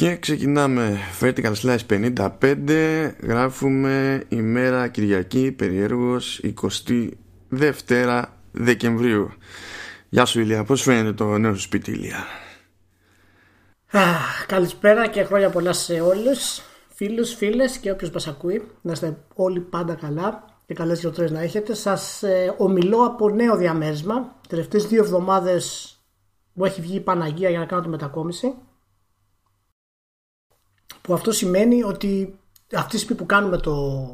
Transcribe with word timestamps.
Και 0.00 0.16
ξεκινάμε 0.16 0.98
Vertical 1.20 1.52
Slice 1.62 2.08
55 2.40 3.12
Γράφουμε 3.22 4.24
ημέρα 4.28 4.88
Κυριακή 4.88 5.52
Περιέργως 5.52 6.40
22 7.52 8.22
Δεκεμβρίου. 8.50 9.30
Γεια 10.08 10.24
σου 10.24 10.40
Ηλία, 10.40 10.64
πώς 10.64 10.82
φαίνεται 10.82 11.12
το 11.12 11.38
νέο 11.38 11.54
σου 11.54 11.60
σπίτι 11.60 11.90
Ηλία; 11.90 12.24
Καλησπέρα 14.46 15.06
και 15.08 15.24
χρόνια 15.24 15.50
πολλά 15.50 15.72
σε 15.72 16.00
όλους. 16.00 16.60
Φίλους, 16.94 17.34
φίλες 17.34 17.78
και 17.78 17.90
όποιος 17.90 18.10
μας 18.10 18.26
ακούει 18.26 18.62
Να 18.80 18.92
είστε 18.92 19.16
όλοι 19.34 19.60
πάντα 19.60 19.94
καλά 19.94 20.44
και 20.66 20.74
καλές 20.74 21.00
γιορτές 21.00 21.30
να 21.30 21.40
έχετε. 21.40 21.74
Σας 21.74 22.22
ε, 22.22 22.54
ομιλώ 22.58 23.04
από 23.04 23.30
νέο 23.30 23.56
διαμέρισμα. 23.56 24.36
Τελευταίες 24.48 24.86
δύο 24.86 25.02
εβδομάδες 25.02 25.94
μου 26.52 26.64
έχει 26.64 26.80
βγει 26.80 26.96
η 26.96 27.00
Παναγία 27.00 27.50
για 27.50 27.58
να 27.58 27.64
κάνω 27.64 27.82
τη 27.82 27.88
μετακόμιση 27.88 28.54
που 31.02 31.14
αυτό 31.14 31.32
σημαίνει 31.32 31.82
ότι 31.82 32.38
αυτή 32.74 32.90
τη 32.90 32.98
στιγμή 32.98 33.20
που 33.20 33.26
κάνουμε 33.26 33.56
το, 33.56 34.06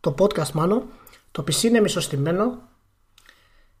το 0.00 0.14
podcast 0.18 0.50
μάλλον 0.50 0.82
το 1.30 1.44
PC 1.46 1.62
είναι 1.62 1.80
μισοστημένο. 1.80 2.58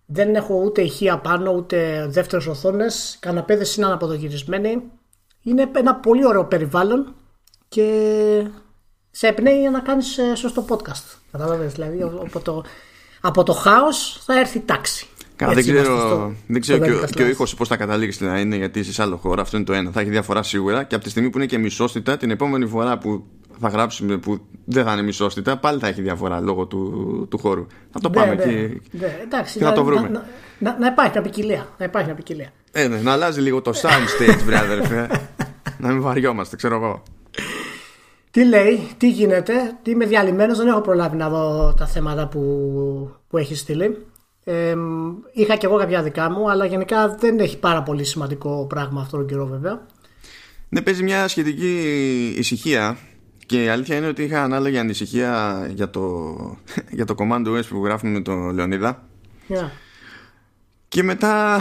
Δεν 0.06 0.34
έχω 0.34 0.54
ούτε 0.54 0.82
ηχεία 0.82 1.18
πάνω 1.18 1.52
ούτε 1.52 2.06
δεύτερες 2.08 2.46
οθόνες. 2.46 3.16
Καναπέδες 3.20 3.76
είναι 3.76 3.86
αναποδογυρισμένοι. 3.86 4.82
Είναι 5.42 5.70
ένα 5.74 5.94
πολύ 5.94 6.26
ωραίο 6.26 6.44
περιβάλλον 6.44 7.14
και 7.68 8.46
σε 9.10 9.26
εμπνέει 9.26 9.60
για 9.60 9.70
να 9.70 9.80
κάνεις 9.80 10.18
ε, 10.18 10.34
σωστό 10.34 10.64
podcast. 10.68 11.18
Καταλαβαίνεις 11.30 11.72
δηλαδή 11.72 12.02
από 12.02 12.40
το, 12.40 12.64
από 13.20 13.42
το 13.42 13.52
χάος 13.52 14.22
θα 14.24 14.38
έρθει 14.38 14.58
η 14.58 14.60
τάξη. 14.60 15.06
Καλά, 15.06 15.13
δεν 15.52 15.62
ξέρω, 15.62 16.32
δεν 16.46 16.60
ξέρω 16.60 16.84
και, 16.84 16.90
ο, 16.90 17.04
και 17.14 17.22
ο 17.22 17.28
ήχος 17.28 17.54
πώς 17.54 17.68
θα 17.68 17.76
καταλήξει 17.76 18.24
να 18.24 18.40
είναι 18.40 18.56
γιατί 18.56 18.78
είσαι 18.78 18.92
σε 18.92 19.02
άλλο 19.02 19.16
χώρο. 19.16 19.42
Αυτό 19.42 19.56
είναι 19.56 19.66
το 19.66 19.72
ένα. 19.72 19.90
Θα 19.90 20.00
έχει 20.00 20.10
διαφορά 20.10 20.42
σίγουρα. 20.42 20.82
Και 20.82 20.94
από 20.94 21.04
τη 21.04 21.10
στιγμή 21.10 21.30
που 21.30 21.38
είναι 21.38 21.46
και 21.46 21.58
μισόστητα, 21.58 22.16
την 22.16 22.30
επόμενη 22.30 22.66
φορά 22.66 22.98
που 22.98 23.24
θα 23.60 23.68
γράψουμε 23.68 24.16
που 24.16 24.40
δεν 24.64 24.84
θα 24.84 24.92
είναι 24.92 25.02
μισόστητα, 25.02 25.56
πάλι 25.56 25.78
θα 25.78 25.86
έχει 25.86 26.02
διαφορά 26.02 26.40
λόγω 26.40 26.66
του, 26.66 27.26
του 27.30 27.38
χώρου. 27.38 27.66
Θα 27.90 28.00
το 28.00 28.08
ναι, 28.08 28.14
πάμε 28.14 28.34
ναι, 28.34 28.42
και, 28.42 28.80
ναι, 28.90 29.18
εντάξει, 29.22 29.58
και 29.58 29.64
να, 29.64 29.72
το 29.72 29.84
βρούμε. 29.84 30.08
Να, 30.08 30.24
να, 30.58 30.78
να, 30.78 30.86
υπάρχει 30.86 31.12
μια 31.12 31.22
ποικιλία. 31.22 31.68
Να 31.78 31.84
υπάρχει 31.84 32.06
μια 32.06 32.16
ποικιλία. 32.16 32.52
Ε, 32.72 32.88
ναι, 32.88 32.96
να 32.96 33.12
αλλάζει 33.12 33.40
λίγο 33.40 33.62
το 33.62 33.72
sound 33.74 34.30
stage, 34.30 34.38
βρε 34.44 34.58
αδερφέ. 34.58 35.08
να 35.82 35.88
μην 35.88 36.02
βαριόμαστε, 36.02 36.56
ξέρω 36.56 36.74
εγώ. 36.74 37.02
Τι 38.30 38.44
λέει, 38.44 38.88
τι 38.96 39.10
γίνεται, 39.10 39.52
τι 39.82 39.90
είμαι 39.90 40.06
διαλυμένος, 40.06 40.58
δεν 40.58 40.66
έχω 40.66 40.80
προλάβει 40.80 41.16
να 41.16 41.28
δω 41.28 41.74
τα 41.74 41.86
θέματα 41.86 42.28
που, 42.28 42.40
που 43.28 43.38
έχεις 43.38 43.60
στείλει. 43.60 44.06
Ε, 44.44 44.74
είχα 45.32 45.56
και 45.56 45.66
εγώ 45.66 45.78
κάποια 45.78 46.02
δικά 46.02 46.30
μου, 46.30 46.50
αλλά 46.50 46.64
γενικά 46.64 47.14
δεν 47.14 47.38
έχει 47.38 47.58
πάρα 47.58 47.82
πολύ 47.82 48.04
σημαντικό 48.04 48.66
πράγμα 48.68 49.00
αυτόν 49.00 49.18
τον 49.18 49.28
καιρό 49.28 49.46
βέβαια. 49.46 49.86
Ναι, 50.68 50.82
παίζει 50.82 51.02
μια 51.02 51.28
σχετική 51.28 52.34
ησυχία 52.38 52.96
και 53.46 53.64
η 53.64 53.68
αλήθεια 53.68 53.96
είναι 53.96 54.06
ότι 54.06 54.22
είχα 54.22 54.42
ανάλογη 54.42 54.78
ανησυχία 54.78 55.66
για 55.74 55.90
το, 55.90 56.02
για 56.96 57.04
το 57.04 57.14
Command 57.18 57.46
OS 57.46 57.66
που 57.68 57.84
γράφουμε 57.84 58.12
με 58.12 58.20
τον 58.20 58.54
Λεωνίδα. 58.54 59.08
Yeah. 59.48 59.70
Και 60.88 61.02
μετά. 61.02 61.60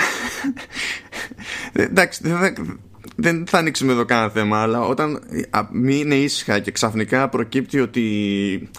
εντάξει, 1.74 2.22
δεν, 2.24 2.80
δεν 3.16 3.48
θα 3.48 3.58
ανοίξουμε 3.58 3.92
εδώ 3.92 4.06
κανένα 4.06 4.30
θέμα, 4.30 4.62
αλλά 4.62 4.82
όταν 4.82 5.24
μην 5.72 6.00
είναι 6.00 6.16
ήσυχα 6.16 6.60
και 6.60 6.72
ξαφνικά 6.72 7.30
προκύπτει 7.30 7.80
ότι 7.80 8.70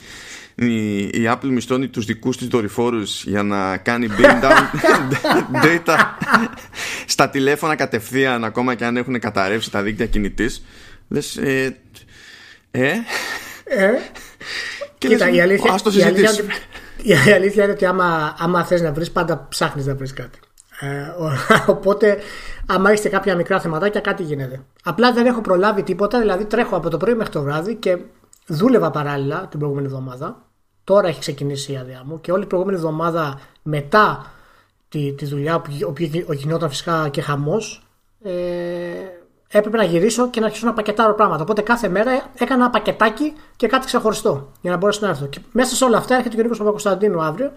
η, 0.55 0.99
η 0.99 1.29
Apple 1.29 1.49
μισθώνει 1.49 1.89
τους 1.89 2.05
δικούς 2.05 2.37
της 2.37 2.47
δορυφόρους 2.47 3.25
για 3.25 3.43
να 3.43 3.77
κάνει 3.77 4.09
bring 4.19 4.43
down 4.43 4.63
data 5.65 5.97
στα 7.07 7.29
τηλέφωνα 7.29 7.75
κατευθείαν 7.75 8.45
ακόμα 8.45 8.75
και 8.75 8.85
αν 8.85 8.97
έχουν 8.97 9.19
καταρρεύσει 9.19 9.71
τα 9.71 9.83
δίκτυα 9.83 10.07
κινητής. 10.07 10.65
Λες 11.09 11.37
ε, 11.37 11.77
ε, 12.71 12.89
ε; 13.65 13.91
και 14.99 15.09
Κοίτα, 15.09 15.27
λες, 15.27 15.37
η 15.37 15.41
αλήθεια, 15.41 15.73
ας 15.73 15.83
το 15.83 15.91
η 15.99 16.03
αλήθεια, 16.03 16.45
η 17.03 17.33
αλήθεια 17.33 17.65
είναι 17.65 17.73
ότι 17.73 17.87
άμα, 17.87 18.35
άμα 18.39 18.64
θες 18.64 18.83
να 18.83 18.93
βρεις 18.93 19.11
πάντα 19.11 19.47
ψάχνεις 19.48 19.87
να 19.87 19.95
βρεις 19.95 20.13
κάτι. 20.13 20.39
Ε, 20.81 21.14
οπότε 21.75 22.19
άμα 22.67 22.91
έχεις 22.91 23.11
κάποια 23.11 23.37
μικρά 23.37 23.61
θεματάκια 23.61 24.01
κάτι 24.01 24.23
γίνεται. 24.23 24.61
Απλά 24.85 25.13
δεν 25.13 25.27
έχω 25.27 25.41
προλάβει 25.41 25.83
τίποτα 25.83 26.20
δηλαδή 26.20 26.45
τρέχω 26.45 26.77
από 26.77 26.91
το 26.91 26.97
πρωί 26.97 27.14
μέχρι 27.14 27.33
το 27.33 27.43
βράδυ 27.43 27.75
και 27.75 27.98
δούλευα 28.47 28.91
παράλληλα 28.91 29.47
την 29.51 29.59
προηγούμενη 29.59 29.87
εβδομάδα 29.87 30.44
Τώρα 30.84 31.08
έχει 31.08 31.20
ξεκινήσει 31.20 31.72
η 31.72 31.77
άδειά 31.77 32.02
μου 32.05 32.20
και 32.20 32.30
όλη 32.30 32.40
την 32.40 32.48
προηγούμενη 32.48 32.78
εβδομάδα 32.78 33.40
μετά 33.62 34.33
τη, 34.89 35.12
τη 35.12 35.24
δουλειά 35.24 35.61
που 35.61 36.33
γινόταν 36.33 36.68
φυσικά 36.68 37.08
και 37.08 37.20
χαμός, 37.20 37.86
ε, 38.22 38.33
έπρεπε 39.48 39.77
να 39.77 39.84
γυρίσω 39.84 40.30
και 40.30 40.40
να 40.40 40.46
αρχίσω 40.46 40.67
να 40.67 40.72
πακετάρω 40.72 41.14
πράγματα. 41.14 41.42
Οπότε 41.42 41.62
κάθε 41.62 41.89
μέρα 41.89 42.30
έκανα 42.39 42.62
ένα 42.62 42.70
πακετάκι 42.70 43.33
και 43.56 43.67
κάτι 43.67 43.86
ξεχωριστό 43.86 44.52
για 44.61 44.70
να 44.70 44.77
μπορέσω 44.77 45.00
να 45.02 45.08
έρθω. 45.08 45.27
Και 45.27 45.40
μέσα 45.52 45.74
σε 45.74 45.84
όλα 45.84 45.96
αυτά 45.96 46.14
έρχεται 46.14 46.42
ο 46.42 46.48
κ. 46.48 46.56
Παπακοσταντίνου 46.56 47.22
αύριο. 47.22 47.52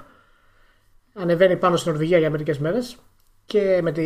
Ανεβαίνει 1.13 1.57
πάνω 1.57 1.75
στην 1.75 1.91
Νορβηγία 1.91 2.17
για 2.17 2.29
μερικές 2.29 2.59
μέρες 2.59 2.97
και 3.45 3.79
με 3.83 3.91
τη, 3.91 4.01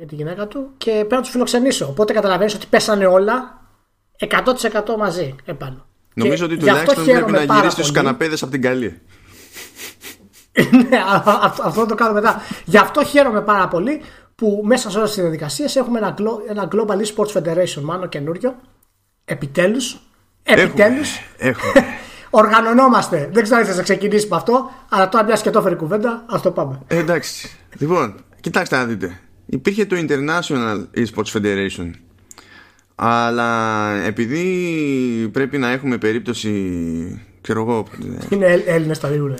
με 0.00 0.06
τη 0.06 0.14
γυναίκα 0.14 0.46
του 0.46 0.70
και 0.76 0.90
πρέπει 0.90 1.14
να 1.14 1.20
τους 1.20 1.30
φιλοξενήσω. 1.30 1.86
Οπότε 1.88 2.12
καταλαβαίνεις 2.12 2.54
ότι 2.54 2.66
πέσανε 2.66 3.06
όλα 3.06 3.62
100% 4.18 4.96
μαζί 4.98 5.34
επάνω. 5.44 5.86
Νομίζω 6.14 6.44
ότι 6.44 6.56
τουλάχιστον 6.56 7.04
πρέπει 7.04 7.32
να 7.32 7.42
γυρίσει 7.42 7.82
του 7.82 7.92
καναπέδες 7.92 8.42
από 8.42 8.52
την 8.52 8.62
καλή. 8.62 9.00
ναι, 10.88 10.98
αυτό 11.64 11.86
το 11.86 11.94
κάνω 11.94 12.12
μετά. 12.12 12.42
Γι' 12.64 12.78
αυτό 12.78 13.04
χαίρομαι 13.04 13.42
πάρα 13.42 13.68
πολύ 13.68 14.00
που 14.34 14.62
μέσα 14.64 14.90
σε 14.90 14.98
όλες 14.98 15.12
τις 15.12 15.20
διαδικασίες 15.22 15.76
έχουμε 15.76 15.98
ένα, 15.98 16.14
ένα 16.48 16.68
Global 16.72 16.96
Esports 16.96 17.32
Federation, 17.32 17.80
μάλλον 17.82 18.08
καινούριο. 18.08 18.54
Επιτέλους. 19.24 20.00
Επιτέλους. 20.42 21.18
Οργανωνόμαστε. 22.30 23.28
Δεν 23.32 23.42
ξέρω 23.42 23.60
αν 23.60 23.66
θα 23.66 23.82
ξεκινήσεις 23.82 24.28
με 24.28 24.36
αυτό, 24.36 24.70
αλλά 24.88 25.08
τώρα 25.08 25.24
μια 25.24 25.34
και 25.34 25.50
το 25.50 25.58
έφερε 25.58 25.74
κουβέντα, 25.74 26.24
ας 26.26 26.42
το 26.42 26.50
πάμε. 26.50 26.80
Ε, 26.86 26.98
εντάξει. 26.98 27.56
Λοιπόν, 27.78 28.24
κοιτάξτε 28.40 28.76
να 28.76 28.84
δείτε. 28.84 29.20
Υπήρχε 29.46 29.86
το 29.86 29.96
International 29.98 30.84
Esports 30.96 31.32
Federation 31.32 31.90
αλλά 32.94 33.90
επειδή 34.04 35.28
πρέπει 35.32 35.58
να 35.58 35.70
έχουμε 35.70 35.98
περίπτωση 35.98 36.50
ξέρω 37.40 37.60
εγώ 37.60 37.86
είναι 38.30 38.62
Έλληνες 38.66 38.98
τα 38.98 39.08
δίνουν 39.08 39.32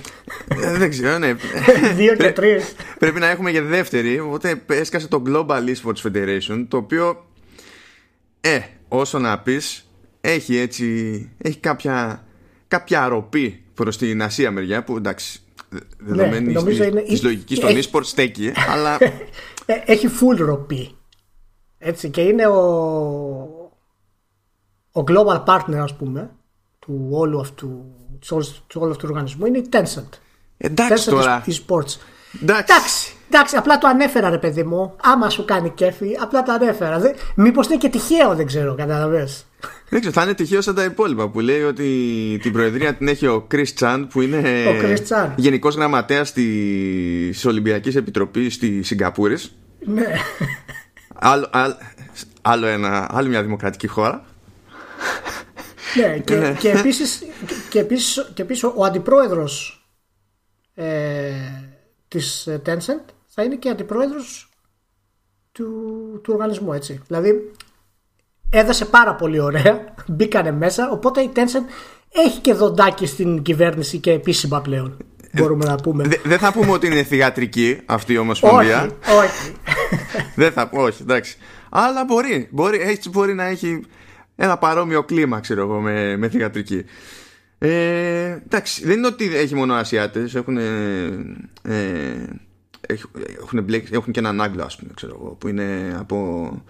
ε, 0.63 0.79
δεν 0.79 0.91
ξέρω 0.91 1.19
ναι 1.19 1.35
δύο 1.97 2.17
και 2.17 2.33
τρεις. 2.33 2.75
πρέπει 2.99 3.21
να 3.21 3.31
έχουμε 3.31 3.51
και 3.51 3.61
δεύτερη 3.61 4.21
οπότε 4.21 4.63
έσκασε 4.67 5.09
το 5.09 5.23
Global 5.27 5.75
Esports 5.75 6.11
Federation 6.11 6.65
το 6.69 6.77
οποίο 6.77 7.27
ε 8.41 8.61
όσο 8.89 9.19
να 9.19 9.39
πεις 9.39 9.89
έχει 10.21 10.57
έτσι 10.57 11.31
έχει 11.39 11.59
κάποια 11.59 12.25
κάποια 12.69 13.03
αροπή 13.03 13.63
προς 13.75 13.97
την 13.97 14.23
Ασία 14.23 14.51
μεριά 14.51 14.85
που 14.85 14.97
εντάξει 14.97 15.41
δεδομένης 15.99 16.63
ναι, 16.63 16.71
της, 16.71 16.79
είναι... 16.79 17.01
της 17.01 17.23
λογικής 17.23 17.59
των 17.59 17.71
e-sport 17.71 18.05
στέκει 18.05 18.53
αλλά 18.69 18.99
ε, 19.67 19.75
έχει 19.87 20.09
full 20.09 20.37
ροπή 20.37 20.91
έτσι, 21.87 22.11
και 22.11 22.21
είναι 22.21 22.47
ο, 22.47 22.59
ο 24.93 25.05
global 25.07 25.45
partner, 25.45 25.77
ας 25.83 25.95
πούμε, 25.97 26.31
του 26.79 27.09
όλου 27.11 27.41
αυτού, 27.41 27.85
του 28.67 28.81
όλου 28.81 28.91
αυτού 28.91 29.07
του 29.07 29.11
οργανισμού 29.11 29.47
είναι 29.47 29.59
η 29.59 29.69
Tencent. 29.73 30.09
Εντάξει 30.57 31.05
Tencent 31.07 31.11
τώρα. 31.11 31.45
sports. 31.45 31.97
Εντάξει. 32.43 32.75
εντάξει. 32.75 33.17
Εντάξει, 33.29 33.57
απλά 33.57 33.79
το 33.79 33.89
ανέφερα 33.89 34.31
ρε 34.31 34.39
παιδί 34.39 34.63
μου. 34.63 34.97
Άμα 35.03 35.31
σου 35.31 35.45
κάνει 35.45 35.71
κέφι, 35.71 36.17
απλά 36.21 36.43
το 36.43 36.53
ανέφερα. 36.53 37.01
Μήπως 37.35 37.67
είναι 37.67 37.77
και 37.77 37.89
τυχαίο, 37.89 38.35
δεν 38.35 38.47
ξέρω, 38.47 38.75
καταλαβέ. 38.75 39.29
Δεν 39.89 40.01
ξέρω, 40.01 40.15
θα 40.15 40.23
είναι 40.23 40.35
τυχαίο 40.35 40.61
σαν 40.61 40.75
τα 40.75 40.85
υπόλοιπα 40.85 41.29
που 41.29 41.41
λέει 41.41 41.63
ότι 41.63 41.89
την 42.43 42.53
προεδρία 42.53 42.95
την 42.95 43.09
έχει 43.09 43.27
ο 43.27 43.47
Chris 43.51 43.67
Chan 43.79 44.07
που 44.11 44.21
είναι 44.21 44.43
γενικός 45.37 45.75
γραμματέας 45.75 46.33
της 46.33 47.45
Ολυμπιακής 47.45 47.97
Επιτροπής 47.97 48.55
στη 48.55 48.83
Σιγκαπούρης. 48.83 49.57
Ναι 49.87 50.07
άλλο, 51.15 51.51
άλλο, 52.43 52.67
ένα, 52.67 53.09
άλλη 53.11 53.29
μια 53.29 53.43
δημοκρατική 53.43 53.87
χώρα. 53.87 54.25
Ναι, 55.97 56.19
και, 56.19 56.37
ναι. 56.37 56.55
και, 56.55 56.71
επίσης, 56.71 57.23
και, 57.71 57.79
επίσης, 57.79 58.31
και 58.35 58.43
επίσης 58.43 58.65
ο 58.65 58.85
αντιπρόεδρος 58.85 59.85
ε, 60.75 61.33
της 62.09 62.49
Tencent 62.67 63.05
θα 63.27 63.43
είναι 63.43 63.55
και 63.55 63.69
αντιπρόεδρος 63.69 64.49
του, 65.53 65.67
του 66.23 66.33
οργανισμού, 66.33 66.73
έτσι. 66.73 67.01
Δηλαδή 67.07 67.53
έδωσε 68.51 68.85
πάρα 68.85 69.15
πολύ 69.15 69.41
ωραία, 69.41 69.95
μπήκανε 70.09 70.53
μέσα, 70.53 70.91
οπότε 70.91 71.21
η 71.21 71.31
Tencent 71.35 71.69
έχει 72.13 72.41
και 72.41 72.55
δοντάκι 72.55 73.07
στην 73.07 73.43
κυβέρνηση 73.43 73.99
και 73.99 74.13
επίσημα 74.13 74.61
πλέον. 74.61 74.97
Μπορούμε 75.35 75.65
να 75.65 75.77
πούμε. 75.77 76.05
Δεν 76.25 76.39
θα 76.39 76.53
πούμε 76.53 76.71
ότι 76.71 76.87
είναι 76.87 77.03
θηγατρική 77.03 77.81
αυτή 77.87 78.13
η 78.13 78.19
ομοσπονδία. 78.19 78.83
όχι, 78.83 79.17
όχι. 79.25 79.53
Δεν 80.41 80.53
θα 80.53 80.69
πω, 80.69 80.83
όχι, 80.83 81.03
εντάξει. 81.03 81.37
Αλλά 81.71 82.05
μπορεί, 82.05 82.49
μπορεί, 82.51 82.81
έτσι 82.81 83.09
μπορεί 83.09 83.35
να 83.35 83.45
έχει 83.45 83.81
ένα 84.37 84.59
παρόμοιο 84.59 85.03
κλίμα, 85.03 85.41
ξέρω 85.41 85.61
εγώ, 85.61 85.81
με, 85.81 86.17
με 86.17 86.29
θηγατρική. 86.29 86.85
Ε, 87.59 88.39
εντάξει, 88.45 88.87
δεν 88.87 88.97
είναι 88.97 89.07
ότι 89.07 89.37
έχει 89.37 89.55
μόνο 89.55 89.75
Ασιάτες, 89.75 90.35
έχουν, 90.35 90.57
ε, 90.57 91.09
έχουν, 93.41 93.67
έχουν 93.91 94.13
και 94.13 94.19
έναν 94.19 94.41
Άγγλο, 94.41 94.63
ας 94.63 94.77
πούμε, 94.77 94.91
ξέρω 94.95 95.19
εγώ, 95.21 95.31
που 95.31 95.49
είναι 95.49 95.97
από, 95.99 96.63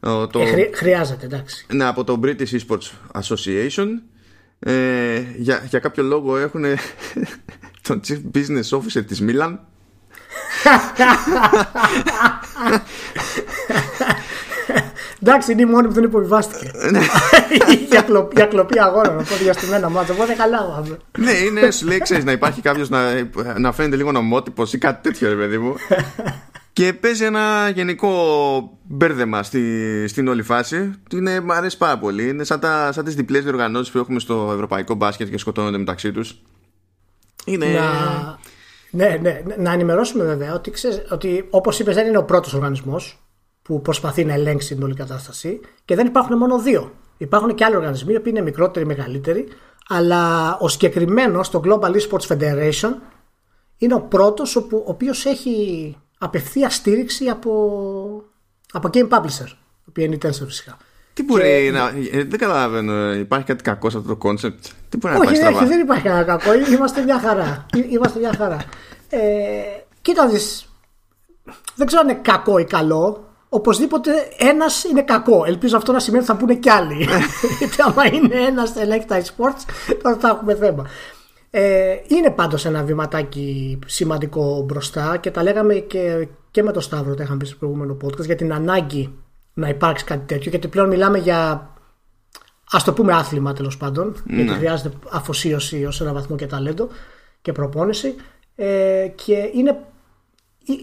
Το, 0.00 0.40
ε, 0.40 0.70
χρειάζεται, 0.74 1.24
εντάξει. 1.24 1.66
Ναι, 1.72 1.84
από 1.84 2.04
το 2.04 2.20
British 2.24 2.58
Esports 2.58 2.90
Association. 3.20 3.88
Ε, 4.60 5.22
για, 5.36 5.64
για 5.68 5.78
κάποιο 5.78 6.02
λόγο 6.02 6.36
έχουν 6.36 6.64
τον 7.88 8.00
Chief 8.08 8.36
Business 8.36 8.78
Officer 8.78 9.04
της 9.06 9.20
Μίλαν 9.20 9.60
Εντάξει, 15.22 15.52
είναι 15.52 15.62
η 15.62 15.64
μόνη 15.64 15.86
που 15.86 15.92
δεν 15.92 16.04
υποβιβάστηκε. 16.04 16.70
Ναι. 16.90 17.00
για, 17.90 18.02
κλοπή, 18.02 18.34
για 18.36 18.46
κλοπή 18.46 18.80
αγώνα, 18.80 19.10
οπότε 19.10 19.42
για 19.42 19.52
στημένα 19.52 19.88
μάτσα. 19.88 20.12
Οπότε 20.12 20.32
καλά, 20.32 20.84
Ναι, 21.18 21.30
είναι, 21.30 21.70
σου 21.70 21.86
λέει, 21.86 21.98
ξέρεις 21.98 22.24
να 22.24 22.32
υπάρχει 22.32 22.60
κάποιος 22.60 22.88
να, 22.88 23.00
να 23.58 23.72
φαίνεται 23.72 23.96
λίγο 23.96 24.12
νομότυπος 24.12 24.72
ή 24.72 24.78
κάτι 24.78 25.02
τέτοιο, 25.02 25.28
ρε 25.28 25.34
παιδί 25.34 25.58
μου. 25.58 25.74
Και 26.72 26.92
παίζει 26.92 27.24
ένα 27.24 27.70
γενικό 27.74 28.10
μπέρδεμα 28.82 29.42
στη, 29.42 29.62
στην 30.08 30.28
όλη 30.28 30.42
φάση. 30.42 30.92
Είναι, 31.12 31.40
μου 31.40 31.52
αρέσει 31.52 31.76
πάρα 31.76 31.98
πολύ. 31.98 32.28
Είναι 32.28 32.44
σαν, 32.44 32.60
τα, 32.60 32.92
σαν 32.92 33.04
τις 33.04 33.14
διπλές 33.14 33.42
διοργανώσεις 33.42 33.92
που 33.92 33.98
έχουμε 33.98 34.20
στο 34.20 34.50
ευρωπαϊκό 34.54 34.94
μπάσκετ 34.94 35.28
και 35.28 35.38
σκοτώνονται 35.38 35.78
μεταξύ 35.78 36.12
τους. 36.12 36.42
Είναι... 37.52 37.66
Να... 37.66 38.38
Ναι, 38.90 39.18
ναι, 39.22 39.42
να 39.56 39.72
ενημερώσουμε 39.72 40.24
βέβαια 40.24 40.54
ότι, 40.54 40.70
ξέρεις, 40.70 41.02
ότι 41.10 41.46
όπως 41.50 41.78
είπες 41.78 41.94
δεν 41.94 42.06
είναι 42.06 42.18
ο 42.18 42.24
πρώτος 42.24 42.54
οργανισμός 42.54 43.22
που 43.62 43.80
προσπαθεί 43.80 44.24
να 44.24 44.32
ελέγξει 44.32 44.74
την 44.74 44.82
όλη 44.82 44.94
κατάσταση 44.94 45.60
και 45.84 45.94
δεν 45.94 46.06
υπάρχουν 46.06 46.36
μόνο 46.36 46.58
δύο. 46.58 46.92
Υπάρχουν 47.18 47.54
και 47.54 47.64
άλλοι 47.64 47.76
οργανισμοί 47.76 48.20
που 48.20 48.28
είναι 48.28 48.40
μικρότεροι, 48.40 48.86
μεγαλύτεροι 48.86 49.48
αλλά 49.88 50.56
ο 50.58 50.68
συγκεκριμένος 50.68 51.50
το 51.50 51.60
Global 51.64 51.92
Esports 51.94 52.26
Federation 52.26 52.90
είναι 53.78 53.94
ο 53.94 54.00
πρώτος 54.00 54.56
ο 54.56 54.66
οποίος 54.84 55.24
έχει 55.24 55.96
απευθεία 56.18 56.70
στήριξη 56.70 57.26
από, 57.26 57.52
από 58.72 58.88
game 58.92 59.08
publisher, 59.08 59.46
το 59.46 59.88
οποίο 59.88 60.04
είναι 60.04 60.14
η 60.14 60.18
Tencent 60.22 60.46
φυσικά. 60.46 60.76
Τι 61.18 61.24
μπορεί 61.24 61.64
και... 61.64 61.70
να. 61.70 61.88
Ε, 62.18 62.24
δεν 62.24 62.38
καταλαβαίνω. 62.38 63.12
Υπάρχει 63.12 63.46
κάτι 63.46 63.62
κακό 63.62 63.90
σε 63.90 63.96
αυτό 63.98 64.16
το 64.16 64.28
concept; 64.28 64.70
Τι 64.88 64.96
μπορεί 64.96 65.14
όχι, 65.14 65.20
να 65.20 65.26
πάει 65.26 65.34
στραβά; 65.34 65.58
Όχι, 65.58 65.66
δεν 65.66 65.80
υπάρχει 65.80 66.02
κανένα 66.02 66.24
κακό. 66.24 66.54
Είμαστε 66.72 67.02
μια 67.02 67.18
χαρά. 67.18 67.66
Είμαστε 67.90 68.18
μια 68.18 68.34
χαρά. 68.36 68.64
Ε, 69.08 69.18
κοίτα 70.02 70.28
δεις, 70.28 70.68
δεν 71.74 71.86
ξέρω 71.86 72.02
αν 72.02 72.08
είναι 72.08 72.18
κακό 72.22 72.58
ή 72.58 72.64
καλό. 72.64 73.24
Οπωσδήποτε 73.48 74.10
ένας 74.38 74.84
είναι 74.84 75.02
κακό. 75.02 75.44
Ελπίζω 75.46 75.76
αυτό 75.76 75.92
να 75.92 75.98
σημαίνει 75.98 76.22
ότι 76.22 76.32
θα 76.32 76.38
πούνε 76.38 76.54
κι 76.54 76.70
άλλοι. 76.70 77.08
Γιατί 77.58 77.76
άμα 77.86 78.06
είναι 78.06 78.34
ένας 78.46 78.76
ελέγχει 78.76 79.06
τα 79.06 79.22
sports, 79.22 79.94
τώρα 80.02 80.16
θα 80.20 80.28
έχουμε 80.28 80.54
θέμα. 80.54 80.86
Ε, 81.50 81.96
είναι 82.06 82.30
πάντως 82.30 82.64
ένα 82.64 82.82
βηματάκι 82.82 83.78
σημαντικό 83.86 84.62
μπροστά 84.66 85.16
και 85.16 85.30
τα 85.30 85.42
λέγαμε 85.42 85.74
και, 85.74 86.28
και 86.50 86.62
με 86.62 86.72
το 86.72 86.80
Σταύρο, 86.80 87.14
τα 87.14 87.22
είχαμε 87.22 87.38
πει 87.38 87.46
στο 87.46 87.56
προηγούμενο 87.56 87.96
podcast, 88.04 88.24
για 88.24 88.36
την 88.36 88.52
ανάγκη 88.52 89.12
να 89.58 89.68
υπάρξει 89.68 90.04
κάτι 90.04 90.26
τέτοιο, 90.26 90.50
γιατί 90.50 90.68
πλέον 90.68 90.88
μιλάμε 90.88 91.18
για 91.18 91.70
ας 92.70 92.84
το 92.84 92.92
πούμε 92.92 93.12
άθλημα 93.12 93.52
τέλος 93.52 93.76
πάντων, 93.76 94.22
ναι. 94.24 94.42
γιατί 94.42 94.58
χρειάζεται 94.58 94.96
αφοσίωση 95.10 95.84
ως 95.84 96.00
ένα 96.00 96.12
βαθμό 96.12 96.36
και 96.36 96.46
ταλέντο 96.46 96.88
και 97.42 97.52
προπόνηση 97.52 98.14
ε, 98.54 99.06
και 99.14 99.50
είναι, 99.54 99.84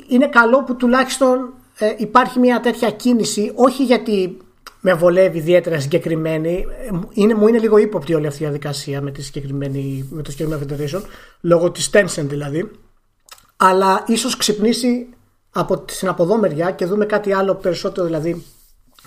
είναι 0.07 0.27
καλό 0.27 0.63
που 0.63 0.75
τουλάχιστον 0.75 1.53
ε, 1.77 1.93
υπάρχει 1.97 2.39
μια 2.39 2.59
τέτοια 2.59 2.91
κίνηση, 2.91 3.51
όχι 3.55 3.83
γιατί 3.83 4.37
με 4.79 4.93
βολεύει 4.93 5.37
ιδιαίτερα 5.37 5.79
συγκεκριμένη. 5.79 6.65
Είναι, 7.13 7.33
μου 7.33 7.47
είναι 7.47 7.59
λίγο 7.59 7.77
ύποπτη 7.77 8.13
όλη 8.13 8.27
αυτή 8.27 8.43
η 8.43 8.45
διαδικασία 8.45 9.01
με, 9.01 9.11
τη 9.11 9.21
συγκεκριμένη, 9.21 10.07
με 10.11 10.21
το 10.21 10.31
συγκεκριμένο 10.31 10.65
Federation, 10.65 11.01
λόγω 11.41 11.71
της 11.71 11.89
Tencent 11.93 12.25
δηλαδή. 12.25 12.71
Αλλά 13.57 14.03
ίσως 14.07 14.37
ξυπνήσει 14.37 15.07
από 15.51 15.79
την 15.79 16.07
από 16.07 16.37
μεριά 16.37 16.71
και 16.71 16.85
δούμε 16.85 17.05
κάτι 17.05 17.33
άλλο 17.33 17.55
περισσότερο 17.55 18.05
δηλαδή 18.05 18.45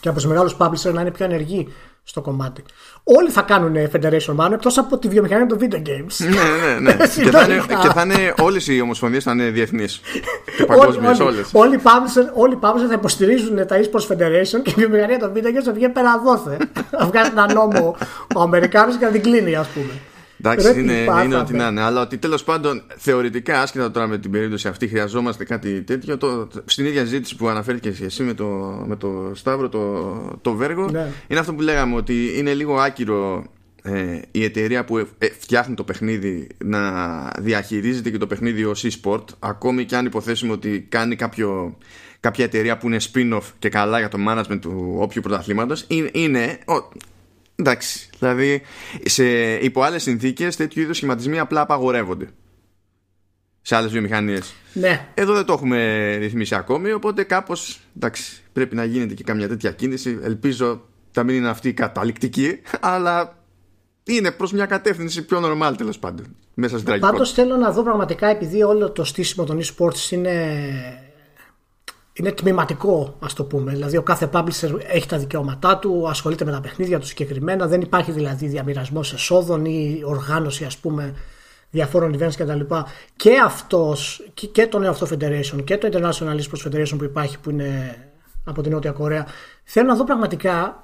και 0.01 0.09
από 0.09 0.17
τους 0.19 0.27
μεγάλους 0.27 0.57
publishers 0.59 0.93
να 0.93 1.01
είναι 1.01 1.11
πιο 1.11 1.25
ενεργοί 1.25 1.73
στο 2.09 2.21
κομμάτι. 2.21 2.63
Όλοι 3.05 3.31
θα 3.31 3.43
κάνουν 3.43 3.77
Federation 3.93 4.37
Man 4.37 4.53
εκτός 4.53 4.79
από 4.79 4.99
τη 4.99 5.09
βιομηχανία 5.09 5.47
των 5.47 5.59
video 5.61 5.77
games. 5.77 6.17
Ναι, 6.19 6.81
ναι, 6.81 6.81
ναι. 6.81 7.07
και, 7.23 7.31
θα 7.31 7.45
είναι, 7.45 7.63
και 7.83 7.89
θα 7.89 8.03
είναι 8.03 8.35
όλες 8.41 8.69
οι 8.69 8.81
ομοσπονδίες 8.81 9.25
θα 9.25 9.33
είναι 9.33 9.51
διεθνείς. 9.51 10.01
και 10.57 10.65
παγκόσμιες 10.65 11.21
όλες. 11.21 11.51
Όλοι 11.53 11.75
οι 11.75 11.81
publishers, 11.83 12.61
publishers 12.61 12.87
θα 12.89 12.95
υποστηρίζουν 12.95 13.67
τα 13.67 13.77
eSports 13.81 14.13
Federation 14.13 14.63
και 14.63 14.71
η 14.71 14.75
βιομηχανία 14.77 15.19
των 15.19 15.33
video 15.35 15.47
games 15.47 15.63
θα 15.65 15.73
βγει 15.73 15.89
πέρα 15.89 16.21
δόθε. 16.25 16.57
θα 16.99 17.07
βγάλει 17.07 17.29
ένα 17.31 17.53
νόμο 17.53 17.97
ο 18.35 18.41
Αμερικάνος 18.41 18.97
και 18.97 19.05
θα 19.05 19.11
την 19.11 19.23
κλείνει, 19.23 19.55
ας 19.55 19.67
πούμε. 19.67 19.93
Εντάξει, 20.41 20.81
είναι, 20.81 21.07
είναι 21.25 21.37
ό,τι 21.37 21.55
να 21.55 21.67
είναι. 21.67 21.81
Αλλά 21.81 22.01
ότι 22.01 22.19
τέλος 22.19 22.45
πάντων 22.45 22.83
θεωρητικά, 22.97 23.61
άσχετα 23.61 23.91
τώρα 23.91 24.07
με 24.07 24.19
την 24.19 24.31
περίπτωση 24.31 24.69
αυτή, 24.69 24.89
χρειαζόμαστε 24.89 25.45
κάτι 25.45 25.83
τέτοιο. 25.83 26.17
Το, 26.17 26.49
στην 26.65 26.87
ίδια 26.87 27.05
ζήτηση 27.05 27.37
που 27.37 27.49
αναφέρθηκε 27.49 28.05
εσύ 28.05 28.23
με 28.23 28.35
το, 28.35 28.47
με 28.87 28.97
το 28.97 29.31
Σταύρο, 29.35 29.69
το, 29.69 30.39
το 30.43 30.55
Βέργο, 30.55 30.91
ναι. 30.91 31.13
είναι 31.27 31.41
αυτό 31.41 31.55
που 31.55 31.61
λέγαμε 31.61 31.97
ότι 31.97 32.39
είναι 32.39 32.55
λίγο 32.55 32.77
άκυρο 32.77 33.47
ε, 33.83 34.21
η 34.31 34.45
εταιρεία 34.45 34.85
που 34.85 34.99
ε, 34.99 35.07
φτιάχνει 35.39 35.75
το 35.75 35.85
παιχνίδι 35.85 36.47
να 36.65 36.81
διαχειρίζεται 37.39 38.11
και 38.11 38.19
το 38.19 38.27
παιχνίδι 38.27 38.65
ως 38.65 38.87
e-sport, 38.87 39.25
ακόμη 39.39 39.85
και 39.85 39.97
αν 39.97 40.07
υποθέσουμε 40.07 40.53
ότι 40.53 40.87
κάνει 40.89 41.17
κάποιο, 41.17 41.77
κάποια 42.21 42.45
εταιρεία 42.45 42.79
που 42.79 42.87
είναι 42.87 42.99
spin-off 43.13 43.43
και 43.59 43.69
καλά 43.69 43.99
για 43.99 44.09
το 44.09 44.19
management 44.29 44.59
του 44.61 44.97
όποιου 44.99 45.23
πρωταθλήματος, 45.23 45.85
είναι, 45.89 46.11
είναι 46.13 46.59
Εντάξει, 47.61 48.09
δηλαδή 48.19 48.63
σε, 49.05 49.55
υπό 49.55 49.83
άλλες 49.83 50.03
συνθήκες 50.03 50.57
τέτοιου 50.57 50.83
είδους 50.83 50.97
σχηματισμοί 50.97 51.39
απλά 51.39 51.61
απαγορεύονται. 51.61 52.29
Σε 53.63 53.77
άλλες 53.77 53.91
βιομηχανίες. 53.91 54.55
Ναι. 54.73 55.09
Εδώ 55.15 55.35
δεν 55.35 55.45
το 55.45 55.53
έχουμε 55.53 56.15
ρυθμίσει 56.17 56.55
ακόμη, 56.55 56.93
οπότε 56.93 57.23
κάπως 57.23 57.81
πρέπει 58.53 58.75
να 58.75 58.85
γίνεται 58.85 59.15
και 59.15 59.23
καμιά 59.25 59.49
τέτοια 59.49 59.71
κίνηση. 59.71 60.19
Ελπίζω 60.23 60.83
να 61.15 61.23
μην 61.23 61.35
είναι 61.35 61.49
αυτή 61.49 61.69
η 61.69 61.73
καταληκτική, 61.73 62.61
αλλά 62.81 63.39
είναι 64.05 64.31
προς 64.31 64.53
μια 64.53 64.67
κατεύθυνση 64.67 65.25
πιο 65.25 65.43
normal 65.45 65.75
τέλος 65.77 65.99
πάντων. 65.99 66.37
Μέσα 66.55 66.75
στην 66.75 66.87
τραγικότητα. 66.87 67.19
Πάντω 67.19 67.31
θέλω 67.31 67.57
να 67.57 67.73
δω 67.73 67.83
πραγματικά 67.83 68.27
επειδή 68.27 68.63
όλο 68.63 68.91
το 68.91 69.05
στήσιμο 69.05 69.47
των 69.47 69.61
e-sports 69.61 70.11
είναι 70.11 70.59
είναι 72.19 72.33
τμηματικό, 72.33 73.17
ας 73.19 73.33
το 73.33 73.45
πούμε. 73.45 73.73
Δηλαδή, 73.73 73.97
ο 73.97 74.03
κάθε 74.03 74.31
publisher 74.33 74.79
έχει 74.93 75.07
τα 75.07 75.19
δικαιώματά 75.19 75.79
του, 75.79 76.09
ασχολείται 76.09 76.45
με 76.45 76.51
τα 76.53 76.61
παιχνίδια 76.61 76.99
του 76.99 77.07
συγκεκριμένα. 77.07 77.67
Δεν 77.67 77.81
υπάρχει 77.81 78.13
δηλαδή 78.13 78.47
διαμοιρασμός 78.47 79.13
εσόδων 79.13 79.65
ή 79.65 80.01
οργάνωση, 80.05 80.65
ας 80.65 80.79
πούμε, 80.79 81.15
διαφόρων 81.71 82.19
events 82.19 82.35
κτλ. 82.37 82.61
Και, 82.61 82.85
και 83.17 83.41
αυτός 83.45 84.29
και 84.53 84.67
το 84.67 84.79
νέο 84.79 84.91
αυτό 84.91 85.07
Federation 85.11 85.65
και 85.65 85.79
το 85.79 85.89
International 85.93 86.41
Esports 86.41 86.69
Federation 86.69 86.99
που 86.99 87.05
υπάρχει, 87.05 87.39
που 87.39 87.51
είναι 87.51 87.97
από 88.45 88.63
την 88.63 88.73
Νότια 88.73 88.93
Κορέα, 88.93 89.27
θέλω 89.65 89.87
να 89.87 89.95
δω 89.95 90.05
πραγματικά. 90.05 90.83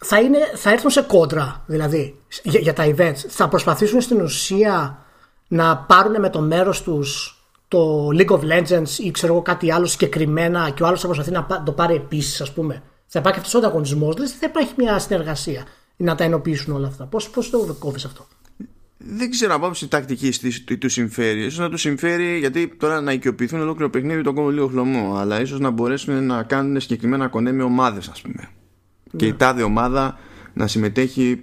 Θα, 0.00 0.20
είναι, 0.20 0.38
θα 0.54 0.70
έρθουν 0.70 0.90
σε 0.90 1.02
κόντρα 1.02 1.62
δηλαδή 1.66 2.20
για, 2.42 2.60
για 2.60 2.72
τα 2.72 2.84
events. 2.86 3.16
Θα 3.28 3.48
προσπαθήσουν 3.48 4.00
στην 4.00 4.20
ουσία 4.20 4.98
να 5.48 5.76
πάρουν 5.76 6.20
με 6.20 6.30
το 6.30 6.40
μέρος 6.40 6.82
τους 6.82 7.35
το 7.68 8.08
League 8.12 8.30
of 8.30 8.40
Legends 8.40 8.98
ή 8.98 9.10
ξέρω 9.10 9.32
εγώ 9.32 9.42
κάτι 9.42 9.72
άλλο 9.72 9.86
συγκεκριμένα 9.86 10.70
και 10.70 10.82
ο 10.82 10.86
άλλος 10.86 11.00
θα 11.00 11.06
προσπαθεί 11.06 11.30
να 11.30 11.62
το 11.64 11.72
πάρει 11.72 11.94
επίσης, 11.94 12.40
ας 12.40 12.52
πούμε. 12.52 12.82
Θα 13.06 13.18
υπάρχει 13.18 13.38
αυτός 13.38 13.54
ο 13.54 13.58
ανταγωνισμός, 13.58 14.14
δηλαδή 14.14 14.32
θα 14.32 14.46
υπάρχει 14.46 14.72
μια 14.76 14.98
συνεργασία 14.98 15.66
να 15.96 16.14
τα 16.14 16.24
ενοποιήσουν 16.24 16.74
όλα 16.74 16.86
αυτά. 16.86 17.04
Πώς 17.04 17.30
πώς 17.30 17.50
το 17.50 17.76
κόβεις 17.78 18.04
αυτό; 18.04 18.26
Δεν 18.96 19.30
ξέρω 19.30 19.54
από 19.54 19.64
άποψη 19.64 19.88
τακτική 19.88 20.30
τι 20.64 20.76
του 20.76 20.88
συμφέρει. 20.88 21.50
σω 21.50 21.62
να 21.62 21.70
του 21.70 21.76
συμφέρει 21.76 22.38
γιατί 22.38 22.76
τώρα 22.76 23.00
να 23.00 23.12
οικειοποιηθούν 23.12 23.60
ολόκληρο 23.60 23.90
παιχνίδι 23.90 24.22
τον 24.22 24.34
κόβω 24.34 24.50
λίγο 24.50 24.66
χλωμό. 24.66 25.16
Αλλά 25.16 25.40
ίσως 25.40 25.60
να 25.60 25.70
μπορέσουν 25.70 26.26
να 26.26 26.42
κάνουν 26.42 26.80
συγκεκριμένα 26.80 27.28
κονέ 27.28 27.52
με 27.52 27.62
ομάδες, 27.62 28.08
ας 28.08 28.20
πούμε. 28.20 28.48
Και 29.16 29.26
η 29.26 29.30
ναι. 29.30 29.36
τάδε 29.36 29.62
ομάδα 29.62 30.18
να 30.52 30.66
συμμετέχει 30.66 31.42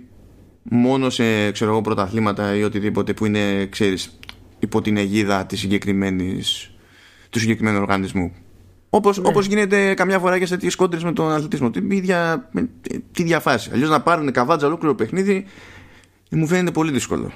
μόνο 0.63 1.10
σε 1.10 1.51
ξέρω 1.51 1.72
εγώ, 1.72 1.82
πρωταθλήματα 1.82 2.56
ή 2.56 2.63
οτιδήποτε 2.63 3.13
που 3.13 3.25
είναι, 3.25 3.65
ξέρεις, 3.65 4.20
υπό 4.63 4.82
την 4.82 4.98
αιγίδα 4.98 5.46
της 5.46 5.60
συγκεκριμένης, 5.60 6.72
του 7.29 7.39
συγκεκριμένου 7.39 7.79
οργανισμού. 7.82 8.32
Όπως, 8.89 9.17
ναι. 9.17 9.27
όπως 9.27 9.46
γίνεται 9.46 9.93
καμιά 9.93 10.20
φορά 10.20 10.39
και 10.39 10.46
σε 10.46 10.53
τέτοιες 10.53 10.75
κόντρες 10.75 11.03
με 11.03 11.13
τον 11.13 11.32
αθλητισμό. 11.32 11.72
Την 11.72 11.91
ίδια, 11.91 12.50
τη 13.12 13.24
διαφάση. 13.24 13.70
Αλλιώς 13.74 13.89
να 13.89 14.01
πάρουν 14.01 14.32
καβάτζα 14.32 14.67
ολόκληρο 14.67 14.96
παιχνίδι 14.96 15.46
μου 16.29 16.48
φαίνεται 16.48 16.72
πολύ 16.72 16.91
δύσκολο. 16.91 17.32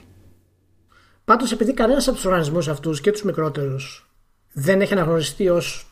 Πάντως, 1.26 1.52
επειδή 1.52 1.74
κανένας 1.74 2.08
από 2.08 2.16
τους 2.16 2.26
οργανισμούς 2.26 2.68
αυτούς 2.68 3.02
και 3.02 3.12
τους 3.12 3.24
μικρότερους 3.24 4.10
δεν 4.54 4.82
έχει 4.82 4.94
αναγνωριστεί 4.94 5.50
ως 5.50 5.92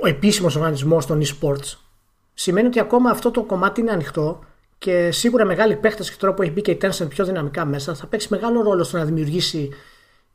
ο 0.00 0.06
επίσημος 0.06 0.56
οργανισμός 0.56 1.06
των 1.06 1.22
e-sports, 1.22 1.76
σημαίνει 2.34 2.66
ότι 2.66 2.80
ακόμα 2.80 3.10
αυτό 3.10 3.30
το 3.30 3.42
κομμάτι 3.42 3.80
είναι 3.80 3.90
ανοιχτό 3.90 4.44
και 4.78 5.10
σίγουρα 5.10 5.44
μεγάλοι 5.44 5.76
παίχτες 5.76 6.10
και 6.10 6.16
τώρα 6.18 6.34
που 6.34 6.42
έχει 6.42 6.50
μπει 6.50 6.60
και 6.60 6.70
η 6.70 6.78
Tencent 6.82 7.08
πιο 7.08 7.24
δυναμικά 7.24 7.64
μέσα 7.64 7.94
θα 7.94 8.06
παίξει 8.06 8.28
μεγάλο 8.30 8.62
ρόλο 8.62 8.84
στο 8.84 8.96
να 8.96 9.04
δημιουργήσει 9.04 9.68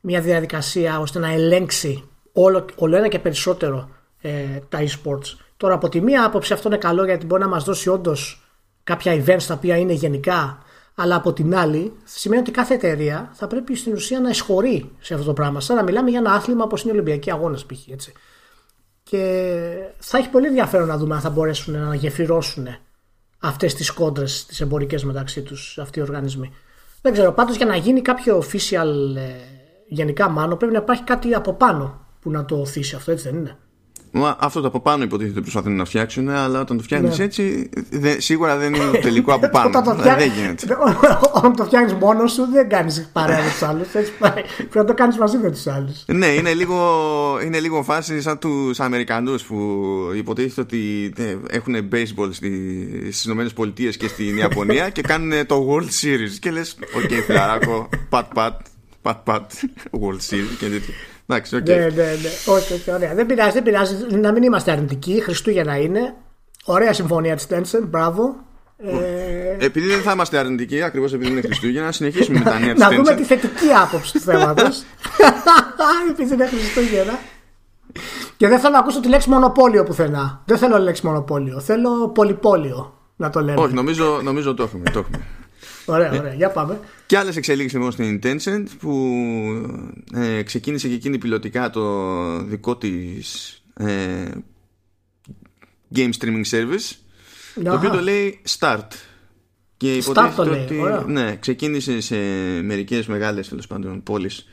μια 0.00 0.20
διαδικασία 0.20 1.00
ώστε 1.00 1.18
να 1.18 1.32
ελέγξει 1.32 2.08
όλο, 2.32 2.64
όλο 2.76 2.96
ένα 2.96 3.08
και 3.08 3.18
περισσότερο 3.18 3.88
ε, 4.20 4.30
τα 4.68 4.78
e-sports. 4.80 5.36
Τώρα 5.56 5.74
από 5.74 5.88
τη 5.88 6.00
μία 6.00 6.24
άποψη 6.24 6.52
αυτό 6.52 6.68
είναι 6.68 6.78
καλό 6.78 7.04
γιατί 7.04 7.26
μπορεί 7.26 7.42
να 7.42 7.48
μας 7.48 7.64
δώσει 7.64 7.88
όντως 7.88 8.48
κάποια 8.84 9.24
events 9.24 9.42
τα 9.46 9.54
οποία 9.54 9.76
είναι 9.76 9.92
γενικά 9.92 10.62
αλλά 10.94 11.14
από 11.14 11.32
την 11.32 11.56
άλλη 11.56 11.92
σημαίνει 12.04 12.40
ότι 12.40 12.50
κάθε 12.50 12.74
εταιρεία 12.74 13.30
θα 13.32 13.46
πρέπει 13.46 13.76
στην 13.76 13.92
ουσία 13.92 14.20
να 14.20 14.28
εισχωρεί 14.28 14.90
σε 14.98 15.14
αυτό 15.14 15.26
το 15.26 15.32
πράγμα 15.32 15.60
σαν 15.60 15.76
να 15.76 15.82
μιλάμε 15.82 16.10
για 16.10 16.18
ένα 16.18 16.32
άθλημα 16.32 16.64
όπως 16.64 16.82
είναι 16.82 16.90
οι 16.90 16.94
Ολυμπιακοί 16.94 17.30
Αγώνες 17.30 17.64
π.χ. 17.64 18.06
και 19.02 19.72
θα 19.98 20.18
έχει 20.18 20.28
πολύ 20.28 20.46
ενδιαφέρον 20.46 20.88
να 20.88 20.96
δούμε 20.96 21.14
αν 21.14 21.20
θα 21.20 21.30
μπορέσουν 21.30 21.78
να 21.78 21.94
γεφυρώσουν 21.94 22.66
αυτές 23.38 23.74
τις 23.74 23.90
κόντρες 23.90 24.46
τις 24.46 24.60
εμπορικές 24.60 25.04
μεταξύ 25.04 25.42
τους 25.42 25.78
αυτοί 25.78 25.98
οι 25.98 26.02
οργανισμοί. 26.02 26.52
Δεν 27.02 27.12
ξέρω, 27.12 27.32
πάντως 27.32 27.56
για 27.56 27.66
να 27.66 27.76
γίνει 27.76 28.02
κάποιο 28.02 28.38
official 28.38 29.16
ε, 29.16 29.57
γενικά 29.88 30.28
μάνο 30.28 30.56
πρέπει 30.56 30.72
να 30.72 30.78
υπάρχει 30.78 31.02
κάτι 31.02 31.34
από 31.34 31.52
πάνω 31.52 32.00
που 32.20 32.30
να 32.30 32.44
το 32.44 32.56
οθήσει 32.56 32.94
αυτό, 32.94 33.10
έτσι 33.10 33.28
δεν 33.30 33.38
είναι; 33.38 33.56
Μα 34.10 34.36
αυτό 34.40 34.60
το 34.60 34.66
από 34.66 34.80
πάνω 34.80 35.02
υποτίθεται 35.02 35.40
προσπαθούν 35.40 35.76
να 35.76 35.84
φτιάξουν, 35.84 36.28
αλλά 36.28 36.60
όταν 36.60 36.76
το 36.76 36.82
φτιάχνεις 36.82 37.18
ναι. 37.18 37.24
έτσι, 37.24 37.70
δε, 37.90 38.20
σίγουρα 38.20 38.56
δεν 38.56 38.74
είναι 38.74 38.84
το 38.84 38.98
τελικό 38.98 39.32
από 39.32 39.48
πάνω. 39.58 39.82
το 39.82 39.94
δεν 39.94 40.30
γίνεται. 40.30 40.76
Όταν 41.36 41.56
το 41.56 41.64
φτιάχνεις 41.64 41.92
μόνος 41.92 42.32
σου, 42.32 42.46
δεν 42.52 42.68
κάνεις 42.68 43.08
παρέα 43.12 43.42
με 43.42 43.50
τους 43.50 43.62
άλλους. 43.62 43.88
Πρέπει 43.88 44.68
να 44.72 44.84
το 44.84 44.94
κάνεις 44.94 45.16
μαζί 45.16 45.38
με 45.38 45.50
τους 45.50 45.66
άλλους. 45.66 46.04
Ναι, 46.06 46.26
είναι 46.26 46.54
λίγο, 46.54 46.78
είναι 47.44 47.60
λίγο 47.60 47.82
φάση 47.82 48.20
σαν 48.20 48.38
τους 48.38 48.80
Αμερικανούς 48.80 49.42
που 49.42 49.56
υποτίθεται 50.16 50.60
ότι 50.60 51.12
έχουν 51.50 51.74
baseball 51.92 52.28
στις 52.30 53.24
ΗΠΑ 53.24 53.90
και 53.98 54.08
στην 54.08 54.36
Ιαπωνία 54.36 54.90
και 54.90 55.00
κάνουν 55.10 55.46
το 55.46 55.66
World 55.70 56.06
Series. 56.06 56.36
Και 56.40 56.50
λες, 56.50 56.76
οκ, 56.96 57.22
φιλαράκο, 57.26 57.88
pat 58.08 58.60
pat, 59.08 59.24
pat 59.24 59.40
pat, 59.40 59.52
World 60.00 60.34
Series 60.34 60.56
και 60.58 60.66
τέτοια. 60.66 60.94
Εντάξει, 61.26 61.56
okay. 61.56 61.66
Ναι, 61.66 61.74
ναι, 61.74 62.02
ναι. 62.02 62.54
Όχι, 62.54 62.72
όχι, 62.72 62.92
ωραία. 62.92 63.14
Δεν 63.14 63.26
πειράζει, 63.26 63.52
δεν 63.52 63.62
πειράζει. 63.62 63.94
Να 64.10 64.32
μην 64.32 64.42
είμαστε 64.42 64.70
αρνητικοί. 64.70 65.20
Χριστούγεννα 65.22 65.76
είναι. 65.76 66.14
Ωραία 66.64 66.92
συμφωνία 66.92 67.36
της 67.36 67.46
Tencent. 67.50 67.86
Μπράβο. 67.88 68.36
Ε... 68.78 69.64
Επειδή 69.64 69.86
δεν 69.86 70.00
θα 70.02 70.12
είμαστε 70.12 70.38
αρνητικοί, 70.38 70.82
ακριβώς 70.82 71.12
επειδή 71.12 71.30
είναι 71.30 71.40
Χριστούγεννα, 71.40 71.86
να 71.86 71.92
συνεχίσουμε 71.92 72.38
με 72.38 72.44
τα 72.44 72.58
νέα 72.58 72.74
της 72.74 72.82
Να 72.82 72.90
δούμε 72.90 73.14
τη 73.14 73.22
θετική 73.22 73.72
άποψη 73.82 74.12
του 74.12 74.20
θέματος. 74.20 74.82
επειδή 76.10 76.34
είναι 76.34 76.46
Χριστούγεννα. 76.46 77.18
Και 78.36 78.48
δεν 78.48 78.58
θέλω 78.58 78.72
να 78.72 78.78
ακούσω 78.78 79.00
τη 79.00 79.08
λέξη 79.08 79.28
μονοπόλιο 79.28 79.84
πουθενά. 79.84 80.42
Δεν 80.44 80.58
θέλω 80.58 80.78
λέξη 80.78 81.06
μονοπόλιο. 81.06 81.60
Θέλω 81.60 82.08
πολυπόλιο 82.08 82.98
να 83.16 83.30
το 83.30 83.40
λέμε. 83.40 83.60
Όχι, 83.60 83.74
νομίζω, 83.74 84.20
νομίζω 84.22 84.54
το 84.54 84.62
έχουμε. 84.62 84.90
Το 84.90 84.98
έχουμε. 84.98 85.26
Ωραία, 85.86 86.10
ωραία. 86.20 86.32
Για 86.32 86.50
πάμε. 86.50 86.78
Και 87.08 87.18
άλλες 87.18 87.36
εξελίξεις 87.36 87.72
λοιπόν 87.72 87.92
στην 87.92 88.20
Tencent 88.22 88.64
που 88.78 88.94
ε, 90.14 90.42
ξεκίνησε 90.42 90.88
και 90.88 90.94
εκείνη 90.94 91.18
πιλωτικά 91.18 91.70
το 91.70 92.42
δικό 92.42 92.76
της 92.76 93.62
ε, 93.74 94.30
game 95.94 96.10
streaming 96.18 96.44
service 96.50 96.96
το 97.64 97.74
οποίο 97.74 97.90
το 97.90 98.00
λέει 98.00 98.40
Start. 98.58 98.86
Και 99.76 99.94
υποτίθεται 99.94 100.50
ότι 100.50 100.80
ναι, 101.06 101.36
ξεκίνησε 101.36 102.00
σε 102.00 102.16
μερικές 102.62 103.06
μεγάλες 103.06 103.48
τέλος 103.48 103.66
πάντων 103.66 104.02
πόλεις 104.02 104.46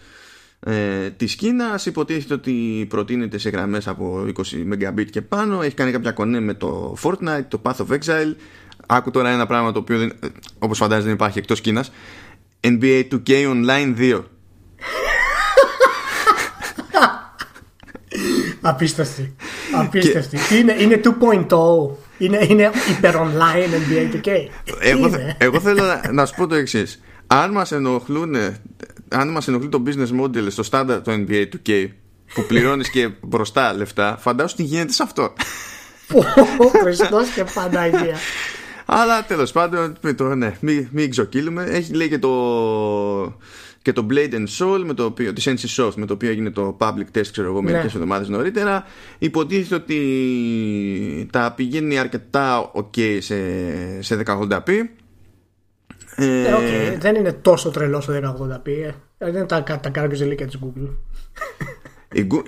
ε, 0.59 1.09
της 1.09 1.35
Κίνας. 1.35 1.85
Υποτίθεται 1.85 2.33
ότι 2.33 2.85
προτείνεται 2.89 3.37
σε 3.37 3.49
γραμμές 3.49 3.87
από 3.87 4.25
20 4.35 4.91
Mbit 4.93 5.05
και 5.09 5.21
πάνω. 5.21 5.61
Έχει 5.61 5.75
κάνει 5.75 5.91
κάποια 5.91 6.11
κονέ 6.11 6.39
με 6.39 6.53
το 6.53 6.97
Fortnite, 7.03 7.45
το 7.47 7.61
Path 7.63 7.75
of 7.75 7.87
Exile. 7.87 8.35
Άκου 8.87 9.11
τώρα 9.11 9.29
ένα 9.29 9.45
πράγμα 9.45 9.71
το 9.71 9.79
οποίο 9.79 9.97
δεν, 9.97 10.11
όπως 10.59 10.77
φαντάζεσαι 10.77 11.05
δεν 11.05 11.15
υπάρχει 11.15 11.39
εκτός 11.39 11.61
Κίνας 11.61 11.91
NBA 12.65 13.03
2K 13.11 13.29
Online 13.29 13.95
2 13.97 14.23
Απίστευτη. 18.61 19.35
Απίστευτη. 19.81 20.37
Και... 20.49 20.55
Είναι, 20.55 20.75
είναι 20.79 21.01
2.0. 21.03 21.47
Είναι, 22.17 22.45
είναι 22.49 22.71
υπερ 22.97 23.15
online 23.15 23.69
NBA 23.91 24.15
2K. 24.15 24.29
Εγώ, 24.79 25.09
εγώ 25.37 25.59
θέλω 25.59 25.83
να, 25.83 26.11
να 26.11 26.25
σου 26.25 26.33
πω 26.35 26.47
το 26.47 26.55
εξής. 26.55 27.01
Αν 27.27 27.51
μας 27.51 27.71
ενοχλούν 27.71 28.35
αν 29.09 29.29
μας 29.31 29.47
ενοχλεί 29.47 29.69
το 29.69 29.83
business 29.85 30.21
model 30.21 30.51
στο 30.51 30.63
standard 30.71 30.99
του 31.03 31.25
NBA 31.27 31.45
2K 31.53 31.87
που 32.33 32.43
πληρώνεις 32.43 32.89
και 32.89 33.09
μπροστά 33.21 33.73
λεφτά 33.73 34.17
φαντάσου 34.19 34.55
τι 34.55 34.63
γίνεται 34.63 34.93
σε 34.93 35.03
αυτό 35.03 35.33
Χριστός 36.81 37.29
και 37.29 37.43
Παναγία 37.53 38.17
αλλά 38.85 39.25
τέλος 39.25 39.51
πάντων, 39.51 39.95
το, 40.15 40.35
ναι, 40.35 40.57
μην, 40.59 40.87
μην 40.91 41.09
ξοκύλουμε. 41.09 41.63
Έχει 41.63 41.93
λέει 41.93 42.09
και 42.09 42.19
το, 42.19 42.29
και 43.85 43.93
το 43.93 44.05
Blade 44.09 44.33
and 44.33 44.45
Soul 44.57 44.81
με 44.85 44.93
το 44.93 45.03
οποίο, 45.05 45.33
της 45.33 45.47
NC 45.47 45.83
Soft 45.83 45.93
με 45.95 46.05
το 46.05 46.13
οποίο 46.13 46.29
έγινε 46.29 46.49
το 46.49 46.77
public 46.79 47.17
test 47.17 47.27
ξέρω 47.31 47.47
εγώ 47.47 47.61
ναι. 47.61 47.71
μερικές 47.71 47.93
εβδομάδες 47.93 48.29
νωρίτερα 48.29 48.83
υποτίθεται 49.17 49.75
ότι 49.75 51.27
τα 51.31 51.53
πηγαίνει 51.55 51.99
αρκετά 51.99 52.71
ok 52.75 53.17
σε, 53.19 53.35
σε 54.01 54.23
1080p 54.25 54.69
ε, 56.15 56.53
okay. 56.53 56.97
δεν 56.99 57.15
είναι 57.15 57.33
τόσο 57.33 57.69
τρελό 57.69 58.01
στο 58.01 58.13
1080p 58.13 58.67
ε. 58.67 58.91
δεν 59.17 59.35
είναι 59.35 59.45
τα, 59.45 59.63
τα, 59.63 59.79
τα 59.79 60.09
ζελίκια 60.13 60.45
της 60.45 60.59
Google 60.63 60.89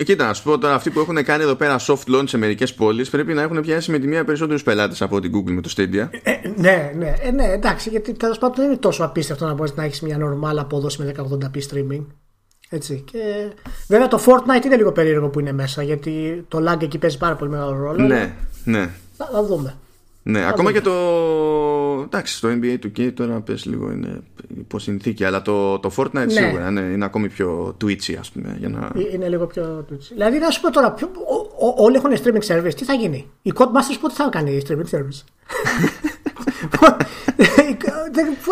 Κοίτα, 0.04 0.26
να 0.26 0.34
σου 0.34 0.42
πω 0.42 0.58
τώρα, 0.58 0.74
αυτοί 0.74 0.90
που 0.90 1.00
έχουν 1.00 1.24
κάνει 1.24 1.42
εδώ 1.42 1.54
πέρα 1.54 1.76
soft 1.80 2.14
launch 2.14 2.28
σε 2.28 2.38
μερικές 2.38 2.74
πόλεις 2.74 3.10
πρέπει 3.10 3.34
να 3.34 3.42
έχουν 3.42 3.60
πιάσει 3.60 3.90
με 3.90 3.98
τη 3.98 4.06
μία 4.06 4.24
περισσότερους 4.24 4.62
πελάτες 4.62 5.02
από 5.02 5.20
την 5.20 5.32
Google 5.34 5.50
με 5.50 5.60
το 5.60 5.72
Stadia. 5.76 6.08
Ε, 6.22 6.32
ναι, 6.56 6.92
ναι, 6.96 7.14
ε, 7.22 7.30
ναι, 7.30 7.44
εντάξει, 7.44 7.88
γιατί 7.88 8.12
τέλος 8.12 8.38
πάντων 8.38 8.56
δεν 8.56 8.66
είναι 8.66 8.76
τόσο 8.76 9.04
απίστευτο 9.04 9.46
να 9.46 9.54
μπορείς 9.54 9.74
να 9.74 9.84
έχεις 9.84 10.00
μια 10.00 10.18
normal 10.20 10.56
απόδοση 10.56 11.02
με 11.02 11.14
1080p 11.16 11.56
streaming. 11.56 12.04
Έτσι. 12.68 13.04
Και... 13.12 13.18
Βέβαια 13.88 14.08
το 14.08 14.20
Fortnite 14.26 14.64
είναι 14.64 14.76
λίγο 14.76 14.92
περίεργο 14.92 15.28
που 15.28 15.40
είναι 15.40 15.52
μέσα 15.52 15.82
γιατί 15.82 16.44
το 16.48 16.58
lag 16.68 16.82
εκεί 16.82 16.98
παίζει 16.98 17.18
πάρα 17.18 17.34
πολύ 17.36 17.50
μεγάλο 17.50 17.76
ρόλο. 17.76 18.06
Ναι, 18.06 18.34
ναι. 18.64 18.90
Θα, 19.16 19.28
θα 19.32 19.44
δούμε. 19.44 19.74
Ναι, 20.28 20.46
ακόμα 20.46 20.72
και 20.72 20.80
το. 20.80 20.92
Εντάξει, 22.04 22.40
το 22.40 22.48
NBA 22.48 22.76
του 22.80 22.92
k 22.96 23.12
τώρα 23.14 23.40
πες 23.40 23.64
λίγο 23.64 23.90
είναι 23.90 24.20
υπό 24.58 24.78
συνθήκη, 24.78 25.24
αλλά 25.24 25.42
το, 25.42 25.78
το 25.78 25.92
Fortnite 25.96 26.12
ναι. 26.12 26.28
σίγουρα 26.28 26.68
είναι, 26.68 26.80
είναι 26.80 27.04
ακόμη 27.04 27.28
πιο 27.28 27.76
twitchy, 27.84 28.14
ας 28.18 28.30
πούμε. 28.30 28.56
Για 28.58 28.68
να... 28.68 28.90
Ε, 28.94 29.14
είναι 29.14 29.28
λίγο 29.28 29.46
πιο 29.46 29.86
twitchy. 29.90 30.12
Δηλαδή, 30.12 30.38
να 30.38 30.50
σου 30.50 30.60
πω 30.60 30.70
τώρα, 30.70 30.92
ποιο, 30.92 31.10
ό, 31.58 31.66
ό, 31.66 31.74
όλοι 31.76 31.96
έχουν 31.96 32.12
streaming 32.12 32.54
service, 32.54 32.74
τι 32.74 32.84
θα 32.84 32.92
γίνει; 32.92 33.30
Η 33.42 33.52
Codemasters 33.54 33.98
πότε 34.00 34.14
θα 34.14 34.28
κάνει 34.30 34.62
streaming 34.68 34.96
service; 34.96 35.18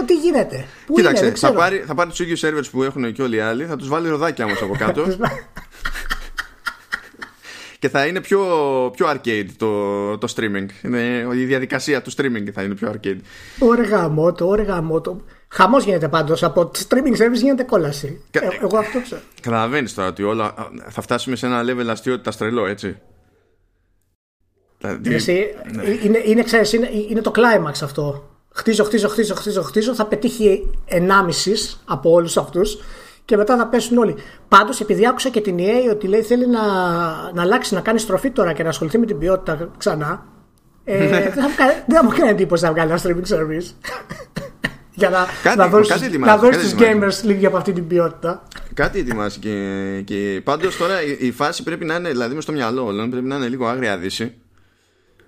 τι 0.07 0.15
γίνεται; 0.15 0.67
Πού 0.87 0.95
Κοίταξε, 0.95 1.27
είναι, 1.27 1.35
θα, 1.35 1.53
πάρει, 1.53 1.85
θα 1.87 1.95
πάρει 1.95 2.11
τους 2.11 2.21
ίδιους 2.21 2.43
servers 2.45 2.71
που 2.71 2.83
έχουν 2.83 3.13
και 3.13 3.23
όλοι 3.23 3.37
οι 3.37 3.41
άλλοι, 3.41 3.65
θα 3.65 3.77
τους 3.77 3.89
βάλει 3.89 4.09
ροδάκια 4.09 4.45
όμως 4.45 4.63
από 4.63 4.75
κάτω. 4.85 5.07
Και 7.87 7.93
θα 7.93 8.07
είναι 8.07 8.21
πιο, 8.21 8.41
πιο 8.97 9.07
arcade 9.11 9.47
το, 9.57 10.19
το 10.19 10.33
streaming. 10.37 10.67
Είναι, 10.83 11.27
η 11.35 11.45
διαδικασία 11.45 12.03
του 12.03 12.11
streaming 12.11 12.49
θα 12.53 12.63
είναι 12.63 12.75
πιο 12.75 12.95
arcade. 12.95 13.19
Ωραία 13.59 13.85
γαμότο, 13.85 14.47
ωραία 14.49 14.65
γαμότο. 14.65 15.21
Χαμός 15.49 15.85
γίνεται 15.85 16.09
πάντως. 16.09 16.43
Από 16.43 16.67
τη 16.67 16.85
streaming 16.89 17.23
service 17.23 17.41
γίνεται 17.43 17.63
κόλαση. 17.63 18.21
Κα... 18.31 18.45
Ε, 18.45 18.49
εγώ 18.63 18.79
αυτό 18.79 19.01
ξέρω. 19.03 19.21
Καταλαβαίνεις 19.41 19.95
τώρα 19.95 20.09
ότι 20.09 20.23
όλα 20.23 20.55
θα 20.89 21.01
φτάσουμε 21.01 21.37
σε 21.37 21.47
ένα 21.47 21.63
level 21.63 21.87
αστείωτητα 21.89 22.31
τρελό, 22.31 22.67
έτσι. 22.67 22.99
Δηλαδή, 24.79 25.15
Εσύ, 25.15 25.55
ναι. 25.73 25.83
είναι, 26.05 26.23
είναι, 26.25 26.43
ξέρεις, 26.43 26.73
είναι, 26.73 26.91
είναι 27.09 27.21
το 27.21 27.33
climax 27.35 27.75
αυτό. 27.83 28.31
Χτίζω, 28.55 28.85
χτίζω, 28.85 29.09
χτίζω, 29.09 29.35
χτίζω, 29.35 29.63
χτίζω. 29.63 29.95
Θα 29.95 30.07
πετύχει 30.07 30.71
1,5 30.89 30.99
από 31.85 32.11
όλους 32.11 32.37
αυτούς 32.37 32.79
και 33.27 33.37
μετά 33.37 33.57
θα 33.57 33.67
πέσουν 33.67 33.99
όλοι. 33.99 34.15
Πάντως, 34.49 34.81
επειδή 34.81 35.07
άκουσα 35.07 35.29
και 35.29 35.41
την 35.41 35.57
EA 35.59 35.91
ότι 35.91 36.07
λέει 36.07 36.23
θέλει 36.23 36.47
να, 36.47 36.63
να 37.33 37.43
αλλάξει, 37.43 37.75
να 37.75 37.81
κάνει 37.81 37.99
στροφή 37.99 38.31
τώρα 38.31 38.53
και 38.53 38.63
να 38.63 38.69
ασχοληθεί 38.69 38.99
με 38.99 39.07
την 39.07 39.19
ποιότητα 39.19 39.71
ξανά. 39.79 40.27
Ε, 40.85 40.99
ναι. 40.99 41.09
δεν, 41.09 41.33
θα 41.89 42.05
μου 42.05 42.11
κάνει 42.19 42.31
εντύπωση 42.31 42.65
να 42.65 42.73
βγάλει 42.73 42.91
ένα 42.91 43.01
streaming 43.03 43.37
service. 43.37 43.91
για 44.95 45.11
να, 45.11 45.27
κάτι, 45.43 45.59
να 45.59 45.69
δώσει, 45.69 45.93
κάτι 45.93 46.19
να 46.19 46.37
δώσεις 46.37 46.69
στους 46.69 46.81
gamers 46.81 47.25
λίγη 47.25 47.47
από 47.47 47.57
αυτή 47.57 47.73
την 47.73 47.87
ποιότητα. 47.87 48.43
Κάτι 48.75 48.99
ετοιμάσει 48.99 49.39
και, 49.39 50.03
και 50.05 50.41
πάντως 50.45 50.77
τώρα 50.77 51.03
η, 51.03 51.17
η, 51.21 51.31
φάση 51.31 51.63
πρέπει 51.63 51.85
να 51.85 51.95
είναι, 51.95 52.09
δηλαδή 52.09 52.35
μες 52.35 52.43
στο 52.43 52.53
μυαλό 52.53 52.85
όλων, 52.85 53.11
πρέπει 53.11 53.27
να 53.27 53.37
είναι 53.37 53.49
λίγο 53.49 53.67
άγρια 53.67 53.99
δύση. 53.99 54.35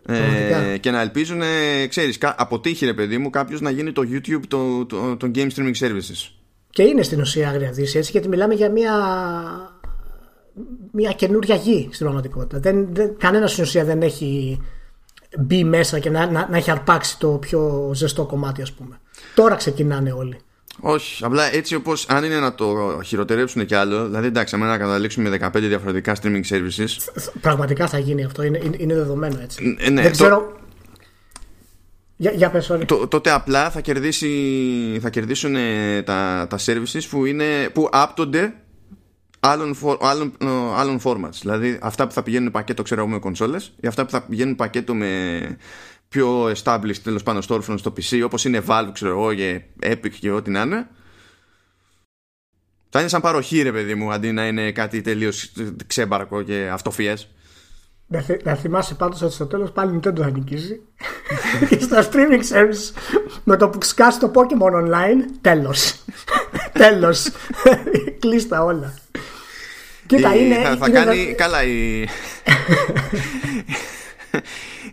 Ε, 0.07 0.79
και 0.79 0.91
να 0.91 1.01
ελπίζουν, 1.01 1.43
ξέρεις, 1.89 2.19
αποτύχει 2.37 2.85
ρε 2.87 2.95
παιδί 2.95 3.19
μου 3.19 3.31
κάποιος 3.31 3.61
να 3.61 3.71
γίνει 3.71 3.93
το 3.93 4.03
YouTube 4.13 4.43
των 4.49 4.87
το, 4.87 5.17
το, 5.17 5.31
game 5.35 5.49
streaming 5.55 5.75
services. 5.79 6.38
Και 6.79 6.85
είναι 6.85 7.03
στην 7.03 7.21
ουσία 7.21 7.49
άγρια 7.49 7.71
δύση 7.71 7.99
έτσι, 7.99 8.11
γιατί 8.11 8.29
μιλάμε 8.29 8.55
για 8.55 8.71
μια, 8.71 8.93
μια 10.93 11.13
καινούρια 11.13 11.55
γη 11.55 11.89
στην 11.93 12.05
πραγματικότητα. 12.07 12.59
Δεν, 12.59 12.89
δεν, 12.93 13.17
κανένας 13.19 13.53
στην 13.53 13.65
ουσία 13.65 13.85
δεν 13.85 14.03
έχει 14.03 14.61
μπει 15.39 15.65
μέσα 15.65 15.99
και 15.99 16.11
να, 16.11 16.31
να, 16.31 16.49
να 16.51 16.57
έχει 16.57 16.71
αρπάξει 16.71 17.19
το 17.19 17.29
πιο 17.29 17.91
ζεστό 17.95 18.27
κομμάτι, 18.27 18.63
ας 18.63 18.73
πούμε. 18.73 19.01
Τώρα 19.35 19.55
ξεκινάνε 19.55 20.13
όλοι. 20.13 20.41
Όχι, 20.81 21.25
απλά 21.25 21.55
έτσι 21.55 21.75
όπως 21.75 22.09
αν 22.09 22.25
είναι 22.25 22.39
να 22.39 22.55
το 22.55 23.01
χειροτερέψουν 23.05 23.67
κι 23.67 23.75
άλλο, 23.75 24.07
δηλαδή 24.07 24.27
εντάξει, 24.27 24.55
αν 24.55 24.61
να 24.61 24.79
καταλήξουμε 24.79 25.29
με 25.29 25.39
15 25.41 25.51
διαφορετικά 25.55 26.17
streaming 26.23 26.43
services. 26.49 27.21
Πραγματικά 27.41 27.89
θα 27.89 27.99
γίνει 27.99 28.25
αυτό, 28.25 28.43
είναι, 28.43 28.61
είναι 28.77 28.95
δεδομένο 28.95 29.39
έτσι. 29.43 29.77
Ε, 29.81 29.91
ναι, 29.91 30.03
Δεν 30.03 30.11
ξέρω. 30.11 30.57
Για, 32.21 32.31
για 32.31 32.51
πες, 32.51 32.73
τότε 33.09 33.31
απλά 33.31 33.71
θα, 33.71 33.81
κερδίσει, 33.81 34.99
θα 35.01 35.11
κερδίσουν 35.11 35.57
ε, 35.57 36.03
τα, 36.03 36.47
τα 36.51 36.59
services 36.65 37.03
που, 37.11 37.25
είναι, 37.25 37.69
που 37.73 37.89
άπτονται 37.93 38.55
άλλων, 39.41 39.77
άλλων, 40.01 40.33
άλλων 40.75 41.01
formats. 41.03 41.39
Δηλαδή 41.41 41.79
αυτά 41.83 42.07
που 42.07 42.13
θα 42.13 42.23
πηγαίνουν 42.23 42.51
πακέτο 42.51 42.83
ξέρω 42.83 43.07
με 43.07 43.19
κονσόλες 43.19 43.73
ή 43.81 43.87
αυτά 43.87 44.05
που 44.05 44.11
θα 44.11 44.23
πηγαίνουν 44.23 44.57
πακέτο 44.57 44.95
με 44.95 45.41
πιο 46.09 46.45
established 46.45 46.97
τέλος 47.03 47.23
πάνω 47.23 47.43
storefront 47.49 47.79
στο 47.79 47.93
PC 47.97 48.23
όπως 48.25 48.45
είναι 48.45 48.63
Valve 48.67 48.91
ξέρω 48.93 49.11
εγώ 49.11 49.35
και 49.35 49.63
Epic 49.83 50.11
και 50.21 50.31
ό,τι 50.31 50.51
να 50.51 50.61
είναι. 50.61 50.89
Θα 52.91 53.01
είναι 53.01 53.09
σαν 53.09 53.21
παροχή 53.21 53.63
ρε 53.63 53.73
παιδί 53.73 53.95
μου 53.95 54.13
αντί 54.13 54.33
να 54.33 54.47
είναι 54.47 54.73
κάτι 54.73 55.01
τελείως 55.01 55.53
ξέμπαρκο 55.87 56.43
και 56.43 56.69
αυτοφιές 56.73 57.29
Να, 58.11 58.21
θυ, 58.21 58.37
να 58.45 58.55
θυμάσαι 58.55 58.95
πάντως 58.95 59.23
ότι 59.23 59.35
στο 59.35 59.47
τέλος 59.47 59.73
πάλι 59.73 60.01
Nintendo 60.01 60.21
θα 60.21 60.31
νικήσει. 60.31 60.81
Και 61.69 61.81
στα 61.81 62.09
streaming 62.09 62.55
service 62.55 63.01
με 63.45 63.57
το 63.57 63.69
που 63.69 63.79
σκάσει 63.83 64.19
το 64.19 64.31
Pokemon 64.35 64.73
Online 64.73 65.25
τέλος. 65.41 66.05
Τέλος. 66.79 67.29
Κλείστα 68.21 68.65
όλα. 68.65 68.95
Κοίτα, 70.07 70.35
η, 70.35 70.41
είναι, 70.45 70.55
θα, 70.55 70.77
θα 70.77 70.89
είναι 70.89 71.05
κάνει, 71.05 71.35
καλά 71.37 71.63
η, 71.63 72.01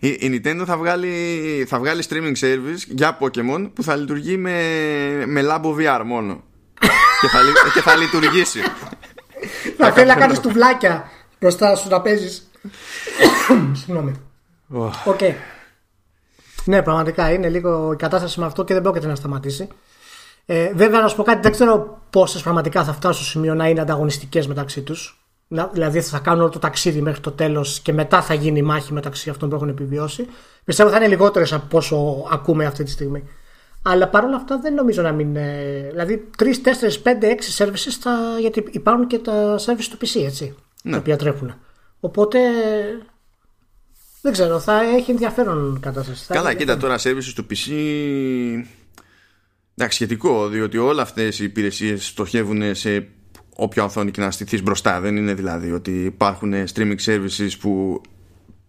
η, 0.00 0.08
η 0.08 0.40
Nintendo 0.44 0.62
θα 0.66 0.76
βγάλει, 0.76 1.66
θα 1.68 1.78
βγάλει 1.78 2.04
streaming 2.08 2.36
service 2.40 2.82
για 2.86 3.18
Pokemon 3.20 3.70
που 3.74 3.82
θα 3.82 3.96
λειτουργεί 3.96 4.36
με, 4.36 4.52
με 5.26 5.42
Labo 5.44 5.74
VR 5.74 6.02
μόνο. 6.04 6.44
Και, 7.20 7.26
θα, 7.26 7.38
και 7.74 7.80
θα 7.80 7.96
λειτουργήσει. 7.96 8.60
Θα 9.76 9.92
θέλει 9.92 10.06
να 10.06 10.14
κάνει 10.14 10.38
τουβλάκια 10.38 11.10
μπροστά 11.40 11.76
σου 11.76 11.88
να 11.88 12.00
παίζεις. 12.00 12.50
Συγγνώμη. 13.80 14.12
Οκ. 15.04 15.20
Ναι, 16.64 16.82
πραγματικά 16.82 17.32
είναι 17.32 17.48
λίγο 17.48 17.92
η 17.92 17.96
κατάσταση 17.96 18.40
με 18.40 18.46
αυτό 18.46 18.64
και 18.64 18.74
δεν 18.74 18.82
πρόκειται 18.82 19.06
να 19.06 19.14
σταματήσει. 19.14 19.68
Ε, 20.46 20.72
βέβαια, 20.74 21.00
να 21.00 21.08
σου 21.08 21.16
πω 21.16 21.22
κάτι, 21.22 21.40
δεν 21.42 21.52
ξέρω 21.52 22.02
πόσες 22.10 22.42
πραγματικά 22.42 22.84
θα 22.84 22.92
φτάσουν 22.92 23.22
στο 23.22 23.30
σημείο 23.30 23.54
να 23.54 23.68
είναι 23.68 23.80
ανταγωνιστικές 23.80 24.46
μεταξύ 24.46 24.82
τους. 24.82 25.20
Δηλαδή 25.72 26.00
θα 26.00 26.18
κάνουν 26.18 26.40
όλο 26.40 26.50
το 26.50 26.58
ταξίδι 26.58 27.00
μέχρι 27.00 27.20
το 27.20 27.30
τέλος 27.30 27.80
και 27.80 27.92
μετά 27.92 28.22
θα 28.22 28.34
γίνει 28.34 28.58
η 28.58 28.62
μάχη 28.62 28.92
μεταξύ 28.92 29.30
αυτών 29.30 29.48
που 29.48 29.54
έχουν 29.54 29.68
επιβιώσει. 29.68 30.26
Πιστεύω 30.64 30.90
θα 30.90 30.96
είναι 30.96 31.06
λιγότερες 31.06 31.52
από 31.52 31.76
όσο 31.76 32.24
ακούμε 32.30 32.64
αυτή 32.66 32.84
τη 32.84 32.90
στιγμή. 32.90 33.24
Αλλά 33.82 34.08
παρόλα 34.08 34.36
αυτά 34.36 34.58
δεν 34.58 34.74
νομίζω 34.74 35.02
να 35.02 35.12
μην. 35.12 35.32
Δηλαδή 35.90 36.30
3, 36.38 36.42
4, 36.42 36.48
5, 37.02 37.24
6 37.58 37.64
services 37.64 37.96
θα, 38.00 38.10
γιατί 38.40 38.64
υπάρχουν 38.70 39.06
και 39.06 39.18
τα 39.18 39.56
services 39.58 39.86
του 39.90 39.98
PC 40.00 40.22
έτσι. 40.24 40.54
Ναι. 40.82 40.92
Τα 40.92 40.98
οποία 40.98 41.16
τρέχουν. 41.16 41.54
Οπότε 42.00 42.38
δεν 44.22 44.32
ξέρω, 44.32 44.60
θα 44.60 44.82
έχει 44.82 45.10
ενδιαφέρον 45.10 45.78
κατάσταση. 45.80 46.26
Καλά, 46.28 46.54
κοίτα 46.54 46.76
τώρα 46.76 46.98
services 46.98 47.32
του 47.34 47.46
PC. 47.50 47.72
Εντάξει, 49.74 49.96
σχετικό, 49.96 50.48
διότι 50.48 50.78
όλα 50.78 51.02
αυτές 51.02 51.38
οι 51.38 51.44
υπηρεσίες 51.44 52.06
στοχεύουν 52.06 52.74
σε 52.74 53.08
όποια 53.56 53.84
οθόνη 53.84 54.10
και 54.10 54.20
να 54.20 54.30
στηθείς 54.30 54.62
μπροστά. 54.62 55.00
Δεν 55.00 55.16
είναι 55.16 55.34
δηλαδή 55.34 55.72
ότι 55.72 56.04
υπάρχουν 56.04 56.54
streaming 56.74 56.96
services 57.04 57.50
που 57.60 58.00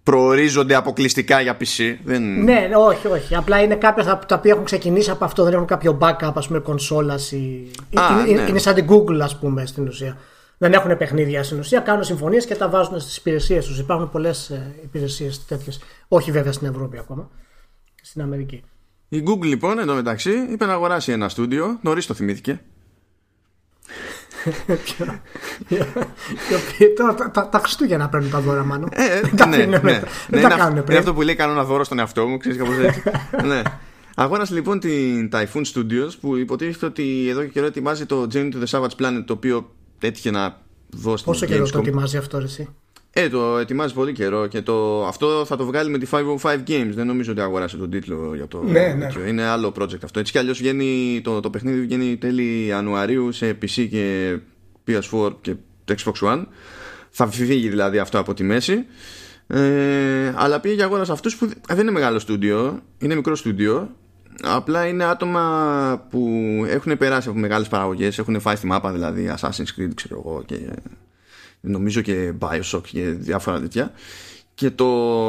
προορίζονται 0.04 0.76
αποκλειστικά 0.76 1.42
για 1.42 1.58
PC. 1.60 1.96
Δεν... 2.04 2.44
Ναι, 2.44 2.70
όχι, 2.76 3.08
όχι. 3.08 3.36
Απλά 3.36 3.62
είναι 3.62 3.76
κάποια 3.76 4.04
τα 4.28 4.36
οποία 4.36 4.52
έχουν 4.52 4.66
ξεκινήσει 4.66 5.10
από 5.10 5.26
αυτό, 5.26 5.44
δεν 5.44 5.54
έχουν 5.54 5.66
κάποιο 5.66 5.98
backup, 6.02 6.32
ας 6.34 6.48
πούμε, 6.48 6.60
κονσόλας. 6.60 7.32
Ή... 7.32 7.72
είναι, 7.90 8.42
ναι. 8.42 8.50
είναι 8.50 8.60
σαν 8.60 8.74
την 8.74 8.88
Google, 8.90 9.20
ας 9.22 9.40
πούμε, 9.40 9.66
στην 9.66 9.88
ουσία. 9.88 10.18
Δεν 10.58 10.74
έχουν 10.74 10.98
παιχνίδια 10.98 11.44
στην 11.44 11.60
ουσία, 11.60 11.80
κάνουν 11.80 12.04
συμφωνίες 12.04 12.46
και 12.46 12.56
τα 12.56 12.70
βάζουν 12.70 13.00
στις 13.00 13.18
υπηρεσίες 13.18 13.66
τους. 13.66 13.80
Υπάρχουν 13.80 14.10
πολλές 14.10 14.50
ε, 14.50 14.76
υπηρεσίες 14.84 15.46
τέτοιες. 15.46 15.80
Όχι 16.08 16.32
βέβαια 16.32 16.52
στην 16.52 16.68
Ευρώπη 16.68 16.98
ακόμα. 16.98 17.30
Στην 18.02 18.22
Αμερική. 18.22 18.64
Η 19.10 19.24
Google 19.28 19.46
λοιπόν 19.46 19.80
εδώ 19.80 19.94
μεταξύ 19.94 20.32
είπε 20.52 20.66
να 20.66 20.74
αγοράσει 20.74 21.12
ένα 21.12 21.30
στούντιο. 21.30 21.80
Νωρίς 21.82 22.06
το 22.06 22.14
θυμήθηκε. 22.14 22.62
Τα 27.52 27.60
Χριστούγεννα 27.60 28.10
παίρνουν 28.10 28.30
τα 28.30 28.40
δώρα, 28.40 28.64
μάλλον. 28.64 28.90
Ε, 28.92 29.22
ναι, 29.48 29.66
ναι. 29.66 30.02
Δεν 30.28 30.42
τα 30.42 30.50
κάνουν 30.50 30.74
πριν. 30.74 30.86
Είναι 30.90 30.98
αυτό 30.98 31.14
που 31.14 31.22
λέει: 31.22 31.36
Κάνω 31.36 31.52
ένα 31.52 31.64
δώρο 31.64 31.84
στον 31.84 32.00
εαυτό 32.00 32.28
μου, 32.28 32.38
ξέρεις 32.38 32.58
κάπως 32.58 32.78
έτσι. 32.78 33.04
Ναι. 33.48 33.62
Αγόρασε 34.16 34.54
λοιπόν 34.54 34.80
την 34.80 35.30
Typhoon 35.32 35.64
Studios 35.74 36.12
που 36.22 36.38
υποτίθεται 36.38 36.86
ότι 36.86 37.28
εδώ 37.30 37.42
και 37.42 37.48
καιρό 37.48 37.66
ετοιμάζει 37.66 38.06
το 38.06 38.28
Journey 38.34 38.52
to 38.54 38.64
the 38.64 38.80
Savage 38.80 39.02
Planet 39.02 39.24
το 39.26 39.34
οποίο 39.34 39.76
έτυχε 40.00 40.32
να 40.32 40.62
δώσει 40.90 41.24
Πόσο 41.24 41.46
καιρό 41.46 41.70
το 41.70 41.78
ετοιμάζει 41.78 42.18
αυτό, 42.18 42.38
εσύ; 42.38 42.70
Ε, 43.12 43.30
το 43.30 43.58
ετοιμάζει 43.58 43.94
πολύ 43.94 44.12
καιρό 44.12 44.48
και 44.48 44.62
το, 44.62 45.06
αυτό 45.06 45.46
θα 45.46 45.56
το 45.56 45.66
βγάλει 45.66 45.90
με 45.90 45.98
τη 45.98 46.08
505 46.12 46.58
Games. 46.68 46.92
Δεν 46.94 47.08
νομίζω 47.08 47.32
ότι 47.32 47.42
αγοράσει 47.42 47.78
τον 47.78 47.90
τίτλο 47.90 48.36
για 48.36 48.48
το. 48.48 48.64
Ναι, 48.64 48.94
ναι. 48.94 49.30
Είναι 49.30 49.44
άλλο 49.44 49.74
project 49.80 50.04
αυτό. 50.04 50.20
Έτσι 50.20 50.32
κι 50.32 50.38
αλλιώς 50.38 50.62
το, 51.24 51.40
το 51.40 51.50
παιχνίδι 51.50 51.82
βγαίνει 51.82 52.18
τέλη 52.18 52.66
Ιανουαρίου 52.66 53.32
σε 53.32 53.58
PC 53.62 53.88
και 53.90 54.38
PS4 54.88 55.32
και 55.42 55.56
Xbox 55.86 56.20
One. 56.22 56.44
Θα 57.10 57.28
φύγει 57.28 57.70
δηλαδή 57.70 57.98
αυτό 57.98 58.20
από 58.20 58.34
τη 58.34 58.44
μέση. 58.44 58.86
Ε, 59.48 60.34
αλλά 60.36 60.60
πήγε 60.60 60.76
για 60.76 60.86
αγοράσει 60.86 61.12
αυτούς 61.12 61.36
που 61.36 61.50
δεν 61.68 61.80
είναι 61.80 61.92
μεγάλο 61.92 62.20
στούντιο, 62.20 62.82
είναι 62.98 63.16
μικρό 63.16 63.36
στούντιο. 63.36 63.96
Απλά 64.44 64.88
είναι 64.88 65.04
άτομα 65.04 66.06
που 66.10 66.30
έχουν 66.68 66.98
περάσει 66.98 67.30
από 67.30 67.38
μεγάλες 67.38 67.68
παραγωγές, 67.68 68.20
έχουν 68.20 68.40
φάει 68.40 68.56
στη 68.56 68.66
μάπα 68.66 68.92
δηλαδή 68.92 69.34
Assassin's 69.40 69.80
Creed, 69.80 69.92
ξέρω 69.96 70.24
εγώ, 70.26 70.44
και 70.46 70.58
νομίζω 71.62 72.02
και 72.02 72.34
Bioshock 72.40 72.82
και 72.84 73.02
διάφορα 73.02 73.60
τέτοια 73.60 73.92
και 74.54 74.70
το 74.70 74.86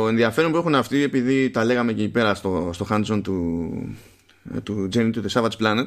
ενδιαφέρον 0.08 0.50
που 0.50 0.56
έχουν 0.56 0.74
αυτοί 0.74 1.02
επειδή 1.02 1.50
τα 1.50 1.64
λέγαμε 1.64 1.92
και 1.92 2.02
εκεί 2.02 2.10
πέρα 2.10 2.34
στο, 2.34 2.70
στο 2.72 2.86
hands-on 2.90 3.20
του, 3.22 3.70
του 4.62 4.88
Journey 4.94 5.10
to 5.14 5.18
the 5.26 5.42
Savage 5.42 5.56
Planet 5.62 5.86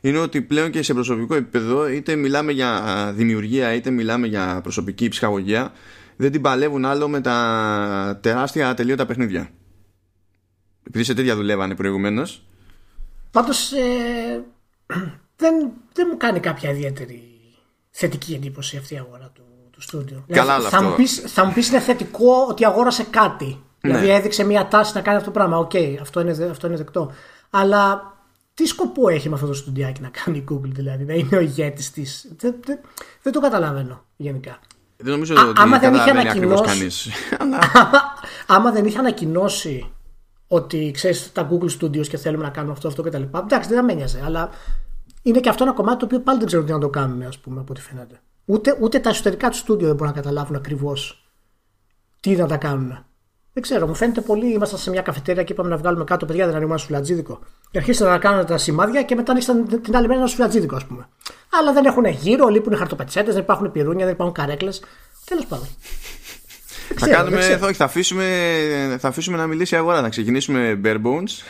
είναι 0.00 0.18
ότι 0.18 0.42
πλέον 0.42 0.70
και 0.70 0.82
σε 0.82 0.94
προσωπικό 0.94 1.34
επίπεδο 1.34 1.88
είτε 1.88 2.14
μιλάμε 2.16 2.52
για 2.52 3.12
δημιουργία 3.16 3.74
είτε 3.74 3.90
μιλάμε 3.90 4.26
για 4.26 4.60
προσωπική 4.62 5.08
ψυχαγωγία 5.08 5.72
δεν 6.16 6.32
την 6.32 6.40
παλεύουν 6.40 6.84
άλλο 6.84 7.08
με 7.08 7.20
τα 7.20 8.18
τεράστια 8.22 8.68
ατελείωτα 8.68 9.06
παιχνίδια 9.06 9.50
επειδή 10.90 11.04
σε 11.04 11.14
τέτοια 11.14 11.36
δουλεύανε 11.36 11.74
προηγουμένως. 11.74 12.44
Πάντως 13.30 13.72
ε, 13.72 14.44
δεν, 15.36 15.70
δεν 15.92 16.06
μου 16.10 16.16
κάνει 16.16 16.40
κάποια 16.40 16.70
ιδιαίτερη 16.70 17.22
θετική 17.90 18.34
εντύπωση 18.34 18.76
αυτή 18.76 18.94
η 18.94 18.98
αγορά 18.98 19.32
του 19.34 19.80
στούντιο. 19.80 20.24
Καλά, 20.28 20.56
δηλαδή, 20.56 20.76
θα, 20.76 20.82
μου 20.82 20.94
πεις, 20.94 21.22
θα 21.26 21.44
μου 21.44 21.52
πεις 21.52 21.68
είναι 21.68 21.80
θετικό 21.80 22.46
ότι 22.48 22.64
αγόρασε 22.64 23.02
κάτι. 23.02 23.44
Ναι. 23.44 23.90
Δηλαδή 23.92 24.10
έδειξε 24.10 24.44
μια 24.44 24.68
τάση 24.68 24.92
να 24.94 25.00
κάνει 25.00 25.16
αυτό 25.16 25.30
το 25.30 25.38
πράγμα. 25.38 25.56
OK, 25.58 25.70
okay, 25.74 25.96
αυτό, 26.00 26.20
είναι, 26.20 26.48
αυτό 26.50 26.66
είναι 26.66 26.76
δεκτό. 26.76 27.12
Αλλά 27.50 28.14
τι 28.54 28.66
σκοπό 28.66 29.08
έχει 29.08 29.28
με 29.28 29.34
αυτό 29.34 29.46
το 29.46 29.52
στουντιάκι 29.54 30.00
να 30.00 30.08
κάνει 30.08 30.38
η 30.38 30.44
Google, 30.50 30.70
δηλαδή, 30.70 31.04
να 31.04 31.14
είναι 31.14 31.36
ο 31.36 31.40
ηγέτης 31.40 31.90
της; 31.90 32.32
Δεν, 32.36 32.54
δεν, 32.64 32.78
δεν, 33.22 33.32
το 33.32 33.40
καταλαβαίνω 33.40 34.04
γενικά. 34.16 34.58
Δεν 34.96 35.12
νομίζω 35.12 35.34
Α, 35.40 35.48
ότι 35.48 35.60
άμα 35.60 35.78
δεν 35.78 35.94
είχε 35.94 36.10
ανακοινώσει. 36.10 37.10
άμα 38.46 38.70
δεν 38.70 38.84
είχε 38.84 38.98
ανακοινώσει 38.98 39.92
ότι 40.52 40.90
ξέρεις 40.94 41.32
τα 41.32 41.48
Google 41.50 41.80
Studios 41.80 42.06
και 42.06 42.16
θέλουμε 42.16 42.44
να 42.44 42.50
κάνουμε 42.50 42.72
αυτό, 42.72 42.88
αυτό 42.88 43.02
κτλ. 43.02 43.22
Εντάξει, 43.22 43.68
δεν 43.68 43.78
θα 43.78 43.82
με 43.82 43.94
νοιάζει, 43.94 44.20
αλλά 44.24 44.48
είναι 45.22 45.40
και 45.40 45.48
αυτό 45.48 45.64
ένα 45.64 45.72
κομμάτι 45.72 45.98
το 45.98 46.04
οποίο 46.04 46.20
πάλι 46.20 46.38
δεν 46.38 46.46
ξέρω 46.46 46.62
τι 46.62 46.72
να 46.72 46.78
το 46.78 46.88
κάνουν, 46.88 47.22
ας 47.22 47.38
πούμε, 47.38 47.60
από 47.60 47.72
ό,τι 47.72 47.80
φαίνεται. 47.80 48.20
Ούτε, 48.44 48.78
ούτε 48.80 48.98
τα 48.98 49.08
εσωτερικά 49.08 49.48
του 49.48 49.56
στούντιο 49.56 49.86
δεν 49.86 49.96
μπορούν 49.96 50.14
να 50.14 50.20
καταλάβουν 50.20 50.56
ακριβώς 50.56 51.30
τι 52.20 52.36
να 52.36 52.46
τα 52.46 52.56
κάνουν. 52.56 53.04
Δεν 53.52 53.62
ξέρω, 53.62 53.86
μου 53.86 53.94
φαίνεται 53.94 54.20
πολύ. 54.20 54.52
Ήμασταν 54.52 54.78
σε 54.78 54.90
μια 54.90 55.02
καφετέρια 55.02 55.42
και 55.42 55.52
είπαμε 55.52 55.68
να 55.68 55.76
βγάλουμε 55.76 56.04
κάτω 56.04 56.26
παιδιά, 56.26 56.46
δεν 56.46 56.54
ανοίγουμε 56.54 56.74
ένα 56.74 56.84
σουλατζίδικο. 56.84 57.38
Και 57.70 57.78
αρχίσαν 57.78 58.08
να 58.08 58.18
κάνουν 58.18 58.46
τα 58.46 58.58
σημάδια 58.58 59.02
και 59.02 59.14
μετά 59.14 59.30
ανοίξαν 59.30 59.80
την 59.82 59.96
άλλη 59.96 60.06
μέρα 60.06 60.18
ένα 60.18 60.28
σουλατζίδικο, 60.28 60.76
ας 60.76 60.84
πούμε. 60.84 61.08
Αλλά 61.60 61.72
δεν 61.72 61.84
έχουν 61.84 62.04
γύρω, 62.04 62.48
λείπουν 62.48 62.76
χαρτοπετσέτες, 62.76 63.34
δεν 63.34 63.42
υπάρχουν 63.42 63.72
πυρούνια, 63.72 64.04
δεν 64.04 64.14
υπάρχουν 64.14 64.34
καρέκλες. 64.34 64.82
Τέλος 65.24 65.46
πάντων. 65.46 65.68
Θα, 66.96 67.08
κάνουμε, 67.08 67.40
θα, 67.40 67.72
θα, 67.72 67.84
αφήσουμε, 67.84 68.26
θα 69.00 69.08
αφήσουμε 69.08 69.36
να 69.36 69.46
μιλήσει 69.46 69.74
η 69.74 69.78
αγορά, 69.78 70.00
να 70.00 70.08
ξεκινήσουμε 70.08 70.80
bare 70.84 70.96
bones. 70.96 71.42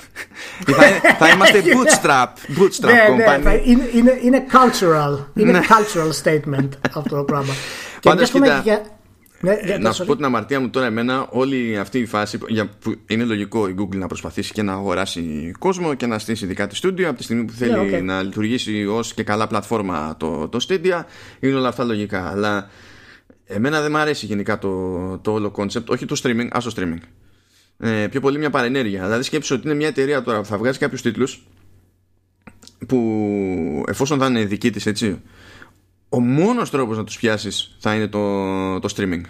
θα, 0.65 0.83
θα 1.19 1.29
είμαστε 1.29 1.63
bootstrap, 1.65 2.27
bootstrap 2.59 2.93
ναι, 2.93 3.05
company. 3.09 3.43
Ναι, 3.43 3.61
είναι, 3.65 3.91
είναι, 3.95 4.19
είναι 4.23 4.45
cultural, 4.53 5.25
είναι 5.35 5.53
ναι. 5.53 5.61
cultural 5.69 6.25
statement 6.25 6.69
αυτό 6.97 7.17
το 7.17 7.25
πράγμα. 7.25 7.53
Πάντως 8.03 8.31
κοίτα, 8.31 8.61
για... 8.65 8.83
Ναι, 9.43 9.53
ε, 9.53 9.79
να 9.79 9.93
σου 9.93 10.05
πω 10.05 10.17
την 10.17 10.25
αμαρτία 10.25 10.61
μου 10.61 10.71
τώρα 10.71 10.87
εμένα 10.87 11.27
όλη 11.31 11.79
αυτή 11.79 11.99
η 11.99 12.07
φάση 12.07 12.39
για, 12.49 12.69
που 12.81 12.95
είναι 13.07 13.25
λογικό 13.25 13.69
η 13.69 13.75
Google 13.79 13.97
να 13.97 14.07
προσπαθήσει 14.07 14.53
και 14.53 14.63
να 14.63 14.73
αγοράσει 14.73 15.53
κόσμο 15.59 15.95
και 15.95 16.07
να 16.07 16.19
στήσει 16.19 16.47
δικά 16.47 16.67
της 16.67 16.79
στούντιο 16.79 17.09
από 17.09 17.17
τη 17.19 17.23
στιγμή 17.23 17.45
που 17.45 17.53
θέλει 17.53 17.75
yeah, 17.77 17.95
okay. 17.95 18.03
να 18.03 18.23
λειτουργήσει 18.23 18.87
ως 18.87 19.15
και 19.15 19.23
καλά 19.23 19.47
πλατφόρμα 19.47 20.17
το, 20.19 20.49
το 20.49 20.67
Stadia 20.69 21.03
είναι 21.41 21.55
όλα 21.55 21.69
αυτά 21.69 21.85
λογικά 21.85 22.31
αλλά 22.31 22.71
Εμένα 23.53 23.81
δεν 23.81 23.91
μου 23.91 23.99
αρέσει 23.99 24.27
γενικά 24.27 24.59
το, 24.59 25.19
το 25.19 25.33
όλο 25.33 25.53
concept, 25.57 25.85
όχι 25.87 26.07
το 26.07 26.21
streaming, 26.23 26.49
ας 26.51 26.65
το 26.65 26.73
streaming. 26.77 27.01
Ε, 27.79 28.09
πιο 28.11 28.21
πολύ 28.21 28.39
μια 28.39 28.51
παρενέργεια. 28.51 29.05
Δηλαδή 29.05 29.23
σκέψω 29.23 29.55
ότι 29.55 29.67
είναι 29.67 29.77
μια 29.77 29.89
εταιρεία 29.89 30.23
τώρα 30.23 30.41
που 30.41 30.47
θα 30.47 30.59
βγάζει 30.59 30.79
κάποιους 30.79 31.03
τίτλους 31.03 31.47
που 32.87 33.85
εφόσον 33.87 34.19
θα 34.19 34.27
είναι 34.27 34.45
δική 34.45 34.71
της, 34.71 34.87
έτσι, 34.87 35.23
ο 36.09 36.21
μόνος 36.21 36.71
τρόπος 36.71 36.97
να 36.97 37.05
τους 37.05 37.17
πιάσεις 37.17 37.77
θα 37.79 37.95
είναι 37.95 38.09
το, 38.09 38.79
το 38.79 38.95
streaming. 38.97 39.23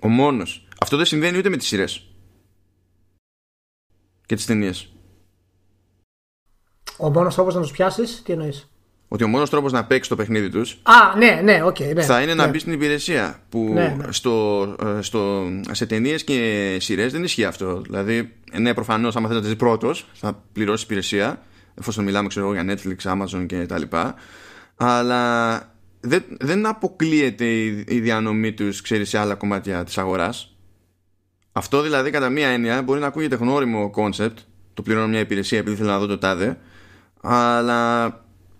Ο 0.00 0.08
μόνος. 0.08 0.68
Αυτό 0.80 0.96
δεν 0.96 1.06
συμβαίνει 1.06 1.38
ούτε 1.38 1.48
με 1.48 1.56
τις 1.56 1.66
σειρές 1.66 2.06
και 4.26 4.34
τις 4.34 4.46
ταινίες. 4.46 4.92
Ο 6.96 7.10
μόνος 7.10 7.34
τρόπος 7.34 7.54
να 7.54 7.60
τους 7.60 7.70
πιάσεις, 7.70 8.22
τι 8.22 8.32
εννοείς; 8.32 8.69
Ότι 9.12 9.24
ο 9.24 9.28
μόνος 9.28 9.50
τρόπος 9.50 9.72
να 9.72 9.84
παίξει 9.84 10.08
το 10.08 10.16
παιχνίδι 10.16 10.48
τους. 10.48 10.78
Α, 10.82 11.16
ναι, 11.16 11.40
ναι, 11.44 11.60
okay, 11.64 11.94
ναι, 11.94 12.02
θα 12.02 12.22
είναι 12.22 12.34
ναι. 12.34 12.42
να 12.42 12.48
μπει 12.48 12.58
στην 12.58 12.72
υπηρεσία. 12.72 13.40
Που 13.48 13.70
ναι, 13.72 13.96
ναι. 13.98 14.12
Στο, 14.12 14.62
ε, 14.98 15.02
στο, 15.02 15.44
σε 15.70 15.86
ταινίες 15.86 16.24
και 16.24 16.76
σειρές 16.80 17.12
δεν 17.12 17.24
ισχύει 17.24 17.44
αυτό. 17.44 17.80
Δηλαδή, 17.80 18.32
ναι, 18.58 18.74
προφανώς, 18.74 19.16
άμα 19.16 19.28
θε 19.28 19.34
να 19.34 19.42
ζεις 19.42 19.56
πρώτος, 19.56 20.08
θα 20.12 20.42
πληρώσεις 20.52 20.84
υπηρεσία. 20.84 21.42
Εφόσον 21.74 22.04
μιλάμε, 22.04 22.28
ξέρω 22.28 22.52
για 22.52 22.64
Netflix, 22.68 23.12
Amazon 23.12 23.46
κτλ. 23.48 23.96
Αλλά 24.76 25.62
δεν, 26.00 26.24
δεν 26.40 26.66
αποκλείεται 26.66 27.44
η, 27.44 27.84
η 27.88 28.00
διανομή 28.00 28.52
τους, 28.52 28.80
ξέρεις, 28.80 29.08
σε 29.08 29.18
άλλα 29.18 29.34
κομμάτια 29.34 29.84
της 29.84 29.98
αγοράς. 29.98 30.56
Αυτό 31.52 31.82
δηλαδή 31.82 32.10
κατά 32.10 32.28
μία 32.28 32.48
έννοια 32.48 32.82
μπορεί 32.82 33.00
να 33.00 33.06
ακούγεται 33.06 33.36
γνώριμο 33.36 33.90
concept, 33.90 34.38
το 34.74 34.82
πληρώνω 34.82 35.06
μια 35.08 35.20
υπηρεσία 35.20 35.58
επειδή 35.58 35.76
θέλω 35.76 35.88
να 35.88 35.98
δω 35.98 36.06
το 36.06 36.18
τάδε, 36.18 36.58
αλλά 37.20 38.08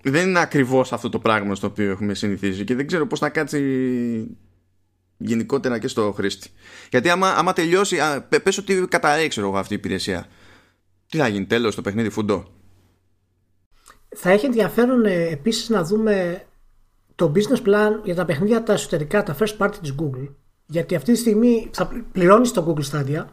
δεν 0.03 0.29
είναι 0.29 0.41
ακριβώς 0.41 0.93
αυτό 0.93 1.09
το 1.09 1.19
πράγμα 1.19 1.55
στο 1.55 1.67
οποίο 1.67 1.91
έχουμε 1.91 2.15
συνηθίσει 2.15 2.65
και 2.65 2.75
δεν 2.75 2.87
ξέρω 2.87 3.07
πώς 3.07 3.19
θα 3.19 3.29
κάτσει 3.29 4.37
γενικότερα 5.17 5.79
και 5.79 5.89
στο 5.89 6.13
χρήστη. 6.13 6.51
Γιατί 6.91 7.09
άμα, 7.09 7.29
άμα 7.29 7.53
τελειώσει, 7.53 8.01
α, 8.01 8.29
πες 8.43 8.59
ότι 8.59 8.87
καταρρέει 8.89 9.31
εγώ 9.37 9.59
αυτή 9.59 9.73
η 9.73 9.77
υπηρεσία. 9.77 10.27
Τι 11.09 11.19
θα 11.19 11.29
γίνει 11.29 11.47
τέλος 11.47 11.75
το 11.75 11.83
παιχνίδι 11.83 12.11
φουντό. 12.11 12.49
Θα 14.17 14.31
έχει 14.31 14.47
ενδιαφέρον 14.47 15.05
ε, 15.05 15.29
επίσης 15.29 15.69
να 15.69 15.85
δούμε 15.85 16.45
το 17.15 17.33
business 17.35 17.69
plan 17.69 17.91
για 18.05 18.15
τα 18.15 18.25
παιχνίδια 18.25 18.63
τα 18.63 18.73
εσωτερικά, 18.73 19.23
τα 19.23 19.37
first 19.41 19.57
party 19.59 19.75
της 19.81 19.95
Google. 19.99 20.35
Γιατί 20.67 20.95
αυτή 20.95 21.13
τη 21.13 21.19
στιγμή 21.19 21.71
θα 21.73 22.05
πληρώνεις 22.13 22.53
το 22.53 22.75
Google 22.75 22.91
Stadia, 22.93 23.25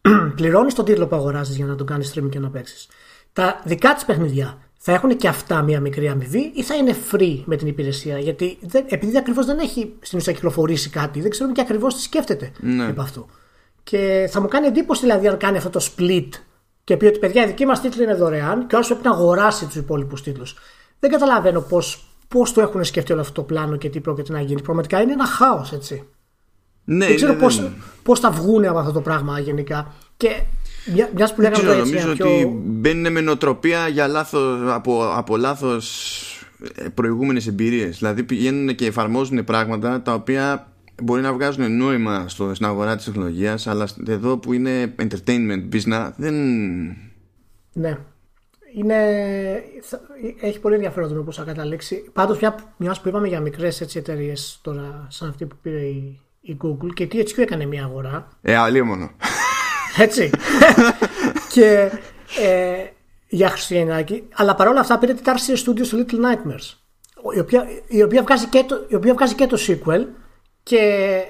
πληρώνεις 0.36 0.74
τον 0.74 0.84
τίτλο 0.84 1.06
που 1.06 1.16
αγοράζεις 1.16 1.56
για 1.56 1.66
να 1.66 1.74
τον 1.74 1.86
κάνεις 1.86 2.14
streaming 2.14 2.30
και 2.30 2.38
να 2.38 2.50
παίξεις. 2.50 2.88
Τα 3.32 3.62
δικά 3.64 3.94
της 3.94 4.04
παιχνιδιά 4.04 4.65
θα 4.78 4.92
έχουν 4.92 5.16
και 5.16 5.28
αυτά 5.28 5.62
μία 5.62 5.80
μικρή 5.80 6.08
αμοιβή 6.08 6.50
ή 6.54 6.62
θα 6.62 6.74
είναι 6.74 6.96
free 7.12 7.42
με 7.44 7.56
την 7.56 7.66
υπηρεσία; 7.66 8.18
Γιατί 8.18 8.58
δεν, 8.60 8.84
επειδή 8.88 9.18
ακριβώς 9.18 9.46
δεν 9.46 9.58
έχει 9.58 9.94
στην 10.00 10.18
ουσία 10.18 10.32
κυκλοφορήσει 10.32 10.90
κάτι, 10.90 11.20
δεν 11.20 11.30
ξέρουμε 11.30 11.54
και 11.54 11.60
ακριβώς 11.60 11.94
τι 11.94 12.02
σκέφτεται 12.02 12.52
ναι. 12.60 12.86
από 12.86 13.00
αυτό. 13.00 13.26
Και 13.82 14.28
θα 14.30 14.40
μου 14.40 14.48
κάνει 14.48 14.66
εντύπωση 14.66 15.00
δηλαδή 15.00 15.28
αν 15.28 15.36
κάνει 15.36 15.56
αυτό 15.56 15.70
το 15.70 15.86
split 15.96 16.28
και 16.84 16.96
πει 16.96 17.06
ότι 17.06 17.18
παιδιά 17.18 17.42
η 17.42 17.46
δική 17.46 17.66
μας 17.66 17.80
τίτλη 17.80 18.02
είναι 18.02 18.14
δωρεάν 18.14 18.66
και 18.66 18.76
όσο 18.76 18.94
πρέπει 18.94 19.08
να 19.08 19.14
αγοράσει 19.14 19.66
τους 19.66 19.76
υπόλοιπους 19.76 20.22
τίτλους. 20.22 20.56
Δεν 20.98 21.10
καταλαβαίνω 21.10 21.60
πώς 21.60 22.06
πώς 22.28 22.52
το 22.52 22.60
έχουν 22.60 22.84
σκεφτεί 22.84 23.12
όλο 23.12 23.20
αυτό 23.20 23.32
το 23.32 23.42
πλάνο 23.42 23.76
και 23.76 23.88
τι 23.88 24.00
πρόκειται 24.00 24.32
να 24.32 24.40
γίνει. 24.40 24.62
Πραγματικά 24.62 25.00
είναι 25.00 25.12
ένα 25.12 25.26
χάος, 25.26 25.72
έτσι. 25.72 26.08
Ναι, 26.84 27.06
δεν 27.06 27.16
ξέρω 27.16 27.32
ναι, 27.32 27.38
ναι. 27.38 27.70
πώς 28.02 28.20
θα 28.20 28.30
βγουν 28.30 28.64
από 28.64 28.78
αυτό 28.78 28.92
το 28.92 29.00
πράγμα 29.00 29.38
γενικά. 29.38 29.92
Και 30.16 30.42
μια 30.92 31.32
που 31.34 31.40
λέγαμε 31.40 31.62
Ξέρω, 31.62 31.78
νομίζω 31.78 32.12
πιο... 32.12 32.26
ότι 32.26 32.60
μπαίνουν 32.64 33.12
με 33.12 33.20
νοοτροπία 33.20 33.88
για 33.88 34.06
λάθος, 34.06 34.72
από, 34.72 35.10
από 35.14 35.36
λάθος 35.36 36.20
ε, 36.74 36.88
προηγούμενες 36.88 37.46
εμπειρίες. 37.46 37.98
Δηλαδή 37.98 38.22
πηγαίνουν 38.22 38.74
και 38.74 38.86
εφαρμόζουν 38.86 39.44
πράγματα 39.44 40.02
τα 40.02 40.14
οποία 40.14 40.72
μπορεί 41.02 41.22
να 41.22 41.32
βγάζουν 41.32 41.76
νόημα 41.76 42.28
στο, 42.28 42.54
στην 42.54 42.66
αγορά 42.66 42.96
της 42.96 43.04
τεχνολογίας, 43.04 43.66
αλλά 43.66 43.88
εδώ 44.08 44.38
που 44.38 44.52
είναι 44.52 44.94
entertainment 44.98 45.68
business 45.72 46.10
δεν. 46.16 46.34
Ναι. 47.72 47.98
Είναι... 48.74 48.96
Έχει 50.40 50.60
πολύ 50.60 50.74
ενδιαφέρον 50.74 51.24
πώ 51.24 51.32
θα 51.32 51.42
καταλήξει. 51.42 52.04
Πάντως, 52.12 52.38
μια 52.76 52.96
που 53.02 53.08
είπαμε 53.08 53.28
για 53.28 53.40
μικρές 53.40 53.80
εταιρείες 53.80 54.58
τώρα, 54.62 55.06
σαν 55.08 55.28
αυτή 55.28 55.46
που 55.46 55.56
πήρε 55.62 55.80
η, 55.80 56.20
η 56.40 56.56
Google 56.62 56.88
και 56.94 57.02
η 57.02 57.08
THQ 57.12 57.38
έκανε 57.38 57.66
μια 57.66 57.84
αγορά; 57.84 58.28
Ε, 58.42 58.56
αλλή 58.56 58.82
μόνο. 58.82 59.10
Έτσι. 59.98 60.30
και 61.52 61.90
ε, 62.42 62.86
για 63.28 63.48
Χριστουγεννιάκη. 63.48 64.28
Αλλά 64.34 64.54
παρόλα 64.54 64.80
αυτά 64.80 64.98
πήρε 64.98 65.14
την 65.14 65.24
Tarsier 65.26 65.66
Studios 65.66 65.86
στο 65.86 65.98
Little 65.98 66.14
Nightmares. 66.14 66.74
Η 67.34 67.38
οποία, 67.38 67.66
η, 67.86 68.02
οποία 68.02 68.22
βγάζει 68.22 68.46
και 68.46 68.64
το, 68.68 68.84
η 68.88 68.94
οποία 68.94 69.14
βγάζει 69.14 69.34
και 69.34 69.46
το 69.46 69.58
sequel 69.66 70.04
και 70.62 71.22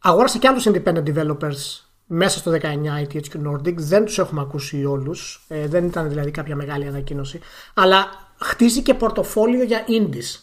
αγόρασε 0.00 0.38
και 0.38 0.48
άλλους 0.48 0.66
independent 0.68 1.02
developers 1.14 1.84
μέσα 2.06 2.38
στο 2.38 2.52
19 2.52 2.56
η 3.00 3.06
THQ 3.12 3.48
Nordic. 3.48 3.74
Δεν 3.74 4.04
τους 4.04 4.18
έχουμε 4.18 4.40
ακούσει 4.40 4.84
όλους. 4.84 5.44
Ε, 5.48 5.66
δεν 5.66 5.86
ήταν 5.86 6.08
δηλαδή 6.08 6.30
κάποια 6.30 6.56
μεγάλη 6.56 6.86
ανακοίνωση. 6.86 7.40
Αλλά 7.74 8.06
χτίζει 8.40 8.82
και 8.82 8.94
πορτοφόλιο 8.94 9.62
για 9.62 9.84
indies 9.88 10.40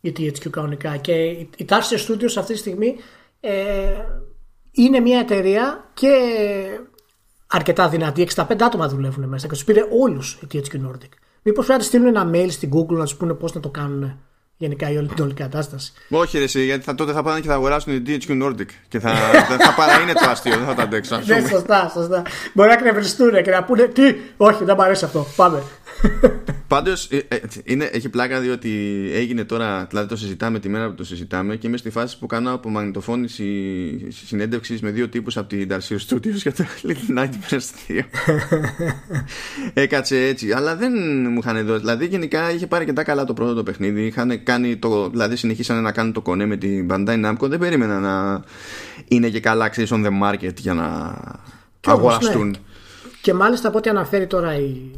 η 0.00 0.12
THQ 0.18 0.50
κανονικά. 0.50 0.96
Και 0.96 1.12
η 1.56 1.66
Tarsier 1.68 2.08
Studios 2.08 2.32
αυτή 2.38 2.52
τη 2.52 2.58
στιγμή 2.58 2.96
ε, 3.40 3.52
είναι 4.70 5.00
μια 5.00 5.18
εταιρεία 5.18 5.90
και 5.94 6.10
αρκετά 7.54 7.88
δυνατή. 7.88 8.28
65 8.34 8.42
άτομα 8.60 8.88
δουλεύουν 8.88 9.28
μέσα 9.28 9.46
και 9.46 9.52
τους 9.52 9.64
πήρε 9.64 9.80
όλους 10.00 10.38
η 10.40 10.46
THQ 10.52 10.86
Nordic. 10.86 11.12
Μήπως 11.42 11.66
πρέπει 11.66 11.80
να 11.80 11.86
στείλουν 11.86 12.06
ένα 12.06 12.30
mail 12.32 12.50
στην 12.50 12.70
Google 12.74 12.96
να 12.96 13.04
τους 13.04 13.14
πούνε 13.16 13.34
πώς 13.34 13.54
να 13.54 13.60
το 13.60 13.68
κάνουν 13.68 14.18
γενικά 14.56 14.90
η 14.90 14.96
όλη 14.96 15.08
την 15.08 15.24
όλη 15.24 15.34
κατάσταση. 15.34 15.92
Όχι, 16.08 16.38
ρε, 16.38 16.44
γιατί 16.44 16.84
θα, 16.84 16.94
τότε 16.94 17.12
θα 17.12 17.22
πάνε 17.22 17.40
και 17.40 17.48
θα 17.48 17.54
αγοράσουν 17.54 18.04
την 18.04 18.20
THQ 18.20 18.42
Nordic 18.42 18.66
και 18.88 19.00
θα, 19.00 19.10
θα 19.66 19.74
παραείνε 19.76 20.12
το 20.12 20.28
αστείο, 20.28 20.56
δεν 20.56 20.66
θα 20.66 20.74
τα 20.74 20.82
αντέξουν. 20.82 21.18
Ναι, 21.26 21.40
σωστά, 21.50 21.90
σωστά. 21.94 22.22
Μπορεί 22.52 22.68
να 22.68 22.76
κρεβριστούν 22.76 23.42
και 23.42 23.50
να 23.50 23.64
πούνε 23.64 23.82
τι, 23.82 24.14
όχι, 24.36 24.64
δεν 24.64 24.74
μου 24.78 24.84
αρέσει 24.84 25.04
αυτό. 25.04 25.26
Πάμε. 25.36 25.62
Πάντως 26.68 27.08
ε, 27.10 27.26
ε, 27.64 27.84
έχει 27.92 28.08
πλάκα 28.08 28.40
διότι 28.40 28.70
έγινε 29.12 29.44
τώρα, 29.44 29.86
δηλαδή 29.90 30.08
το 30.08 30.16
συζητάμε 30.16 30.58
τη 30.58 30.68
μέρα 30.68 30.88
που 30.88 30.94
το 30.94 31.04
συζητάμε 31.04 31.56
και 31.56 31.66
είμαι 31.66 31.76
στη 31.76 31.90
φάση 31.90 32.18
που 32.18 32.26
κάνω 32.26 32.52
από 32.52 32.70
μαγνητοφώνηση 32.70 34.08
συνέντευξη 34.08 34.78
με 34.82 34.90
δύο 34.90 35.08
τύπους 35.08 35.36
από 35.36 35.48
την 35.48 35.68
Darcy 35.70 35.96
Studios 36.08 36.34
για 36.34 36.52
το 36.52 36.64
Little 36.82 37.18
Nightmares 37.18 37.66
2. 37.88 38.00
Έκατσε 39.74 40.26
έτσι, 40.26 40.52
αλλά 40.52 40.76
δεν 40.76 40.92
μου 41.30 41.38
είχαν 41.38 41.66
δώσει. 41.66 41.80
Δηλαδή 41.80 42.06
γενικά 42.06 42.52
είχε 42.52 42.66
πάρει 42.66 42.84
και 42.84 42.92
τα 42.92 43.02
καλά 43.02 43.24
το 43.24 43.34
πρώτο 43.34 43.54
το 43.54 43.62
παιχνίδι. 43.62 44.06
Είχαν 44.06 44.42
κάνει 44.42 44.76
το, 44.76 45.08
δηλαδή 45.08 45.36
συνεχίσανε 45.36 45.80
να 45.80 45.92
κάνουν 45.92 46.12
το 46.12 46.20
κονέ 46.20 46.46
με 46.46 46.56
την 46.56 46.88
Bandai 46.90 47.24
Namco. 47.24 47.48
Δεν 47.48 47.58
περίμενα 47.58 48.00
να 48.00 48.42
είναι 49.08 49.28
και 49.28 49.40
καλά, 49.40 49.68
ξέρεις, 49.68 49.90
on 49.92 50.06
the 50.06 50.22
market 50.22 50.54
για 50.56 50.74
να 50.74 51.16
αγοραστούν. 51.86 52.48
Ναι. 52.48 52.58
Και 53.20 53.34
μάλιστα 53.34 53.68
από 53.68 53.78
ό,τι 53.78 53.90
αναφέρει 53.90 54.26
τώρα 54.26 54.54
η, 54.54 54.90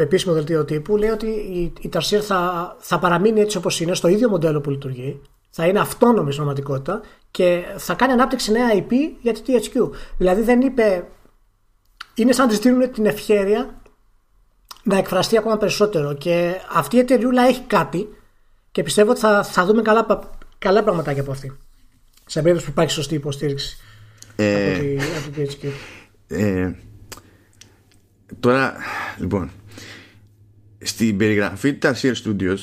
το 0.00 0.06
επίσημο 0.06 0.34
δελτίο 0.34 0.64
τύπου 0.64 0.96
λέει 0.96 1.10
ότι 1.10 1.26
η, 1.26 1.72
η 1.80 1.90
Tarsier 1.92 2.20
θα, 2.22 2.76
θα 2.78 2.98
παραμείνει 2.98 3.40
έτσι 3.40 3.56
όπως 3.56 3.80
είναι 3.80 3.94
στο 3.94 4.08
ίδιο 4.08 4.28
μοντέλο 4.28 4.60
που 4.60 4.70
λειτουργεί 4.70 5.20
θα 5.50 5.66
είναι 5.66 5.80
αυτόνομη 5.80 6.32
στην 6.32 6.44
πραγματικότητα 6.44 7.00
και 7.30 7.64
θα 7.76 7.94
κάνει 7.94 8.12
ανάπτυξη 8.12 8.52
νέα 8.52 8.68
IP 8.74 8.92
για 9.20 9.32
τη 9.32 9.40
THQ. 9.46 9.90
Δηλαδή 10.18 10.42
δεν 10.42 10.60
είπε. 10.60 11.06
Είναι 12.14 12.32
σαν 12.32 12.46
να 12.46 12.50
της 12.50 12.60
δίνουν 12.60 12.92
την 12.92 13.06
ευχαίρεια 13.06 13.80
να 14.82 14.98
εκφραστεί 14.98 15.36
ακόμα 15.36 15.56
περισσότερο. 15.56 16.14
Και 16.14 16.54
αυτή 16.72 16.96
η 16.96 16.98
εταιρεία 16.98 17.42
έχει 17.42 17.60
κάτι 17.60 18.08
και 18.70 18.82
πιστεύω 18.82 19.10
ότι 19.10 19.20
θα, 19.20 19.42
θα 19.42 19.64
δούμε 19.64 19.82
καλά, 19.82 20.28
καλά 20.58 20.82
πραγματάκια 20.82 21.22
από 21.22 21.30
αυτή. 21.30 21.58
Σε 22.26 22.40
περίπτωση 22.42 22.64
που 22.64 22.70
υπάρχει 22.70 22.92
σωστή 22.92 23.14
υποστήριξη 23.14 23.76
ε, 24.36 24.72
από, 24.72 24.80
τη, 24.80 24.96
από 24.96 25.30
τη 25.30 25.58
THQ. 25.60 25.68
Ε, 26.28 26.72
τώρα, 28.40 28.74
λοιπόν, 29.18 29.50
στην 30.82 31.16
περιγραφή 31.16 31.72
του 31.72 31.88
Tarsier 31.88 32.12
Studios 32.24 32.58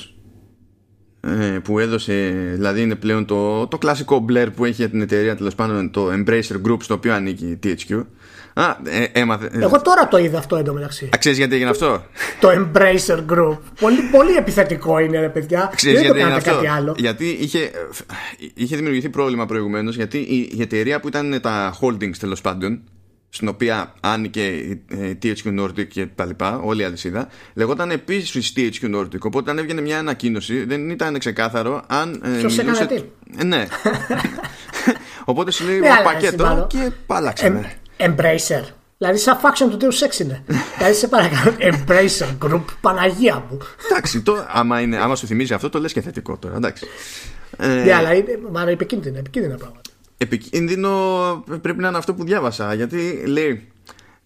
ε, 1.22 1.60
που 1.64 1.80
έδωσε, 1.80 2.14
δηλαδή 2.54 2.82
είναι 2.82 2.96
πλέον 2.96 3.26
το, 3.26 3.68
το 3.68 3.78
κλασικό 3.78 4.26
Blair 4.30 4.48
που 4.56 4.66
έχει 4.66 4.74
για 4.74 4.90
την 4.90 5.02
εταιρεία 5.02 5.36
τέλος 5.36 5.56
πάντων 5.56 5.92
το 5.92 6.10
Embracer 6.12 6.68
Group 6.68 6.78
στο 6.82 6.94
οποίο 6.94 7.14
ανήκει 7.14 7.46
η 7.46 7.60
THQ. 7.64 8.06
Α, 8.54 8.78
ε, 8.84 9.04
έμαθε, 9.12 9.50
Εγώ 9.54 9.82
τώρα 9.82 10.08
το 10.08 10.18
είδα 10.18 10.38
αυτό 10.38 10.56
εντωμεταξύ. 10.56 11.06
Α, 11.06 11.18
ξέρεις 11.18 11.38
γιατί 11.38 11.54
έγινε 11.54 11.70
αυτό; 11.70 12.04
το 12.40 12.50
Embracer 12.50 13.18
Group. 13.34 13.58
Πολύ, 13.80 14.02
πολύ 14.12 14.36
επιθετικό 14.36 15.00
είναι, 15.00 15.20
ρε 15.20 15.30
παιδιά. 15.30 15.72
Ξέρεις 15.76 16.02
Δεν 16.02 16.12
γιατί 16.12 16.30
το 16.30 16.36
αυτό. 16.36 16.52
Κάτι 16.52 16.68
άλλο. 16.68 16.96
Γιατί 16.98 17.26
είχε, 17.26 17.72
είχε 18.54 18.76
δημιουργηθεί 18.76 19.10
πρόβλημα 19.10 19.46
προηγουμένως, 19.46 19.96
γιατί 19.96 20.18
η, 20.18 20.52
η 20.58 20.62
εταιρεία 20.62 21.00
που 21.00 21.08
ήταν 21.08 21.40
τα 21.42 21.78
holdings 21.82 22.16
τέλος 22.20 22.42
πάντων 22.42 22.82
στην 23.38 23.50
οποία 23.50 23.94
άνοιγε 24.00 24.46
η 24.46 24.82
THQ 25.24 25.60
Nordic 25.60 25.88
και 25.88 26.08
τα 26.16 26.26
λοιπά, 26.26 26.60
όλη 26.64 26.82
η 26.82 26.86
αλυσίδα, 26.86 27.28
λεγόταν 27.54 27.92
επίσης 27.92 28.54
THQ 28.56 28.96
Nordic. 28.96 29.20
Οπότε, 29.20 29.38
όταν 29.38 29.58
έβγαινε 29.58 29.82
μια 29.82 30.00
ανακοίνωση, 30.00 30.64
δεν 30.64 30.90
ήταν 30.90 31.20
ξεκάθαρο 31.20 31.84
αν. 31.88 32.22
Ε, 32.24 32.38
Ποιος 32.40 32.58
έκανε 32.58 32.86
τι. 32.86 33.02
Ε, 33.38 33.44
ναι. 33.44 33.68
Οπότε 35.26 35.52
σου 35.52 35.66
λέει 35.66 35.80
ναι, 35.80 35.90
πακέτο 36.04 36.68
και 36.70 36.92
πάλαξε. 37.06 37.78
Embracer. 37.98 38.64
Δηλαδή, 38.98 39.18
σαν 39.18 39.38
faction 39.42 39.70
του 39.70 39.78
Deus 39.82 40.08
Ex 40.08 40.20
είναι. 40.20 40.44
δηλαδή, 40.78 40.96
σε 40.96 41.08
παρακαλώ, 41.08 41.56
Embracer 41.70 42.46
Group, 42.46 42.64
Παναγία 42.82 43.46
μου. 43.50 43.58
Εντάξει, 43.90 44.22
το, 44.22 44.46
άμα, 44.50 44.82
είναι, 44.82 44.98
άμα 44.98 45.16
σου 45.16 45.28
θυμίζει 45.28 45.54
αυτό, 45.54 45.70
το 45.70 45.80
λες 45.80 45.94
και 45.94 46.02
θετικό 46.02 46.38
τώρα. 46.38 46.56
Εντάξει. 46.56 46.86
Ναι, 47.58 47.94
αλλά 47.94 48.14
είναι, 48.14 48.40
μάλλον 48.52 48.74
επικίνδυνα, 48.74 49.18
επικίνδυνα 49.18 49.56
πράγματα 49.56 49.87
επικίνδυνο 50.18 51.44
πρέπει 51.62 51.80
να 51.82 51.88
είναι 51.88 51.98
αυτό 51.98 52.14
που 52.14 52.24
διάβασα. 52.24 52.74
Γιατί 52.74 53.24
λέει 53.26 53.68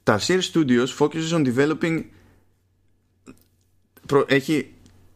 τα 0.03 0.19
Sears 0.19 0.51
Studios 0.53 0.87
focuses 0.97 1.31
on 1.31 1.53
developing 1.53 2.03
έχει 4.27 4.73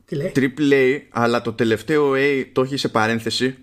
triple 0.09 0.71
A 0.71 0.99
αλλά 1.09 1.41
το 1.41 1.53
τελευταίο 1.53 2.11
A 2.15 2.45
το 2.53 2.61
έχει 2.61 2.77
σε 2.77 2.89
παρένθεση. 2.89 3.57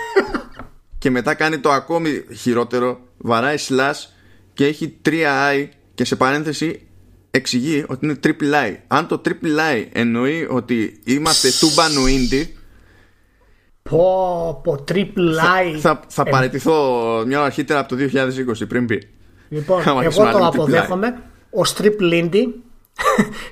Και 0.98 1.10
μετά 1.10 1.34
κάνει 1.34 1.58
το 1.58 1.70
ακόμη 1.70 2.24
χειρότερο 2.36 3.00
βαράει 3.18 3.56
slash 3.68 4.08
και 4.52 4.66
έχει 4.66 4.96
3i 5.04 5.68
και 5.94 6.04
σε 6.04 6.16
παρένθεση 6.16 6.86
εξηγεί 7.30 7.84
ότι 7.88 8.06
είναι 8.06 8.18
triple 8.22 8.52
I. 8.52 8.76
Αν 8.86 9.06
το 9.06 9.22
triple 9.24 9.74
I 9.74 9.86
εννοεί 9.92 10.46
ότι 10.50 11.00
είμαστε 11.04 11.48
τούμπανο 11.60 12.00
indie 12.04 12.46
Πω, 13.88 14.60
πω, 14.62 14.84
triple 14.88 15.74
I. 15.74 15.78
Θα, 15.78 16.00
θα, 16.08 16.24
παραιτηθώ 16.24 16.74
μια 17.26 17.42
αρχίτερα 17.42 17.80
από 17.80 17.88
το 17.88 17.96
2020 18.62 18.68
πριν 18.68 18.86
πει. 18.86 19.08
Λοιπόν, 19.48 19.82
εγώ 20.02 20.30
το 20.30 20.46
αποδέχομαι. 20.46 21.22
Ο 21.50 21.60
Strip 21.74 22.00
Lindy. 22.00 22.44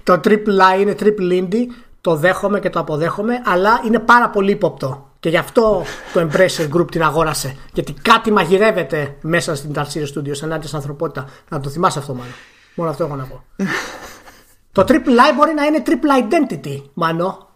το 0.03 0.21
triple 0.25 0.77
I 0.77 0.81
είναι 0.81 0.95
triple 1.01 1.33
Lindy. 1.33 1.65
Το 2.01 2.17
δέχομαι 2.17 2.61
και 2.61 2.71
το 2.71 2.79
αποδέχομαι. 2.79 3.35
Αλλά 3.45 3.81
είναι 3.87 3.99
πάρα 3.99 4.31
πολύ 4.31 4.51
ύποπτο. 4.51 5.11
Και 5.21 5.29
γι' 5.29 5.37
αυτό 5.37 5.83
το 6.13 6.29
Embracer 6.29 6.77
Group 6.77 6.91
την 6.91 7.03
αγόρασε. 7.03 7.57
Γιατί 7.73 7.93
κάτι 7.93 8.33
μαγειρεύεται 8.33 9.17
μέσα 9.21 9.55
στην 9.55 9.73
Tarsier 9.75 10.15
Studios 10.15 10.43
ενάντια 10.43 10.67
στην 10.67 10.77
ανθρωπότητα. 10.77 11.29
Να 11.49 11.61
το 11.61 11.69
θυμάσαι 11.69 11.99
αυτό, 11.99 12.15
μάλλον. 12.15 12.33
Μόνο 12.75 12.91
αυτό 12.91 13.05
έχω 13.05 13.17
να 13.17 13.25
πω. 13.25 13.45
το 14.73 14.85
Triple 14.89 15.19
I 15.19 15.35
μπορεί 15.37 15.55
να 15.55 15.65
είναι 15.65 15.83
Triple 15.87 15.91
Identity, 16.23 16.83
μάλλον. 16.95 17.47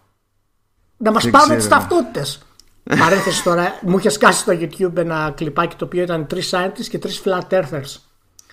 Να 0.97 1.11
μας 1.11 1.29
πάρουν 1.29 1.55
τις 1.55 1.67
ταυτότητες. 1.67 2.45
Παρένθεση 2.83 3.43
τώρα, 3.43 3.79
μου 3.81 3.97
είχες 3.97 4.13
σκάσει 4.13 4.39
στο 4.39 4.53
YouTube 4.59 4.95
ένα 4.97 5.33
κλιπάκι 5.35 5.75
το 5.75 5.85
οποίο 5.85 6.03
ήταν 6.03 6.27
τρεις 6.27 6.53
scientists 6.53 6.87
και 6.89 6.99
τρεις 6.99 7.21
flat 7.25 7.53
earthers. 7.53 7.95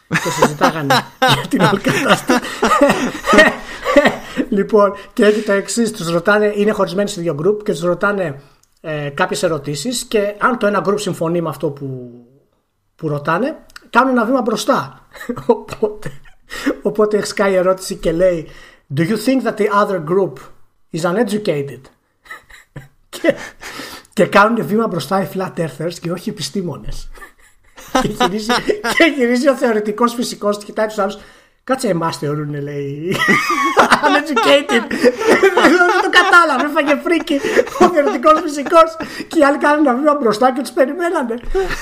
Και 0.08 0.30
συζητάγανε 0.30 0.94
για 1.34 1.46
την 1.48 1.60
όλη 1.60 1.80
κατάσταση. 1.80 2.40
λοιπόν, 4.48 4.94
και 5.12 5.24
έχει 5.24 5.40
το 5.40 5.52
εξής: 5.52 5.92
Τους 5.92 6.10
ρωτάνε, 6.10 6.52
είναι 6.56 6.70
χωρισμένοι 6.70 7.08
σε 7.08 7.20
δύο 7.20 7.36
group 7.42 7.62
και 7.64 7.72
τους 7.72 7.80
ρωτάνε 7.80 8.40
ε, 8.80 9.08
κάποιες 9.08 9.42
ερωτήσεις 9.42 10.04
και 10.04 10.34
αν 10.38 10.58
το 10.58 10.66
ένα 10.66 10.82
group 10.86 11.00
συμφωνεί 11.00 11.40
με 11.40 11.48
αυτό 11.48 11.70
που, 11.70 12.10
που 12.96 13.08
ρωτάνε, 13.08 13.56
κάνουν 13.90 14.10
ένα 14.10 14.24
βήμα 14.24 14.40
μπροστά. 14.40 15.06
οπότε, 15.46 16.20
οπότε 16.82 17.16
έχει 17.16 17.26
σκάει 17.26 17.52
η 17.52 17.56
ερώτηση 17.56 17.94
και 17.94 18.12
λέει 18.12 18.48
Do 18.96 19.00
you 19.00 19.16
think 19.16 19.42
that 19.42 19.56
the 19.56 19.68
other 19.68 20.00
group 20.00 20.38
is 20.92 21.02
uneducated? 21.02 21.80
και, 23.08 23.34
και 24.18 24.26
κάνουν 24.26 24.66
βήμα 24.66 24.86
μπροστά 24.86 25.22
οι 25.22 25.28
flat 25.34 25.52
earthers 25.56 25.94
και 26.00 26.10
όχι 26.10 26.28
οι 26.28 26.32
επιστήμονες. 26.32 27.08
και, 28.02 28.08
γυρίζει, 28.08 28.52
και 28.96 29.04
γυρίζει 29.16 29.48
ο 29.48 29.54
θεωρητικός 29.54 30.14
φυσικός 30.14 30.58
και 30.58 30.64
κοιτάει 30.64 30.86
τους 30.86 30.98
άλλους 30.98 31.18
Κάτσε 31.64 31.88
εμάς 31.88 32.16
θεωρούν, 32.16 32.62
λέει. 32.62 33.16
Uneducated. 34.06 34.84
Δεν 35.62 36.02
το 36.02 36.10
κατάλαβε, 36.10 36.64
έφαγε 36.64 37.00
φρίκι 37.02 37.40
ο 37.80 37.88
θεωρητικός 37.88 38.40
φυσικός. 38.40 38.96
Και 39.28 39.38
οι 39.38 39.44
άλλοι 39.44 39.58
κάνουν 39.58 39.86
ένα 39.86 39.96
βήμα 39.96 40.14
μπροστά 40.14 40.52
και 40.52 40.60
τους 40.60 40.70
περιμένανε. 40.70 41.34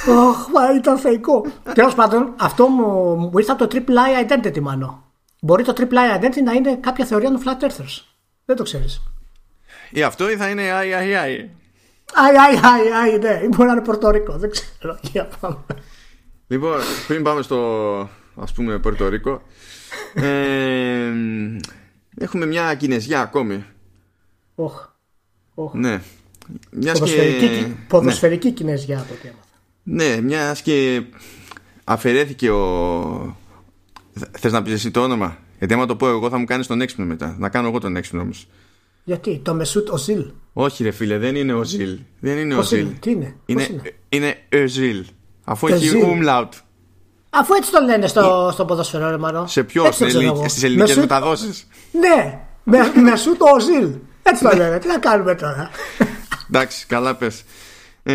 Ωχ, 0.09 0.49
μα 0.53 0.75
ήταν 0.77 0.99
θεϊκό. 0.99 1.47
Τέλος 1.75 1.95
πάντων, 1.95 2.35
αυτό 2.37 2.67
μου 2.67 3.31
ήρθε 3.39 3.53
από 3.53 3.67
το 3.67 3.77
Triple 3.77 3.93
I 3.93 4.33
Identity, 4.33 4.61
μάλλον. 4.61 5.05
Μπορεί 5.41 5.65
το 5.65 5.73
Triple 5.77 5.83
I 5.83 6.21
Identity 6.21 6.43
να 6.45 6.53
είναι 6.53 6.77
κάποια 6.77 7.05
θεωρία 7.05 7.31
των 7.31 7.43
Flat 7.45 7.65
Earthers. 7.65 8.05
Δεν 8.45 8.57
το 8.57 8.63
ξέρεις. 8.63 9.03
Ή 9.91 10.03
αυτό 10.03 10.31
ή 10.31 10.37
θα 10.37 10.49
είναι 10.49 10.63
I, 10.71 10.85
I, 10.85 11.27
I. 11.27 11.66
Αϊ, 12.15 12.37
αϊ, 12.37 12.61
αϊ, 12.63 12.93
αϊ, 12.93 13.19
ναι. 13.19 13.49
Μπορεί 13.49 13.67
να 13.67 13.73
είναι 13.73 13.85
Πορτορικό, 13.85 14.39
δεν 14.39 14.51
ξέρω. 14.51 14.99
Για 15.03 15.29
πάμε. 15.41 15.65
Λοιπόν, 16.47 16.79
πριν 17.07 17.23
πάμε 17.23 17.43
στο 17.43 18.11
ας 18.37 18.53
πούμε 18.53 18.79
Πορτορικό, 18.79 19.43
ε, 20.15 21.13
έχουμε 22.19 22.47
μια 22.47 22.75
Κινέζια 22.75 23.21
ακόμη. 23.21 23.65
Όχ. 24.55 24.89
Oh. 25.55 25.71
Ναι. 25.73 26.01
Μιας 26.71 26.99
ποδοσφαιρική, 26.99 27.47
και... 27.47 27.67
ποδοσφαιρική 27.89 28.49
ναι. 28.49 28.53
Κινέζια 28.53 28.99
από 28.99 29.15
ό,τι 29.15 29.29
έμαθα. 29.29 29.45
Ναι, 29.83 30.21
μιας 30.21 30.63
και 30.63 31.03
αφαιρέθηκε 31.85 32.51
ο. 32.51 33.37
Θες 34.39 34.53
να 34.53 34.63
πεις 34.63 34.73
εσύ 34.73 34.91
το 34.91 35.03
όνομα; 35.03 35.39
Γιατί 35.59 35.75
άμα 35.75 35.87
το 35.87 35.97
πω 35.97 36.09
εγώ 36.09 36.31
θα 36.31 36.39
μου 36.39 36.45
κάνεις 36.45 36.67
τον 36.67 36.81
έξυπνο 36.81 37.05
μετά. 37.05 37.37
Να 37.39 37.49
κάνω 37.49 37.69
εγώ 37.69 37.79
τον 37.79 37.97
έξυπνο 37.97 38.21
όμως. 38.21 38.49
Γιατί, 39.07 39.41
το 39.45 39.55
Μεσούτ 39.55 39.91
Οζίλ. 39.91 40.25
Όχι, 40.53 40.83
ρε 40.83 40.91
φίλε, 40.91 41.19
δεν 41.19 41.37
είναι 41.37 41.53
Οζίλ. 41.53 41.99
Δεν 42.21 42.39
είναι 42.39 42.55
Οζίλ. 42.55 42.87
Τι 43.01 43.11
είναι, 43.11 43.37
είναι, 43.47 43.69
είναι; 44.09 44.37
Οζίλ. 44.65 45.05
Αφού 45.45 45.67
έχει 45.67 45.91
umlaut. 46.05 46.49
Αφού 47.31 47.55
έτσι 47.55 47.71
το 47.71 47.81
λένε 47.81 48.07
στο, 48.07 48.51
στο 48.53 48.65
ποδοσφαιρό, 48.65 49.11
ρε 49.11 49.17
Μαρό. 49.17 49.47
Σε 49.47 49.65
ποιο, 49.65 49.93
στις 49.93 50.63
ελληνικές 50.63 50.97
μεταδόσεις; 50.97 51.67
Ναι, 51.93 52.41
με, 52.63 52.93
Μεσούτ 53.03 53.41
Οζίλ. 53.57 53.95
Έτσι 54.23 54.45
το 54.45 54.57
λένε. 54.57 54.79
Τι 54.79 54.87
να 54.87 54.99
κάνουμε 54.99 55.35
τώρα. 55.35 55.71
Εντάξει, 56.49 56.87
καλά 56.87 57.17
πες. 57.17 57.45
Ε, 58.03 58.15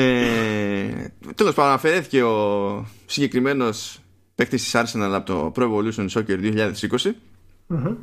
Τέλος 1.36 1.54
πάντων, 1.54 1.72
αφαιρέθηκε 1.72 2.24
ο 2.24 2.86
συγκεκριμένος 3.06 4.00
παίκτης 4.36 4.64
της 4.64 4.76
Arsenal 4.76 5.12
από 5.14 5.26
το 5.26 5.52
Pro 5.56 5.64
Evolution 5.64 6.08
Soccer 6.10 6.40
2020. 6.40 7.16
mm 7.74 7.96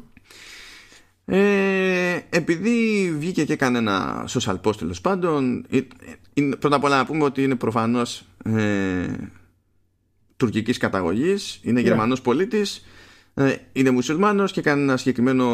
ε, 1.31 2.19
επειδή 2.29 3.15
βγήκε 3.19 3.45
και 3.45 3.53
έκανε 3.53 3.79
ένα 3.79 4.27
social 4.29 4.61
post 4.61 4.77
τέλος 4.77 5.01
πάντων 5.01 5.67
ε, 5.71 5.77
ε, 6.35 6.43
πρώτα 6.59 6.77
απ' 6.77 6.85
όλα 6.85 6.97
να 6.97 7.05
πούμε 7.05 7.25
ότι 7.25 7.43
είναι 7.43 7.55
προφανώς 7.55 8.25
ε, 8.45 9.07
τουρκικής 10.37 10.79
καταγωγής 10.79 11.61
είναι 11.63 11.81
yeah. 11.81 11.83
Ναι. 11.83 11.89
γερμανός 11.89 12.21
πολίτης 12.21 12.87
ε, 13.35 13.55
είναι 13.73 13.91
μουσουλμάνος 13.91 14.53
και 14.53 14.61
κάνει 14.61 14.83
ένα 14.83 14.97
συγκεκριμένο 14.97 15.47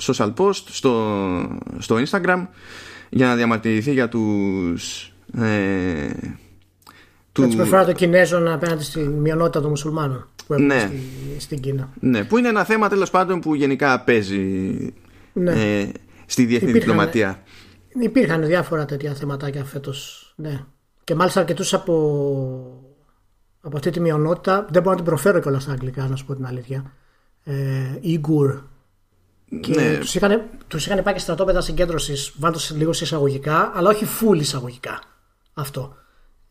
social 0.00 0.34
post 0.34 0.62
στο, 0.66 1.58
στο 1.78 1.96
Instagram 2.06 2.46
για 3.08 3.26
να 3.26 3.36
διαμαρτυρηθεί 3.36 3.92
για 3.92 4.08
τους 4.08 5.12
ε, 5.38 6.08
του... 7.32 7.42
Έτσι 7.42 7.56
προφέρα 7.56 7.84
των 7.84 7.94
Κινέζων 7.94 8.48
απέναντι 8.48 8.82
στη 8.82 9.00
μειονότητα 9.00 9.60
των 9.60 9.70
μουσουλμάνων 9.70 10.28
που 10.46 10.52
έχουν 10.52 10.66
ναι. 10.66 10.80
στη, 10.80 11.40
στην 11.40 11.60
Κίνα. 11.60 11.88
Ναι, 12.00 12.24
που 12.24 12.38
είναι 12.38 12.48
ένα 12.48 12.64
θέμα 12.64 12.88
τέλος 12.88 13.10
πάντων 13.10 13.40
που 13.40 13.54
γενικά 13.54 14.00
παίζει 14.00 14.76
ναι. 15.32 15.50
ε, 15.50 15.88
στη 16.26 16.44
διεθνή 16.44 16.68
υπήρχαν, 16.68 16.72
διπλωματία. 16.72 17.42
Υπήρχαν 17.88 18.46
διάφορα 18.46 18.84
τέτοια 18.84 19.14
θεματάκια 19.14 19.64
φέτος. 19.64 20.32
Ναι. 20.36 20.64
Και 21.04 21.14
μάλιστα 21.14 21.40
αρκετούς 21.40 21.74
από, 21.74 21.92
από 23.60 23.76
αυτή 23.76 23.90
τη 23.90 24.00
μειονότητα 24.00 24.66
δεν 24.70 24.82
μπορώ 24.82 24.90
να 24.90 24.96
την 24.96 25.04
προφέρω 25.04 25.40
κιόλας 25.40 25.62
στα 25.62 25.72
αγγλικά, 25.72 26.06
να 26.08 26.16
σου 26.16 26.24
πω 26.24 26.34
την 26.34 26.46
αλήθεια. 26.46 26.92
Ε, 27.44 27.54
Ιγουρ. 28.00 28.62
Και 29.60 29.74
ναι. 29.74 29.98
τους 29.98 30.14
είχαν, 30.14 30.42
τους 30.66 30.86
είχαν 30.86 31.02
πάει 31.02 31.14
και 31.14 31.20
στρατόπεδα 31.20 31.60
συγκέντρωσης, 31.60 32.32
βάλτε 32.38 32.58
λίγο 32.74 32.92
σε 32.92 33.04
εισαγωγικά, 33.04 33.72
αλλά 33.74 33.90
όχι 33.90 34.06
full 34.20 34.38
εισαγωγικά 34.40 35.00
αυτό 35.54 35.96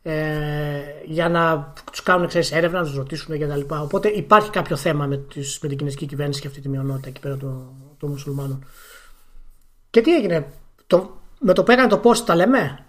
ε, 0.08 0.80
για 1.04 1.28
να 1.28 1.72
τους 1.90 2.02
κάνουν 2.02 2.26
ξέρεις, 2.26 2.52
έρευνα, 2.52 2.78
να 2.78 2.84
τους 2.84 2.94
ρωτήσουν 2.94 3.38
κτλ. 3.38 3.60
Οπότε 3.74 4.08
υπάρχει 4.08 4.50
κάποιο 4.50 4.76
θέμα 4.76 5.06
με, 5.06 5.16
τις, 5.16 5.58
με 5.62 5.68
την 5.68 5.78
κινέζικη 5.78 6.06
κυβέρνηση 6.06 6.40
και 6.40 6.46
αυτή 6.46 6.60
τη 6.60 6.68
μειονότητα 6.68 7.08
εκεί 7.08 7.20
πέρα 7.20 7.36
των, 7.36 7.68
των 7.98 8.10
μουσουλμάνων. 8.10 8.64
Και 9.90 10.00
τι 10.00 10.14
έγινε, 10.14 10.46
το, 10.86 11.20
με 11.40 11.52
το 11.52 11.62
που 11.62 11.70
έκανε 11.70 11.88
το 11.88 11.98
πώ 11.98 12.18
τα 12.18 12.34
λέμε; 12.34 12.84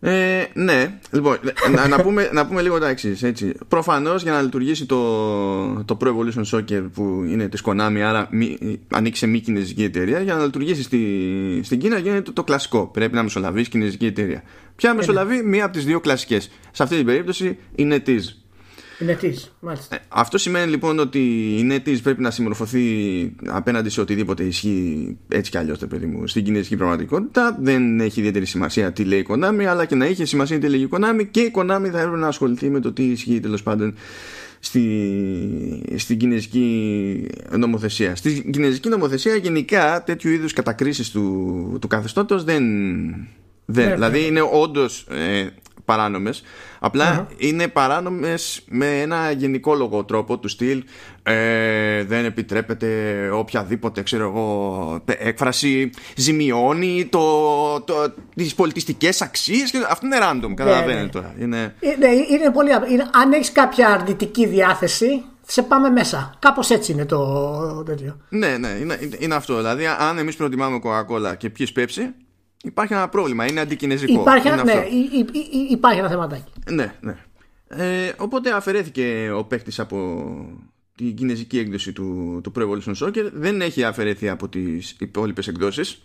Ε, 0.00 0.44
ναι, 0.54 0.98
λοιπόν, 1.10 1.38
να, 1.74 1.88
να, 1.88 2.02
πούμε, 2.02 2.30
να 2.32 2.46
πούμε 2.46 2.62
λίγο 2.62 2.78
τα 2.78 2.88
εξής. 2.88 3.24
Προφανώς 3.68 4.22
για 4.22 4.32
να 4.32 4.42
λειτουργήσει 4.42 4.86
το, 4.86 5.84
το 5.84 5.96
Pro 6.00 6.06
Evolution 6.06 6.44
Soccer 6.52 6.84
που 6.92 7.24
είναι 7.28 7.48
της 7.48 7.62
Konami, 7.66 7.98
άρα 8.06 8.28
μη, 8.30 8.58
ανήκει 8.88 9.16
σε 9.16 9.26
μη 9.26 9.40
κινέζικη 9.40 9.82
εταιρεία, 9.84 10.20
για 10.20 10.34
να 10.34 10.44
λειτουργήσει 10.44 10.82
στη, 10.82 11.60
στην 11.64 11.78
Κίνα 11.78 11.98
γίνεται 11.98 12.22
το, 12.22 12.32
το 12.32 12.44
κλασικό. 12.44 12.86
Πρέπει 12.86 13.14
να 13.14 13.22
μεσολαβήσει 13.22 13.70
κινέζικη 13.70 14.06
εταιρεία. 14.06 14.42
Ποια 14.80 14.94
μεσολαβεί, 14.94 15.42
μία 15.42 15.64
από 15.64 15.72
τις 15.72 15.84
δύο 15.84 16.00
κλασικές. 16.00 16.50
Σε 16.70 16.82
αυτή 16.82 16.96
την 16.96 17.06
περίπτωση 17.06 17.58
είναι 17.74 17.96
NetEase. 17.96 18.34
Είναι 19.00 19.18
μάλιστα. 19.60 19.96
Ε, 19.96 19.98
αυτό 20.08 20.38
σημαίνει 20.38 20.70
λοιπόν 20.70 20.98
ότι 20.98 21.18
η 21.58 21.68
NetEase 21.70 21.98
πρέπει 22.02 22.22
να 22.22 22.30
συμμορφωθεί 22.30 22.82
απέναντι 23.46 23.88
σε 23.88 24.00
οτιδήποτε 24.00 24.42
ισχύει 24.42 25.16
έτσι 25.28 25.50
κι 25.50 25.58
αλλιώς, 25.58 25.78
παιδί 25.78 26.06
μου, 26.06 26.26
στην 26.26 26.44
κινέζικη 26.44 26.76
πραγματικότητα. 26.76 27.58
Δεν 27.60 28.00
έχει 28.00 28.18
ιδιαίτερη 28.20 28.44
σημασία 28.44 28.92
τι 28.92 29.04
λέει 29.04 29.18
η 29.18 29.26
Konami, 29.28 29.62
αλλά 29.62 29.84
και 29.84 29.94
να 29.94 30.06
είχε 30.06 30.24
σημασία 30.24 30.58
τι 30.58 30.68
λέει 30.68 30.80
η 30.80 30.88
Konami 30.90 31.26
και 31.30 31.40
η 31.40 31.52
Konami 31.54 31.88
θα 31.92 32.00
έπρεπε 32.00 32.16
να 32.16 32.26
ασχοληθεί 32.26 32.70
με 32.70 32.80
το 32.80 32.92
τι 32.92 33.04
ισχύει 33.04 33.40
τέλος 33.40 33.62
πάντων 33.62 33.94
στη, 34.60 34.82
στην 35.96 36.18
κινέζικη 36.18 37.26
νομοθεσία. 37.56 38.16
Στην 38.16 38.52
κινέζικη 38.52 38.88
νομοθεσία 38.88 39.34
γενικά 39.34 40.02
τέτοιου 40.04 40.30
είδους 40.30 40.52
κατακρίσεις 40.52 41.10
του, 41.10 41.78
του 41.80 41.88
καθεστώτος 41.88 42.44
δεν, 42.44 42.64
δεν, 43.72 43.88
ναι, 43.88 43.94
δηλαδή 43.94 44.20
ναι. 44.20 44.26
είναι 44.26 44.48
όντως 44.52 45.06
ε, 45.10 45.46
παράνομες 45.84 46.42
είναι 47.36 47.68
παράνομες 47.68 48.62
με 48.68 49.00
ένα 49.00 49.30
γενικόλογο 49.30 50.04
τρόπο 50.04 50.38
του 50.38 50.48
στυλ 50.48 50.84
ε, 51.22 52.04
δεν 52.04 52.24
επιτρέπεται 52.24 52.88
οποιαδήποτε 53.32 54.02
ξέρω 54.02 54.24
εγώ 54.24 55.02
έκφραση 55.06 55.90
ζημιώνει 56.16 57.06
το, 57.10 57.20
το, 57.80 57.94
τις 58.34 58.54
πολιτιστικές 58.54 59.22
αξίες 59.22 59.70
και 59.70 59.78
αυτό 59.88 60.06
είναι 60.06 60.18
random 60.22 60.48
ναι, 60.48 60.54
καταλαβαίνετε 60.54 61.02
ναι. 61.02 61.08
τώρα 61.08 61.34
είναι... 61.38 61.74
Είναι, 61.80 62.08
είναι 62.30 62.50
πολύ 62.52 62.70
είναι, 62.90 63.10
αν 63.12 63.32
έχεις 63.32 63.52
κάποια 63.52 63.88
αρνητική 63.88 64.46
διάθεση 64.46 65.24
σε 65.46 65.62
πάμε 65.62 65.90
μέσα. 65.90 66.34
Κάπως 66.38 66.70
έτσι 66.70 66.92
είναι 66.92 67.04
το 67.04 67.82
τέτοιο. 67.86 68.16
Ναι, 68.28 68.56
ναι, 68.58 68.68
είναι, 68.68 68.98
είναι 69.18 69.34
αυτό. 69.34 69.56
Δηλαδή, 69.56 69.86
αν 69.86 70.18
εμείς 70.18 70.36
προτιμάμε 70.36 70.80
Coca-Cola 70.84 71.36
και 71.36 71.50
πιει 71.50 71.72
πέψη, 71.72 72.14
Υπάρχει 72.64 72.92
ένα 72.92 73.08
πρόβλημα, 73.08 73.46
είναι 73.46 73.60
αντικινέζικο. 73.60 74.20
Υπάρχει, 74.20 74.48
ένα, 74.48 74.64
ναι, 74.64 74.84
υπάρχει 75.70 75.98
ένα 75.98 76.08
θεματάκι. 76.08 76.52
Ναι, 76.70 76.94
ναι. 77.00 77.16
Ε, 77.68 78.12
οπότε 78.16 78.50
αφαιρέθηκε 78.52 79.30
ο 79.36 79.44
παίκτης 79.44 79.78
από 79.80 80.24
την 80.96 81.14
κινέζικη 81.14 81.58
έκδοση 81.58 81.92
του, 81.92 82.40
του 82.42 82.52
Pro 82.56 82.62
Evolution 82.62 83.06
Soccer. 83.06 83.30
Δεν 83.32 83.60
έχει 83.60 83.84
αφαιρεθεί 83.84 84.28
από 84.28 84.48
τις 84.48 84.96
υπόλοιπες 84.98 85.48
εκδόσεις. 85.48 86.02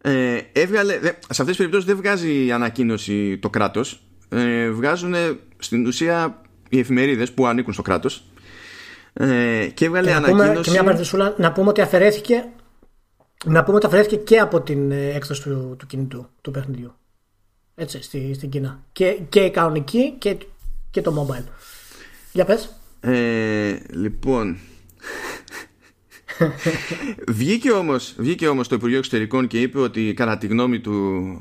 Ε, 0.00 0.38
έβγαλε, 0.52 0.92
σε 1.02 1.08
αυτές 1.28 1.46
τις 1.46 1.56
περιπτώσεις 1.56 1.86
δεν 1.86 1.96
βγάζει 1.96 2.52
ανακοίνωση 2.52 3.38
το 3.38 3.50
κράτος. 3.50 4.02
Ε, 4.28 4.70
βγάζουν 4.70 5.14
στην 5.58 5.86
ουσία 5.86 6.42
οι 6.68 6.78
εφημερίδες 6.78 7.32
που 7.32 7.46
ανήκουν 7.46 7.72
στο 7.72 7.82
κράτος. 7.82 8.24
Ε, 9.12 9.66
και 9.74 9.84
έβγαλε 9.84 10.08
και 10.08 10.14
ανακοίνωση... 10.14 10.50
Πούμε, 10.50 10.60
και 10.60 10.70
μια 10.70 11.34
να 11.36 11.52
πούμε 11.52 11.68
ότι 11.68 11.80
αφαιρέθηκε 11.80 12.44
Να 13.44 13.64
πούμε 13.64 13.76
ότι 13.76 13.86
αφαιρέθηκε 13.86 14.16
και 14.16 14.38
από 14.38 14.60
την 14.60 14.90
ε, 14.90 15.08
έκδοση 15.14 15.42
του, 15.42 15.74
του 15.78 15.86
κινητού 15.86 16.26
του 16.40 16.50
παιχνιδιού. 16.50 16.92
Έτσι, 17.74 18.02
στη, 18.02 18.34
στην 18.34 18.50
Κίνα. 18.50 18.84
Και, 18.92 19.18
και 19.28 19.40
η 19.40 19.50
κανονική 19.50 20.14
και, 20.18 20.36
και 20.90 21.02
το 21.02 21.26
mobile. 21.26 21.44
Για 22.32 22.44
πες. 22.44 22.80
Ε, 23.00 23.76
λοιπόν, 23.90 24.56
βγήκε, 27.28 27.70
όμως, 27.70 28.14
βγήκε 28.18 28.48
όμως 28.48 28.68
το 28.68 28.74
Υπουργείο 28.74 28.98
Εξωτερικών 28.98 29.46
και 29.46 29.60
είπε 29.60 29.78
ότι 29.78 30.14
κατά 30.14 30.38
τη 30.38 30.46
γνώμη 30.46 30.80
του 30.80 30.92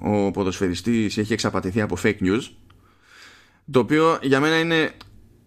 ο 0.04 0.32
ποδοσφαιριστής 0.32 1.18
έχει 1.18 1.34
εξαπατηθεί 1.34 1.82
από 1.82 1.98
fake 2.04 2.20
news 2.22 2.42
το 3.72 3.80
οποίο 3.80 4.20
για 4.22 4.40
μένα 4.40 4.60
είναι 4.60 4.92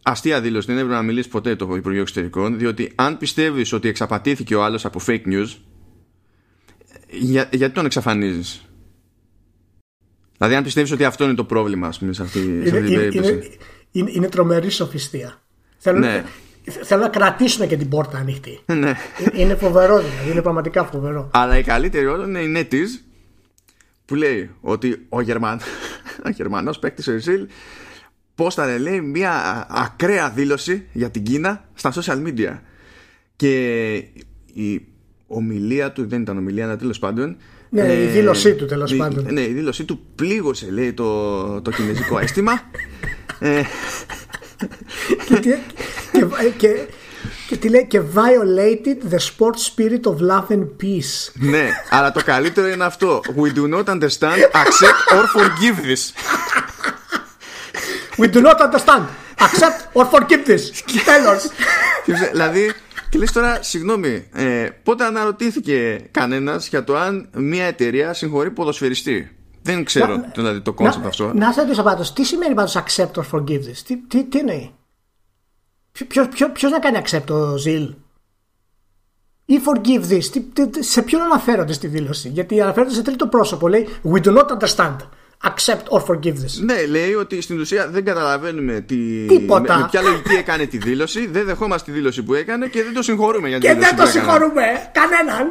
αστεία 0.02 0.40
δήλωση, 0.40 0.66
δεν 0.66 0.76
έπρεπε 0.76 0.94
να 0.94 1.02
μιλήσει 1.02 1.28
ποτέ 1.28 1.56
το 1.56 1.74
Υπουργείο 1.74 2.00
Εξωτερικών 2.00 2.58
διότι 2.58 2.92
αν 2.94 3.18
πιστεύεις 3.18 3.72
ότι 3.72 3.88
εξαπατήθηκε 3.88 4.54
ο 4.54 4.64
άλλος 4.64 4.84
από 4.84 5.00
fake 5.06 5.26
news 5.26 5.46
για, 7.12 7.48
γιατί 7.52 7.74
τον 7.74 7.84
εξαφανίζεις; 7.84 8.66
Δηλαδή 10.36 10.54
αν 10.56 10.62
πιστεύεις 10.62 10.90
ότι 10.90 11.04
αυτό 11.04 11.24
είναι 11.24 11.34
το 11.34 11.44
πρόβλημα 11.44 11.86
ας 11.86 11.98
πούμε, 11.98 12.12
σε 12.12 12.22
αυτή, 12.22 12.38
Είναι, 12.38 12.68
σε 12.68 12.76
αυτή 12.76 12.86
την 12.86 12.92
είναι, 12.92 12.96
περίπτωση 12.96 13.32
είναι, 13.32 13.46
είναι, 13.92 14.10
είναι 14.14 14.28
τρομερή 14.28 14.70
σοφιστία. 14.70 15.42
Θέλω, 15.78 15.98
Ναι. 15.98 16.24
θέλω 16.82 17.02
να 17.02 17.08
κρατήσουν 17.08 17.68
και 17.68 17.76
την 17.76 17.88
πόρτα 17.88 18.18
ανοιχτή. 18.18 18.60
ναι. 18.66 18.94
είναι 19.32 19.54
φοβερό 19.54 19.98
δηλαδή. 19.98 20.30
Είναι 20.30 20.42
πραγματικά 20.42 20.84
φοβερό. 20.84 21.30
Αλλά 21.32 21.58
η 21.58 21.62
καλύτερη 21.62 22.06
όλων 22.06 22.28
είναι 22.28 22.40
η 22.40 22.48
Νέτης 22.48 23.04
που 24.04 24.14
λέει 24.14 24.50
ότι 24.60 25.06
ο, 25.08 25.20
Γερμαν... 25.20 25.60
ο 26.26 26.30
Γερμανός 26.30 26.78
παίκτης 26.78 27.06
ο 27.08 27.12
Ιζήλ 27.12 27.46
πώς 28.34 28.54
θα 28.54 28.78
λέει 28.78 29.00
μια 29.00 29.66
ακραία 29.70 30.30
δήλωση 30.30 30.86
για 30.92 31.10
την 31.10 31.22
Κίνα 31.22 31.64
στα 31.74 31.92
social 31.94 32.26
media 32.26 32.58
και 33.36 33.92
η 34.52 34.86
ομιλία 35.32 35.92
του 35.92 36.08
δεν 36.08 36.20
ήταν 36.20 36.36
ομιλία 36.38 36.64
αλλά 36.64 36.76
τέλος 36.76 36.98
πάντων 36.98 37.36
Ναι, 37.68 37.92
η 37.92 38.06
δήλωσή 38.06 38.54
του, 38.54 38.66
τέλος 38.66 38.92
η- 38.92 38.96
πάντων. 38.96 39.26
ναι 39.30 39.40
η 39.40 39.52
δήλωσή 39.52 39.84
του 39.84 40.00
πλήγωσε 40.14 40.70
λέει 40.70 40.92
το, 40.92 41.60
το 41.60 41.70
κινέζικο 41.70 42.18
αίσθημα 42.18 42.62
ε, 43.38 43.62
και, 45.26 45.34
τι- 45.34 45.50
και, 46.12 46.26
και, 46.56 46.86
και 47.48 47.56
τι 47.56 47.68
λέει 47.68 47.86
και 47.86 48.00
violated 48.14 49.12
the 49.14 49.18
sport 49.18 49.54
spirit 49.54 50.12
of 50.12 50.16
love 50.30 50.52
and 50.56 50.66
peace. 50.82 51.32
ναι 51.34 51.68
αλλά 51.90 52.12
το 52.12 52.20
καλύτερο 52.24 52.68
είναι 52.68 52.84
αυτό 52.84 53.20
we 53.36 53.58
do 53.58 53.74
not 53.74 53.84
understand 53.84 54.38
accept 54.52 55.16
or 55.16 55.24
forgive 55.36 55.86
this 55.86 56.12
We 58.18 58.26
do 58.28 58.40
not 58.42 58.58
understand. 58.66 59.02
Accept 59.46 59.80
or 59.98 60.04
forgive 60.14 60.42
this. 60.50 60.62
Τέλος. 61.04 61.42
Και 62.04 62.12
ψε- 62.12 62.30
δηλαδή, 62.30 62.72
και 63.12 63.18
λες 63.18 63.32
τώρα, 63.32 63.62
συγγνώμη, 63.62 64.28
ε, 64.32 64.68
πότε 64.82 65.04
αναρωτήθηκε 65.04 66.08
κανένας 66.10 66.68
για 66.68 66.84
το 66.84 66.96
αν 66.96 67.28
μια 67.34 67.64
εταιρεία 67.64 68.12
συγχωρεί 68.12 68.50
ποδοσφαιριστή; 68.50 69.36
Δεν 69.62 69.84
ξέρω 69.84 70.16
Να- 70.16 70.32
δηλαδή, 70.34 70.60
το 70.60 70.72
concept 70.72 71.06
αυτό. 71.06 71.32
Να 71.34 71.52
σε 71.52 71.60
ρωτήσω 71.60 71.82
πάντως, 71.82 72.12
τι 72.12 72.24
σημαίνει 72.24 72.54
πάντως 72.54 72.76
accept 72.76 73.12
or 73.12 73.22
forgive 73.32 73.60
this; 73.60 73.76
Τι, 73.86 73.96
τι, 73.96 74.24
τι 74.24 74.38
εννοεί; 74.38 74.74
Ποιο, 75.92 76.06
ποιο, 76.06 76.28
ποιο, 76.28 76.50
ποιος 76.50 76.70
να 76.72 76.78
κάνει 76.78 77.00
accept 77.06 77.22
το 77.26 77.56
Ζιλ; 77.56 77.94
Ή 79.44 79.60
forgive 79.66 80.12
this; 80.12 80.24
Τι, 80.24 80.40
τι, 80.40 80.68
τι- 80.68 80.84
σε 80.84 81.02
ποιον 81.02 81.22
αναφέρονται 81.22 81.72
στη 81.72 81.86
δήλωση; 81.86 82.28
Γιατί 82.28 82.60
αναφέρονται 82.60 82.94
σε 82.94 83.02
τρίτο 83.02 83.26
πρόσωπο. 83.26 83.68
Λέει 83.68 83.88
we 84.12 84.20
do 84.24 84.38
not 84.38 84.46
understand. 84.58 84.96
Accept 85.44 85.84
or 85.88 86.00
forgive 86.00 86.34
this. 86.44 86.64
Ναι, 86.64 86.86
λέει 86.86 87.14
ότι 87.14 87.40
στην 87.40 87.60
ουσία 87.60 87.88
δεν 87.88 88.04
καταλαβαίνουμε 88.04 88.80
τι, 88.80 88.96
Τίποτα. 89.26 89.74
με, 89.76 89.80
με 89.82 89.88
ποια 89.90 90.02
λογική 90.02 90.34
έκανε 90.34 90.66
τη 90.66 90.78
δήλωση, 90.78 91.26
δεν 91.26 91.44
δεχόμαστε 91.44 91.90
τη 91.90 91.96
δήλωση 91.96 92.22
που 92.22 92.34
έκανε 92.34 92.66
και 92.66 92.82
δεν 92.82 92.92
το 92.94 93.02
συγχωρούμε 93.02 93.48
για 93.48 93.58
την 93.58 93.68
Και 93.68 93.74
δήλωση 93.74 93.94
δεν 93.94 94.04
το 94.04 94.10
που 94.12 94.18
έκανε. 94.18 94.30
συγχωρούμε 94.32 94.62
κανέναν. 94.92 95.46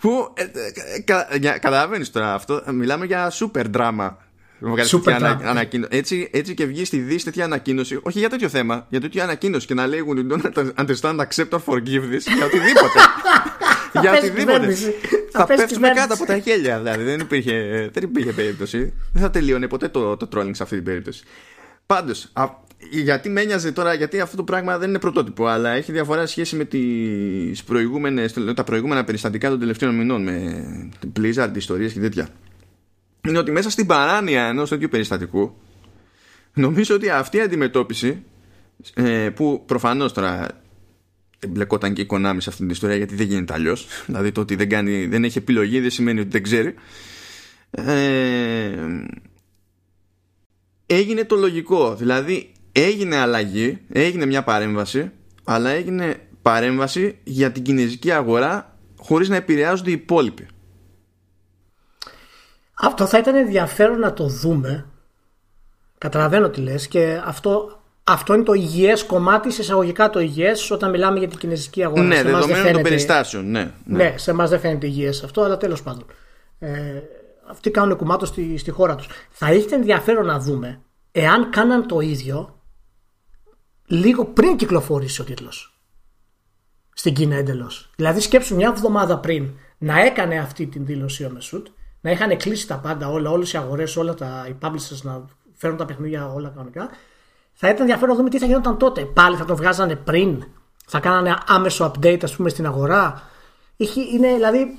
Που 0.00 0.30
ε, 0.34 0.42
ε, 0.42 1.00
κα, 1.00 1.28
για- 1.40 1.58
καταλαβαίνεις 1.58 2.10
τώρα 2.10 2.34
αυτό, 2.34 2.62
μιλάμε 2.72 3.06
για 3.06 3.32
super 3.32 3.64
drama. 3.76 4.10
Βγάλει 4.64 4.88
Super 4.92 5.00
τέτοια 5.04 5.18
drama. 5.18 5.22
ανα- 5.40 5.50
ανακοίνω- 5.50 5.86
Έτσι, 5.90 6.28
έτσι 6.32 6.54
και 6.54 6.64
βγεις 6.66 6.86
στη 6.86 6.98
Δύση 6.98 7.24
τέτοια 7.24 7.44
ανακοίνωση, 7.44 7.98
όχι 8.02 8.18
για 8.18 8.28
τέτοιο 8.28 8.48
θέμα, 8.48 8.86
για 8.88 9.00
τέτοια 9.00 9.22
ανακοίνωση 9.24 9.66
και 9.66 9.74
να 9.74 9.86
λέει 9.86 10.04
We 10.08 10.32
don't 10.32 10.52
understand, 10.80 11.16
accept 11.16 11.48
or 11.50 11.58
forgive 11.66 12.04
this 12.12 12.24
για 12.36 12.44
οτιδήποτε. 12.46 12.98
για 14.00 14.10
πέσει 14.10 14.26
οτιδήποτε. 14.26 14.52
κυβέρνηση. 14.58 14.94
Θα 15.30 15.38
θα 15.38 15.46
πέσει 15.46 15.60
πέφτουμε 15.60 15.88
κυβέρνηση. 15.88 16.08
κάτω 16.08 16.14
από 16.14 16.32
τα 16.32 16.38
χέλια, 16.38 16.78
δηλαδή. 16.78 17.02
Δεν 17.04 17.20
υπήρχε, 17.20 17.88
δεν 17.92 18.02
υπήρχε 18.02 18.32
περίπτωση. 18.32 18.92
Δεν 19.12 19.22
θα 19.22 19.30
τελείωνε 19.30 19.68
ποτέ 19.68 19.88
το, 19.88 20.16
το 20.16 20.28
trolling 20.34 20.50
σε 20.52 20.62
αυτή 20.62 20.74
την 20.74 20.84
περίπτωση. 20.84 21.24
Πάντως, 21.86 22.32
γιατί 22.90 23.28
με 23.28 23.40
ένοιαζε 23.40 23.72
τώρα, 23.72 23.94
γιατί 23.94 24.20
αυτό 24.20 24.36
το 24.36 24.44
πράγμα 24.44 24.78
δεν 24.78 24.88
είναι 24.88 24.98
πρωτότυπο, 24.98 25.46
αλλά 25.46 25.70
έχει 25.70 25.92
διαφορά 25.92 26.26
σχέση 26.26 26.56
με 26.56 26.64
τις 26.64 27.64
προηγούμενες, 27.64 28.34
τα 28.54 28.64
προηγούμενα 28.64 29.04
περιστατικά 29.04 29.48
των 29.48 29.58
τελευταίων 29.58 29.94
μηνών 29.94 30.22
με 30.22 30.64
την 30.98 31.12
Blizzard, 31.18 31.50
ιστορίες 31.54 31.92
και 31.92 32.00
τέτοια. 32.00 32.28
Είναι 33.28 33.38
ότι 33.38 33.50
μέσα 33.50 33.70
στην 33.70 33.86
παράνοια 33.86 34.46
ενός 34.46 34.68
τέτοιου 34.68 34.88
περιστατικού, 34.88 35.54
νομίζω 36.54 36.94
ότι 36.94 37.10
αυτή 37.10 37.36
η 37.36 37.40
αντιμετώπιση, 37.40 38.24
ε, 38.94 39.30
που 39.34 39.62
προφανώς 39.66 40.12
τώρα 40.12 40.61
εμπλεκόταν 41.44 41.92
και 41.92 42.00
η 42.00 42.06
Konami 42.10 42.36
σε 42.38 42.48
αυτή 42.48 42.60
την 42.60 42.70
ιστορία 42.70 42.96
γιατί 42.96 43.14
δεν 43.14 43.26
γίνεται 43.26 43.52
αλλιώς. 43.54 43.86
Δηλαδή 44.06 44.32
το 44.32 44.40
ότι 44.40 44.54
δεν, 44.54 44.68
κάνει, 44.68 45.06
δεν 45.06 45.24
έχει 45.24 45.38
επιλογή 45.38 45.80
δεν 45.80 45.90
σημαίνει 45.90 46.20
ότι 46.20 46.28
δεν 46.28 46.42
ξέρει. 46.42 46.74
Ε, 47.70 49.04
έγινε 50.86 51.24
το 51.24 51.36
λογικό. 51.36 51.94
Δηλαδή 51.94 52.52
έγινε 52.72 53.16
αλλαγή, 53.16 53.78
έγινε 53.88 54.26
μια 54.26 54.42
παρέμβαση, 54.42 55.10
αλλά 55.44 55.70
έγινε 55.70 56.16
παρέμβαση 56.42 57.18
για 57.24 57.52
την 57.52 57.62
κινέζικη 57.62 58.12
αγορά 58.12 58.78
χωρίς 58.98 59.28
να 59.28 59.36
επηρεάζονται 59.36 59.90
οι 59.90 59.92
υπόλοιποι. 59.92 60.46
Αυτό 62.74 63.06
θα 63.06 63.18
ήταν 63.18 63.34
ενδιαφέρον 63.34 63.98
να 63.98 64.12
το 64.12 64.26
δούμε. 64.26 64.86
Καταλαβαίνω 65.98 66.50
τι 66.50 66.60
λες 66.60 66.88
και 66.88 67.20
αυτό, 67.24 67.81
αυτό 68.04 68.34
είναι 68.34 68.42
το 68.42 68.52
υγιές 68.52 69.04
κομμάτι, 69.04 69.50
σε 69.50 69.62
εισαγωγικά 69.62 70.10
το 70.10 70.20
υγιές, 70.20 70.70
όταν 70.70 70.90
μιλάμε 70.90 71.18
για 71.18 71.28
την 71.28 71.38
κινέζικη 71.38 71.84
αγορά. 71.84 72.02
ναι, 72.02 72.14
Σε 72.14 72.20
εμάς 72.20 72.30
δεν 72.30 72.32
δεδομένων 72.40 72.62
των 72.62 72.66
φαίνεται- 72.72 72.88
περιστάσεων, 72.88 73.50
ναι. 73.50 73.70
ναι. 73.84 73.96
Ναι, 74.04 74.14
σε 74.18 74.30
εμάς 74.30 74.50
δεν 74.50 74.60
φαίνεται 74.60 74.86
υγιές 74.86 75.22
αυτό, 75.22 75.42
αλλά 75.42 75.56
τέλος 75.56 75.82
πάντων. 75.82 76.06
Ε, 76.58 77.00
αυτοί 77.50 77.70
κάνουν 77.70 77.96
κουμάτο 77.96 78.26
στη, 78.26 78.56
στη 78.56 78.70
χώρα 78.70 78.94
τους. 78.94 79.06
Θα 79.30 79.52
είχε 79.52 79.74
ενδιαφέρον 79.74 80.26
να 80.26 80.38
δούμε 80.38 80.80
εάν 81.12 81.50
κάναν 81.50 81.86
το 81.86 82.00
ίδιο 82.00 82.60
λίγο 83.86 84.24
πριν 84.24 84.56
κυκλοφορήσει 84.56 85.20
ο 85.20 85.24
τίτλος. 85.24 85.76
Στην 86.94 87.14
Κίνα 87.14 87.36
εντελώς. 87.36 87.90
Δηλαδή 87.96 88.20
σκέψου 88.20 88.54
μια 88.54 88.68
εβδομάδα 88.68 89.18
πριν 89.18 89.50
να 89.78 90.00
έκανε 90.00 90.38
αυτή 90.38 90.66
την 90.66 90.86
δήλωση 90.86 91.24
ο 91.24 91.30
Μεσούτ, 91.30 91.66
να 92.00 92.10
είχαν 92.10 92.36
κλείσει 92.36 92.66
τα 92.66 92.78
πάντα 92.78 93.08
όλα, 93.08 93.30
όλες 93.30 93.52
οι 93.52 93.56
αγορές, 93.56 93.96
όλα 93.96 94.14
τα 94.14 94.46
οι 94.48 94.54
publishers 94.62 95.00
να 95.02 95.24
φέρουν 95.54 95.76
τα 95.76 95.84
παιχνίδια 95.84 96.32
όλα 96.32 96.48
κανονικά. 96.48 96.88
Θα 97.52 97.68
ήταν 97.68 97.80
ενδιαφέρον 97.80 98.08
να 98.08 98.16
δούμε 98.16 98.30
τι 98.30 98.38
θα 98.38 98.46
γινόταν 98.46 98.78
τότε. 98.78 99.04
Πάλι 99.04 99.36
θα 99.36 99.44
το 99.44 99.56
βγάζανε 99.56 99.96
πριν, 99.96 100.44
θα 100.86 101.00
κάνανε 101.00 101.36
άμεσο 101.46 101.92
update, 101.94 102.20
ας 102.22 102.36
πούμε, 102.36 102.48
στην 102.48 102.66
αγορά. 102.66 103.22
Είχε, 103.76 104.00
είναι, 104.00 104.34
δηλαδή, 104.34 104.76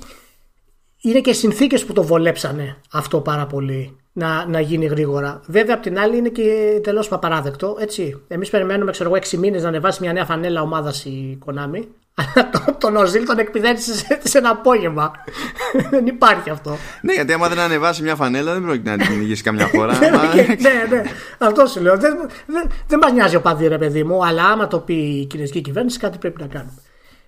είναι 1.00 1.20
και 1.20 1.32
συνθήκες 1.32 1.84
που 1.84 1.92
το 1.92 2.02
βολέψανε 2.02 2.80
αυτό 2.92 3.20
πάρα 3.20 3.46
πολύ 3.46 3.96
να, 4.16 4.46
να 4.46 4.60
γίνει 4.60 4.86
γρήγορα. 4.86 5.40
Βέβαια, 5.46 5.74
απ' 5.74 5.82
την 5.82 5.98
άλλη 5.98 6.16
είναι 6.16 6.28
και 6.28 6.80
τελώς 6.82 7.08
παπαράδεκτο. 7.08 7.76
Έτσι. 7.80 8.22
Εμείς 8.28 8.50
περιμένουμε, 8.50 8.90
ξέρω 8.90 9.10
εγώ, 9.10 9.18
6 9.30 9.36
μήνες 9.38 9.62
να 9.62 9.68
ανεβάσει 9.68 10.02
μια 10.02 10.12
νέα 10.12 10.24
φανέλα 10.24 10.62
ομάδας 10.62 11.04
η 11.04 11.38
Konami. 11.46 11.84
Αλλά 12.14 12.50
τον, 12.50 12.76
τον 12.78 12.96
Οζίλ 12.96 13.24
τον 13.24 13.38
εκπηδένισε 13.38 13.94
σε, 13.94 14.20
σε 14.24 14.38
ένα 14.38 14.48
απόγευμα. 14.50 15.12
δεν 15.90 16.06
υπάρχει 16.06 16.50
αυτό. 16.50 16.76
Ναι, 17.02 17.12
γιατί 17.12 17.32
άμα 17.32 17.48
δεν 17.48 17.58
ανεβάσει 17.58 18.02
μια 18.02 18.14
φανέλα 18.14 18.52
δεν 18.52 18.62
πρόκειται 18.62 18.90
να 18.90 18.96
την 18.96 19.06
κυνηγήσει 19.06 19.42
καμιά 19.42 19.66
φορά. 19.66 19.98
ναι, 19.98 20.10
Μα- 20.10 20.34
ναι, 20.90 21.02
αυτό 21.38 21.66
σου 21.66 21.80
λέω. 21.80 21.98
Δεν, 21.98 22.16
δεν, 22.46 22.70
δεν 22.86 22.98
μα 23.02 23.10
νοιάζει 23.10 23.36
ο 23.36 23.40
παδί, 23.40 23.66
ρε 23.66 23.78
παιδί 23.78 24.04
μου, 24.04 24.26
αλλά 24.26 24.44
άμα 24.44 24.66
το 24.66 24.78
πει 24.78 24.94
η 24.94 25.26
κινέζικη 25.26 25.60
κυβέρνηση, 25.60 25.98
κάτι 25.98 26.18
πρέπει 26.18 26.40
να 26.40 26.46
κάνουμε. 26.46 26.82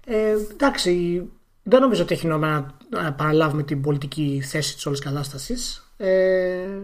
Ε, 0.07 0.37
εντάξει, 0.53 1.22
δεν 1.62 1.81
νομίζω 1.81 2.03
ότι 2.03 2.14
έχει 2.14 2.27
νόημα 2.27 2.75
να 2.90 3.03
να 3.03 3.12
παραλάβουμε 3.12 3.62
την 3.62 3.81
πολιτική 3.81 4.42
θέση 4.51 4.75
της 4.75 4.87
όλης 4.87 5.01
κατάστασης. 5.01 5.86
Ε, 5.96 6.09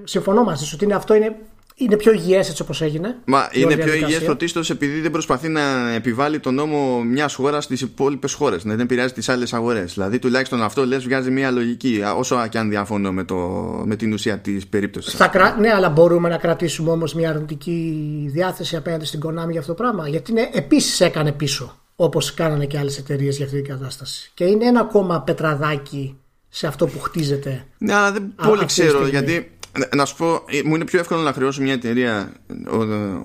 συμφωνώ 0.05 0.43
μαζί 0.43 0.65
σου 0.65 0.71
ότι 0.75 0.85
είναι, 0.85 0.95
αυτό 0.95 1.15
είναι, 1.15 1.37
είναι 1.75 1.97
πιο 1.97 2.13
υγιές 2.13 2.49
έτσι 2.49 2.63
όπως 2.63 2.83
έγινε. 2.83 3.17
Μα 3.25 3.49
η 3.51 3.55
είναι 3.55 3.67
όλη 3.67 3.75
πιο 3.75 3.85
διαδικασία. 3.85 4.09
υγιές 4.09 4.25
πρωτίστως 4.25 4.71
επειδή 4.71 5.01
δεν 5.01 5.11
προσπαθεί 5.11 5.49
να 5.49 5.93
επιβάλλει 5.93 6.41
τον 6.41 6.55
νόμο 6.55 7.03
μιας 7.03 7.35
χώρας 7.35 7.65
στις 7.65 7.81
υπόλοιπες 7.81 8.33
χώρες. 8.33 8.65
Να 8.65 8.71
δεν 8.71 8.81
επηρεάζει 8.81 9.13
τις 9.13 9.29
άλλες 9.29 9.53
αγορές. 9.53 9.93
Δηλαδή 9.93 10.19
τουλάχιστον 10.19 10.63
αυτό 10.63 10.87
λες 10.87 11.05
βγάζει 11.05 11.31
μια 11.31 11.51
λογική, 11.51 12.03
όσο 12.17 12.47
και 12.49 12.59
αν 12.59 12.69
διαφωνώ 12.69 13.13
με, 13.13 13.25
το, 13.25 13.37
με 13.85 13.97
την 13.97 14.13
ουσία 14.13 14.39
της 14.39 14.67
περίπτωσης. 14.67 15.15
Θα 15.15 15.27
κρα... 15.27 15.57
Ναι, 15.61 15.73
αλλά 15.73 15.89
μπορούμε 15.89 16.29
να 16.29 16.37
κρατήσουμε 16.37 16.91
όμως 16.91 17.15
μια 17.15 17.31
αρνητική 17.31 18.29
διάθεση 18.33 18.77
απέναντι 18.77 19.05
στην 19.05 19.21
Konami 19.25 19.51
για 19.51 19.61
αυτό 19.61 19.75
το 19.75 19.83
πράγμα. 19.83 20.09
Γιατί 20.09 20.31
είναι, 20.31 20.49
επίσης 20.53 21.01
έκανε 21.01 21.33
πίσω, 21.33 21.77
όπως 21.97 22.35
κάνανε 22.35 22.67
και 22.67 22.79
άλλες 22.79 22.99
εταιρείες 22.99 23.37
για 23.37 23.45
αυτή 23.45 23.63
την 23.63 23.71
κατάσταση. 23.71 24.31
Και 24.35 24.45
είναι 24.45 24.67
ένα 24.67 24.81
ακόμα 24.81 25.23
πετραδάκι 25.23 26.17
σε 26.55 26.67
αυτό 26.67 26.87
που 26.87 27.01
χτίζεται. 27.01 27.65
Ναι, 27.79 27.95
αλλά 27.95 28.13
δεν 28.13 28.33
Α, 28.37 28.47
πολύ 28.47 28.63
αυτή 28.63 28.75
τη 28.75 28.81
ξέρω 28.81 29.05
στιγμή. 29.05 29.11
γιατί 29.11 29.51
να 29.95 30.05
σου 30.05 30.17
πω, 30.17 30.45
ε, 30.47 30.61
μου 30.65 30.75
είναι 30.75 30.85
πιο 30.85 30.99
εύκολο 30.99 31.21
να 31.21 31.33
χρεώσω 31.33 31.63
μια 31.63 31.73
εταιρεία 31.73 32.33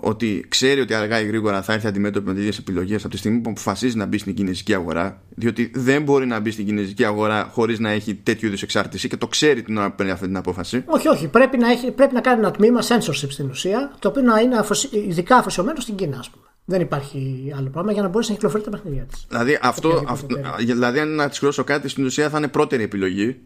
ότι 0.01 0.45
ξέρει 0.47 0.79
ότι 0.79 0.93
αργά 0.93 1.21
ή 1.21 1.25
γρήγορα 1.25 1.61
θα 1.61 1.73
έρθει 1.73 1.87
αντιμέτωπη 1.87 2.27
με 2.27 2.33
τέτοιες 2.33 2.57
επιλογές 2.57 3.01
από 3.03 3.13
τη 3.13 3.17
στιγμή 3.17 3.39
που 3.39 3.49
αποφασίζει 3.49 3.97
να 3.97 4.05
μπει 4.05 4.17
στην 4.17 4.33
κινέζικη 4.33 4.73
αγορά. 4.73 5.21
Διότι 5.29 5.71
δεν 5.75 6.03
μπορεί 6.03 6.25
να 6.25 6.39
μπει 6.39 6.51
στην 6.51 6.65
κινέζικη 6.65 7.05
αγορά 7.05 7.49
χωρίς 7.53 7.79
να 7.79 7.89
έχει 7.89 8.15
τέτοιου 8.15 8.47
είδους 8.47 8.61
εξάρτηση 8.61 9.07
και 9.07 9.17
το 9.17 9.27
ξέρει 9.27 9.61
την 9.61 9.77
ώρα 9.77 9.89
που 9.89 9.95
παίρνει 9.95 10.11
αυτή 10.11 10.25
την 10.25 10.37
απόφαση. 10.37 10.83
Όχι, 10.85 11.07
όχι. 11.07 11.27
Πρέπει 11.27 11.57
να, 11.57 11.71
έχει, 11.71 11.91
πρέπει 11.91 12.13
να 12.13 12.21
κάνει 12.21 12.39
ένα 12.39 12.51
τμήμα 12.51 12.81
censorship 12.81 13.29
στην 13.29 13.49
ουσία, 13.49 13.95
το 13.99 14.07
οποίο 14.07 14.21
να 14.21 14.39
είναι 14.39 14.65
ειδικά 15.07 15.35
αφοσιωμένο 15.37 15.79
στην 15.79 15.95
Κίνα, 15.95 16.17
ας 16.19 16.29
πούμε. 16.29 16.45
Δεν 16.69 16.81
υπάρχει 16.81 17.51
άλλο 17.57 17.69
πράγμα 17.69 17.91
για 17.91 18.01
να 18.01 18.07
μπορέσει 18.07 18.29
να 18.29 18.35
κυκλοφορεί 18.35 18.63
τα 18.63 18.69
παιχνίδια 18.69 19.03
της. 19.03 19.25
Δηλαδή, 19.29 19.59
αυτό, 19.61 20.03
αυτό, 20.07 20.35
δηλαδή, 20.57 20.99
αν 20.99 21.15
να 21.15 21.29
της 21.29 21.39
χρεώσω 21.39 21.63
κάτι, 21.63 21.87
στην 21.87 22.05
ουσία 22.05 22.29
θα 22.29 22.37
είναι 22.37 22.47
πρώτερη 22.47 22.83
επιλογή 22.83 23.39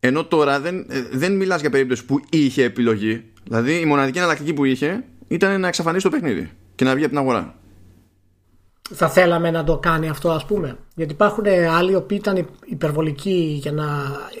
ενώ 0.00 0.24
τώρα 0.24 0.60
δεν, 0.60 0.86
ε, 0.88 1.02
δεν 1.12 1.36
μιλάς 1.36 1.60
για 1.60 1.70
περίπτωση 1.70 2.04
που 2.04 2.20
είχε 2.30 2.64
επιλογή. 2.64 3.24
Δηλαδή 3.44 3.80
η 3.80 3.84
μοναδική 3.84 4.18
εναλλακτική 4.18 4.54
που 4.54 4.64
είχε 4.64 5.04
ήταν 5.28 5.60
να 5.60 5.68
εξαφανίσει 5.68 6.04
το 6.04 6.10
παιχνίδι 6.10 6.50
και 6.74 6.84
να 6.84 6.94
βγει 6.94 7.04
από 7.04 7.12
την 7.12 7.22
αγορά. 7.22 7.54
Θα 8.94 9.08
θέλαμε 9.08 9.50
να 9.50 9.64
το 9.64 9.78
κάνει 9.78 10.08
αυτό, 10.08 10.30
ας 10.30 10.44
πούμε. 10.44 10.78
Γιατί 10.94 11.12
υπάρχουν 11.12 11.44
άλλοι 11.76 11.92
οι 11.92 11.94
οποίοι 11.94 12.18
ήταν 12.20 12.48
υπερβολικοί 12.64 13.58
για 13.60 13.72
να. 13.72 13.86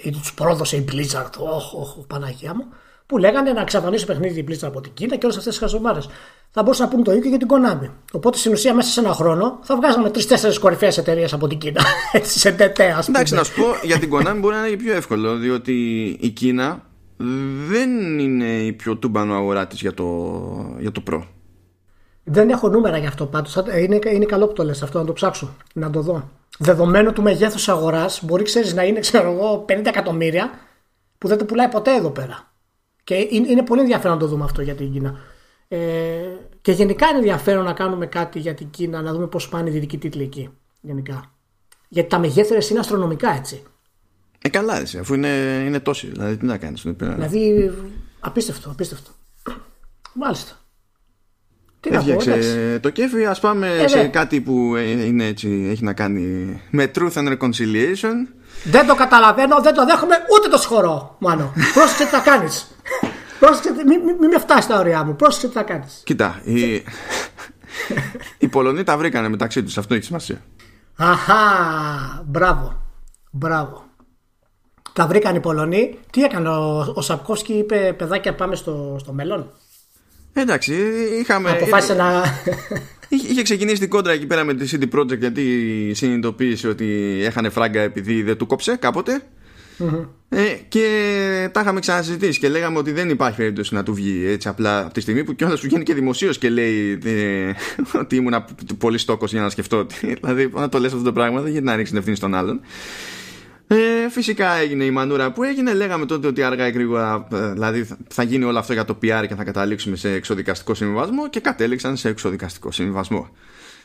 ή 0.02 0.10
τους 0.10 0.34
πρόδωσε 0.34 0.76
η 0.76 0.84
Blizzard, 0.92 1.30
όχι, 1.38 1.76
όχι, 1.76 2.04
Παναγία 2.06 2.54
μου, 2.54 2.64
που 3.06 3.18
λέγανε 3.18 3.52
να 3.52 3.60
εξαφανίσει 3.60 4.06
το 4.06 4.12
παιχνίδι 4.12 4.40
η 4.40 4.46
Blizzard 4.48 4.66
από 4.66 4.80
την 4.80 4.92
Κίνα 4.94 5.16
και 5.16 5.24
όλες 5.24 5.36
αυτές 5.36 5.52
τις 5.52 5.62
χαζομάρες 5.62 6.08
θα 6.50 6.62
μπορούσαν 6.62 6.88
να 6.88 6.94
πούν 6.94 7.04
το 7.04 7.12
ίδιο 7.12 7.28
για 7.28 7.38
την 7.38 7.48
Konami. 7.50 7.90
Οπότε 8.12 8.38
στην 8.38 8.52
ουσία 8.52 8.74
μέσα 8.74 8.90
σε 8.90 9.00
ένα 9.00 9.12
χρόνο 9.12 9.58
θα 9.62 9.76
βγάζαμε 9.76 10.10
τρει-τέσσερι 10.10 10.58
κορυφαίες 10.58 10.98
εταιρείες 10.98 11.32
από 11.32 11.46
την 11.46 11.58
Κίνα. 11.58 11.80
Έτσι 12.12 12.38
σε 12.38 12.52
τετέ, 12.52 12.84
ας 12.84 13.06
πούμε. 13.06 13.18
Εντάξει, 13.18 13.34
να 13.34 13.44
σου 13.44 13.54
πω 13.54 13.64
για 13.82 13.98
την 13.98 14.10
Konami 14.12 14.36
μπορεί 14.38 14.54
να 14.54 14.66
είναι 14.66 14.76
πιο 14.76 14.94
εύκολο, 14.94 15.36
διότι 15.36 16.06
η 16.20 16.28
Κίνα 16.28 16.82
δεν 17.68 18.18
είναι 18.18 18.44
η 18.44 18.72
πιο 18.72 18.96
τούμπανο 18.96 19.34
αγορά 19.34 19.66
της 19.66 19.80
για 19.80 19.94
το, 19.94 20.06
για 20.78 20.92
το 20.92 21.02
Pro. 21.10 21.22
Δεν 22.24 22.48
έχω 22.50 22.68
νούμερα 22.68 22.98
γι' 22.98 23.06
αυτό 23.06 23.26
πάντως. 23.26 23.56
Είναι, 23.78 23.98
είναι 24.12 24.24
καλό 24.24 24.46
που 24.46 24.52
το 24.52 24.64
λες 24.64 24.82
αυτό, 24.82 24.98
να 24.98 25.04
το 25.04 25.12
ψάξω, 25.12 25.56
να 25.74 25.90
το 25.90 26.00
δω. 26.00 26.30
Δεδομένου 26.58 27.12
του 27.12 27.22
μεγέθους 27.22 27.68
αγοράς, 27.68 28.20
μπορεί 28.24 28.42
ξέρεις 28.42 28.74
να 28.74 28.82
είναι, 28.82 29.00
ξέρω 29.00 29.32
εγώ, 29.32 29.64
50 29.68 29.86
εκατομμύρια 29.86 30.50
που 31.18 31.28
δεν 31.28 31.38
το 31.38 31.44
πουλάει 31.44 31.68
ποτέ 31.68 31.94
εδώ 31.94 32.10
πέρα. 32.10 32.52
Και 33.04 33.14
είναι, 33.14 33.48
είναι 33.48 33.62
πολύ 33.62 33.80
ενδιαφέρον 33.80 34.16
να 34.16 34.22
το 34.22 34.28
δούμε 34.28 34.44
αυτό 34.44 34.62
για 34.62 34.74
την 34.74 34.92
Κίνα. 34.92 35.14
Ε, 35.68 35.78
και 36.60 36.72
γενικά 36.72 37.08
είναι 37.08 37.18
ενδιαφέρον 37.18 37.64
να 37.64 37.72
κάνουμε 37.72 38.06
κάτι 38.06 38.38
για 38.38 38.54
την 38.54 38.70
Κίνα, 38.70 39.02
να 39.02 39.12
δούμε 39.12 39.26
πώς 39.26 39.48
πάνε 39.48 39.68
οι 39.68 39.72
δυτικοί 39.72 39.98
τίτλοι 39.98 40.22
εκεί. 40.22 40.50
Γενικά. 40.80 41.32
Γιατί 41.88 42.08
τα 42.08 42.18
μεγέθερα 42.18 42.60
είναι 42.70 42.78
αστρονομικά 42.78 43.30
έτσι. 43.30 43.62
Ε, 44.42 44.48
καλά, 44.48 44.78
έτσι, 44.78 44.98
αφού 44.98 45.14
είναι, 45.14 45.62
είναι 45.66 45.80
τόσοι. 45.80 46.06
Δηλαδή, 46.06 46.36
τι 46.36 46.46
να 46.46 46.56
κάνεις. 46.56 46.82
Δηλαδή, 46.96 47.72
απίστευτο, 48.20 48.70
απίστευτο. 48.70 49.10
Μάλιστα. 50.12 50.52
Τι 51.80 51.94
Έφτιαξε 51.94 52.30
να 52.30 52.36
πω, 52.36 52.80
το 52.80 52.90
κέφι, 52.90 53.26
ας 53.26 53.40
πάμε 53.40 53.68
ε, 53.68 53.88
σε 53.88 54.06
κάτι 54.06 54.40
που 54.40 54.76
είναι 54.76 55.26
έτσι, 55.26 55.68
έχει 55.70 55.84
να 55.84 55.92
κάνει 55.92 56.60
με 56.70 56.90
truth 56.94 57.12
and 57.12 57.36
reconciliation. 57.36 58.14
Δεν 58.64 58.86
το 58.86 58.94
καταλαβαίνω, 58.94 59.60
δεν 59.60 59.74
το 59.74 59.84
δέχομαι, 59.84 60.14
ούτε 60.36 60.48
το 60.48 60.56
σχορώ, 60.56 61.16
μάλλον. 61.18 61.52
Πρόσεχε 61.74 62.04
τι 62.04 62.10
θα 62.10 62.18
κάνεις. 62.18 62.66
Πρόσεξε, 63.40 63.72
μην 63.86 64.00
μη, 64.20 64.28
με 64.28 64.38
φτάσεις 64.38 64.66
τα 64.66 64.78
ωριά 64.78 65.04
μου. 65.04 65.16
Πρόσεξε 65.16 65.46
τι 65.46 65.52
θα 65.52 65.62
κάνεις. 65.62 66.02
Κοίτα, 66.04 66.40
οι... 66.44 66.74
οι 68.38 68.48
Πολωνοί 68.48 68.82
τα 68.82 68.96
βρήκανε 68.96 69.28
μεταξύ 69.28 69.62
τους. 69.62 69.78
Αυτό 69.78 69.94
έχει 69.94 70.04
σημασία. 70.04 70.40
Αχά, 70.96 71.34
μπράβο. 72.26 72.82
Μπράβο. 73.30 73.84
Τα 74.92 75.06
βρήκαν 75.06 75.34
οι 75.34 75.40
Πολωνοί. 75.40 75.98
Τι 76.10 76.22
έκανε 76.22 76.48
ο, 76.48 76.92
ο 76.94 77.00
Σαπκόσκι, 77.00 77.52
είπε 77.52 77.94
παιδάκια 77.98 78.34
πάμε 78.34 78.56
στο, 78.56 78.96
στο 79.00 79.12
μέλλον. 79.12 79.50
Εντάξει, 80.32 80.74
είχαμε. 81.20 81.50
Αποφάσισε 81.50 81.94
να. 81.94 82.22
Είχε 83.08 83.42
ξεκινήσει 83.42 83.80
την 83.80 83.88
κόντρα 83.88 84.12
εκεί 84.12 84.26
πέρα 84.26 84.44
με 84.44 84.54
τη 84.54 84.68
CD 84.72 84.98
Projekt 84.98 85.18
γιατί 85.18 85.42
συνειδητοποίησε 85.94 86.68
ότι 86.68 87.18
έχανε 87.24 87.48
φράγκα 87.48 87.80
επειδή 87.80 88.22
δεν 88.22 88.36
του 88.36 88.46
κόψε 88.46 88.76
κάποτε. 88.76 89.22
Ε, 90.28 90.44
και 90.68 91.48
τα 91.52 91.60
είχαμε 91.60 91.80
ξανασυζητήσει 91.80 92.38
και 92.38 92.48
λέγαμε 92.48 92.78
ότι 92.78 92.92
δεν 92.92 93.10
υπάρχει 93.10 93.36
περίπτωση 93.36 93.74
να 93.74 93.82
του 93.82 93.94
βγει 93.94 94.26
έτσι 94.26 94.48
απλά 94.48 94.84
από 94.84 94.92
τη 94.92 95.00
στιγμή 95.00 95.24
που 95.24 95.34
κιόλας 95.34 95.58
σου 95.58 95.66
βγαίνει 95.66 95.84
και 95.84 95.94
δημοσίως 95.94 96.38
και 96.38 96.48
λέει 96.48 96.98
ε, 97.04 97.52
ότι 98.00 98.16
ήμουν 98.16 98.44
πολύ 98.78 98.98
στόκος 98.98 99.32
για 99.32 99.40
να 99.40 99.48
σκεφτώ. 99.48 99.78
Ότι, 99.78 99.94
δηλαδή, 100.20 100.50
να 100.54 100.68
το 100.68 100.78
λες 100.78 100.92
αυτό 100.92 101.04
το 101.04 101.12
πράγμα, 101.12 101.40
δεν 101.40 101.48
γίνεται 101.48 101.66
να 101.66 101.76
ρίξεις 101.76 101.88
την 101.88 101.98
ευθύνη 101.98 102.16
στον 102.16 102.34
άλλον. 102.34 102.60
Ε, 103.68 103.76
φυσικά 104.10 104.52
έγινε 104.52 104.84
η 104.84 104.90
μανούρα 104.90 105.32
που 105.32 105.42
έγινε. 105.42 105.74
Λέγαμε 105.74 106.06
τότε 106.06 106.26
ότι 106.26 106.42
αργά 106.42 106.66
ή 106.66 106.70
γρήγορα 106.70 107.26
ε, 107.32 107.52
δηλαδή 107.52 107.88
θα 108.08 108.22
γίνει 108.22 108.44
όλο 108.44 108.58
αυτό 108.58 108.72
για 108.72 108.84
το 108.84 108.98
PR 109.02 109.24
και 109.28 109.34
θα 109.34 109.44
καταλήξουμε 109.44 109.96
σε 109.96 110.12
εξοδικαστικό 110.12 110.74
συμβιβασμό 110.74 111.28
και 111.28 111.40
κατέληξαν 111.40 111.96
σε 111.96 112.08
εξοδικαστικό 112.08 112.72
συμβιβασμό. 112.72 113.28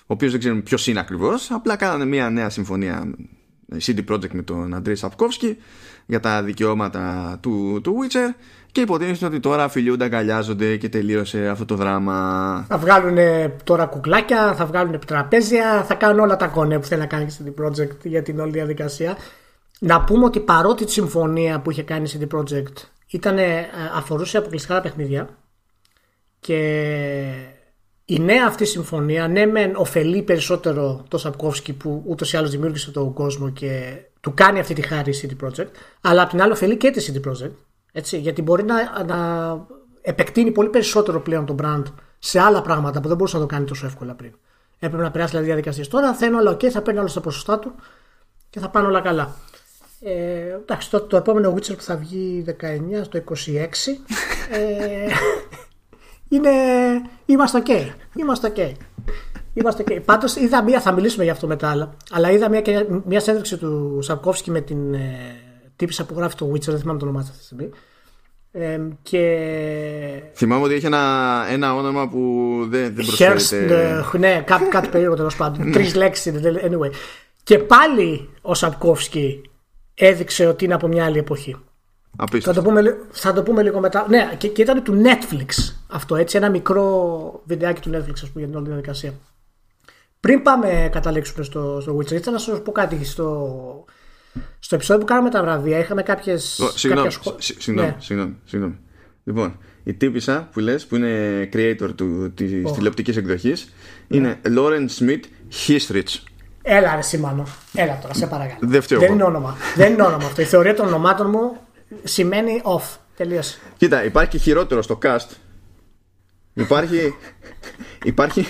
Ο 0.01 0.13
οποίος 0.13 0.31
δεν 0.31 0.39
ξέρουμε 0.39 0.61
ποιος 0.61 0.87
είναι 0.87 0.99
ακριβώς. 0.99 1.51
Απλά 1.51 1.75
κάνανε 1.75 2.05
μια 2.05 2.29
νέα 2.29 2.49
συμφωνία 2.49 3.13
CD 3.79 3.99
Projekt 4.09 4.31
με 4.31 4.41
τον 4.41 4.73
Αντρέη 4.73 4.95
Σαπκόφσκι 4.95 5.57
για 6.05 6.19
τα 6.19 6.43
δικαιώματα 6.43 7.37
του, 7.41 7.79
του 7.83 7.95
Witcher 7.97 8.35
και 8.71 8.81
υποτίθεται 8.81 9.25
ότι 9.25 9.39
τώρα 9.39 9.69
φιλιούνται, 9.69 10.03
αγκαλιάζονται 10.03 10.77
και 10.77 10.89
τελείωσε 10.89 11.47
αυτό 11.47 11.65
το 11.65 11.75
δράμα. 11.75 12.65
Θα 12.67 12.77
βγάλουν 12.77 13.17
τώρα 13.63 13.85
κουκλάκια, 13.85 14.53
θα 14.53 14.65
βγάλουν 14.65 14.99
τραπέζια, 15.05 15.83
θα 15.83 15.93
κάνουν 15.93 16.19
όλα 16.19 16.35
τα 16.35 16.47
κονέ 16.47 16.79
που 16.79 16.85
θέλει 16.85 17.01
να 17.01 17.07
κάνει 17.07 17.23
η 17.23 17.35
CD 17.39 17.65
Projekt 17.65 17.97
για 18.03 18.21
την 18.21 18.39
όλη 18.39 18.51
διαδικασία. 18.51 19.17
Να 19.79 20.03
πούμε 20.03 20.25
ότι 20.25 20.39
παρότι 20.39 20.85
τη 20.85 20.91
συμφωνία 20.91 21.59
που 21.59 21.71
είχε 21.71 21.83
κάνει 21.83 22.09
η 22.13 22.19
CD 22.19 22.37
Projekt 22.37 22.73
ήταν, 23.07 23.37
ε, 23.37 23.69
αφορούσε 23.95 24.37
αποκλειστικά 24.37 24.73
τα 24.73 24.81
παιχνίδια 24.81 25.29
και 26.39 27.31
η 28.11 28.19
νέα 28.19 28.45
αυτή 28.47 28.65
συμφωνία, 28.65 29.27
ναι, 29.27 29.45
μεν 29.45 29.75
ωφελεί 29.75 30.21
περισσότερο 30.21 31.05
το 31.07 31.17
Σαπκόφσκι 31.17 31.73
που 31.73 32.03
ούτως 32.05 32.33
ή 32.33 32.37
άλλως 32.37 32.51
δημιούργησε 32.51 32.91
τον 32.91 33.13
κόσμο 33.13 33.49
και 33.49 34.01
του 34.19 34.33
κάνει 34.33 34.59
αυτή 34.59 34.73
τη 34.73 34.81
χάρη 34.81 35.11
η 35.11 35.19
CD 35.21 35.45
Projekt, 35.45 35.71
αλλά 36.01 36.21
απ' 36.21 36.29
την 36.29 36.41
άλλη 36.41 36.51
ωφελεί 36.51 36.77
και 36.77 36.89
τη 36.91 37.05
CD 37.07 37.29
Projekt. 37.29 37.51
Έτσι, 37.91 38.17
γιατί 38.17 38.41
μπορεί 38.41 38.63
να, 38.63 39.03
να 39.03 39.17
επεκτείνει 40.01 40.51
πολύ 40.51 40.69
περισσότερο 40.69 41.21
πλέον 41.21 41.45
το 41.45 41.55
brand 41.61 41.83
σε 42.19 42.39
άλλα 42.39 42.61
πράγματα 42.61 43.01
που 43.01 43.07
δεν 43.07 43.17
μπορούσε 43.17 43.35
να 43.35 43.41
το 43.41 43.47
κάνει 43.47 43.65
τόσο 43.65 43.85
εύκολα 43.85 44.13
πριν. 44.13 44.31
Έπρεπε 44.79 45.03
να 45.03 45.11
περάσει 45.11 45.29
δηλαδή 45.29 45.47
διαδικασίες. 45.47 45.87
Τώρα 45.87 46.13
θα 46.13 46.25
είναι 46.25 46.35
όλα 46.35 46.51
OK, 46.51 46.65
θα 46.69 46.81
παίρνει 46.81 46.99
όλα 46.99 47.09
στα 47.09 47.21
ποσοστά 47.21 47.59
του 47.59 47.75
και 48.49 48.59
θα 48.59 48.69
πάνε 48.69 48.87
όλα 48.87 49.01
καλά. 49.01 49.35
Ε, 50.01 50.53
εντάξει, 50.53 50.89
το, 50.89 51.01
το 51.01 51.17
επόμενο 51.17 51.53
Witcher 51.53 51.75
που 51.75 51.81
θα 51.81 51.95
βγει 51.95 52.45
19 52.47 53.01
στο 53.03 53.23
26 53.29 53.33
ε, 54.51 55.07
είναι, 56.31 56.49
είμαστε 57.25 57.63
ok. 57.65 57.89
Είμαστε 58.15 58.53
ok. 58.55 58.71
Είμαστε 59.53 59.83
ok. 59.87 59.99
Πάντως 60.05 60.35
είδα 60.35 60.63
μία, 60.63 60.81
θα 60.81 60.91
μιλήσουμε 60.91 61.23
για 61.23 61.33
αυτό 61.33 61.47
μετά, 61.47 61.95
αλλά 62.11 62.31
είδα 62.31 62.49
μία, 62.49 62.61
μία 63.05 63.19
συνέντευξη 63.19 63.57
του 63.57 63.99
Σαπκόφσκι 64.01 64.51
με 64.51 64.61
την 64.61 64.93
ε, 64.93 65.35
τύπησα 65.75 66.05
που 66.05 66.13
γράφει 66.17 66.35
το 66.35 66.51
Witcher, 66.53 66.65
δεν 66.65 66.79
θυμάμαι 66.79 66.99
το 66.99 67.05
όνομά 67.05 67.19
αυτή 67.19 67.37
τη 67.37 67.43
στιγμή. 67.43 67.69
Ε, 68.51 68.79
και... 69.01 70.21
Θυμάμαι 70.33 70.63
ότι 70.63 70.73
είχε 70.73 70.87
ένα, 70.87 71.45
ένα 71.49 71.75
όνομα 71.75 72.09
που 72.09 72.19
δεν, 72.69 72.95
δεν 72.95 73.05
προσφέρεται. 73.05 74.03
Ε, 74.13 74.17
ναι, 74.17 74.41
κάτι, 74.45 74.65
κάτι 74.65 74.87
περίεργο 74.87 75.15
τέλος 75.15 75.35
πάντων. 75.35 75.71
Τρεις 75.71 75.95
λέξεις. 75.95 76.33
Anyway. 76.43 76.91
Και 77.43 77.57
πάλι 77.57 78.29
ο 78.41 78.53
Σαπκόφσκι 78.53 79.41
έδειξε 79.93 80.45
ότι 80.45 80.65
είναι 80.65 80.73
από 80.73 80.87
μια 80.87 81.05
άλλη 81.05 81.17
εποχή. 81.17 81.55
Θα 82.41 82.53
το, 82.53 82.61
πούμε, 82.61 82.97
θα 83.11 83.33
το 83.33 83.43
πούμε 83.43 83.63
λίγο 83.63 83.79
μετά. 83.79 84.05
Ναι, 84.09 84.29
και, 84.37 84.47
και 84.47 84.61
ήταν 84.61 84.83
του 84.83 85.01
Netflix 85.03 85.75
αυτό 85.91 86.15
έτσι. 86.15 86.37
Ένα 86.37 86.49
μικρό 86.49 87.41
βιντεάκι 87.45 87.81
του 87.81 87.89
Netflix, 87.89 88.13
ας 88.13 88.29
πούμε, 88.29 88.45
για 88.45 88.47
την 88.47 88.55
όλη 88.55 88.67
διαδικασία. 88.67 89.13
Πριν 90.19 90.41
πάμε 90.41 90.89
καταλήξουμε 90.91 91.43
στο, 91.43 91.79
στο 91.81 91.97
Witcher, 91.97 92.11
ήθελα 92.11 92.31
να 92.31 92.37
σας 92.37 92.61
πω 92.61 92.71
κάτι. 92.71 93.05
Στο, 93.05 93.85
στο 94.59 94.75
επεισόδιο 94.75 95.01
που 95.05 95.07
κάναμε 95.07 95.29
τα 95.29 95.41
βραβεία 95.41 95.79
είχαμε 95.79 96.03
κάποιε. 96.03 96.37
Συγγνώμη, 96.75 97.11
συγγνώμη, 97.37 97.87
ναι. 97.87 98.35
συγγνώμη. 98.45 98.77
Λοιπόν, 99.23 99.57
η 99.83 99.93
τύπησα 99.93 100.49
που 100.51 100.59
λες 100.59 100.85
που 100.85 100.95
είναι 100.95 101.49
creator 101.53 101.89
του, 101.95 102.33
της 102.33 102.51
oh. 102.65 102.73
τηλεοπτικής 102.73 103.17
εκδοχής 103.17 103.73
ναι. 104.07 104.17
είναι 104.17 104.39
Lauren 104.45 104.87
Smith 104.99 105.23
Histrich 105.67 106.23
Έλα 106.61 106.95
ρε 106.95 107.01
Σίμανο, 107.01 107.47
έλα 107.73 107.99
τώρα 108.01 108.13
σε 108.13 108.27
παρακαλώ 108.27 108.59
Δεν, 108.61 108.81
Δεν 108.87 109.11
είναι 109.11 109.23
όνομα, 109.23 109.57
δεν 109.75 109.93
είναι 109.93 110.03
όνομα 110.03 110.25
αυτό 110.25 110.41
Η 110.41 110.45
θεωρία 110.45 110.75
των 110.75 110.87
ονομάτων 110.87 111.29
μου 111.29 111.57
σημαίνει 112.03 112.61
off 112.63 112.97
Τελείωσε 113.15 113.57
Κοίτα 113.77 114.03
υπάρχει 114.03 114.37
χειρότερο 114.37 114.81
στο 114.81 114.97
cast 115.03 115.27
Υπάρχει 116.53 117.13
Υπάρχει 118.03 118.45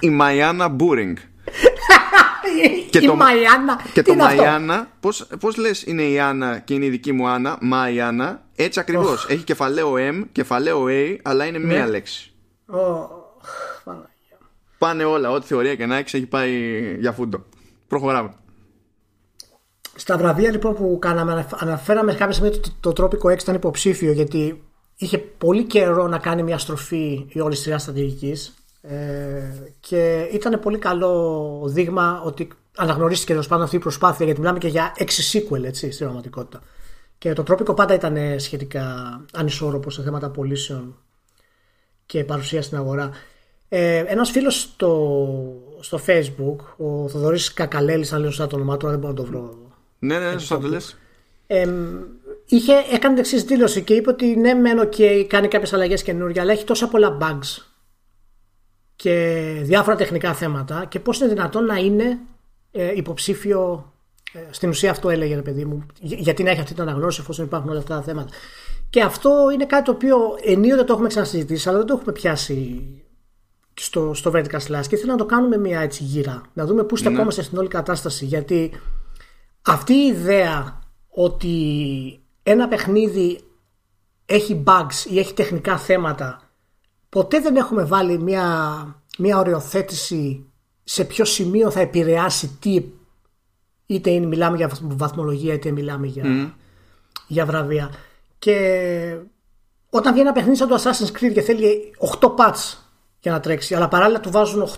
η 0.00 0.10
Μαϊάννα 0.10 0.68
Μπούρινγκ 0.68 1.16
και 2.90 2.98
η 2.98 3.06
το, 3.06 3.16
Μαϊάννα. 3.16 3.80
Και 3.92 4.02
το 4.02 4.14
Μαϊάννα, 4.14 4.90
πώς, 5.00 5.26
πώς 5.40 5.56
λες 5.56 5.82
είναι 5.82 6.02
η 6.02 6.20
Άννα 6.20 6.58
και 6.58 6.74
είναι 6.74 6.84
η 6.84 6.88
δική 6.88 7.12
μου 7.12 7.28
Άννα, 7.28 7.58
Μαϊάννα, 7.60 8.42
έτσι 8.56 8.80
ακριβώς. 8.80 9.26
Έχει 9.28 9.44
κεφαλαίο 9.44 9.94
M, 9.96 10.22
κεφαλαίο 10.32 10.84
A, 10.88 11.16
αλλά 11.22 11.44
είναι 11.44 11.58
μία 11.58 11.84
ναι. 11.84 11.90
λέξη. 11.90 12.32
Πάνε 14.78 15.04
όλα, 15.04 15.30
ό,τι 15.30 15.46
θεωρία 15.46 15.74
και 15.74 15.86
να 15.86 15.96
έχεις, 15.96 16.14
έχει 16.14 16.26
πάει 16.26 16.50
για 16.98 17.12
φούντο. 17.12 17.44
Προχωράμε. 17.88 18.34
Στα 19.94 20.16
βραβεία 20.18 20.50
λοιπόν 20.50 20.74
που 20.74 20.98
κάναμε, 21.00 21.46
αναφέραμε 21.56 22.14
κάποια 22.14 22.32
στιγμή 22.32 22.48
ότι 22.48 22.70
το, 22.80 22.92
το 22.92 23.04
Tropico 23.04 23.32
6 23.32 23.40
ήταν 23.40 23.54
υποψήφιο 23.54 24.12
γιατί 24.12 24.65
είχε 24.96 25.18
πολύ 25.18 25.64
καιρό 25.64 26.06
να 26.06 26.18
κάνει 26.18 26.42
μια 26.42 26.58
στροφή 26.58 27.26
η 27.28 27.40
όλη 27.40 27.56
σειρά 27.56 27.78
στρατηγικής. 27.78 28.54
Ε, 28.80 29.52
και 29.80 30.28
ήταν 30.32 30.60
πολύ 30.60 30.78
καλό 30.78 31.62
δείγμα 31.64 32.22
ότι 32.24 32.48
αναγνωρίστηκε 32.76 33.32
τέλος 33.32 33.46
πάντων 33.46 33.64
αυτή 33.64 33.76
η 33.76 33.78
προσπάθεια 33.78 34.24
γιατί 34.24 34.40
μιλάμε 34.40 34.58
και 34.58 34.68
για 34.68 34.92
έξι 34.96 35.46
sequel 35.50 35.64
έτσι, 35.64 35.90
στην 35.90 36.04
πραγματικότητα. 36.04 36.62
Και 37.18 37.32
το 37.32 37.42
τρόπικο 37.42 37.74
πάντα 37.74 37.94
ήταν 37.94 38.40
σχετικά 38.40 39.20
ανισόρροπο 39.32 39.90
σε 39.90 40.02
θέματα 40.02 40.30
πωλήσεων 40.30 40.96
και 42.06 42.24
παρουσία 42.24 42.62
στην 42.62 42.76
αγορά. 42.76 43.10
Ε, 43.68 44.04
Ένας 44.06 44.30
φίλος 44.30 44.60
στο, 44.60 45.36
στο 45.80 46.00
Facebook, 46.06 46.56
ο 46.76 47.08
Θοδωρής 47.08 47.52
Κακαλέλης, 47.52 48.12
αν 48.12 48.20
λέω 48.20 48.30
σωστά 48.30 48.46
το 48.46 48.56
όνομά 48.56 48.76
του, 48.76 48.88
δεν 48.88 48.98
μπορώ 48.98 49.12
να 49.12 49.18
το 49.18 49.24
βρω. 49.24 49.58
Ναι, 49.98 50.18
ναι, 50.18 50.32
σωστά 50.32 50.58
το 50.58 50.68
λες. 50.68 50.96
Ε, 51.46 51.68
είχε, 52.46 52.72
έκανε 52.72 53.14
την 53.14 53.18
εξής 53.18 53.44
δήλωση 53.44 53.82
και 53.82 53.94
είπε 53.94 54.10
ότι 54.10 54.36
ναι, 54.36 54.54
μεν 54.54 54.78
okay, 54.80 55.24
κάνει 55.28 55.48
κάποιες 55.48 55.72
αλλαγές 55.72 56.02
καινούργια, 56.02 56.42
αλλά 56.42 56.52
έχει 56.52 56.64
τόσα 56.64 56.88
πολλά 56.88 57.18
bugs 57.20 57.62
και 58.96 59.42
διάφορα 59.62 59.96
τεχνικά 59.96 60.34
θέματα 60.34 60.84
και 60.84 61.00
πώς 61.00 61.20
είναι 61.20 61.28
δυνατόν 61.28 61.64
να 61.64 61.76
είναι 61.76 62.18
ε, 62.70 62.92
υποψήφιο 62.96 63.92
ε, 64.32 64.38
στην 64.50 64.68
ουσία 64.68 64.90
αυτό 64.90 65.10
έλεγε 65.10 65.34
ρε 65.34 65.42
παιδί 65.42 65.64
μου 65.64 65.86
γιατί 66.00 66.42
να 66.42 66.50
έχει 66.50 66.60
αυτή 66.60 66.72
την 66.74 66.82
αναγνώριση 66.82 67.20
εφόσον 67.20 67.44
υπάρχουν 67.44 67.70
όλα 67.70 67.78
αυτά 67.78 67.94
τα 67.94 68.02
θέματα 68.02 68.34
και 68.90 69.02
αυτό 69.02 69.30
είναι 69.52 69.66
κάτι 69.66 69.84
το 69.84 69.90
οποίο 69.90 70.16
ενίοτε 70.44 70.84
το 70.84 70.92
έχουμε 70.92 71.08
ξανασυζητήσει 71.08 71.68
αλλά 71.68 71.78
δεν 71.78 71.86
το 71.86 71.94
έχουμε 71.94 72.12
πιάσει 72.12 72.82
στο, 73.74 74.14
στο 74.14 74.30
Vertical 74.34 74.60
Slash 74.68 74.86
και 74.88 74.96
θέλω 74.96 75.12
να 75.12 75.18
το 75.18 75.26
κάνουμε 75.26 75.58
μια 75.58 75.80
έτσι 75.80 76.02
γύρα 76.02 76.42
να 76.52 76.64
δούμε 76.66 76.84
πού 76.84 76.96
στεκόμαστε 76.96 77.40
ναι. 77.40 77.46
στην 77.46 77.58
όλη 77.58 77.68
κατάσταση 77.68 78.24
γιατί 78.24 78.72
αυτή 79.62 79.92
η 79.92 80.06
ιδέα 80.06 80.82
ότι 81.08 81.54
ένα 82.48 82.68
παιχνίδι 82.68 83.40
έχει 84.26 84.62
bugs 84.66 85.10
ή 85.10 85.18
έχει 85.18 85.34
τεχνικά 85.34 85.78
θέματα 85.78 86.40
ποτέ 87.08 87.40
δεν 87.40 87.56
έχουμε 87.56 87.84
βάλει 87.84 88.18
μια, 88.18 88.44
μια 89.18 89.38
οριοθέτηση 89.38 90.46
σε 90.84 91.04
ποιο 91.04 91.24
σημείο 91.24 91.70
θα 91.70 91.80
επηρεάσει 91.80 92.56
τι 92.60 92.84
είτε 93.86 94.10
είναι, 94.10 94.26
μιλάμε 94.26 94.56
για 94.56 94.70
βαθμολογία 94.80 95.54
είτε 95.54 95.70
μιλάμε 95.70 96.06
για, 96.06 96.54
για 97.26 97.46
βραβεία. 97.46 97.90
Και 98.38 99.16
όταν 99.90 100.12
βγει 100.12 100.20
ένα 100.20 100.32
παιχνίδι 100.32 100.56
σαν 100.56 100.68
το 100.68 100.82
Assassin's 100.82 101.20
Creed 101.20 101.32
και 101.32 101.40
θέλει 101.40 101.94
8 102.20 102.34
patch 102.36 102.78
για 103.20 103.32
να 103.32 103.40
τρέξει 103.40 103.74
αλλά 103.74 103.88
παράλληλα 103.88 104.20
του 104.20 104.30
βάζουν 104.30 104.62
8 104.62 104.68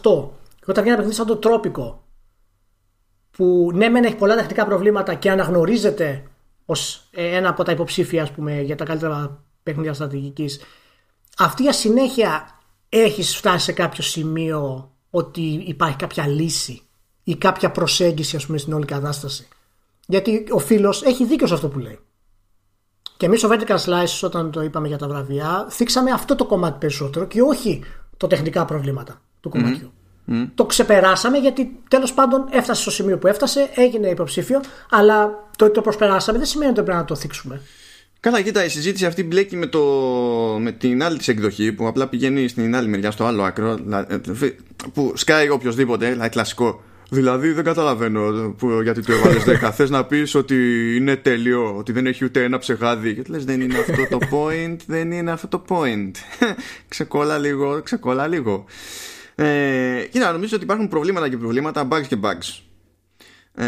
και 0.57 0.71
όταν 0.71 0.83
βγει 0.83 0.93
ένα 0.93 0.97
παιχνίδι 0.97 1.15
σαν 1.15 1.27
το 1.27 1.37
Τρόπικο 1.37 2.03
που 3.31 3.71
ναι 3.75 3.89
μεν 3.89 4.05
έχει 4.05 4.17
πολλά 4.17 4.37
τεχνικά 4.37 4.67
προβλήματα 4.67 5.15
και 5.15 5.31
αναγνωρίζεται 5.31 6.28
ως 6.71 7.09
ένα 7.11 7.49
από 7.49 7.63
τα 7.63 7.73
υποψήφια 7.73 8.23
ας 8.23 8.31
πούμε, 8.31 8.61
για 8.61 8.77
τα 8.77 8.85
καλύτερα 8.85 9.45
παιχνίδια 9.63 9.95
στρατηγικής 9.95 10.61
αυτή 11.39 11.63
η 11.63 11.73
συνέχεια 11.73 12.59
έχεις 12.89 13.37
φτάσει 13.37 13.65
σε 13.65 13.73
κάποιο 13.73 14.03
σημείο 14.03 14.91
ότι 15.11 15.65
υπάρχει 15.67 15.97
κάποια 15.97 16.27
λύση 16.27 16.83
ή 17.23 17.37
κάποια 17.37 17.71
προσέγγιση 17.71 18.37
ας 18.37 18.47
πούμε 18.47 18.59
στην 18.59 18.73
όλη 18.73 18.85
κατάσταση; 18.85 19.49
Γιατί 20.07 20.47
ο 20.51 20.59
φίλος 20.59 21.03
έχει 21.03 21.25
δίκιο 21.25 21.47
σε 21.47 21.55
αυτό 21.55 21.69
που 21.69 21.79
λέει. 21.79 21.99
Και 23.17 23.27
εμείς 23.27 23.41
στο 23.41 23.49
Vertical 23.53 23.79
Slice, 23.79 24.21
όταν 24.23 24.51
το 24.51 24.63
είπαμε 24.63 24.89
για 24.89 24.99
τα 24.99 25.09
βραβεία, 25.09 25.67
θίξαμε 25.71 26.11
αυτό 26.11 26.35
το 26.35 26.47
κομμάτι 26.47 26.79
περισσότερο 26.79 27.27
και 27.27 27.43
όχι 27.43 27.85
το 28.17 28.27
τεχνικά 28.27 28.65
προβλήματα 28.65 29.23
του 29.41 29.49
κομματιου 29.49 29.93
Το 30.55 30.65
ξεπεράσαμε 30.65 31.39
γιατί 31.39 31.81
τέλος 31.89 32.13
πάντων 32.13 32.47
έφτασε 32.51 32.81
στο 32.83 32.91
σημείο 32.91 33.19
που 33.19 33.27
έφτασε, 33.27 33.71
έγινε 33.75 34.09
υποψήφιο, 34.09 34.61
αλλά 34.91 35.49
το 35.57 35.65
ότι 35.65 35.75
το 35.75 35.81
προσπεράσαμε 35.81 36.39
δεν 36.39 36.47
σημαίνει 36.47 36.71
ότι 36.71 36.83
πρέπει 36.83 36.99
να 36.99 37.05
το 37.05 37.15
θίξουμε. 37.15 37.61
Καλά, 38.21 38.43
κοίτα, 38.43 38.65
η 38.65 38.69
συζήτηση 38.69 39.07
αυτή 39.07 39.25
μπλέκει 39.25 39.57
με, 39.57 39.67
το, 39.67 39.81
με 40.61 40.73
την 40.73 41.03
άλλη 41.03 41.19
της 41.19 41.29
εκδοχή 41.29 41.73
που 41.73 41.87
απλά 41.87 42.09
πηγαίνει 42.09 42.49
στην 42.49 42.77
άλλη 42.77 42.89
μεριά, 42.89 43.11
στο 43.11 43.25
άλλο 43.25 43.43
άκρο. 43.43 43.79
Ε, 44.09 44.17
που 44.93 45.13
σκάει 45.17 45.49
οποιοδήποτε, 45.49 46.11
δηλαδή 46.11 46.29
κλασικό. 46.29 46.83
Δηλαδή 47.11 47.53
δεν 47.53 47.65
καταλαβαίνω 47.65 48.55
που, 48.59 48.81
γιατί 48.83 49.03
το 49.03 49.13
έβαλες 49.13 49.45
10. 49.63 49.71
Θες 49.77 49.91
να 49.91 50.05
πεις 50.05 50.35
ότι 50.35 50.57
είναι 50.97 51.17
τέλειο, 51.17 51.77
ότι 51.77 51.93
δεν 51.93 52.07
έχει 52.07 52.25
ούτε 52.25 52.43
ένα 52.43 52.59
ψεγάδι; 52.59 53.15
Και 53.15 53.23
λες, 53.29 53.45
δεν 53.45 53.61
είναι 53.61 53.79
αυτό 53.79 54.19
το 54.19 54.19
point, 54.31 54.77
δεν 54.87 55.13
είναι 55.13 55.31
αυτό 55.31 55.49
το 55.49 55.65
point. 55.69 56.11
ξεκόλα 56.89 57.39
λίγο, 57.39 57.81
ξεκόλα 57.83 58.27
λίγο. 58.27 58.65
Ε, 59.41 60.07
κοίτα, 60.11 60.33
νομίζω 60.33 60.55
ότι 60.55 60.65
υπάρχουν 60.65 60.89
προβλήματα 60.89 61.29
και 61.29 61.37
προβλήματα, 61.37 61.89
bugs 61.91 62.07
και 62.07 62.17
bugs. 62.23 62.61
Ε, 63.55 63.65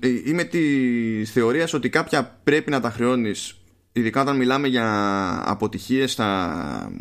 ε, 0.00 0.08
είμαι 0.24 0.44
της 0.44 1.32
θεωρίας 1.32 1.72
ότι 1.72 1.88
κάποια 1.88 2.40
πρέπει 2.44 2.70
να 2.70 2.80
τα 2.80 2.90
χρεώνεις, 2.90 3.60
ειδικά 3.92 4.20
όταν 4.20 4.36
μιλάμε 4.36 4.68
για 4.68 5.42
αποτυχίες 5.44 6.12
στα, 6.12 6.92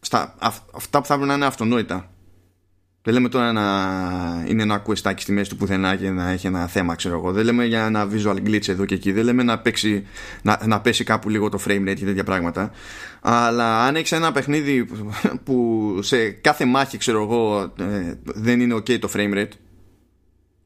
στα 0.00 0.36
αυτά 0.72 1.00
που 1.00 1.06
θα 1.06 1.14
πρέπει 1.14 1.28
να 1.28 1.34
είναι 1.34 1.46
αυτονόητα. 1.46 2.10
Δεν 3.02 3.14
λέμε 3.14 3.28
τώρα 3.28 3.52
να 3.52 3.64
είναι 4.48 4.62
ένα 4.62 4.78
κουεστάκι 4.78 5.22
στη 5.22 5.32
μέση 5.32 5.50
του 5.50 5.56
πουθενά 5.56 5.96
και 5.96 6.10
να 6.10 6.30
έχει 6.30 6.46
ένα 6.46 6.66
θέμα, 6.66 6.94
ξέρω 6.94 7.14
εγώ. 7.14 7.32
Δεν 7.32 7.44
λέμε 7.44 7.64
για 7.64 7.84
ένα 7.84 8.08
visual 8.12 8.36
glitch 8.46 8.68
εδώ 8.68 8.84
και 8.84 8.94
εκεί. 8.94 9.12
Δεν 9.12 9.24
λέμε 9.24 9.42
να, 9.42 9.58
παίξει, 9.58 10.06
να, 10.42 10.60
να 10.66 10.80
πέσει 10.80 11.04
κάπου 11.04 11.28
λίγο 11.28 11.48
το 11.48 11.58
frame 11.66 11.88
rate 11.88 11.94
και 11.94 12.04
τέτοια 12.04 12.24
πράγματα. 12.24 12.70
Αλλά 13.20 13.84
αν 13.84 13.96
έχεις 13.96 14.12
ένα 14.12 14.32
παιχνίδι 14.32 14.86
που 15.44 15.98
σε 16.02 16.30
κάθε 16.30 16.64
μάχη, 16.64 16.98
ξέρω 16.98 17.22
εγώ, 17.22 17.72
ε, 17.78 18.14
δεν 18.24 18.60
είναι 18.60 18.74
ok 18.74 18.98
το 18.98 19.10
frame 19.14 19.34
rate 19.34 19.52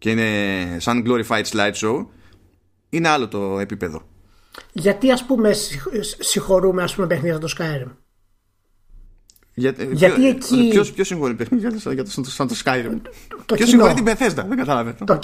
και 0.04 0.10
είναι 0.10 0.78
σαν 0.78 1.04
glorified 1.06 1.44
slideshow 1.44 2.06
είναι 2.88 3.08
άλλο 3.08 3.28
το 3.28 3.58
επίπεδο 3.58 4.02
γιατί 4.72 5.10
ας 5.10 5.24
πούμε 5.24 5.52
συγχωρούμε 6.18 6.82
ας 6.82 6.94
πούμε 6.94 7.06
παιχνίδια 7.06 7.38
το 7.38 7.54
Skyrim 7.58 7.90
για, 9.54 9.74
γιατί 9.92 10.20
ποιο, 10.20 10.28
εκεί 10.28 10.68
ποιος, 10.70 10.92
ποιος 10.92 11.06
συγχωρεί 11.06 11.34
παιχνίδια; 11.34 11.70
Για 11.92 12.04
το, 12.04 12.30
σαν 12.30 12.48
το 12.48 12.54
Skyrim 12.64 13.00
το 13.46 13.54
ποιος 13.54 13.68
συγχωρεί 13.68 13.94
την 13.94 14.04
Bethesda; 14.06 14.44
Δεν 14.48 14.56
καταλαβαίνω 14.56 14.96
το, 15.04 15.18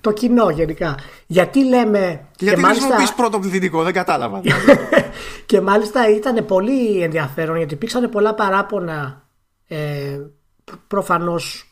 το 0.00 0.12
κοινό 0.12 0.50
γενικά 0.50 0.94
γιατί 1.26 1.64
λέμε 1.64 2.26
και 2.36 2.44
γιατί 2.44 2.60
μάλιστα... 2.60 2.86
δεν 2.86 2.96
χρησιμοποιείς 2.96 3.14
πρώτο 3.14 3.38
πληθυντικό 3.38 3.82
δεν 3.82 3.92
κατάλαβα 3.92 4.40
και 5.46 5.60
μάλιστα 5.60 6.10
ήταν 6.10 6.46
πολύ 6.46 7.02
ενδιαφέρον 7.02 7.56
γιατί 7.56 7.74
υπήρξαν 7.74 8.10
πολλά 8.10 8.34
παράπονα 8.34 9.28
ε, 9.68 10.20
προφανώς 10.86 11.70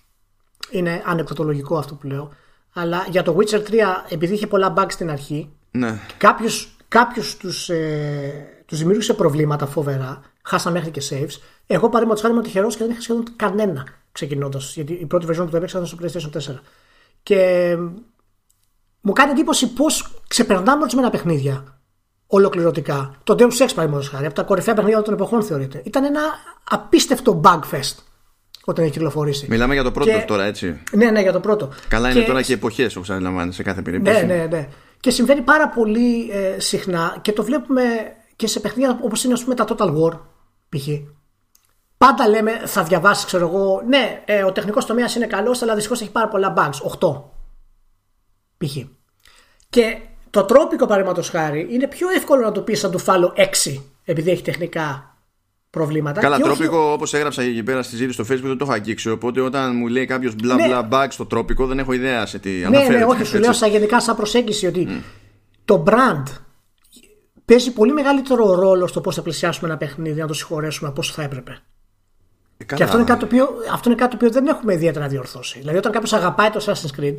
είναι 0.70 1.02
ανεκδοτολογικό 1.04 1.76
αυτό 1.76 1.94
που 1.94 2.06
λέω 2.06 2.32
αλλά 2.74 3.06
για 3.10 3.22
το 3.22 3.36
Witcher 3.38 3.58
3, 3.58 3.62
επειδή 4.08 4.34
είχε 4.34 4.46
πολλά 4.46 4.74
bugs 4.76 4.92
στην 4.92 5.10
αρχή, 5.10 5.50
ναι. 5.70 5.98
κάποιους, 6.16 6.76
κάποιους 6.88 7.36
τους, 7.36 7.68
ε, 7.68 8.62
τους 8.66 8.78
δημιούργησε 8.78 9.14
προβλήματα 9.14 9.66
φοβερά. 9.66 10.20
Χάσαμε 10.42 10.78
μέχρι 10.78 10.90
και 10.90 11.02
saves. 11.10 11.40
Εγώ 11.66 11.86
παραδείγματος 11.86 12.22
χάρη 12.22 12.34
είμαι 12.34 12.42
τυχερός 12.42 12.76
και 12.76 12.82
δεν 12.82 12.92
είχα 12.92 13.00
σχεδόν 13.00 13.24
κανένα 13.36 13.86
ξεκινώντας. 14.12 14.74
Γιατί 14.74 14.92
η 14.92 15.06
πρώτη 15.06 15.26
version 15.28 15.44
που 15.44 15.50
το 15.50 15.56
έπαιξα 15.56 15.78
ήταν 15.78 15.86
στο 15.86 15.98
PlayStation 16.00 16.52
4. 16.54 16.58
Και 17.22 17.76
μου 19.00 19.12
κάνει 19.12 19.30
εντύπωση 19.30 19.72
πώς 19.72 20.20
ξεπερνάμε 20.28 20.82
ορισμένα 20.82 21.10
παιχνίδια 21.10 21.74
ολοκληρωτικά. 22.26 23.14
Το 23.24 23.34
Deus 23.38 23.62
Ex 23.62 23.68
παραδείγματος 23.74 24.08
χάρη, 24.08 24.26
από 24.26 24.34
τα 24.34 24.42
κορυφαία 24.42 24.74
παιχνίδια 24.74 25.02
των 25.02 25.14
εποχών 25.14 25.42
θεωρείται. 25.42 25.82
Ήταν 25.84 26.04
ένα 26.04 26.20
απίστευτο 26.70 27.40
bugfest 27.44 27.94
όταν 28.64 28.84
έχει 28.84 28.92
κυκλοφορήσει. 28.92 29.46
Μιλάμε 29.48 29.74
για 29.74 29.82
το 29.82 29.90
πρώτο 29.90 30.10
και... 30.10 30.24
τώρα, 30.26 30.44
έτσι. 30.44 30.82
Ναι, 30.92 31.10
ναι, 31.10 31.20
για 31.20 31.32
το 31.32 31.40
πρώτο. 31.40 31.72
Καλά 31.88 32.10
είναι 32.10 32.22
τώρα 32.22 32.42
και 32.42 32.52
εποχές, 32.52 32.96
όπως 32.96 33.10
αντιλαμβάνει 33.10 33.52
σε 33.52 33.62
κάθε 33.62 33.82
περίπτωση. 33.82 34.26
Ναι, 34.26 34.34
ναι, 34.34 34.46
ναι. 34.46 34.68
Και 35.00 35.10
συμβαίνει 35.10 35.40
πάρα 35.40 35.68
πολύ 35.68 36.30
ε, 36.30 36.60
συχνά 36.60 37.18
και 37.22 37.32
το 37.32 37.44
βλέπουμε 37.44 37.82
και 38.36 38.46
σε 38.46 38.60
παιχνίδια 38.60 38.98
όπως 39.02 39.24
είναι, 39.24 39.32
ας 39.32 39.42
πούμε, 39.42 39.54
τα 39.54 39.64
Total 39.68 39.88
War, 39.88 40.12
π.χ. 40.68 40.88
Πάντα 42.06 42.28
λέμε, 42.28 42.60
θα 42.64 42.82
διαβάσεις, 42.82 43.24
ξέρω 43.24 43.48
εγώ, 43.48 43.82
ναι, 43.88 44.22
ε, 44.24 44.42
ο 44.42 44.52
τεχνικός 44.52 44.86
τομέας 44.86 45.14
είναι 45.14 45.26
καλός, 45.26 45.62
αλλά 45.62 45.74
δυστυχώς 45.74 46.00
έχει 46.00 46.10
πάρα 46.10 46.28
πολλά 46.28 46.54
bugs. 46.56 46.98
8. 47.00 47.22
Π.χ. 48.56 48.76
Και 49.68 49.98
το 50.30 50.44
τρόπικο 50.44 50.86
παραδείγματος 50.86 51.28
χάρη 51.28 51.66
είναι 51.70 51.86
πιο 51.86 52.08
εύκολο 52.08 52.42
να 52.42 52.52
το 52.52 52.60
πεις 52.60 52.78
σαν 52.78 52.90
του 52.90 52.98
φάλω 52.98 53.34
6 53.36 53.80
επειδή 54.04 54.30
έχει 54.30 54.42
τεχνικά 54.42 55.16
προβλήματα. 55.70 56.20
Καλά, 56.20 56.38
τρόπικο 56.38 56.78
όχι... 56.78 56.92
όπως 56.92 57.14
έγραψα 57.14 57.42
εκεί 57.42 57.62
πέρα 57.62 57.82
στη 57.82 57.96
ζήτηση 57.96 58.22
στο 58.22 58.34
Facebook 58.34 58.46
δεν 58.46 58.58
το 58.58 58.64
έχω 58.64 58.72
αγγίξει. 58.72 59.10
Οπότε 59.10 59.40
όταν 59.40 59.76
μου 59.76 59.86
λέει 59.86 60.04
κάποιος 60.04 60.34
μπλα 60.34 60.54
ναι. 60.54 60.66
μπλα 60.66 60.88
bug 60.90 61.06
στο 61.10 61.26
τρόπικο 61.26 61.66
δεν 61.66 61.78
έχω 61.78 61.92
ιδέα 61.92 62.26
σε 62.26 62.38
τι 62.38 62.50
ναι, 62.50 62.56
ναι 62.56 62.66
αναφέρεται. 62.66 62.98
Ναι, 62.98 63.04
όχι, 63.04 63.24
σου 63.24 63.38
λέω 63.38 63.52
σαν 63.52 63.70
γενικά 63.70 64.00
σαν 64.00 64.16
προσέγγιση 64.16 64.66
ότι 64.66 64.86
mm. 64.90 65.02
το 65.64 65.84
brand 65.86 66.22
παίζει 67.44 67.72
πολύ 67.72 67.92
μεγαλύτερο 67.92 68.54
ρόλο 68.54 68.86
στο 68.86 69.00
πώς 69.00 69.14
θα 69.14 69.22
πλησιάσουμε 69.22 69.68
ένα 69.68 69.78
παιχνίδι, 69.78 70.20
να 70.20 70.26
το 70.26 70.34
συγχωρέσουμε 70.34 70.88
από 70.88 71.00
όσο 71.00 71.12
θα 71.12 71.22
έπρεπε. 71.22 71.62
Ε, 72.56 72.64
και 72.64 72.82
αυτό 72.82 72.96
είναι, 72.96 73.06
κάτι 73.06 73.20
το 73.20 73.26
οποίο, 73.26 73.48
αυτό 73.72 73.88
είναι 73.90 73.98
κάτι 73.98 74.10
το 74.10 74.16
οποίο 74.16 74.40
δεν 74.40 74.46
έχουμε 74.46 74.74
ιδιαίτερα 74.74 75.08
διορθώσει. 75.08 75.58
Δηλαδή, 75.58 75.78
όταν 75.78 75.92
κάποιος 75.92 76.12
αγαπάει 76.12 76.50
το 76.50 76.64
Assassin's 76.64 77.00
Creed 77.00 77.16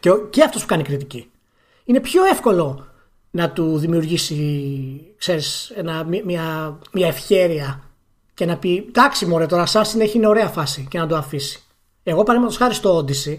και, 0.00 0.10
και 0.30 0.42
αυτός 0.42 0.62
που 0.62 0.68
κάνει 0.68 0.82
κριτική, 0.82 1.30
είναι 1.84 2.00
πιο 2.00 2.24
εύκολο 2.24 2.86
να 3.30 3.50
του 3.50 3.78
δημιουργήσει 3.78 5.14
ξέρεις, 5.16 5.70
ένα, 5.70 6.04
μια, 6.04 6.78
μια 6.92 7.06
ευχέρεια 7.06 7.82
και 8.34 8.46
να 8.46 8.58
πει 8.58 8.84
εντάξει 8.88 9.26
μωρέ 9.26 9.46
τώρα 9.46 9.66
Assassin 9.66 10.00
έχει 10.00 10.26
ωραία 10.26 10.48
φάση 10.48 10.86
και 10.90 10.98
να 10.98 11.06
το 11.06 11.16
αφήσει. 11.16 11.62
Εγώ 12.02 12.22
παραδείγματος 12.22 12.56
χάρη 12.56 12.74
στο 12.74 12.98
Odyssey 12.98 13.38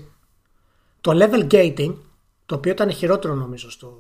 το 1.02 1.12
level 1.14 1.52
gating 1.52 1.96
το 2.46 2.56
οποίο 2.56 2.72
ήταν 2.72 2.92
χειρότερο 2.92 3.34
νομίζω 3.34 3.72
στο, 3.72 3.98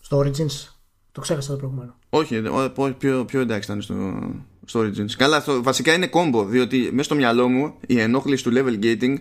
Στο 0.00 0.18
Origins. 0.18 0.73
Το 1.14 1.20
ξέχασα 1.20 1.50
το 1.50 1.56
προηγούμενο. 1.56 1.94
Όχι, 2.10 2.42
πιο, 2.98 3.24
πιο 3.24 3.40
εντάξει 3.40 3.70
ήταν 3.70 3.82
στο, 3.82 3.94
στο 4.64 4.80
Origins. 4.80 5.10
Καλά, 5.16 5.40
στο, 5.40 5.62
βασικά 5.62 5.92
είναι 5.92 6.06
κόμπο, 6.06 6.44
διότι 6.44 6.88
μέσα 6.92 7.02
στο 7.02 7.14
μυαλό 7.14 7.48
μου 7.48 7.74
η 7.86 8.00
ενόχληση 8.00 8.44
του 8.44 8.52
level 8.54 8.84
gating 8.84 9.14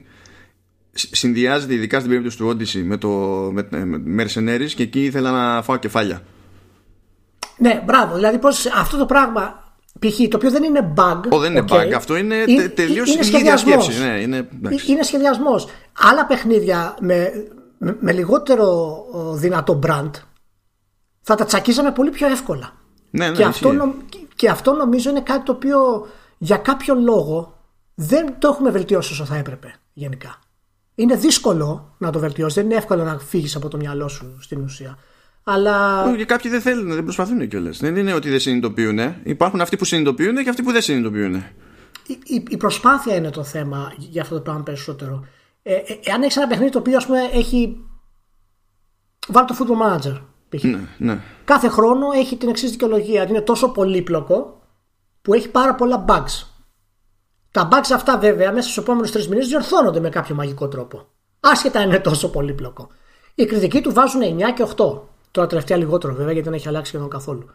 συνδυάζεται 0.91 1.74
ειδικά 1.74 1.98
στην 1.98 2.10
περίπτωση 2.10 2.38
του 2.38 2.50
Odyssey 2.50 2.82
με 2.84 2.98
το 2.98 3.10
με, 3.52 3.86
με 3.86 4.24
Mercenaries 4.24 4.70
και 4.76 4.84
εκεί 4.84 5.04
ήθελα 5.04 5.32
να 5.32 5.62
φάω 5.62 5.78
κεφάλια. 5.78 6.22
Ναι, 7.58 7.82
μπράβο. 7.86 8.16
Δηλαδή 8.16 8.38
πώς 8.38 8.66
αυτό 8.66 8.98
το 8.98 9.06
πράγμα 9.06 9.74
π.χ. 10.00 10.18
το 10.30 10.38
οποίο 10.38 10.52
δεν 10.52 10.64
είναι 10.64 10.94
bug. 10.98 11.22
Ο, 11.30 11.39
δεν 11.39 11.52
είναι 11.52 11.66
bug. 11.70 11.91
Αυτό 11.96 12.16
είναι, 12.16 12.36
είναι 12.48 12.68
τελείως 12.68 13.16
ίδια 13.16 13.58
σκέψη. 13.58 14.00
Ναι, 14.00 14.22
είναι, 14.22 14.50
είναι 14.88 15.04
σχεδιασμός. 15.04 15.68
Άλλα 15.98 16.26
παιχνίδια 16.26 16.96
με, 17.00 17.32
με, 17.78 17.98
με 18.00 18.12
λιγότερο 18.12 18.98
δυνατό 19.34 19.80
brand 19.88 20.12
θα 21.24 21.36
τα 21.36 21.45
τσακίζαμε 21.45 21.91
πολύ 21.91 22.09
πιο 22.09 22.28
εύκολα. 22.28 22.74
Ναι, 23.09 23.30
ναι, 23.30 23.36
και, 23.36 23.43
αυτό, 23.43 23.95
και 24.36 24.49
αυτό 24.49 24.74
νομίζω 24.74 25.09
είναι 25.09 25.21
κάτι 25.21 25.45
το 25.45 25.51
οποίο 25.51 26.07
για 26.38 26.57
κάποιο 26.57 26.95
λόγο 26.95 27.57
δεν 27.95 28.36
το 28.39 28.47
έχουμε 28.47 28.69
βελτιώσει 28.71 29.11
όσο 29.11 29.26
θα 29.26 29.36
έπρεπε 29.36 29.76
γενικά. 29.93 30.39
Είναι 30.95 31.15
δύσκολο 31.15 31.95
να 31.97 32.11
το 32.11 32.19
βελτιώσεις, 32.19 32.53
δεν 32.55 32.65
είναι 32.65 32.76
εύκολο 32.76 33.03
να 33.03 33.19
φύγεις 33.19 33.55
από 33.55 33.67
το 33.67 33.78
μυαλό 33.78 34.07
σου 34.07 34.38
στην 34.39 34.61
ουσία. 34.61 34.97
Αλλά... 35.43 36.03
Και 36.17 36.26
κάποιοι 36.26 36.51
δεν 36.51 36.61
θέλουν, 36.61 36.93
δεν 36.93 37.03
προσπαθούν 37.03 37.47
κιόλας. 37.47 37.78
Δεν 37.78 37.95
είναι 37.95 38.13
ότι 38.13 38.30
δεν 38.30 38.39
συνειδητοποιούν. 38.39 38.99
Υπάρχουν 39.24 39.61
αυτοί 39.61 39.78
που 39.78 39.86
συνειδητοποιούν 39.86 40.43
και 40.43 40.49
αυτοί 40.49 40.63
που 40.63 40.71
δεν 40.71 40.82
συνειδητοποιούν. 40.82 41.36
Η, 42.07 42.19
η, 42.24 42.43
η 42.49 42.57
προσπάθεια 42.57 43.15
είναι 43.15 43.30
το 43.30 43.43
θέμα 43.43 43.93
για 43.97 44.21
αυτό 44.21 44.36
το 44.36 44.41
πράγμα 44.41 44.63
περισσότερο. 44.63 45.26
Ε, 45.63 45.74
ε, 45.74 45.99
εάν 46.03 46.21
έχεις 46.21 46.38
ένα 46.38 46.47
παιχνίδι 46.47 46.71
το 46.71 46.80
οποίο 46.80 46.97
ας 46.97 47.05
πούμε, 47.05 47.19
έχει. 47.34 47.78
Βάλει 49.28 49.47
το 49.47 49.55
football 49.59 49.97
manager. 49.97 50.21
Ναι, 50.62 50.88
ναι. 50.97 51.20
Κάθε 51.45 51.68
χρόνο 51.68 52.08
έχει 52.16 52.38
την 52.38 52.49
εξής 52.49 52.72
δικαιολογία. 52.72 53.28
Είναι 53.28 53.41
τόσο 53.41 53.72
πολύπλοκο 53.72 54.62
που 55.22 55.34
έχει 55.34 55.49
πάρα 55.49 55.76
πολλά 55.76 56.06
bugs. 56.08 56.47
Τα 57.51 57.68
bugs 57.72 57.91
αυτά 57.93 58.18
βέβαια 58.18 58.51
μέσα 58.51 58.70
στους 58.70 58.84
επόμενους 58.84 59.12
τρεις 59.12 59.28
μήνες 59.28 59.47
διορθώνονται 59.47 59.99
με 59.99 60.10
κάποιο 60.10 60.36
μαγικό 60.36 60.68
τρόπο. 60.68 61.06
Άσχετα 61.39 61.82
είναι 61.82 61.99
τόσο 61.99 62.30
πολύπλοκο. 62.30 62.88
Οι 63.36 63.45
κριτικοί 63.45 63.82
του 63.82 63.93
βάζουν 63.93 64.22
9 64.22 64.26
και 64.56 64.66
8. 64.76 65.01
Τώρα 65.32 65.47
τελευταία 65.47 65.78
λιγότερο 65.78 66.14
βέβαια 66.14 66.32
γιατί 66.32 66.49
δεν 66.49 66.58
έχει 66.58 66.68
αλλάξει 66.68 66.89
σχεδόν 66.89 67.10
καθόλου. 67.10 67.49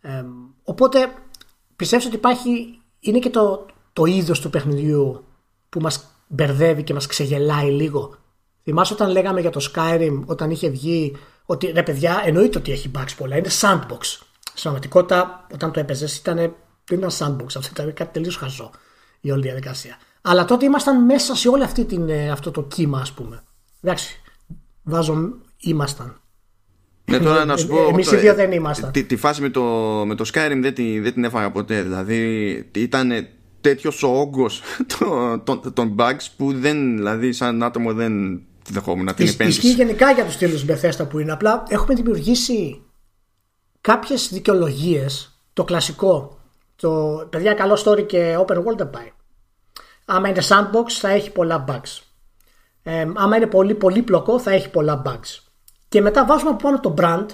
Ε, 0.00 0.24
οπότε 0.62 1.12
πιστεύω 1.76 2.06
ότι 2.06 2.16
υπάρχει, 2.16 2.80
είναι 3.00 3.18
και 3.18 3.30
το, 3.30 3.66
το 3.92 4.04
είδος 4.04 4.40
του 4.40 4.50
παιχνιδιού 4.50 5.24
που 5.68 5.80
μας 5.80 6.10
μπερδεύει 6.26 6.82
και 6.82 6.94
μας 6.94 7.06
ξεγελάει 7.06 7.70
λίγο; 7.70 8.14
Θυμάσαι 8.62 8.92
όταν 8.92 9.10
λέγαμε 9.10 9.40
για 9.40 9.50
το 9.50 9.70
Skyrim 9.74 10.22
όταν 10.26 10.50
είχε 10.50 10.68
βγει 10.68 11.16
ότι 11.50 11.66
ρε 11.66 11.82
παιδιά 11.82 12.22
εννοείται 12.24 12.58
ότι 12.58 12.72
έχει 12.72 12.90
bugs 12.94 13.14
πολλά, 13.16 13.36
είναι 13.36 13.50
sandbox. 13.60 14.02
Στην 14.40 14.62
πραγματικότητα 14.62 15.46
όταν 15.52 15.72
το 15.72 15.80
έπαιζες 15.80 16.16
ήταν, 16.16 16.36
δεν 16.84 16.98
ήταν 16.98 17.10
sandbox, 17.18 17.46
αυτό 17.56 17.68
ήταν 17.72 17.92
κάτι 17.94 18.12
τελείως 18.12 18.36
χαζό 18.36 18.70
η 19.20 19.30
όλη 19.30 19.42
διαδικασία. 19.42 19.98
Αλλά 20.20 20.44
τότε 20.44 20.64
ήμασταν 20.64 21.04
μέσα 21.04 21.36
σε 21.36 21.48
όλο 21.48 21.64
αυτή 21.64 21.84
την, 21.84 22.08
ε, 22.08 22.30
αυτό 22.30 22.50
το 22.50 22.62
κύμα 22.62 23.00
ας 23.00 23.12
πούμε. 23.12 23.42
Εντάξει, 23.82 24.20
βάζω 24.82 25.32
ήμασταν. 25.56 26.20
Ναι, 27.04 27.18
τώρα 27.18 27.44
να 27.44 27.56
σου 27.56 27.66
πω. 27.66 27.88
Εμείς 27.88 28.12
οι 28.12 28.16
δύο 28.16 28.34
δεν 28.34 28.52
ήμασταν. 28.52 28.92
Τη, 28.92 29.04
τη, 29.04 29.16
φάση 29.16 29.40
με 29.40 29.48
το, 29.48 29.62
με 30.06 30.14
το 30.14 30.30
Skyrim 30.32 30.58
δεν, 30.60 30.74
τη, 30.74 31.00
δεν 31.00 31.12
την 31.12 31.24
έφαγα 31.24 31.50
ποτέ. 31.50 31.82
Δηλαδή 31.82 32.18
ήταν 32.74 33.12
τέτοιος 33.60 34.02
ο 34.02 34.08
όγκος 34.08 34.62
των, 35.44 35.72
των 35.72 35.94
bugs 35.98 36.26
που 36.36 36.52
δεν, 36.52 36.96
δηλαδή, 36.96 37.32
σαν 37.32 37.62
άτομο 37.62 37.94
δεν 37.94 38.42
τη 38.72 38.78
δεχόμουν 38.78 39.04
να 39.04 39.14
την 39.14 39.28
επένδυση. 39.28 39.58
Ισχύει 39.58 39.74
γενικά 39.74 40.10
για 40.10 40.24
τους 40.24 40.36
τίτλου 40.36 40.74
Bethesda 40.74 41.08
που 41.08 41.18
είναι. 41.18 41.32
Απλά 41.32 41.62
έχουμε 41.68 41.94
δημιουργήσει 41.94 42.82
κάποιες 43.80 44.28
δικαιολογίες. 44.32 45.34
Το 45.52 45.64
κλασικό. 45.64 46.38
Το 46.76 47.26
παιδιά, 47.30 47.54
καλό 47.54 47.82
story 47.84 48.06
και 48.06 48.36
open 48.38 48.56
world 48.56 48.76
δεν 48.76 48.90
πάει. 48.90 49.12
Άμα 50.04 50.28
είναι 50.28 50.42
sandbox 50.48 50.90
θα 50.90 51.08
έχει 51.08 51.30
πολλά 51.30 51.64
bugs. 51.68 52.02
Ε, 52.82 53.06
άμα 53.14 53.36
είναι 53.36 53.46
πολύ 53.46 53.74
πολύπλοκο 53.74 54.38
θα 54.38 54.50
έχει 54.50 54.70
πολλά 54.70 55.02
bugs 55.06 55.50
και 55.90 56.00
μετά 56.00 56.26
βάζουμε 56.26 56.50
από 56.50 56.62
πάνω 56.62 56.80
το 56.80 56.94
brand 56.98 57.26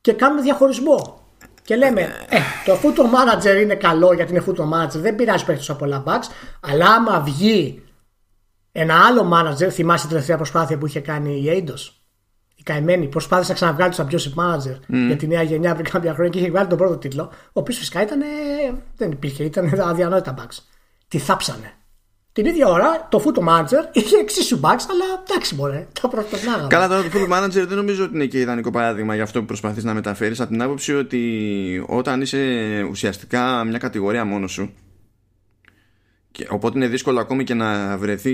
και 0.00 0.12
κάνουμε 0.12 0.40
διαχωρισμό. 0.40 1.22
Και 1.62 1.76
λέμε, 1.76 2.00
ε, 2.28 2.38
το 2.64 2.78
football 2.82 3.06
manager 3.06 3.62
είναι 3.62 3.74
καλό 3.74 4.12
γιατί 4.12 4.32
είναι 4.32 4.44
football 4.46 4.68
manager, 4.72 4.94
δεν 4.94 5.16
πειράζει 5.16 5.44
περίπτωση 5.44 5.70
από 5.70 5.80
πολλά 5.80 6.02
bugs, 6.06 6.24
αλλά 6.60 6.86
άμα 6.86 7.20
βγει 7.20 7.83
ένα 8.76 8.94
άλλο 9.06 9.30
manager, 9.32 9.68
θυμάσαι 9.70 10.00
την 10.00 10.10
τελευταία 10.10 10.36
προσπάθεια 10.36 10.78
που 10.78 10.86
είχε 10.86 11.00
κάνει 11.00 11.36
η 11.36 11.44
Eidos, 11.46 11.92
η 12.54 12.62
καημένη, 12.62 13.06
προσπάθησε 13.06 13.50
να 13.50 13.56
ξαναβγάλει 13.56 13.94
το 13.94 14.06
championship 14.06 14.42
manager 14.42 14.74
mm. 14.74 15.06
για 15.06 15.16
τη 15.16 15.26
νέα 15.26 15.42
γενιά 15.42 15.74
πριν 15.74 15.90
κάποια 15.90 16.12
χρόνια 16.12 16.32
και 16.32 16.38
είχε 16.38 16.50
βγάλει 16.50 16.68
τον 16.68 16.78
πρώτο 16.78 16.96
τίτλο, 16.96 17.22
ο 17.32 17.50
οποίος 17.52 17.78
φυσικά 17.78 18.02
ήταν, 18.02 18.20
δεν 18.96 19.10
υπήρχε, 19.10 19.44
ήταν 19.44 19.80
αδιανόητα 19.80 20.34
bugs. 20.38 20.58
Τι 21.08 21.18
θάψανε. 21.18 21.72
Την 22.32 22.46
ίδια 22.46 22.68
ώρα 22.68 23.08
το 23.10 23.22
Foot 23.24 23.38
Manager 23.48 23.88
είχε 23.92 24.16
εξίσου 24.16 24.60
bugs, 24.60 24.84
αλλά 24.90 25.22
εντάξει 25.28 25.54
μπορεί, 25.54 25.86
το 26.00 26.08
προσπαθνάγαμε. 26.08 26.66
Καλά, 26.68 26.88
τώρα 26.88 27.02
το 27.02 27.08
Foot 27.14 27.32
Manager 27.32 27.66
δεν 27.66 27.76
νομίζω 27.76 28.04
ότι 28.04 28.14
είναι 28.14 28.26
και 28.26 28.38
ιδανικό 28.38 28.70
παράδειγμα 28.70 29.14
για 29.14 29.22
αυτό 29.22 29.40
που 29.40 29.46
προσπαθείς 29.46 29.84
να 29.84 29.94
μεταφέρεις. 29.94 30.40
Από 30.40 30.50
την 30.50 30.62
άποψη 30.62 30.94
ότι 30.94 31.84
όταν 31.86 32.20
είσαι 32.20 32.38
ουσιαστικά 32.90 33.64
μια 33.64 33.78
κατηγορία 33.78 34.24
μόνος 34.24 34.52
σου. 34.52 34.74
Και, 36.34 36.46
οπότε 36.50 36.78
είναι 36.78 36.88
δύσκολο 36.88 37.20
ακόμη 37.20 37.44
και 37.44 37.54
να 37.54 37.96
βρεθεί 37.98 38.32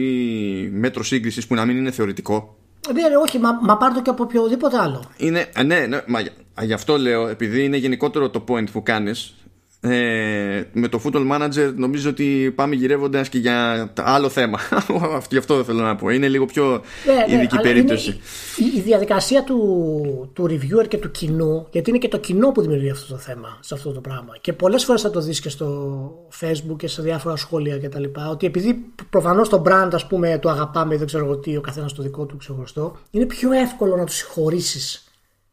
μέτρο 0.73 1.03
σύγκριση 1.03 1.47
που 1.47 1.55
να 1.55 1.65
μην 1.65 1.77
είναι 1.77 1.91
θεωρητικό. 1.91 2.57
Ναι, 2.95 3.09
ναι, 3.09 3.17
όχι, 3.17 3.39
μα, 3.39 3.59
μα 3.63 3.77
πάρ 3.77 3.93
το 3.93 4.03
και 4.03 4.11
από 4.11 4.23
οποιοδήποτε 4.23 4.79
άλλο. 4.79 5.05
Είναι, 5.17 5.51
ναι, 5.65 5.87
ναι, 5.87 6.01
μα, 6.07 6.21
γι' 6.63 6.73
αυτό 6.73 6.99
λέω, 6.99 7.29
επειδή 7.29 7.65
είναι 7.65 7.77
γενικότερο 7.77 8.31
το 8.31 8.45
point 8.49 8.71
που 8.73 8.83
κάνεις, 8.83 9.35
ε, 9.83 10.63
με 10.73 10.89
το 10.89 11.01
Football 11.05 11.31
Manager 11.33 11.73
νομίζω 11.77 12.11
ότι 12.11 12.53
πάμε 12.55 12.75
γυρεύοντας 12.75 13.29
και 13.29 13.39
για 13.39 13.91
άλλο 13.97 14.29
θέμα. 14.29 14.59
Γι' 15.31 15.37
αυτό 15.37 15.65
θέλω 15.65 15.83
να 15.83 15.97
πω. 15.97 16.09
Είναι 16.09 16.29
λίγο 16.29 16.45
πιο 16.45 16.83
ναι, 17.07 17.35
ναι 17.35 17.35
ειδική 17.35 17.57
περίπτωση. 17.61 18.11
η, 18.57 18.77
η, 18.77 18.81
διαδικασία 18.81 19.45
του, 19.45 20.31
του 20.33 20.45
reviewer 20.45 20.89
και 20.89 20.99
του 20.99 21.11
κοινού 21.11 21.67
γιατί 21.71 21.91
είναι 21.91 21.99
και 21.99 22.09
το 22.09 22.19
κοινό 22.19 22.53
που 22.53 22.61
δημιουργεί 22.61 22.91
αυτό 22.91 23.13
το 23.13 23.19
θέμα 23.19 23.59
σε 23.61 23.75
αυτό 23.75 23.93
το 23.93 24.01
πράγμα. 24.01 24.37
Και 24.41 24.53
πολλές 24.53 24.85
φορές 24.85 25.03
θα 25.03 25.11
το 25.11 25.21
δεις 25.21 25.41
και 25.41 25.49
στο 25.49 26.29
facebook 26.41 26.77
και 26.77 26.89
σε 26.89 27.03
διάφορα 27.03 27.37
σχόλια 27.37 27.79
και 27.79 27.89
τα 27.89 27.99
λοιπά 27.99 28.29
ότι 28.29 28.47
επειδή 28.47 28.85
προφανώς 29.11 29.49
το 29.49 29.63
brand 29.67 29.89
ας 29.93 30.07
πούμε 30.07 30.39
το 30.39 30.51
αγαπάμε 30.51 30.97
δεν 30.97 31.07
ξέρω 31.07 31.37
τι 31.37 31.57
ο 31.57 31.61
καθένας 31.61 31.93
το 31.93 32.03
δικό 32.03 32.25
του 32.25 32.37
ξεχωριστό 32.37 32.97
είναι 33.11 33.27
πιο 33.27 33.53
εύκολο 33.53 33.97
να 33.97 34.05
τους 34.05 34.17
συγχωρήσεις 34.17 35.05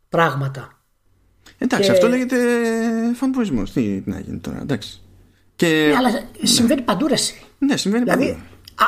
πράγματα 0.09 0.76
Εντάξει, 1.57 1.91
αυτό 1.91 2.07
λέγεται 2.07 2.37
φανπουισμό. 3.15 3.63
Τι 3.63 4.01
να 4.05 4.19
γίνει 4.19 4.37
τώρα, 4.37 4.59
εντάξει. 4.61 5.01
Και... 5.55 5.87
Ναι, 5.89 5.95
αλλά 5.95 6.09
συμβαίνει 6.43 6.81
παντού 6.81 7.07
ρε 7.07 7.15
Ναι, 7.57 7.77
συμβαίνει 7.77 8.03
δηλαδή, 8.03 8.25
παντού. 8.25 8.39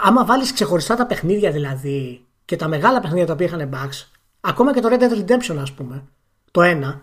Άμα 0.03 0.26
βάλεις 0.26 0.53
ξεχωριστά 0.53 0.95
τα 0.95 1.05
παιχνίδια 1.05 1.51
δηλαδή 1.51 2.26
και 2.45 2.55
τα 2.55 2.67
μεγάλα 2.67 2.99
παιχνίδια 2.99 3.26
τα 3.26 3.34
οποία 3.34 3.45
είχαν 3.45 3.70
bugs, 3.74 4.05
ακόμα 4.39 4.74
και 4.74 4.80
το 4.80 4.89
Red 4.91 5.01
Dead 5.01 5.13
Redemption, 5.13 5.57
ας 5.61 5.72
πούμε, 5.72 6.03
το 6.51 6.61
ένα, 6.61 7.01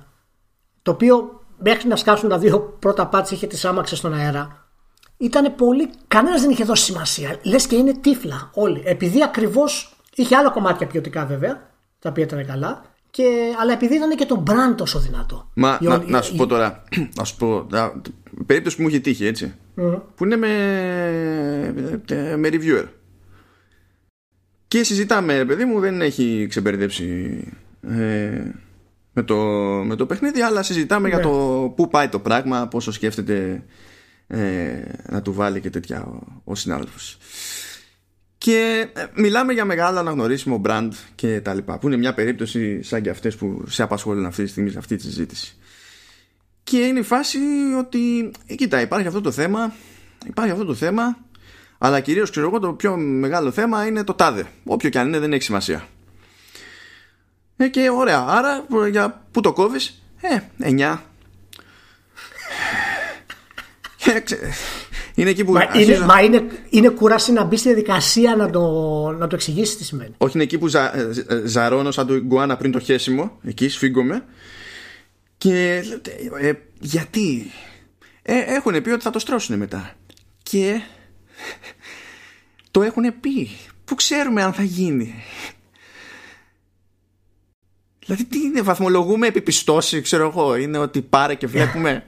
το 0.83 0.91
οποίο 0.91 1.45
μέχρι 1.59 1.89
να 1.89 1.97
σκάσουν 1.97 2.29
τα 2.29 2.39
δύο 2.39 2.77
πρώτα 2.79 3.07
πάτς 3.07 3.31
είχε 3.31 3.47
τις 3.47 3.65
άμαξες 3.65 3.99
στον 3.99 4.15
αέρα, 4.15 4.67
ήταν 5.17 5.55
πολύ. 5.55 5.91
Κανένας 6.09 6.41
δεν 6.41 6.51
είχε 6.51 6.65
δώσει 6.65 6.85
σημασία. 6.85 7.39
Λες 7.43 7.67
και 7.67 7.77
είναι 7.77 7.93
τύφλα 7.93 8.51
όλοι. 8.55 8.83
Επειδή 8.85 9.23
ακριβώς 9.23 9.97
είχε 10.15 10.37
άλλα 10.37 10.51
κομμάτια 10.51 10.87
ποιοτικά 10.87 11.27
βέβαια, 11.27 11.71
τα 11.99 12.09
οποία 12.11 12.25
ήταν 12.25 12.47
καλά, 12.47 12.83
και, 13.17 13.55
αλλά 13.61 13.73
επειδή 13.73 13.95
ήταν 13.95 14.17
και 14.17 14.27
το 14.27 14.43
brand 14.47 14.77
τόσο 14.77 14.99
δυνατό. 14.99 15.51
Μα 15.55 15.79
να, 15.81 16.03
να, 16.07 16.23
σου 16.23 16.37
πω 16.37 16.47
τώρα, 16.47 16.83
να 17.17 17.25
σου 17.25 17.37
πω, 17.37 17.67
περίπτωση 18.47 18.77
που 18.77 18.83
μου 18.83 18.89
έχει 18.89 19.01
τύχει 19.01 19.27
έτσι, 19.27 19.55
που 20.15 20.25
είναι 20.25 20.37
με, 20.37 20.49
με 22.37 22.49
reviewer. 22.53 22.85
Και 24.69 24.83
συζητάμε, 24.83 25.45
παιδί 25.45 25.65
μου, 25.65 25.81
δεν 25.81 26.01
έχει 26.01 26.47
ξεμπερδέψει 26.49 27.41
ε, 27.89 28.43
με, 29.13 29.23
το, 29.23 29.37
με 29.85 29.97
το 29.97 30.07
παιχνίδι, 30.07 30.41
αλλά 30.41 30.63
συζητάμε 30.63 31.09
για 31.09 31.17
ναι. 31.17 31.23
το 31.23 31.73
πού 31.77 31.89
πάει 31.89 32.09
το 32.09 32.19
πράγμα, 32.19 32.69
πόσο 32.69 32.93
σκέφτεται 32.93 33.65
ε, 34.27 34.77
να 35.09 35.23
του 35.23 35.33
βάλει 35.33 35.61
και 35.61 35.71
τέτοια 35.71 36.05
ο, 36.05 36.19
ο 36.45 36.55
συνάδελφος. 36.55 37.19
Και 38.39 38.89
ε, 38.93 39.07
μιλάμε 39.15 39.53
για 39.53 39.65
μεγάλο 39.65 39.99
αναγνωρίσιμο 39.99 40.61
brand 40.65 40.89
και 41.15 41.41
τα 41.41 41.55
λοιπά, 41.55 41.79
που 41.79 41.87
είναι 41.87 41.97
μια 41.97 42.15
περίπτωση 42.15 42.83
σαν 42.83 43.03
και 43.03 43.11
αυτές 43.11 43.37
που 43.37 43.65
σε 43.69 43.83
απασχολούν 43.83 44.27
αυτή 44.27 44.45
τη 44.45 44.51
στιγμή 44.51 44.71
σε 44.71 44.79
αυτή 44.79 44.97
τη 44.97 45.03
συζήτηση. 45.03 45.57
Και 46.65 46.79
είναι 46.79 46.99
η 46.99 47.03
φάση 47.03 47.39
ότι, 47.79 48.31
ε, 48.47 48.55
κοίτα, 48.55 48.81
υπάρχει 48.81 49.07
αυτό 49.07 49.21
το 49.21 49.31
θέμα, 49.31 49.75
υπάρχει 50.27 50.53
αυτό 50.53 50.65
το 50.65 50.75
θέμα, 50.75 51.19
αλλά 51.79 52.01
κυρίως 52.01 52.31
ξέρω 52.31 52.47
εγώ 52.47 52.59
το 52.59 52.73
πιο 52.73 52.97
μεγάλο 52.97 53.51
θέμα 53.51 53.87
είναι 53.87 54.05
το 54.05 54.15
τάδε. 54.15 54.47
Όποιο 54.65 54.89
και 54.89 54.99
αν 54.99 55.09
είναι 55.09 55.19
δεν 55.19 55.33
έχει 55.33 55.43
σημασία. 55.43 55.89
Ε, 57.57 57.69
και 57.69 57.91
ωραία, 57.91 58.25
άρα 58.29 58.67
για 58.91 59.27
πού 59.31 59.41
το 59.41 59.53
κόβεις, 59.53 60.03
ε, 60.21 60.39
9. 60.59 61.03
Είναι 65.17 65.31
εκεί 65.31 65.45
που. 65.45 65.53
Μα, 65.53 65.69
είναι, 65.75 65.99
μα 65.99 66.23
είναι, 66.23 66.47
είναι 66.71 66.89
κούραση 66.89 67.33
να 67.33 67.45
μπει 67.45 67.57
στη 67.57 67.69
διαδικασία 67.69 68.37
να 68.37 68.51
το, 68.51 68.61
να 69.19 69.27
το 69.27 69.35
εξηγήσεις 69.35 69.77
τι 69.77 69.85
σημαίνει. 69.85 70.15
Όχι, 70.19 70.33
είναι 70.35 70.43
εκεί 70.43 70.59
που 70.59 70.67
ζα, 70.67 70.97
ε, 70.97 71.11
ε, 71.29 71.47
ζαρώνω 71.47 71.91
σαν 71.91 72.07
το 72.07 72.19
γκουάνα 72.19 72.57
πριν 72.57 72.73
το 72.73 72.79
χέσιμο. 72.79 73.39
Εκεί 73.43 73.69
σφίγγομαι. 73.69 74.25
Και 75.39 75.83
ε, 76.41 76.53
γιατί; 76.81 77.51
Ε, 78.23 78.39
έχουν 78.39 78.83
πει 78.83 78.91
ότι 78.91 79.03
θα 79.03 79.11
το 79.11 79.19
στρώσουν 79.19 79.57
μετά. 79.57 79.93
Και 80.43 80.81
το 82.71 82.83
έχουν 82.83 83.21
πει. 83.21 83.51
Πού 83.85 83.95
ξέρουμε 83.95 84.43
αν 84.43 84.53
θα 84.53 84.63
γίνει. 84.63 85.15
Δηλαδή 88.05 88.25
τι 88.25 88.39
είναι, 88.39 88.63
βαθμολογούμε 88.63 89.27
επιπιστώσει, 89.27 90.01
ξέρω 90.01 90.27
εγώ. 90.29 90.57
Είναι 90.57 90.79
ότι 90.79 91.03
πάρε 91.03 91.35
και 91.35 91.47
βλέπουμε. 91.47 92.05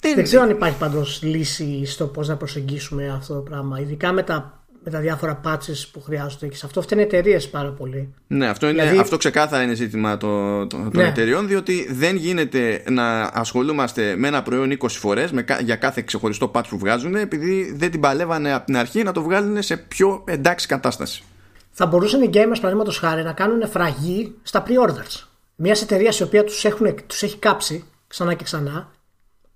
Δεν, 0.00 0.24
ξέρω 0.24 0.42
αν 0.42 0.50
υπάρχει 0.50 0.78
πάντως 0.78 1.22
λύση 1.22 1.84
στο 1.86 2.06
πώς 2.06 2.28
να 2.28 2.36
προσεγγίσουμε 2.36 3.08
αυτό 3.08 3.34
το 3.34 3.40
πράγμα. 3.40 3.80
Ειδικά 3.80 4.12
με 4.12 4.22
τα, 4.22 4.64
με 4.84 4.90
τα 4.90 4.98
διάφορα 4.98 5.40
patches 5.44 5.88
που 5.92 6.02
χρειάζονται 6.02 6.46
και 6.46 6.56
σε 6.56 6.66
αυτό 6.66 6.82
φταίνουν 6.82 7.04
εταιρείες 7.04 7.48
πάρα 7.48 7.70
πολύ. 7.70 8.14
Ναι, 8.26 8.48
αυτό, 8.48 8.68
είναι, 8.68 8.80
δηλαδή... 8.80 8.98
αυτό 8.98 9.16
ξεκάθαρα 9.16 9.62
είναι 9.62 9.74
ζήτημα 9.74 10.16
των, 10.16 10.68
των 10.68 10.90
ναι. 10.94 11.06
εταιρεών, 11.06 11.46
διότι 11.46 11.88
δεν 11.92 12.16
γίνεται 12.16 12.82
να 12.90 13.20
ασχολούμαστε 13.22 14.16
με 14.16 14.28
ένα 14.28 14.42
προϊόν 14.42 14.78
20 14.80 14.88
φορές 14.88 15.30
για 15.64 15.76
κάθε 15.76 16.02
ξεχωριστό 16.02 16.50
patch 16.54 16.64
που 16.68 16.78
βγάζουν, 16.78 17.14
επειδή 17.14 17.72
δεν 17.76 17.90
την 17.90 18.00
παλεύανε 18.00 18.52
από 18.52 18.66
την 18.66 18.76
αρχή 18.76 19.02
να 19.02 19.12
το 19.12 19.22
βγάλουν 19.22 19.62
σε 19.62 19.76
πιο 19.76 20.24
εντάξει 20.26 20.66
κατάσταση. 20.66 21.22
Θα 21.70 21.86
μπορούσαν 21.86 22.22
οι 22.22 22.30
gamers, 22.32 22.56
παραδείγματος 22.60 22.98
χάρη, 22.98 23.22
να 23.22 23.32
κάνουν 23.32 23.68
φραγή 23.68 24.34
στα 24.42 24.62
pre-orders. 24.66 25.24
Μιας 25.56 25.82
εταιρείας 25.82 26.18
η 26.18 26.22
οποία 26.22 26.44
τους 26.44 26.66
τους 27.06 27.22
έχει 27.22 27.36
κάψει 27.38 27.84
ξανά 28.06 28.34
και 28.34 28.44
ξανά 28.44 28.88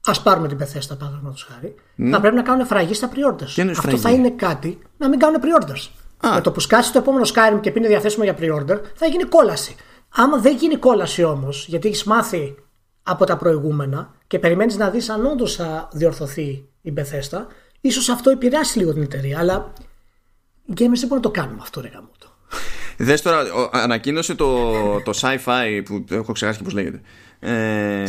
Α 0.04 0.22
πάρουμε 0.22 0.48
την 0.48 0.58
Bethesda 0.60 0.98
παραδείγματος 0.98 1.46
χάρη. 1.50 1.74
Mm. 1.98 2.08
Θα 2.10 2.20
πρέπει 2.20 2.36
να 2.36 2.42
κάνουν 2.42 2.66
φραγή 2.66 2.94
στα 2.94 3.10
pre-orders. 3.14 3.68
Αυτό 3.70 3.96
θα 3.96 4.10
είναι 4.10 4.30
κάτι 4.30 4.78
να 4.96 5.08
μην 5.08 5.18
κάνουν 5.18 5.40
pre-orders. 5.42 5.88
Με 6.34 6.40
το 6.40 6.52
που 6.52 6.60
σκάσει 6.60 6.92
το 6.92 6.98
επόμενο 6.98 7.24
Skyrim 7.24 7.58
και 7.60 7.70
πει 7.70 7.78
είναι 7.78 7.88
διαθέσιμο 7.88 8.24
για 8.24 8.36
pre-order, 8.38 8.80
θα 8.94 9.06
γίνει 9.06 9.24
κόλαση. 9.24 9.76
Άμα 10.08 10.38
δεν 10.38 10.56
γίνει 10.56 10.76
κόλαση 10.76 11.22
όμως, 11.22 11.66
γιατί 11.68 11.88
έχεις 11.88 12.04
μάθει 12.04 12.54
από 13.02 13.24
τα 13.24 13.36
προηγούμενα 13.36 14.14
και 14.26 14.38
περιμένεις 14.38 14.76
να 14.76 14.90
δεις 14.90 15.08
αν 15.08 15.26
όντως 15.26 15.54
θα 15.54 15.88
διορθωθεί 15.92 16.68
η 16.80 16.92
Bethesda, 16.96 17.46
ίσως 17.80 18.08
αυτό 18.08 18.30
επηρεάσει 18.30 18.78
λίγο 18.78 18.92
την 18.92 19.02
εταιρεία. 19.02 19.38
Αλλά 19.38 19.72
οι 20.64 20.72
gamers 20.72 20.76
δεν 20.76 21.08
μπορούν 21.08 21.16
να 21.16 21.20
το 21.20 21.30
κάνουμε 21.30 21.58
αυτό, 21.60 21.80
ρε 21.80 21.88
γαμότο. 21.88 22.26
Δες 22.96 23.22
τώρα, 23.22 23.42
ανακοίνωσε 23.70 24.34
το, 24.34 24.72
το 25.00 25.12
sci-fi 25.20 25.82
που 25.84 26.04
έχω 26.10 26.32
ξεχάσει 26.32 26.58
και 26.58 26.64
πώς 26.64 26.72
λέγεται. 26.72 27.00
Ε, 27.44 28.04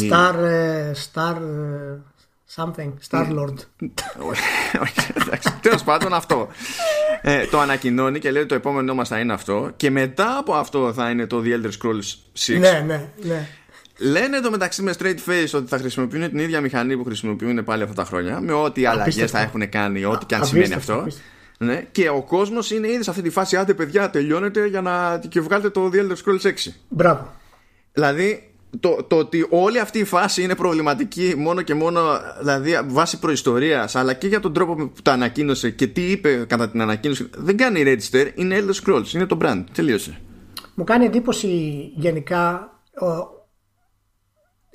Star, 0.00 0.34
η... 0.34 0.96
Star 1.12 1.36
something, 2.54 2.92
Star 3.10 3.26
Lord. 3.38 3.54
Τέλος 5.60 5.82
πάντων 5.84 6.14
αυτό. 6.14 6.48
Ε, 7.22 7.46
το 7.46 7.60
ανακοινώνει 7.60 8.18
και 8.18 8.30
λέει 8.30 8.40
ότι 8.40 8.48
το 8.48 8.54
επόμενό 8.54 8.94
μας 8.94 9.08
θα 9.08 9.18
είναι 9.18 9.32
αυτό 9.32 9.70
και 9.76 9.90
μετά 9.90 10.36
από 10.38 10.54
αυτό 10.54 10.92
θα 10.92 11.10
είναι 11.10 11.26
το 11.26 11.42
The 11.44 11.48
Elder 11.48 11.70
Scrolls 11.70 12.14
6. 12.54 12.58
Ναι, 12.58 12.84
ναι, 12.86 13.08
ναι. 13.22 13.48
Λένε 13.98 14.40
το 14.40 14.50
μεταξύ 14.50 14.82
με 14.82 14.94
straight 14.98 15.30
face 15.30 15.50
ότι 15.52 15.68
θα 15.68 15.78
χρησιμοποιούν 15.78 16.28
την 16.28 16.38
ίδια 16.38 16.60
μηχανή 16.60 16.96
που 16.96 17.04
χρησιμοποιούν 17.04 17.64
πάλι 17.64 17.82
αυτά 17.82 17.94
τα 17.94 18.04
χρόνια 18.04 18.40
με 18.40 18.52
ό,τι 18.52 18.86
αλλαγέ 18.86 19.26
θα 19.26 19.40
έχουν 19.40 19.68
κάνει, 19.68 20.04
ό,τι 20.04 20.26
και 20.26 20.34
αν 20.34 20.46
σημαίνει 20.46 20.74
αυτό. 20.74 21.06
Ναι, 21.58 21.84
και 21.92 22.08
ο 22.08 22.22
κόσμος 22.22 22.70
είναι 22.70 22.88
ήδη 22.88 23.02
σε 23.02 23.10
αυτή 23.10 23.22
τη 23.22 23.30
φάση. 23.30 23.56
Άντε, 23.56 23.74
παιδιά, 23.74 24.10
τελειώνετε 24.10 24.66
για 24.66 24.80
να 24.80 25.20
και 25.28 25.40
βγάλετε 25.40 25.70
το 25.70 25.90
The 25.92 25.96
Elder 25.96 26.16
Scrolls 26.24 26.46
6. 26.46 26.52
Μπράβο. 26.88 27.32
Δηλαδή, 27.92 28.50
το, 28.80 29.04
το 29.08 29.16
ότι 29.16 29.46
όλη 29.50 29.78
αυτή 29.78 29.98
η 29.98 30.04
φάση 30.04 30.42
είναι 30.42 30.54
προβληματική 30.54 31.34
μόνο 31.36 31.62
και 31.62 31.74
μόνο 31.74 32.00
δηλαδή 32.38 32.78
βάσει 32.86 33.18
προϊστορίας 33.18 33.96
αλλά 33.96 34.12
και 34.12 34.26
για 34.26 34.40
τον 34.40 34.52
τρόπο 34.52 34.74
που 34.74 34.92
το 35.02 35.10
ανακοίνωσε 35.10 35.70
και 35.70 35.86
τι 35.86 36.10
είπε 36.10 36.44
κατά 36.48 36.70
την 36.70 36.80
ανακοίνωση 36.80 37.30
δεν 37.36 37.56
κάνει 37.56 37.82
register, 37.86 38.30
είναι 38.34 38.58
Elder 38.60 38.84
Scrolls, 38.84 39.12
είναι 39.14 39.26
το 39.26 39.38
brand, 39.42 39.64
τελείωσε. 39.72 40.20
Μου 40.74 40.84
κάνει 40.84 41.04
εντύπωση 41.04 41.46
γενικά 41.96 42.70
ο, 43.00 43.06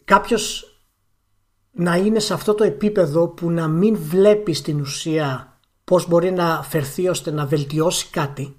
κάποιος 0.06 0.66
να 1.72 1.96
είναι 1.96 2.20
σε 2.20 2.34
αυτό 2.34 2.54
το 2.54 2.64
επίπεδο 2.64 3.28
που 3.28 3.50
να 3.50 3.68
μην 3.68 3.98
βλέπει 3.98 4.54
στην 4.54 4.80
ουσία 4.80 5.60
πώς 5.84 6.08
μπορεί 6.08 6.32
να 6.32 6.64
φερθεί 6.64 7.08
ώστε 7.08 7.32
να 7.32 7.46
βελτιώσει 7.46 8.08
κάτι 8.10 8.56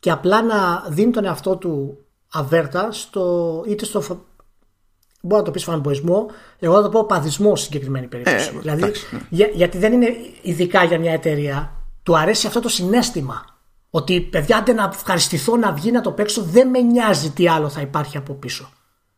και 0.00 0.10
απλά 0.10 0.42
να 0.42 0.86
δίνει 0.88 1.12
τον 1.12 1.24
εαυτό 1.24 1.56
του 1.56 1.98
αβέρτα 2.32 2.92
στο, 2.92 3.64
είτε 3.68 3.84
στο 3.84 4.24
Μπορεί 5.20 5.40
να 5.40 5.42
το 5.42 5.50
πεις 5.50 5.64
φανμποϊσμό, 5.64 6.26
εγώ 6.58 6.74
θα 6.74 6.82
το 6.82 6.88
πω 6.88 7.06
παδισμό 7.06 7.56
σε 7.56 7.64
συγκεκριμένη 7.64 8.06
περίπτωση. 8.06 8.50
Ε, 8.54 8.58
δηλαδή, 8.60 8.82
ναι. 8.82 8.90
για, 9.28 9.50
γιατί 9.52 9.78
δεν 9.78 9.92
είναι 9.92 10.16
ειδικά 10.42 10.84
για 10.84 10.98
μια 10.98 11.12
εταιρεία, 11.12 11.72
του 12.02 12.16
αρέσει 12.18 12.46
αυτό 12.46 12.60
το 12.60 12.68
συνέστημα. 12.68 13.44
Ότι 13.90 14.20
παιδιά, 14.20 14.56
άντε 14.56 14.72
να 14.72 14.90
ευχαριστηθώ 14.94 15.56
να 15.56 15.72
βγει 15.72 15.90
να 15.90 16.00
το 16.00 16.12
παίξω, 16.12 16.42
δεν 16.42 16.68
με 16.68 16.80
νοιάζει 16.80 17.30
τι 17.30 17.48
άλλο 17.48 17.68
θα 17.68 17.80
υπάρχει 17.80 18.16
από 18.16 18.34
πίσω. 18.34 18.70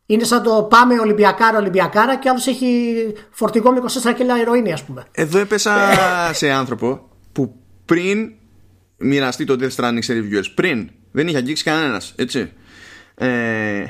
Είναι 0.05 0.23
σαν 0.23 0.43
το 0.43 0.67
πάμε 0.69 0.99
Ολυμπιακάρα, 0.99 1.57
Ολυμπιακάρα 1.57 2.17
και 2.17 2.29
άλλος 2.29 2.47
έχει 2.47 2.95
φορτηγό 3.29 3.71
με 3.71 3.81
24 4.03 4.13
κιλά 4.15 4.39
ηρωίνη, 4.39 4.73
ας 4.73 4.83
πούμε. 4.83 5.03
Εδώ 5.11 5.39
έπεσα 5.39 5.73
σε 6.33 6.51
άνθρωπο 6.51 7.09
που 7.31 7.55
πριν 7.85 8.31
μοιραστεί 8.97 9.45
το 9.45 9.55
Death 9.59 9.75
Stranding 9.75 9.99
σε 9.99 10.13
reviewers, 10.13 10.51
πριν 10.55 10.89
δεν 11.11 11.27
είχε 11.27 11.37
αγγίξει 11.37 11.63
κανένας, 11.63 12.13
έτσι. 12.15 12.51
Ε, 13.15 13.85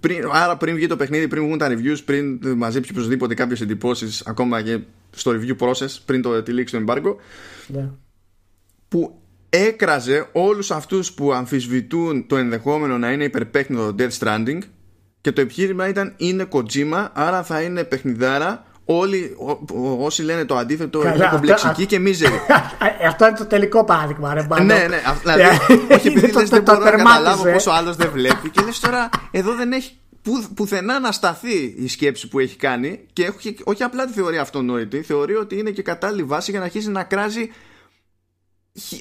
πριν, 0.00 0.28
άρα 0.32 0.56
πριν 0.56 0.74
βγει 0.74 0.86
το 0.86 0.96
παιχνίδι, 0.96 1.28
πριν 1.28 1.44
βγουν 1.44 1.58
τα 1.58 1.68
reviews, 1.70 1.98
πριν 2.04 2.40
μαζέψει 2.56 2.90
οπωσδήποτε 2.92 3.34
κάποιες 3.34 3.60
εντυπώσεις, 3.60 4.22
ακόμα 4.26 4.62
και 4.62 4.80
στο 5.10 5.32
review 5.34 5.66
process, 5.66 5.96
πριν 6.04 6.22
το 6.22 6.42
τυλίξει 6.42 6.78
το 6.78 6.84
embargo, 6.86 7.14
yeah. 7.76 7.90
που 8.88 9.20
έκραζε 9.48 10.28
όλους 10.32 10.70
αυτούς 10.70 11.12
που 11.12 11.32
αμφισβητούν 11.32 12.26
το 12.26 12.36
ενδεχόμενο 12.36 12.98
να 12.98 13.12
είναι 13.12 13.24
υπερπέχνητο 13.24 13.94
το 13.94 14.04
Death 14.04 14.18
Stranding 14.18 14.58
και 15.20 15.32
το 15.32 15.40
επιχείρημα 15.40 15.88
ήταν 15.88 16.14
είναι 16.16 16.48
Kojima, 16.50 17.08
άρα 17.12 17.42
θα 17.42 17.62
είναι 17.62 17.84
παιχνιδάρα 17.84 18.64
όλοι 18.98 19.36
ό, 19.38 19.58
όσοι 20.04 20.22
λένε 20.22 20.44
το 20.44 20.56
αντίθετο 20.56 20.98
Καλά, 20.98 21.14
είναι 21.14 21.28
κομπλεξικοί 21.30 21.86
και 21.86 21.98
μίζεροι. 21.98 22.40
Αυτό 23.08 23.26
είναι 23.26 23.36
το 23.36 23.46
τελικό 23.46 23.84
παράδειγμα, 23.84 24.34
ρε 24.34 24.46
Ναι, 24.62 24.64
ναι. 24.64 25.02
Δηλαδή, 25.20 25.42
όχι 25.94 26.08
επειδή 26.08 26.32
λες, 26.32 26.48
δεν 26.48 26.62
μπορώ 26.62 26.80
να 26.80 26.90
καταλάβω 26.90 27.52
πόσο 27.52 27.70
άλλος 27.70 27.96
δεν 27.96 28.10
βλέπει. 28.10 28.50
Και 28.50 28.62
λες 28.62 28.80
τώρα, 28.80 29.08
εδώ 29.30 29.54
δεν 29.54 29.72
έχει 29.72 29.98
που, 30.22 30.44
πουθενά 30.54 31.00
να 31.00 31.12
σταθεί 31.12 31.74
η 31.78 31.88
σκέψη 31.88 32.28
που 32.28 32.38
έχει 32.38 32.56
κάνει 32.56 33.00
και 33.12 33.32
όχι, 33.36 33.56
όχι 33.64 33.82
απλά 33.82 34.06
τη 34.06 34.12
θεωρεί 34.12 34.38
αυτονόητη, 34.38 35.02
θεωρεί 35.02 35.34
ότι 35.34 35.58
είναι 35.58 35.70
και 35.70 35.82
κατάλληλη 35.82 36.22
βάση 36.22 36.50
για 36.50 36.60
να 36.60 36.66
αρχίσει 36.66 36.90
να 36.90 37.02
κράζει 37.02 37.50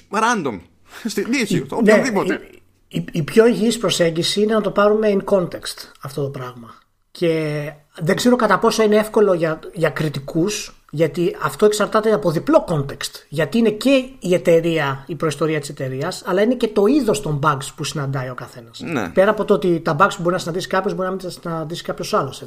random. 0.10 0.60
Στην 1.06 1.32
τύχη, 1.32 1.56
ναι, 1.56 1.66
οποιοδήποτε. 1.70 2.50
Η, 2.88 3.06
η, 3.12 3.24
πιο 3.24 3.46
υγιής 3.48 3.78
προσέγγιση 3.78 4.42
είναι 4.42 4.54
να 4.54 4.62
το 4.62 4.72
πάρουμε 4.72 5.18
in 5.18 5.34
context 5.34 5.92
αυτό 6.02 6.24
το 6.24 6.30
πράγμα. 6.30 6.78
Και 7.12 7.64
δεν 8.00 8.16
ξέρω 8.16 8.36
κατά 8.36 8.60
πόσο 8.60 8.84
είναι 8.84 8.96
εύκολο 8.96 9.34
για, 9.34 9.60
για 9.74 9.90
κριτικούς 9.90 10.80
γιατί 10.92 11.36
αυτό 11.42 11.66
εξαρτάται 11.66 12.14
από 12.14 12.32
διπλό 12.32 12.66
context. 12.68 13.26
Γιατί 13.30 13.58
είναι 13.58 13.70
και 13.70 14.10
η 14.20 14.34
εταιρεία, 14.34 15.04
η 15.08 15.16
προϊστορία 15.16 15.60
της 15.60 15.70
εταιρείας, 15.70 16.24
αλλά 16.26 16.42
είναι 16.42 16.56
και 16.56 16.68
το 16.68 16.86
είδος 16.86 17.22
των 17.22 17.40
bugs 17.44 17.68
που 17.76 17.84
συναντάει 17.84 18.30
ο 18.30 18.34
καθένας. 18.34 18.80
Ναι. 18.80 19.10
Πέρα 19.10 19.32
από 19.32 19.46
το 19.46 19.54
ότι 19.54 19.80
τα 19.80 19.96
bugs 20.00 20.14
που 20.16 20.22
μπορεί 20.22 20.34
να 20.34 20.40
συναντήσει 20.40 20.68
κάποιος, 20.68 20.94
μπορεί 20.94 21.06
να 21.08 21.14
μην 21.14 21.24
τα 21.24 21.30
συναντήσει 21.30 21.84
κάποιος 21.84 22.14
άλλος. 22.14 22.44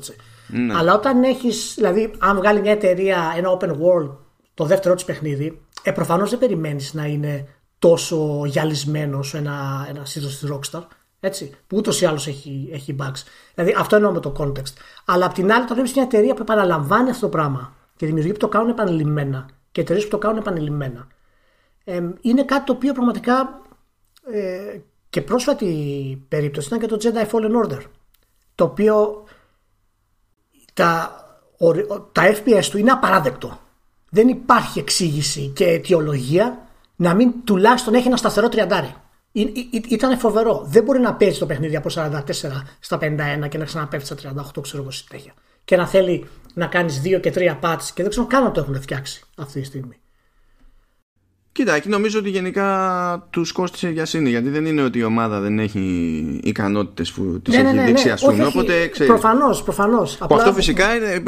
Ναι. 0.46 0.74
Αλλά 0.74 0.94
όταν 0.94 1.22
έχεις, 1.22 1.72
δηλαδή, 1.76 2.12
αν 2.18 2.36
βγάλει 2.36 2.60
μια 2.60 2.72
εταιρεία 2.72 3.34
ένα 3.36 3.58
open 3.58 3.70
world, 3.70 4.10
το 4.54 4.64
δεύτερο 4.64 4.94
της 4.94 5.04
παιχνίδι, 5.04 5.60
ε, 5.82 5.90
προφανώς 5.90 6.30
δεν 6.30 6.38
περιμένεις 6.38 6.94
να 6.94 7.04
είναι 7.04 7.46
τόσο 7.78 8.42
γυαλισμένος 8.44 9.34
ένα, 9.34 9.86
ένα 9.88 10.02
της 10.02 10.44
Rockstar. 10.52 10.82
Έτσι, 11.24 11.54
που 11.66 11.76
ούτως 11.76 12.00
ή 12.00 12.06
άλλως 12.06 12.26
έχει, 12.26 12.68
έχει 12.72 12.96
bugs. 12.98 13.22
Δηλαδή 13.54 13.74
αυτό 13.78 13.96
εννοώ 13.96 14.12
με 14.12 14.20
το 14.20 14.34
context. 14.38 14.72
Αλλά 15.04 15.26
απ' 15.26 15.32
την 15.32 15.52
άλλη, 15.52 15.66
το 15.66 15.74
βλέπεις 15.74 15.94
μια 15.94 16.02
εταιρεία 16.02 16.34
που 16.34 16.42
επαναλαμβάνει 16.42 17.10
αυτό 17.10 17.20
το 17.20 17.28
πράγμα 17.28 17.74
και 17.96 18.06
δημιουργεί 18.06 18.32
που 18.32 18.38
το 18.38 18.48
κάνουν 18.48 18.68
επανειλημμένα 18.68 19.48
και 19.72 19.80
εταιρείες 19.80 20.04
που 20.04 20.10
το 20.10 20.18
κάνουν 20.18 20.38
επανειλημμένα. 20.38 21.06
Ε, 21.84 22.08
είναι 22.20 22.44
κάτι 22.44 22.64
το 22.64 22.72
οποίο 22.72 22.92
πραγματικά 22.92 23.60
ε, 24.30 24.78
και 25.10 25.22
πρόσφατη 25.22 26.24
περίπτωση 26.28 26.66
ήταν 26.66 26.78
και 26.78 26.86
το 26.86 26.98
Jedi 27.02 27.30
Fallen 27.30 27.64
Order. 27.64 27.80
Το 28.54 28.64
οποίο 28.64 29.24
τα, 30.72 31.16
τα 32.12 32.22
FPS 32.34 32.64
του 32.70 32.78
είναι 32.78 32.90
απαράδεκτο. 32.90 33.60
Δεν 34.10 34.28
υπάρχει 34.28 34.78
εξήγηση 34.78 35.52
και 35.54 35.64
αιτιολογία 35.64 36.68
να 36.96 37.14
μην 37.14 37.32
τουλάχιστον 37.44 37.94
έχει 37.94 38.06
ένα 38.06 38.16
σταθερό 38.16 38.48
τριαντάρι 38.48 38.94
ήταν 39.88 40.18
φοβερό. 40.18 40.66
Δεν 40.66 40.82
μπορεί 40.82 41.00
να 41.00 41.14
παίζει 41.14 41.38
το 41.38 41.46
παιχνίδι 41.46 41.76
από 41.76 41.88
44 41.94 42.20
στα 42.80 42.98
51 43.00 43.48
και 43.48 43.58
να 43.58 43.64
ξαναπέφτει 43.64 44.06
στα 44.06 44.16
38, 44.56 44.62
ξέρω 44.62 44.82
εγώ 44.82 44.90
συνέχεια. 44.90 45.32
Και 45.64 45.76
να 45.76 45.86
θέλει 45.86 46.26
να 46.54 46.66
κάνεις 46.66 47.02
2 47.04 47.20
και 47.20 47.32
3 47.34 47.58
patch 47.60 47.82
και 47.94 48.02
δεν 48.02 48.10
ξέρω 48.10 48.26
καν 48.26 48.42
να 48.42 48.50
το 48.50 48.60
έχουν 48.60 48.80
φτιάξει 48.80 49.24
αυτή 49.36 49.60
τη 49.60 49.66
στιγμή. 49.66 49.96
Κοίτα, 51.52 51.74
εκεί 51.74 51.88
νομίζω 51.88 52.18
ότι 52.18 52.30
γενικά 52.30 53.26
τους 53.30 53.52
κόστησε 53.52 53.88
για 53.88 54.04
σύνη. 54.04 54.28
Γιατί 54.28 54.48
δεν 54.48 54.66
είναι 54.66 54.82
ότι 54.82 54.98
η 54.98 55.02
ομάδα 55.02 55.40
δεν 55.40 55.58
έχει 55.58 55.80
ικανότητες 56.42 57.12
που 57.12 57.40
τις 57.42 57.54
ναι, 57.54 57.62
ναι, 57.62 57.68
έχει 57.68 57.76
ναι, 57.76 57.84
δείξει, 57.84 58.10
ας 58.10 58.22
πούμε. 58.24 58.44
Οπότε 58.44 58.90
Προφανώς, 59.06 59.62
προφανώς. 59.62 60.18
Αυτό 60.20 60.52
φυσικά 60.52 60.94
είναι 60.94 61.22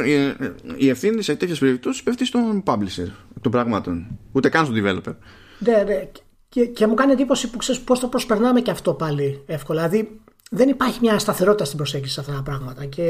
η 0.76 0.88
ευθύνη 0.88 1.22
σε 1.22 1.34
τέτοιες 1.34 1.58
περιπτώσεις 1.58 2.02
πέφτει 2.02 2.26
στον 2.26 2.62
publisher 2.66 3.10
των 3.40 3.50
πραγμάτων. 3.52 4.18
Ούτε 4.32 4.48
καν 4.48 4.64
στον 4.64 4.76
developer. 4.76 5.14
Ναι, 5.58 5.82
ναι. 5.86 6.10
Και, 6.54 6.66
και 6.66 6.86
μου 6.86 6.94
κάνει 6.94 7.12
εντύπωση 7.12 7.50
που 7.50 7.58
ξέρεις 7.58 7.80
πώς 7.80 8.00
το 8.00 8.08
προσπερνάμε 8.08 8.60
και 8.60 8.70
αυτό 8.70 8.94
πάλι 8.94 9.42
εύκολα. 9.46 9.88
Δηλαδή, 9.88 10.20
δεν 10.50 10.68
υπάρχει 10.68 10.98
μια 11.02 11.18
σταθερότητα 11.18 11.64
στην 11.64 11.76
προσέγγιση 11.76 12.12
σε 12.12 12.20
αυτά 12.20 12.32
τα 12.32 12.42
πράγματα. 12.42 12.84
Και 12.84 13.02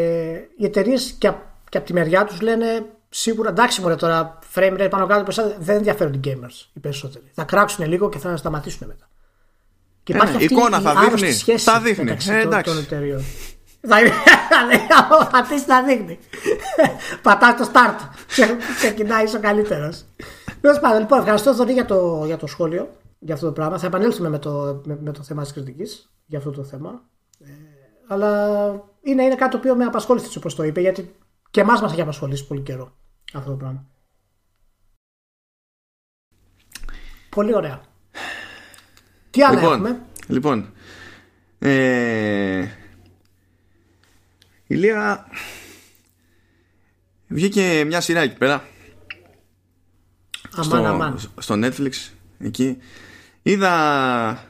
οι 0.56 0.64
εταιρείες 0.64 1.14
και, 1.18 1.32
και 1.68 1.76
από 1.76 1.86
τη 1.86 1.92
μεριά 1.92 2.24
τους 2.24 2.40
λένε 2.40 2.86
σίγουρα 3.08 3.48
εντάξει 3.48 3.80
μωρέ 3.80 3.94
τώρα 3.96 4.38
frame 4.54 4.80
rate 4.80 4.86
πάνω 4.90 5.06
κάτω 5.06 5.54
δεν 5.58 5.76
ενδιαφέρουν 5.76 6.12
οι 6.12 6.20
gamers 6.24 6.68
οι 6.72 6.80
περισσότεροι. 6.80 7.24
Θα 7.34 7.44
κράξουν 7.44 7.86
λίγο 7.86 8.08
και 8.08 8.18
θα 8.18 8.36
σταματήσουν 8.36 8.86
μετά. 8.86 9.08
Και 10.02 10.12
υπάρχει 10.12 10.32
ε, 10.32 10.36
αυτή 10.36 10.54
εικόνα 10.54 10.78
η 10.78 10.82
θα 10.82 10.94
δείχνει. 10.94 11.32
Σχέση 11.32 11.64
θα 11.70 11.80
δείχνει. 11.80 12.16
Ε, 12.28 12.40
εντάξει. 12.40 12.70
Των 12.70 12.78
εταιρείων. 12.78 13.24
Θα 13.80 13.96
πατήσεις 15.32 15.66
να 15.66 15.82
δείχνει. 15.82 16.18
Πατάς 17.22 17.56
το 17.56 17.70
start. 17.72 18.08
Ξεκινάει 18.76 19.24
ο 19.36 19.40
καλύτερος. 19.40 20.04
Τέλος 20.60 20.80
πάντων, 20.80 21.00
λοιπόν, 21.00 21.18
ευχαριστώ 21.18 21.56
τον 21.56 21.68
για 21.68 21.84
το, 21.84 22.22
για 22.26 22.36
το 22.36 22.46
σχόλιο 22.46 22.88
για 23.24 23.34
αυτό 23.34 23.46
το 23.46 23.52
πράγμα. 23.52 23.78
Θα 23.78 23.86
επανέλθουμε 23.86 24.28
με 24.28 24.38
το, 24.38 24.82
με, 24.84 24.98
με 25.00 25.12
το 25.12 25.22
θέμα 25.22 25.42
της 25.42 25.52
κριτικής 25.52 26.12
για 26.26 26.38
αυτό 26.38 26.50
το 26.50 26.64
θέμα. 26.64 27.02
Ε, 27.38 27.50
αλλά 28.06 28.66
είναι, 29.02 29.22
είναι 29.22 29.34
κάτι 29.34 29.50
το 29.50 29.56
οποίο 29.56 29.74
με 29.74 29.84
απασχόλησε 29.84 30.38
όπως 30.38 30.54
το 30.54 30.62
είπε, 30.62 30.80
γιατί 30.80 31.16
και 31.50 31.60
εμάς 31.60 31.80
μας 31.80 31.92
έχει 31.92 32.00
απασχολήσει 32.00 32.46
πολύ 32.46 32.60
καιρό 32.60 32.96
αυτό 33.32 33.50
το 33.50 33.56
πράγμα. 33.56 33.86
Πολύ 37.28 37.54
ωραία. 37.54 37.80
Τι 39.30 39.42
άλλο 39.42 39.58
λοιπόν, 39.58 39.72
έχουμε; 39.72 40.02
Λοιπόν, 40.28 40.72
ε, 41.58 42.68
η 44.66 44.74
Λία 44.74 45.26
βγήκε 47.28 47.84
μια 47.86 48.00
σειρά 48.00 48.20
εκεί 48.20 48.36
πέρα 48.36 48.64
αμάν, 50.50 50.64
στο, 50.64 50.76
αμάν. 50.76 51.18
στο 51.38 51.54
Netflix 51.54 51.92
εκεί 52.38 52.78
είδα 53.46 54.44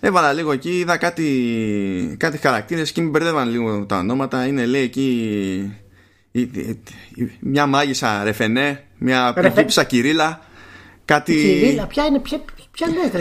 έβαλα 0.00 0.32
λίγο 0.32 0.52
εκεί 0.52 0.78
είδα 0.78 0.96
κάτι, 0.96 2.16
κάτι 2.18 2.38
χαρακτήρες 2.38 2.92
και 2.92 3.00
με 3.00 3.08
μπερδεύαν 3.08 3.48
λίγο 3.48 3.86
τα 3.86 3.98
ονόματα 3.98 4.46
είναι 4.46 4.66
λέει 4.66 4.82
εκεί 4.82 5.76
μια 7.40 7.66
μάγισσα 7.66 8.24
ρεφενέ 8.24 8.84
μια 8.98 9.32
πριγκίψα 9.32 9.84
κυρίλα 9.84 10.40
κάτι... 11.04 11.34
Κυρίλα, 11.34 11.86
ποια 11.86 12.04
είναι, 12.04 12.18
ποια, 12.18 12.40
ποια 12.70 12.86
λέτε 12.88 13.18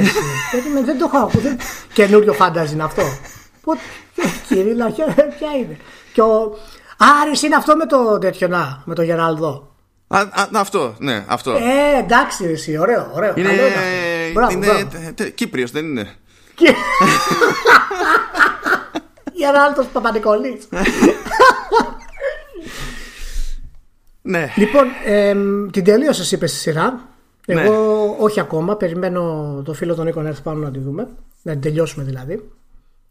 δεν 0.85 0.97
το 0.97 1.09
έχω 1.13 1.17
ακούσει 1.17 1.55
καινούριο 1.93 2.33
φάνταζι 2.33 2.73
είναι 2.73 2.83
αυτό 2.83 3.03
Κυρίλα, 4.47 4.85
ποια 5.37 5.51
είναι; 5.57 5.77
Και 6.13 6.21
ο... 6.21 6.57
Άρης 7.21 7.41
είναι 7.41 7.55
αυτό 7.55 7.75
με 7.75 7.85
το 7.85 8.17
τέτοιο 8.17 8.47
να, 8.47 8.81
με 8.85 8.95
το 8.95 9.01
Γεράλδο 9.01 9.73
Α, 10.07 10.19
α, 10.19 10.47
αυτό, 10.53 10.95
ναι, 10.97 11.25
αυτό. 11.27 11.51
Ε, 11.51 11.99
εντάξει, 11.99 12.45
εσύ, 12.45 12.77
ωραίο, 12.77 13.11
ωραίο. 13.13 13.33
Είναι, 13.35 13.51
είναι, 13.51 13.61
μπράβο, 14.33 14.51
είναι 14.51 14.85
μπράβο. 14.85 15.29
Κύπριος, 15.35 15.71
δεν 15.71 15.85
είναι. 15.85 16.15
Γεράλτος 19.33 19.87
Παπανικολής. 19.87 20.67
ναι. 24.21 24.53
Λοιπόν, 24.55 24.87
ε, 25.05 25.35
την 25.71 25.83
τελείωσες 25.83 26.31
είπες 26.31 26.49
στη 26.49 26.59
σειρά. 26.59 27.07
Εγώ 27.45 27.61
ναι. 27.61 28.15
όχι 28.19 28.39
ακόμα. 28.39 28.77
Περιμένω 28.77 29.61
το 29.65 29.73
φίλο 29.73 29.95
τον 29.95 30.05
Νίκο 30.05 30.21
να 30.21 30.29
έρθει 30.29 30.41
πάνω 30.41 30.59
να 30.59 30.71
τη 30.71 30.79
δούμε. 30.79 31.07
Να 31.41 31.51
την 31.51 31.61
τελειώσουμε 31.61 32.03
δηλαδή. 32.03 32.49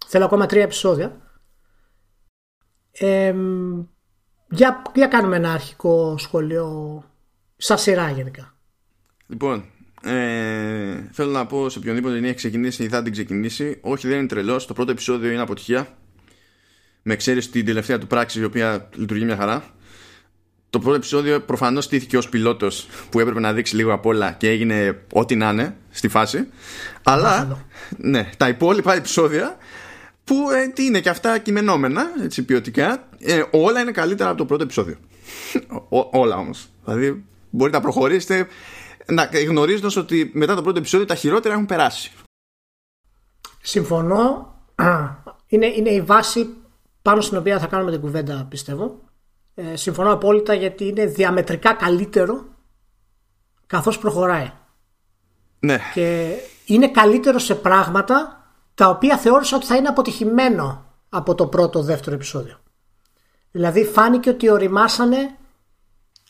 Θέλω 0.07 0.25
ακόμα 0.25 0.47
τρία 0.47 0.63
επεισόδια. 0.63 1.17
Ε, 2.93 3.35
για, 4.49 4.83
για 4.95 5.07
κάνουμε 5.07 5.37
ένα 5.37 5.53
αρχικό 5.53 6.15
σχόλιο 6.19 7.03
σαν 7.57 7.79
σειρά 7.79 8.11
γενικά. 8.11 8.55
Λοιπόν, 9.27 9.65
ε, 10.05 11.09
θέλω 11.13 11.31
να 11.31 11.47
πω 11.47 11.69
σε 11.69 11.79
οποιονδήποτε 11.79 12.15
την 12.15 12.25
έχει 12.25 12.35
ξεκινήσει 12.35 12.85
ή 12.85 12.89
θα 12.89 13.03
την 13.03 13.13
ξεκινήσει. 13.13 13.79
Όχι, 13.81 14.09
δεν 14.09 14.19
είναι 14.19 14.27
τρελός. 14.27 14.67
Το 14.67 14.75
πρώτο 14.75 14.91
επεισόδιο 14.91 15.31
είναι 15.31 15.41
αποτυχία. 15.41 15.97
Με 17.03 17.13
εξαίρεση 17.13 17.51
την 17.51 17.65
τελευταία 17.65 17.99
του 17.99 18.07
πράξη, 18.07 18.41
η 18.41 18.45
οποία 18.45 18.89
λειτουργεί 18.95 19.25
μια 19.25 19.37
χαρά. 19.37 19.65
Το 20.71 20.79
πρώτο 20.79 20.97
επεισόδιο 20.97 21.41
προφανώς 21.41 21.85
στήθηκε 21.85 22.17
ως 22.17 22.29
πιλότος 22.29 22.89
που 23.11 23.21
έπρεπε 23.21 23.41
να 23.41 23.53
δείξει 23.53 23.77
λίγο 23.77 23.93
απ' 23.93 24.07
όλα 24.07 24.33
και 24.33 24.49
έγινε 24.49 25.05
ό,τι 25.13 25.37
να 25.37 25.51
είναι 25.51 25.77
στη 25.91 26.09
φάση. 26.09 26.49
Αλλά 27.03 27.65
ναι, 27.97 28.31
τα 28.37 28.49
υπόλοιπα 28.49 28.95
επεισόδια 28.95 29.57
που 30.25 30.51
ε, 30.51 30.69
τι 30.69 30.85
είναι 30.85 31.01
και 31.01 31.09
αυτά 31.09 31.39
κειμενόμενα, 31.39 32.03
έτσι 32.23 32.45
ποιοτικά, 32.45 33.09
ε, 33.19 33.43
όλα 33.51 33.81
είναι 33.81 33.91
καλύτερα 33.91 34.29
από 34.29 34.39
το 34.39 34.45
πρώτο 34.45 34.63
επεισόδιο. 34.63 34.97
όλα 36.23 36.37
όμως. 36.37 36.69
Δηλαδή 36.85 37.25
μπορείτε 37.51 37.77
να 37.77 37.83
προχωρήσετε 37.83 38.47
γνωρίζοντας 39.49 39.97
ότι 39.97 40.31
μετά 40.35 40.55
το 40.55 40.63
πρώτο 40.63 40.79
επεισόδιο 40.79 41.07
τα 41.07 41.15
χειρότερα 41.15 41.55
έχουν 41.55 41.67
περάσει. 41.67 42.13
Συμφωνώ. 43.63 44.55
Είναι, 45.47 45.67
είναι 45.67 45.91
η 45.91 46.01
βάση 46.01 46.49
πάνω 47.03 47.21
στην 47.21 47.39
οποία 47.39 47.59
θα 47.59 47.67
κάνουμε 47.67 47.91
την 47.91 48.01
κουβέντα, 48.01 48.47
πιστεύω. 48.49 49.01
Ε, 49.55 49.77
συμφωνώ 49.77 50.13
απόλυτα 50.13 50.55
γιατί 50.55 50.85
είναι 50.85 51.07
διαμετρικά 51.07 51.75
καλύτερο 51.75 52.45
καθώς 53.67 53.99
προχωράει. 53.99 54.53
Ναι. 55.59 55.79
Και 55.95 56.37
είναι 56.67 56.91
καλύτερο 56.91 57.39
σε 57.39 57.55
πράγματα 57.55 58.47
τα 58.75 58.89
οποία 58.89 59.19
θεώρησα 59.19 59.57
ότι 59.57 59.67
θα 59.67 59.77
είναι 59.77 59.89
αποτυχημένο 59.89 60.85
από 61.09 61.35
το 61.35 61.47
πρώτο 61.47 61.83
δεύτερο 61.83 62.15
επεισόδιο. 62.15 62.59
Δηλαδή 63.51 63.85
φάνηκε 63.85 64.31
ότι 64.31 64.51
οριμάσανε 64.51 65.37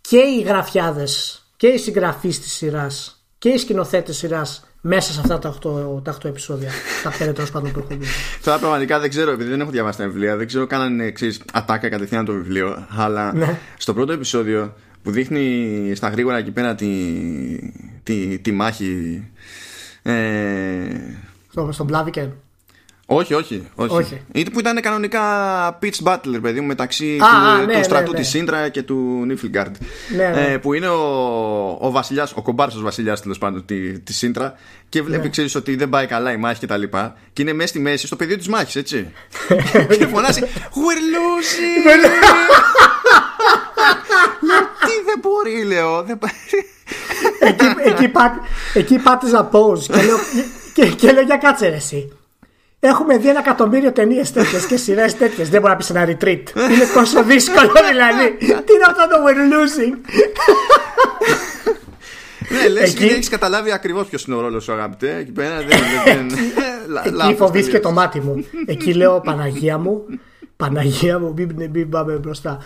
και 0.01 0.19
οι 0.19 0.41
γραφιάδες 0.41 1.42
και 1.63 1.69
οι 1.69 1.79
συγγραφείς 1.79 2.41
της 2.41 2.53
σειράς 2.53 3.25
και 3.39 3.49
οι 3.49 3.59
σκηνοθέτες 3.59 4.17
σειράς 4.17 4.67
μέσα 4.81 5.13
σε 5.13 5.21
αυτά 5.21 5.39
τα 5.39 5.55
8, 5.63 6.03
τα 6.03 6.17
8 6.23 6.25
επεισόδια. 6.25 6.71
τα 7.03 7.15
πέντε 7.19 7.33
τέλος 7.33 7.51
πάντων 7.51 7.73
που 7.73 7.79
έχουν 7.79 7.99
βγει. 7.99 8.11
Τώρα 8.45 8.59
πραγματικά 8.59 8.99
δεν 8.99 9.09
ξέρω, 9.09 9.31
επειδή 9.31 9.51
δεν 9.51 9.61
έχω 9.61 9.71
διαβάσει 9.71 9.99
τα 9.99 10.05
βιβλία, 10.05 10.37
δεν 10.37 10.47
ξέρω 10.47 10.67
καν 10.67 10.81
αν 10.81 10.93
είναι 10.93 11.05
εξή 11.05 11.39
ατάκα 11.53 11.89
κατευθείαν 11.89 12.25
το 12.25 12.33
βιβλίο. 12.33 12.87
Αλλά 12.97 13.33
ναι. 13.35 13.59
στο 13.77 13.95
πρώτο 13.95 14.13
επεισόδιο 14.13 14.75
που 15.03 15.11
δείχνει 15.11 15.93
στα 15.95 16.09
γρήγορα 16.09 16.37
εκεί 16.37 16.51
πέρα 16.51 16.75
τη, 16.75 16.89
τη, 18.03 18.39
τη 18.39 18.53
μάχη. 18.53 19.25
Ε, 20.03 20.13
στο, 21.51 21.69
στον 21.73 21.89
Blaviken. 21.93 22.29
Όχι, 23.07 23.35
όχι. 23.35 23.69
όχι. 23.75 23.95
όχι. 23.95 24.51
Που 24.53 24.59
ήταν 24.59 24.81
κανονικά 24.81 25.79
pitch 25.83 26.03
battle, 26.05 26.39
παιδί 26.43 26.61
μου, 26.61 26.67
μεταξύ 26.67 27.19
α, 27.21 27.27
του, 27.27 27.61
ναι, 27.61 27.73
του 27.73 27.79
ναι, 27.79 27.83
στρατού 27.83 28.13
ναι, 28.13 28.19
της 28.19 28.29
Σύντρα 28.29 28.69
και 28.69 28.83
του 28.83 29.23
Νίφιλγκαρντ. 29.27 29.77
Ναι, 30.17 30.29
ναι. 30.29 30.53
Ε, 30.53 30.59
που 30.59 30.73
είναι 30.73 30.89
ο, 30.89 31.03
ο 31.81 31.91
βασιλιάς, 31.91 32.33
ο 32.35 32.43
κομπάρσο 32.43 32.81
βασιλιάς 32.81 33.23
τέλος 33.23 33.39
πάντων 33.39 33.65
τη, 33.65 33.99
της 33.99 34.17
Σύντρα 34.17 34.55
και 34.89 35.03
βλέπει, 35.03 35.23
ναι. 35.23 35.29
ξέρεις 35.29 35.55
ότι 35.55 35.77
δεν 35.77 35.89
πάει 35.89 36.07
καλά 36.07 36.33
η 36.33 36.37
μάχη 36.37 36.59
και 36.59 36.67
τα 36.67 36.77
λοιπά. 36.77 37.17
Και 37.33 37.43
είναι 37.43 37.53
μέσα 37.53 37.69
στη 37.69 37.79
μέση, 37.79 38.07
στο 38.07 38.17
πεδίο 38.17 38.37
της 38.37 38.49
μάχης, 38.49 38.77
έτσι. 38.77 39.13
και 39.99 40.07
φωνάζει 40.07 40.41
We're 40.41 41.03
losing! 41.15 41.87
Τι 44.87 44.93
δεν 45.05 45.19
μπορεί, 45.21 45.65
λέω. 45.65 46.03
Δεν... 46.03 46.19
εκεί, 47.41 47.65
εκεί, 47.85 48.09
πά, 48.09 48.41
εκεί 48.75 48.99
πάτηζα 48.99 49.51
pause 49.53 49.83
και 49.93 50.03
λέω, 50.03 50.17
και, 50.75 50.87
και 50.87 51.13
λέω 51.13 51.23
για 51.23 51.37
κάτσε 51.37 51.69
ρε, 51.69 51.77
εσύ. 51.77 52.13
Έχουμε 52.85 53.19
δει 53.19 53.29
ένα 53.29 53.39
εκατομμύριο 53.39 53.93
ταινίες 53.93 54.33
τέτοιες 54.33 54.67
και 54.67 54.77
σειρές 54.77 55.17
τέτοιες. 55.17 55.49
Δεν 55.49 55.61
μπορεί 55.61 55.73
να 55.73 55.79
πεις 55.79 55.91
ένα 55.91 56.05
retreat. 56.05 56.43
Είναι 56.57 56.87
τόσο 56.95 57.25
δύσκολο 57.25 57.73
δηλαδή. 57.91 58.37
Τι 58.39 58.73
είναι 58.73 58.85
αυτό 58.87 59.09
το 59.09 59.17
we're 59.27 59.53
losing; 59.53 59.97
Ναι, 62.49 62.69
λες 62.69 62.95
και 62.95 63.05
έχεις 63.05 63.29
καταλάβει 63.29 63.73
ακριβώς 63.73 64.09
ποιος 64.09 64.25
είναι 64.25 64.37
ο 64.37 64.41
ρόλος 64.41 64.65
σου, 64.65 64.73
αγαπητέ. 64.73 65.17
Εκεί 65.17 65.31
πέρα 65.31 65.57
δεν. 65.57 66.31
Εκεί 67.25 67.35
φοβήθηκε 67.35 67.81
το 67.81 67.91
μάτι 67.91 68.21
μου. 68.21 68.45
Εκεί 68.67 68.95
λέω 68.95 69.21
Παναγία 69.21 69.79
μου. 69.79 70.05
Παναγία 70.57 71.19
μου, 71.19 71.35
μην 71.73 71.89
πάμε 71.89 72.13
μπροστά. 72.13 72.59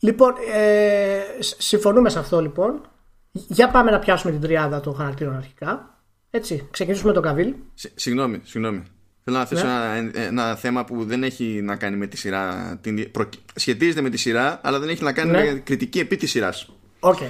Λοιπόν, 0.00 0.34
ε, 0.54 1.20
συμφωνούμε 1.58 2.10
σε 2.10 2.18
αυτό 2.18 2.40
λοιπόν. 2.40 2.80
Για 3.32 3.68
πάμε 3.68 3.90
να 3.90 3.98
πιάσουμε 3.98 4.32
την 4.32 4.40
τριάδα 4.40 4.80
των 4.80 4.94
χαρακτήρων 4.94 5.36
αρχικά. 5.36 5.99
Έτσι, 6.30 6.68
ξεκινήσουμε 6.70 7.12
τον 7.12 7.22
Καβίλ. 7.22 7.54
Συγγνώμη, 7.94 8.40
συγγνώμη. 8.44 8.82
Θέλω 9.24 9.36
να 9.36 9.46
θέσω 9.46 9.66
ναι. 9.66 10.10
ένα, 10.26 10.56
θέμα 10.56 10.84
που 10.84 11.04
δεν 11.04 11.22
έχει 11.22 11.44
να 11.44 11.76
κάνει 11.76 11.96
με 11.96 12.06
τη 12.06 12.16
σειρά. 12.16 12.78
Την, 12.80 13.10
προ, 13.10 13.28
σχετίζεται 13.54 14.00
με 14.00 14.10
τη 14.10 14.16
σειρά, 14.16 14.60
αλλά 14.62 14.78
δεν 14.78 14.88
έχει 14.88 15.02
να 15.02 15.12
κάνει 15.12 15.30
ναι. 15.30 15.52
με 15.52 15.60
κριτική 15.64 15.98
επί 15.98 16.16
της 16.16 16.30
σειράς. 16.30 16.72
Okay. 17.00 17.26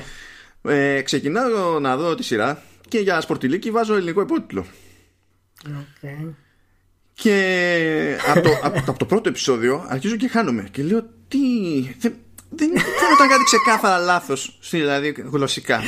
Ε, 0.63 1.01
ξεκινάω 1.01 1.79
να 1.81 1.97
δω 1.97 2.15
τη 2.15 2.23
σειρά 2.23 2.63
και 2.89 2.99
για 2.99 3.21
σπορτιλίκι 3.21 3.71
βάζω 3.71 3.95
ελληνικό 3.95 4.21
υπότιτλο. 4.21 4.67
Okay. 5.67 6.35
Και 7.13 8.19
από 8.27 8.41
το, 8.41 8.51
από, 8.63 8.99
το 8.99 9.05
πρώτο 9.05 9.29
επεισόδιο 9.29 9.87
αρχίζω 9.89 10.17
και 10.17 10.29
χάνομαι. 10.29 10.69
Και 10.71 10.83
λέω 10.83 11.03
τι. 11.29 11.39
Δεν, 11.99 12.15
δεν 12.49 12.69
ήταν 13.15 13.29
κάτι 13.29 13.45
ξεκάθαρα 13.45 13.99
λάθος, 13.99 14.59
δηλαδή 14.71 15.15
γλωσσικά. 15.33 15.81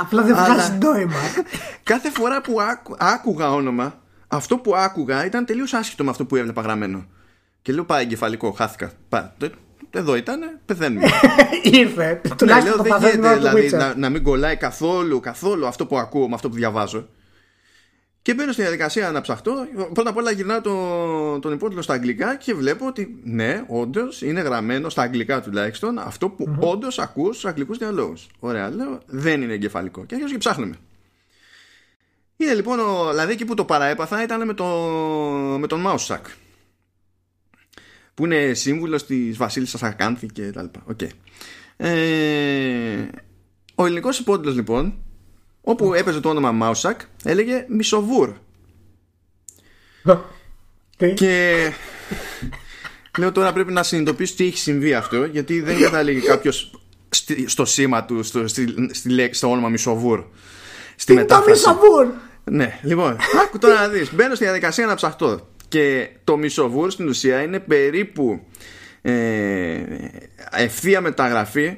Απλά 0.00 0.22
δεν 0.22 0.34
βγάζει 0.34 0.78
νόημα. 0.82 1.14
Κάθε 1.82 2.10
φορά 2.10 2.40
που 2.40 2.56
άκουγα 2.98 3.52
όνομα, 3.52 3.98
αυτό 4.28 4.58
που 4.58 4.76
άκουγα 4.76 5.24
ήταν 5.26 5.44
τελείως 5.44 5.72
άσχετο 5.72 6.04
με 6.04 6.10
αυτό 6.10 6.24
που 6.24 6.36
έβλεπα 6.36 6.62
γραμμένο. 6.62 7.06
Και 7.62 7.72
λέω 7.72 7.84
πάει 7.84 8.02
εγκεφαλικό, 8.02 8.50
χάθηκα. 8.50 8.92
Εδώ 9.90 10.16
ήταν, 10.16 10.38
πεθαίνουμε. 10.66 11.06
Ήρθε. 11.62 12.20
Ναι, 12.28 12.34
Τουλάχιστον 12.34 12.82
δεν 12.82 12.96
γίνεται 12.98 13.36
δηλαδή 13.36 13.70
να, 13.70 13.94
να 13.96 14.10
μην 14.10 14.22
κολλάει 14.22 14.56
καθόλου, 14.56 15.20
καθόλου 15.20 15.66
αυτό 15.66 15.86
που 15.86 15.98
ακούω 15.98 16.28
με 16.28 16.34
αυτό 16.34 16.48
που 16.48 16.54
διαβάζω. 16.54 17.08
Και 18.26 18.34
μπαίνω 18.34 18.52
στη 18.52 18.62
διαδικασία 18.62 19.10
να 19.10 19.20
ψαχτώ. 19.20 19.66
Πρώτα 19.92 20.10
απ' 20.10 20.16
όλα 20.16 20.30
γυρνάω 20.30 20.60
το, 20.60 21.38
τον 21.38 21.52
υπότιτλο 21.52 21.82
στα 21.82 21.92
αγγλικά 21.92 22.36
και 22.36 22.54
βλέπω 22.54 22.86
ότι 22.86 23.20
ναι, 23.24 23.64
όντως 23.66 24.22
είναι 24.22 24.40
γραμμένο 24.40 24.88
στα 24.88 25.02
αγγλικά 25.02 25.42
τουλάχιστον 25.42 25.98
αυτό 25.98 26.28
που 26.28 26.44
mm-hmm. 26.48 26.68
όντως 26.68 26.98
ακούω 26.98 27.32
στους 27.32 27.44
αγγλικούς 27.44 27.78
διαλόγους. 27.78 28.26
Ωραία, 28.38 28.70
λέω, 28.70 29.00
δεν 29.06 29.42
είναι 29.42 29.52
εγκεφαλικό. 29.52 30.04
Και 30.04 30.14
αρχίζω 30.14 30.32
και 30.32 30.38
ψάχνουμε. 30.38 30.76
Είναι 32.36 32.54
λοιπόν, 32.54 32.80
ο, 32.80 33.08
δηλαδή 33.10 33.32
εκεί 33.32 33.44
που 33.44 33.54
το 33.54 33.64
παραέπαθα 33.64 34.22
ήταν 34.22 34.46
με, 34.46 34.54
το, 34.54 34.64
με 35.58 35.66
τον 35.66 35.80
Μάουσακ 35.80 36.26
που 38.14 38.24
είναι 38.24 38.54
σύμβουλος 38.54 39.06
της 39.06 39.36
Βασίλισσας 39.36 39.82
Ακάνθη 39.82 40.26
και 40.26 40.50
τα 40.50 40.62
λοιπά. 40.62 40.84
Okay. 40.92 41.08
Ε, 41.76 43.08
ο 43.74 43.86
ελληνικός 43.86 44.18
υπότιτλος 44.18 44.54
λοιπόν 44.54 44.94
όπου 45.68 45.94
έπαιζε 45.94 46.20
το 46.20 46.28
όνομα 46.28 46.52
Μάουσακ 46.52 47.00
έλεγε 47.24 47.64
Μισοβούρ. 47.68 48.32
Και 51.14 51.56
λέω 53.18 53.32
τώρα 53.32 53.52
πρέπει 53.52 53.72
να 53.72 53.82
συνειδητοποιήσω 53.82 54.34
τι 54.36 54.46
έχει 54.46 54.58
συμβεί 54.58 54.94
αυτό 54.94 55.24
γιατί 55.24 55.60
δεν 55.60 55.80
καταλήγει 55.80 56.20
κάποιος 56.20 56.80
στο 57.46 57.64
σήμα 57.64 58.04
του 58.04 58.22
στο, 58.22 58.48
στη, 58.48 58.74
στη 58.90 59.08
λέξη, 59.08 59.38
στο 59.38 59.50
όνομα 59.50 59.68
Μισοβούρ 59.68 60.24
στη 60.96 61.12
τι 61.12 61.18
μετάφραση. 61.18 61.62
το 61.62 61.70
Μισοβούρ; 61.70 62.06
Ναι, 62.44 62.78
λοιπόν, 62.82 63.16
άκου 63.42 63.58
τώρα 63.58 63.74
να 63.74 63.88
δεις. 63.88 64.14
Μπαίνω 64.14 64.34
στη 64.34 64.44
διαδικασία 64.44 64.86
να 64.86 64.94
ψαχτώ. 64.94 65.48
Και 65.68 66.08
το 66.24 66.36
Μισοβούρ 66.36 66.90
στην 66.90 67.08
ουσία 67.08 67.42
είναι 67.42 67.60
περίπου 67.60 68.46
ε, 69.02 69.82
ευθεία 70.50 71.00
μεταγραφή 71.00 71.76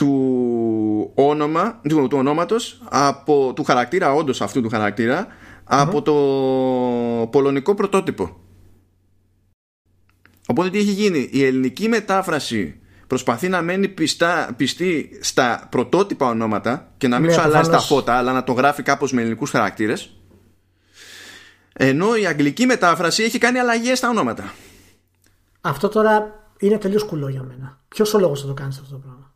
του 0.00 1.12
όνομα 1.14 1.80
του, 1.88 2.08
του 2.08 2.18
ονόματος 2.18 2.82
από, 2.88 3.52
του 3.56 3.64
χαρακτήρα 3.64 4.12
όντως 4.12 4.40
αυτού 4.40 4.62
του 4.62 4.68
χαρακτήρα 4.68 5.26
από 5.64 6.02
το 6.02 6.12
πολωνικό 7.26 7.74
πρωτότυπο. 7.74 8.40
Οπότε 10.46 10.70
τι 10.70 10.78
έχει 10.78 10.90
γίνει; 10.90 11.28
Η 11.32 11.44
ελληνική 11.44 11.88
μετάφραση 11.88 12.80
προσπαθεί 13.06 13.48
να 13.48 13.62
μένει 13.62 13.88
πιστά, 13.88 14.54
πιστή 14.56 15.18
στα 15.20 15.66
πρωτότυπα 15.70 16.26
ονόματα 16.26 16.92
και 16.96 17.08
να 17.08 17.18
μην 17.18 17.28
ναι, 17.28 17.34
σου 17.34 17.40
αλλάζει 17.40 17.70
τα 17.70 17.78
φώτα 17.78 18.14
αλλά 18.14 18.32
να 18.32 18.44
το 18.44 18.52
γράφει 18.52 18.82
κάπως 18.82 19.12
με 19.12 19.20
ελληνικούς 19.20 19.50
χαρακτήρες. 19.50 20.16
Ενώ 21.72 22.16
η 22.16 22.26
αγγλική 22.26 22.66
μετάφραση 22.66 23.22
έχει 23.22 23.38
κάνει 23.38 23.58
αλλαγές 23.58 23.98
στα 23.98 24.08
ονόματα. 24.08 24.52
Αυτό 25.60 25.88
τώρα 25.88 26.44
είναι 26.58 26.78
τελείως 26.78 27.04
κουλό 27.04 27.28
για 27.28 27.42
μένα. 27.42 27.80
Ποιος 27.88 28.14
ο 28.14 28.18
λόγος 28.18 28.40
θα 28.40 28.46
το 28.46 28.54
κάνεις 28.54 28.78
αυτό 28.78 28.92
το 28.92 28.98
πράγμα; 28.98 29.29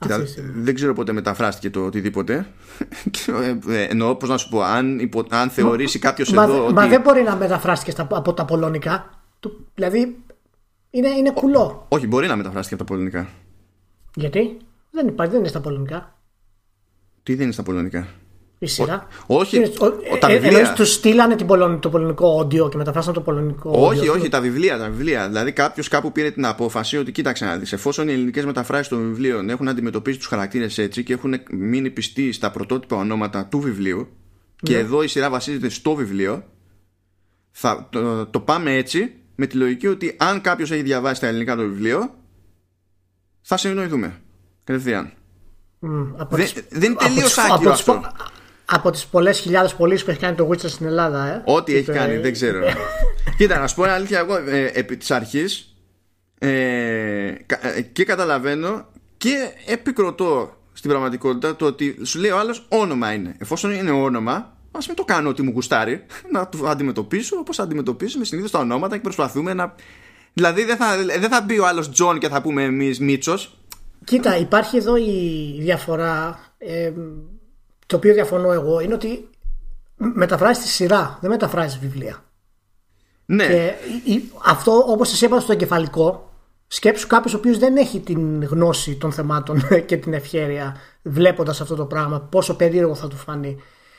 Κοίτα, 0.00 0.24
δεν 0.54 0.74
ξέρω 0.74 0.92
πότε 0.92 1.12
μεταφράστηκε 1.12 1.70
το 1.70 1.84
οτιδήποτε. 1.84 2.46
Ε, 3.42 3.58
ε, 3.68 3.82
εννοώ, 3.82 4.16
πώς 4.16 4.28
να 4.28 4.36
σου 4.36 4.48
πω, 4.48 4.62
αν, 4.62 4.98
υπο, 4.98 5.24
αν 5.30 5.50
θεωρήσει 5.50 5.98
κάποιος 5.98 6.32
εδώ. 6.32 6.64
Ότι... 6.64 6.72
Μα 6.72 6.86
δεν 6.86 7.00
μπορεί 7.00 7.22
να 7.22 7.36
μεταφράστηκε 7.36 7.90
στα, 7.90 8.06
από 8.10 8.34
τα 8.34 8.44
πολωνικά. 8.44 9.10
Δηλαδή 9.74 10.16
είναι, 10.90 11.08
είναι 11.08 11.30
κουλό. 11.30 11.86
όχι, 11.88 12.06
μπορεί 12.06 12.26
να 12.26 12.36
μεταφράστηκε 12.36 12.74
από 12.74 12.84
τα 12.84 12.92
πολωνικά. 12.92 13.28
Γιατί; 14.14 14.56
Δεν 14.90 15.08
υπάρχει, 15.08 15.30
δεν 15.30 15.40
είναι 15.40 15.48
στα 15.48 15.60
πολωνικά. 15.60 16.18
Τι 17.22 17.34
δεν 17.34 17.44
είναι 17.44 17.52
στα 17.52 17.62
πολωνικά; 17.62 18.06
Η 18.62 18.66
σειρά. 18.66 19.06
όχι. 19.26 19.56
Είναι, 19.56 19.72
ο, 19.78 20.18
τα 20.18 20.30
ε, 20.30 20.38
βιβλία. 20.38 20.72
τους 20.72 20.92
στείλανε 20.92 21.36
την 21.36 21.46
πολωνικό, 21.46 21.80
το 21.80 21.90
πολωνικό 21.90 22.36
όντιο 22.38 22.68
και 22.68 22.76
μεταφράσαν 22.76 23.14
το 23.14 23.20
πολωνικό. 23.20 23.70
Όχι, 23.74 24.08
όχι, 24.08 24.28
τα 24.28 24.40
βιβλία, 24.40 24.78
τα 24.78 24.88
βιβλία. 24.88 25.28
Δηλαδή 25.28 25.52
κάποιος 25.52 25.88
κάπου 25.88 26.12
πήρε 26.12 26.30
την 26.30 26.46
απόφαση 26.46 26.96
ότι 26.96 27.12
κοίταξε 27.12 27.44
να 27.44 27.56
δεις. 27.56 27.72
Εφόσον 27.72 28.08
οι 28.08 28.12
ελληνικές 28.12 28.44
μεταφράσεις 28.44 28.88
των 28.88 28.98
βιβλίων 28.98 29.50
έχουν 29.50 29.68
αντιμετωπίσει 29.68 30.18
τους 30.18 30.26
χαρακτήρες 30.26 30.78
έτσι 30.78 31.02
και 31.02 31.12
έχουν 31.12 31.34
μείνει 31.50 31.90
πιστοί 31.90 32.32
στα 32.32 32.50
πρωτότυπα 32.50 32.96
ονόματα 32.96 33.46
του 33.46 33.60
βιβλίου, 33.60 34.08
και 34.56 34.72
ναι. 34.72 34.78
εδώ 34.78 35.02
η 35.02 35.06
σειρά 35.06 35.30
βασίζεται 35.30 35.68
στο 35.68 35.94
βιβλίο, 35.94 36.44
θα 37.50 37.88
το, 37.90 38.26
το 38.26 38.40
πάμε 38.40 38.76
έτσι 38.76 39.14
με 39.34 39.46
τη 39.46 39.56
λογική 39.56 39.86
ότι 39.86 40.16
αν 40.18 40.40
κάποιος 40.40 40.70
έχει 40.70 40.82
διαβάσει 40.82 41.20
τα 41.20 41.26
ελληνικά 41.26 41.56
το 41.56 41.62
βιβλίο, 41.62 42.14
θα 43.40 43.56
συνοηθούμε. 43.56 44.20
Κατευθείαν. 44.64 45.12
Mm, 45.82 46.26
δεν, 46.28 46.44
τις, 46.44 46.54
δεν 46.68 46.90
είναι 46.90 47.00
τελείως 47.00 47.38
άκυρο 47.38 47.72
αυτό 47.72 48.00
από 48.70 48.90
τις 48.90 49.06
πολλές 49.06 49.38
χιλιάδες 49.38 49.74
πωλήσεις 49.74 50.04
που 50.04 50.10
έχει 50.10 50.20
κάνει 50.20 50.36
το 50.36 50.48
Witcher 50.48 50.68
στην 50.68 50.86
Ελλάδα. 50.86 51.26
Ε. 51.26 51.42
Ό,τι 51.44 51.74
έχει 51.76 51.92
κάνει, 51.92 52.16
δεν 52.16 52.32
ξέρω. 52.32 52.60
Κοίτα, 53.38 53.58
να 53.58 53.66
σου 53.66 53.74
πω 53.74 53.82
αλήθεια, 53.82 54.18
εγώ 54.18 54.36
ε, 54.36 54.70
επί 54.74 54.96
της 54.96 55.10
αρχής 55.10 55.74
ε, 56.38 56.48
ε, 56.48 57.80
και 57.92 58.04
καταλαβαίνω 58.04 58.86
και 59.16 59.52
επικροτώ 59.66 60.56
στην 60.72 60.90
πραγματικότητα 60.90 61.56
το 61.56 61.66
ότι 61.66 61.98
σου 62.02 62.18
λέει 62.18 62.30
ο 62.30 62.38
άλλος 62.38 62.66
όνομα 62.68 63.12
είναι. 63.12 63.34
Εφόσον 63.38 63.70
είναι 63.70 63.90
όνομα, 63.90 64.56
ας 64.70 64.86
μην 64.86 64.96
το 64.96 65.04
κάνω 65.04 65.28
ότι 65.28 65.42
μου 65.42 65.50
γουστάρει. 65.50 66.04
Να 66.32 66.48
το 66.48 66.66
αντιμετωπίσω 66.66 67.36
όπως 67.36 67.58
αντιμετωπίζουμε 67.58 68.24
συνήθως 68.24 68.50
τα 68.50 68.58
ονόματα 68.58 68.96
και 68.96 69.02
προσπαθούμε 69.02 69.54
να. 69.54 69.74
Δηλαδή 70.32 70.64
δεν 70.64 70.76
θα, 70.76 70.96
δεν 71.18 71.30
θα 71.30 71.42
μπει 71.42 71.58
ο 71.58 71.66
άλλος 71.66 71.90
Τζον 71.90 72.18
και 72.18 72.28
θα 72.28 72.42
πούμε 72.42 72.62
εμείς 72.62 73.00
Μίτσος. 73.00 73.58
Κοίτα, 74.04 74.36
υπάρχει 74.36 74.76
εδώ 74.76 74.96
η 74.96 75.56
διαφορά. 75.60 76.38
Ε, 76.58 76.92
το 77.90 77.96
οποίο 77.96 78.14
διαφωνώ 78.14 78.52
εγώ 78.52 78.80
είναι 78.80 78.94
ότι 78.94 79.28
μεταφράζει 79.96 80.60
τη 80.60 80.68
σειρά, 80.68 81.18
δεν 81.20 81.30
μεταφράζει 81.30 81.78
βιβλία. 81.80 82.24
Ναι. 83.26 83.46
Και 83.46 83.72
αυτό 84.44 84.84
όπως 84.88 85.08
σας 85.08 85.20
είπα 85.20 85.40
στο 85.40 85.52
εγκεφαλικό, 85.52 86.32
σκέψου 86.66 87.06
κάποιος 87.06 87.34
ο 87.34 87.36
οποίος 87.36 87.58
δεν 87.58 87.76
έχει 87.76 88.00
την 88.00 88.44
γνώση 88.44 88.96
των 88.96 89.12
θεμάτων 89.12 89.62
και 89.86 89.96
την 89.96 90.12
ευχέρεια 90.12 90.76
βλέποντας 91.02 91.60
αυτό 91.60 91.74
το 91.74 91.84
πράγμα, 91.84 92.20
πόσο 92.20 92.56
περίεργο 92.56 92.94
θα 92.94 93.08
του 93.08 93.16
φανεί. 93.16 93.56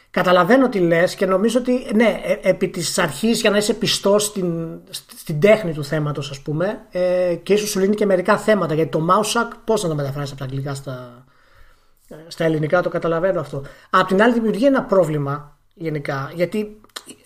Καταλαβαίνω 0.09 0.69
τι 0.69 0.79
λες 0.79 1.15
και 1.15 1.25
νομίζω 1.25 1.59
ότι 1.59 1.87
ναι, 1.95 2.21
ε, 2.23 2.49
επί 2.49 2.67
της 2.67 2.97
αρχής 2.97 3.41
για 3.41 3.49
να 3.49 3.57
είσαι 3.57 3.73
πιστός 3.73 4.23
στην, 4.23 4.79
στην 5.15 5.39
τέχνη 5.39 5.73
του 5.73 5.83
θέματος, 5.83 6.29
ας 6.29 6.39
πούμε, 6.39 6.85
ε, 6.91 7.35
και 7.43 7.53
ίσως 7.53 7.69
σου 7.69 7.79
λύνει 7.79 7.95
και 7.95 8.05
μερικά 8.05 8.37
θέματα. 8.37 8.73
Γιατί 8.73 8.91
το 8.91 8.99
Μάουσακ, 8.99 9.55
πώς 9.55 9.83
να 9.83 9.89
το 9.89 9.95
μεταφράσει 9.95 10.31
από 10.31 10.39
τα 10.39 10.45
αγγλικά 10.45 10.73
στα, 10.73 11.25
στα 12.27 12.43
ελληνικά 12.43 12.81
το 12.81 12.89
καταλαβαίνω 12.89 13.39
αυτό. 13.39 13.63
Απ' 13.89 14.07
την 14.07 14.21
άλλη 14.21 14.33
δημιουργεί 14.33 14.65
ένα 14.65 14.83
πρόβλημα 14.83 15.57
γενικά 15.73 16.31
γιατί 16.35 16.81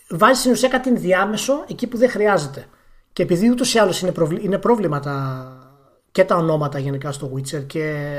βάζει 0.09 0.39
στην 0.39 0.51
ουσία 0.51 0.69
κάτι 0.69 0.89
ενδιάμεσο 0.89 1.63
εκεί 1.67 1.87
που 1.87 1.97
δεν 1.97 2.09
χρειάζεται. 2.09 2.65
Και 3.13 3.23
επειδή 3.23 3.49
ούτως 3.49 3.73
ή 3.73 3.79
άλλως 3.79 4.01
είναι, 4.01 4.11
είναι 4.41 4.57
πρόβλημα 4.57 4.99
και 6.11 6.23
τα 6.23 6.35
ονόματα 6.35 6.79
γενικά 6.79 7.11
στο 7.11 7.31
Witcher 7.35 7.65
και, 7.67 8.13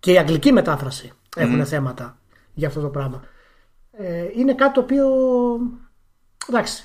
και 0.00 0.12
η 0.12 0.18
αγγλική 0.18 0.52
μετάφραση 0.52 1.12
έχουν 1.36 1.66
θέματα 1.66 2.18
για 2.54 2.68
αυτό 2.68 2.80
το 2.80 2.88
πράγμα. 2.88 3.22
Ε, 3.92 4.28
είναι 4.36 4.54
κάτι 4.54 4.72
το 4.74 4.80
οποίο 4.80 5.06
εντάξει, 6.48 6.82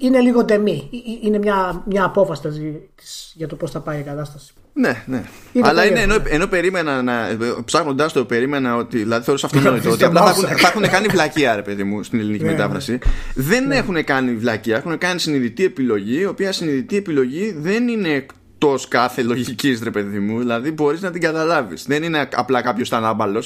είναι 0.00 0.20
λίγο 0.20 0.44
ντεμή. 0.44 0.90
Είναι 1.22 1.38
μια, 1.38 1.82
μια 1.86 2.04
απόφαση 2.04 2.88
για 3.34 3.48
το 3.48 3.56
πώς 3.56 3.70
θα 3.70 3.80
πάει 3.80 4.00
η 4.00 4.02
κατάσταση. 4.02 4.52
Ναι, 4.72 5.02
ναι. 5.06 5.24
Αλλά 5.60 5.86
είναι 5.86 6.00
ενώ, 6.00 6.16
ενώ 6.24 6.46
περίμενα 6.46 7.02
να. 7.02 7.36
Ψάχνοντα 7.64 8.10
το, 8.10 8.24
περίμενα 8.24 8.76
ότι. 8.76 8.98
Δηλαδή 8.98 9.24
θεωρούσα 9.24 9.46
αυτονόητο 9.46 9.90
ότι 9.90 10.04
απλά 10.04 10.22
θα 10.22 10.30
έχουν, 10.30 10.58
θα 10.58 10.68
έχουν 10.68 10.82
κάνει 10.82 11.06
βλακία, 11.06 11.54
ρε 11.54 11.62
παιδί 11.62 11.84
μου, 11.84 12.02
στην 12.02 12.18
ελληνική 12.18 12.44
ναι, 12.44 12.50
μετάφραση. 12.50 12.92
Ναι. 12.92 12.98
Δεν 13.34 13.66
ναι. 13.66 13.76
έχουν 13.76 14.04
κάνει 14.04 14.34
βλακία, 14.34 14.76
έχουν 14.76 14.98
κάνει 14.98 15.20
συνειδητή 15.20 15.64
επιλογή, 15.64 16.18
η 16.18 16.26
οποία 16.26 16.52
συνειδητή 16.52 16.96
επιλογή 16.96 17.54
δεν 17.58 17.88
είναι 17.88 18.08
εκτός 18.08 18.88
κάθε 18.88 19.22
λογικής, 19.22 19.82
ρε 19.82 19.90
παιδί 19.90 20.18
μου. 20.18 20.38
Δηλαδή 20.38 20.70
μπορείς 20.70 21.00
να 21.00 21.10
την 21.10 21.20
καταλάβεις. 21.20 21.84
Δεν 21.86 22.02
είναι 22.02 22.28
απλά 22.34 22.62
κάποιος 22.62 22.88
ήταν 22.88 23.04
άμπαλο 23.04 23.44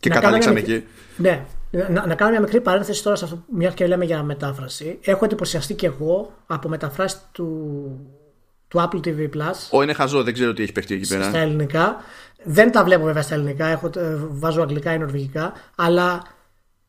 και 0.00 0.08
καταλήξαμε 0.08 0.58
εκεί. 0.58 0.84
Ναι. 1.16 1.44
Να, 1.72 2.06
να 2.06 2.14
κάνω 2.14 2.30
μια 2.30 2.40
μικρή 2.40 2.60
παρένθεση 2.60 3.02
τώρα 3.02 3.16
σε 3.16 3.24
αυτό, 3.24 3.44
μια 3.52 3.70
και 3.70 3.86
λέμε 3.86 4.04
για 4.04 4.22
μετάφραση. 4.22 4.98
Έχω 5.02 5.24
εντυπωσιαστεί 5.24 5.74
και 5.74 5.86
εγώ 5.86 6.32
από 6.46 6.68
μεταφράσεις 6.68 7.20
του 7.32 7.50
του 8.72 8.80
Apple 8.80 9.06
TV 9.06 9.36
Plus. 9.36 9.54
Ω, 9.70 9.82
είναι 9.82 9.92
χαζό, 9.92 10.22
δεν 10.22 10.34
ξέρω 10.34 10.52
τι 10.52 10.62
έχει 10.62 10.72
παιχτεί 10.72 10.94
εκεί 10.94 11.08
πέρα. 11.08 11.28
Στα 11.28 11.38
ελληνικά. 11.38 11.96
Δεν 12.44 12.72
τα 12.72 12.84
βλέπω 12.84 13.04
βέβαια 13.04 13.22
στα 13.22 13.34
ελληνικά, 13.34 13.66
έχω, 13.66 13.90
ε, 13.96 14.16
βάζω 14.16 14.62
αγγλικά 14.62 14.92
ή 14.92 14.98
νορβηγικά, 14.98 15.52
αλλά 15.76 16.22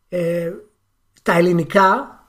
ε, 0.09 0.51
τα 1.23 1.34
ελληνικά, 1.34 2.19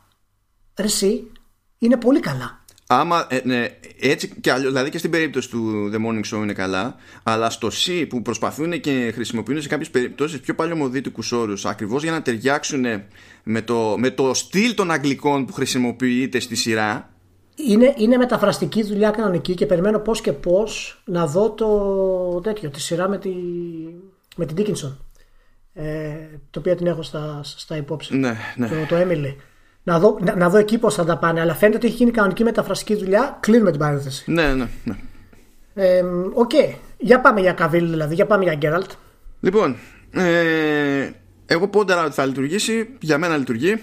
εσύ, 0.75 1.33
είναι 1.79 1.97
πολύ 1.97 2.21
καλά. 2.21 2.65
Άμα, 2.87 3.27
ε, 3.29 3.41
ναι, 3.45 3.67
έτσι 4.11 4.29
και 4.41 4.51
αλλιώς, 4.51 4.73
δηλαδή 4.73 4.91
και 4.91 4.99
στην 4.99 5.11
περίπτωση 5.11 5.51
του 5.51 5.91
The 5.93 5.97
Morning 5.97 6.35
Show 6.35 6.43
είναι 6.43 6.53
καλά, 6.53 6.97
αλλά 7.23 7.51
στο 7.51 7.69
C 7.69 8.07
που 8.09 8.23
προσπαθούν 8.23 8.81
και 8.81 9.11
χρησιμοποιούν 9.15 9.63
σε 9.63 9.69
κάποιες 9.69 9.91
περιπτώσεις 9.91 10.41
πιο 10.41 10.55
παλαιομοδίτικους 10.55 11.33
όρους, 11.33 11.65
ακριβώς 11.65 12.03
για 12.03 12.13
να 12.13 12.23
ταιριάξουν 12.23 12.85
με 13.43 13.63
το, 13.63 13.95
με 13.99 14.11
το 14.11 14.35
στυλ 14.35 14.75
των 14.75 14.91
αγγλικών 14.91 15.45
που 15.47 15.53
χρησιμοποιείται 15.53 16.41
στη 16.41 16.55
σειρά, 16.55 17.09
είναι, 17.57 17.95
είναι 17.97 18.17
μεταφραστική 18.17 18.83
δουλειά 18.83 19.11
κανονική 19.11 19.55
και 19.55 19.67
περιμένω 19.67 19.99
πώς 19.99 20.21
και 20.21 20.33
πώς 20.33 21.03
να 21.05 21.27
δω 21.27 21.51
το 21.51 22.41
τέτοιο, 22.43 22.71
τη 22.71 22.81
σειρά 22.81 23.09
με, 23.09 23.19
τη, 23.19 23.31
με 24.37 24.47
την 24.47 24.57
Dickinson. 24.59 24.97
Ε, 25.73 26.15
το 26.51 26.59
οποίο 26.59 26.75
την 26.75 26.87
έχω 26.87 27.03
στα, 27.03 27.41
στα 27.43 27.77
υπόψη. 27.77 28.17
Ναι, 28.17 28.37
ναι. 28.57 28.69
Το, 28.69 28.75
το 28.89 28.97
Emily. 28.97 29.35
Να 29.85 29.99
δω, 29.99 30.19
να, 30.21 30.37
να 30.37 30.51
δω 30.51 30.59
εκεί 30.59 30.79
πώς 30.79 30.95
θα 30.95 31.05
τα 31.05 31.19
πάνε. 31.19 31.41
Αλλά 31.41 31.55
φαίνεται 31.55 31.77
ότι 31.77 31.87
έχει 31.87 31.97
γίνει 31.97 32.11
κανονική 32.11 32.45
μεταφραστική 32.45 32.95
δουλειά. 32.95 33.39
Κλείνουμε 33.41 33.71
την 33.71 33.81
παρένθεση. 33.81 34.31
Ναι, 34.31 34.53
ναι, 34.53 34.69
ναι. 34.85 34.97
Ε, 35.75 36.03
OK. 36.33 36.51
Okay. 36.53 36.75
Για 36.99 37.21
πάμε 37.21 37.41
για 37.41 37.53
Καβίλ 37.53 37.91
δηλαδή. 37.91 38.15
Για 38.15 38.27
πάμε 38.27 38.45
για 38.45 38.55
Γκέραλτ. 38.55 38.91
Λοιπόν, 39.41 39.77
ε, 40.11 41.11
εγώ 41.47 41.69
πόνταρα 41.69 42.05
ότι 42.05 42.15
θα 42.15 42.27
λειτουργήσει, 42.27 42.89
για 43.01 43.19
μένα 43.19 43.37
λειτουργεί. 43.37 43.83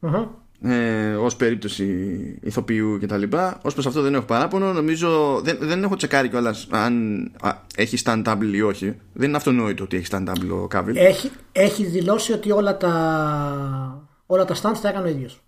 Mm-hmm. 0.00 0.26
Ε, 0.62 1.14
ως 1.14 1.36
περίπτωση 1.36 1.84
ηθοποιού 2.42 2.98
και 2.98 3.06
τα 3.06 3.16
λοιπά 3.16 3.58
ως 3.62 3.72
προς 3.74 3.86
αυτό 3.86 4.02
δεν 4.02 4.14
έχω 4.14 4.24
παράπονο 4.24 4.72
νομίζω 4.72 5.40
δεν, 5.44 5.58
δεν 5.60 5.82
έχω 5.82 5.96
τσεκάρει 5.96 6.28
κιόλας 6.28 6.66
αν 6.70 7.22
α, 7.40 7.50
έχει 7.76 7.98
stunt 8.04 8.36
ή 8.52 8.62
όχι 8.62 8.94
δεν 9.12 9.28
είναι 9.28 9.36
αυτονόητο 9.36 9.84
ότι 9.84 9.96
έχει 9.96 10.06
stunt 10.10 10.62
ο 10.62 10.66
Κάβιλ 10.66 10.96
έχει, 10.96 11.30
έχει 11.52 11.84
δηλώσει 11.84 12.32
ότι 12.32 12.50
όλα 12.50 12.76
τα 12.76 14.07
όλα 14.30 14.44
τα 14.44 14.54
stunts 14.54 14.78
τα 14.82 14.88
έκανε 14.88 15.06
ο 15.06 15.10
ίδιος 15.10 15.42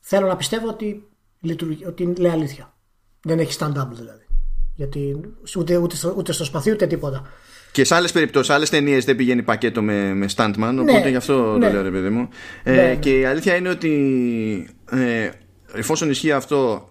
θέλω 0.00 0.26
να 0.26 0.36
πιστεύω 0.36 0.68
ότι, 0.68 1.08
λειτουργεί, 1.40 1.86
ότι 1.86 2.14
λέει 2.18 2.30
αλήθεια 2.30 2.74
δεν 3.22 3.38
έχει 3.38 3.56
stand-up 3.60 3.88
δηλαδή 3.92 4.26
γιατί 4.74 5.20
ούτε, 5.56 5.76
ούτε, 5.76 5.96
στο, 5.96 6.14
ούτε 6.16 6.32
στο 6.32 6.44
σπαθί 6.44 6.70
ούτε 6.70 6.86
τίποτα 6.86 7.26
και 7.72 7.84
σε 7.84 7.94
άλλες 7.94 8.12
περιπτώσεις, 8.12 8.54
άλλες 8.54 8.70
ταινίες 8.70 9.04
δεν 9.04 9.16
πηγαίνει 9.16 9.42
πακέτο 9.42 9.82
με, 9.82 10.14
με 10.14 10.26
Stuntman, 10.36 10.72
ναι, 10.74 10.80
οπότε 10.80 11.08
γι' 11.08 11.16
αυτό 11.16 11.56
ναι. 11.58 11.66
το 11.66 11.72
λέω 11.72 11.82
ρε 11.82 11.90
παιδί 11.90 12.08
μου. 12.08 12.28
Ε, 12.62 12.72
ναι. 12.72 12.96
και 12.96 13.18
η 13.18 13.24
αλήθεια 13.24 13.56
είναι 13.56 13.68
ότι 13.68 14.70
ε, 14.90 15.30
εφόσον 15.72 16.10
ισχύει 16.10 16.32
αυτό, 16.32 16.88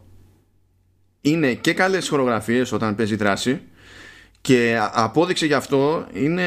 είναι 1.21 1.53
και 1.53 1.73
καλές 1.73 2.09
χορογραφίες 2.09 2.71
όταν 2.71 2.95
παίζει 2.95 3.15
δράση. 3.15 3.61
Και 4.47 4.79
απόδειξη 4.93 5.45
γι' 5.45 5.53
αυτό 5.53 6.05
είναι 6.13 6.43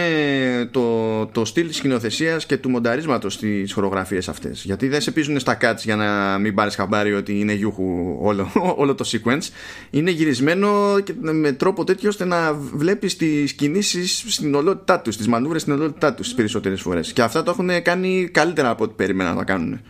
το, 0.70 1.26
το 1.26 1.44
στυλ 1.44 1.66
της 1.66 1.76
σκηνοθεσίας 1.76 2.46
και 2.46 2.56
του 2.56 2.70
μονταρίσματος 2.70 3.34
στις 3.34 3.72
χορογραφίες 3.72 4.28
αυτές. 4.28 4.64
Γιατί 4.64 4.88
δεν 4.88 5.00
σε 5.00 5.10
πείζουν 5.10 5.38
στα 5.38 5.58
cuts 5.60 5.76
για 5.82 5.96
να 5.96 6.38
μην 6.38 6.54
πάρεις 6.54 6.74
χαμπάρι 6.74 7.14
ότι 7.14 7.40
είναι 7.40 7.52
γιούχου 7.52 8.16
όλο, 8.20 8.50
όλο 8.82 8.94
το 8.94 9.10
sequence. 9.12 9.48
Είναι 9.90 10.10
γυρισμένο 10.10 10.96
με 11.20 11.52
τρόπο 11.52 11.84
τέτοιο 11.84 12.08
ώστε 12.08 12.24
να 12.24 12.52
βλέπεις 12.54 13.16
τις 13.16 13.52
κινήσεις 13.52 14.24
στην 14.26 14.54
ολότητά 14.54 15.00
τους, 15.00 15.16
τις 15.16 15.28
μανούβρες 15.28 15.60
στην 15.60 15.72
ολότητά 15.72 16.14
τους 16.14 16.26
τις 16.26 16.36
περισσότερες 16.36 16.80
φορές. 16.80 17.12
Και 17.12 17.22
αυτά 17.22 17.42
το 17.42 17.50
έχουν 17.50 17.82
κάνει 17.82 18.28
καλύτερα 18.32 18.70
από 18.70 18.84
ό,τι 18.84 18.94
περίμενα 18.94 19.30
να 19.30 19.36
τα 19.36 19.44
κάνουν. 19.44 19.80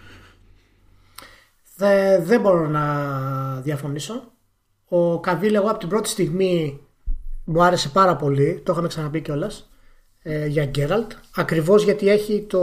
δεν 2.23 2.41
μπορώ 2.41 2.69
να 2.69 2.85
διαφωνήσω. 3.61 4.33
Ο 4.89 5.21
Καβίλ, 5.21 5.55
εγώ 5.55 5.71
από 5.71 5.79
την 5.79 5.89
πρώτη 5.89 6.09
στιγμή 6.09 6.81
μου 7.51 7.62
άρεσε 7.62 7.88
πάρα 7.88 8.16
πολύ, 8.16 8.61
το 8.64 8.72
είχαμε 8.72 8.88
ξαναπεί 8.88 9.20
κιόλας 9.20 9.70
ε, 10.22 10.46
για 10.46 10.64
Γκέραλτ, 10.64 11.12
ακριβώς 11.34 11.84
γιατί 11.84 12.09
έχει 12.09 12.46
το 12.48 12.61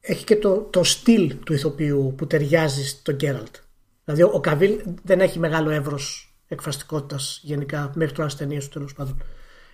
έχει 0.00 0.24
και 0.24 0.36
το, 0.36 0.60
το 0.60 0.84
στυλ 0.84 1.36
του 1.44 1.52
ηθοποιού 1.52 2.14
που 2.16 2.26
ταιριάζει 2.26 2.86
στο 2.86 3.12
Γκέραλτ. 3.12 3.56
Δηλαδή 4.04 4.22
ο 4.22 4.40
Καβίλ 4.40 4.80
δεν 5.02 5.20
έχει 5.20 5.38
μεγάλο 5.38 5.70
εύρος 5.70 6.34
εκφραστικότητας 6.48 7.40
γενικά 7.42 7.92
μέχρι 7.94 8.14
τώρα 8.14 8.28
στις 8.28 8.40
ταινίες 8.40 8.64
του 8.64 8.70
τέλος 8.70 8.92
πάντων. 8.92 9.22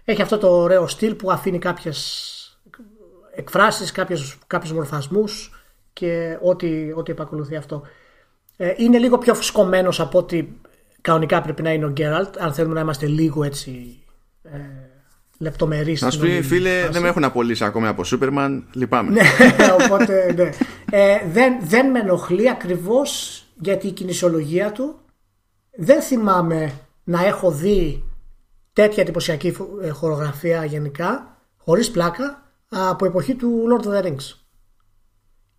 Έχει 0.05 0.23
αυτό 0.23 0.39
το 0.39 0.49
ωραίο 0.49 0.87
στυλ 0.87 1.15
που 1.15 1.31
αφήνει 1.31 1.59
κάποιες 1.59 2.61
εκφράσεις, 3.35 3.93
κάποιους 4.47 4.73
μορφασμούς 4.73 5.63
και 5.93 6.39
ό,τι, 6.43 6.93
ό,τι 6.95 7.13
επακολουθεί 7.13 7.57
αυτό. 7.57 7.83
Ε, 8.57 8.75
είναι 8.77 8.99
λίγο 8.99 9.19
πιο 9.19 9.35
φουσκωμένος 9.35 10.01
από 10.01 10.19
ότι 10.19 10.61
κανονικά 11.09 11.41
πρέπει 11.41 11.63
να 11.63 11.73
είναι 11.73 11.85
ο 11.85 11.91
Γκέραλτ, 11.91 12.41
αν 12.41 12.53
θέλουμε 12.53 12.75
να 12.75 12.81
είμαστε 12.81 13.07
λίγο 13.07 13.45
έτσι 13.45 14.03
ε, 14.43 14.59
λεπτομερείς. 15.39 16.03
Να 16.03 16.11
σου 16.11 16.19
πει, 16.19 16.43
φίλε, 16.43 16.89
δεν 16.91 17.03
με 17.03 17.09
έχουν 17.09 17.25
απολύσει 17.25 17.65
ακόμα 17.65 17.89
από 17.89 18.05
Σούπερμαν, 18.05 18.69
λυπάμαι. 18.73 19.11
ναι, 19.11 19.23
οπότε 19.85 20.33
ναι. 20.37 20.51
Ε, 20.91 21.19
δεν, 21.33 21.57
δεν 21.61 21.91
με 21.91 21.99
ενοχλεί 21.99 22.51
ακριβώς 22.51 23.43
γιατί 23.55 23.87
η 23.87 23.91
κινησιολογία 23.91 24.73
του 24.73 25.01
δεν 25.71 26.03
θυμάμαι 26.03 26.73
να 27.05 27.27
έχω 27.27 27.51
δει 27.51 28.05
τέτοια 28.73 29.03
εντυπωσιακή 29.03 29.57
ε, 29.83 29.89
χορογραφία 29.89 30.65
γενικά, 30.65 31.37
χωρίς 31.57 31.91
πλάκα, 31.91 32.43
από 32.69 33.07
εποχή 33.07 33.35
του 33.35 33.65
Lord 33.71 33.87
of 33.87 33.91
the 33.91 34.07
Rings. 34.07 34.35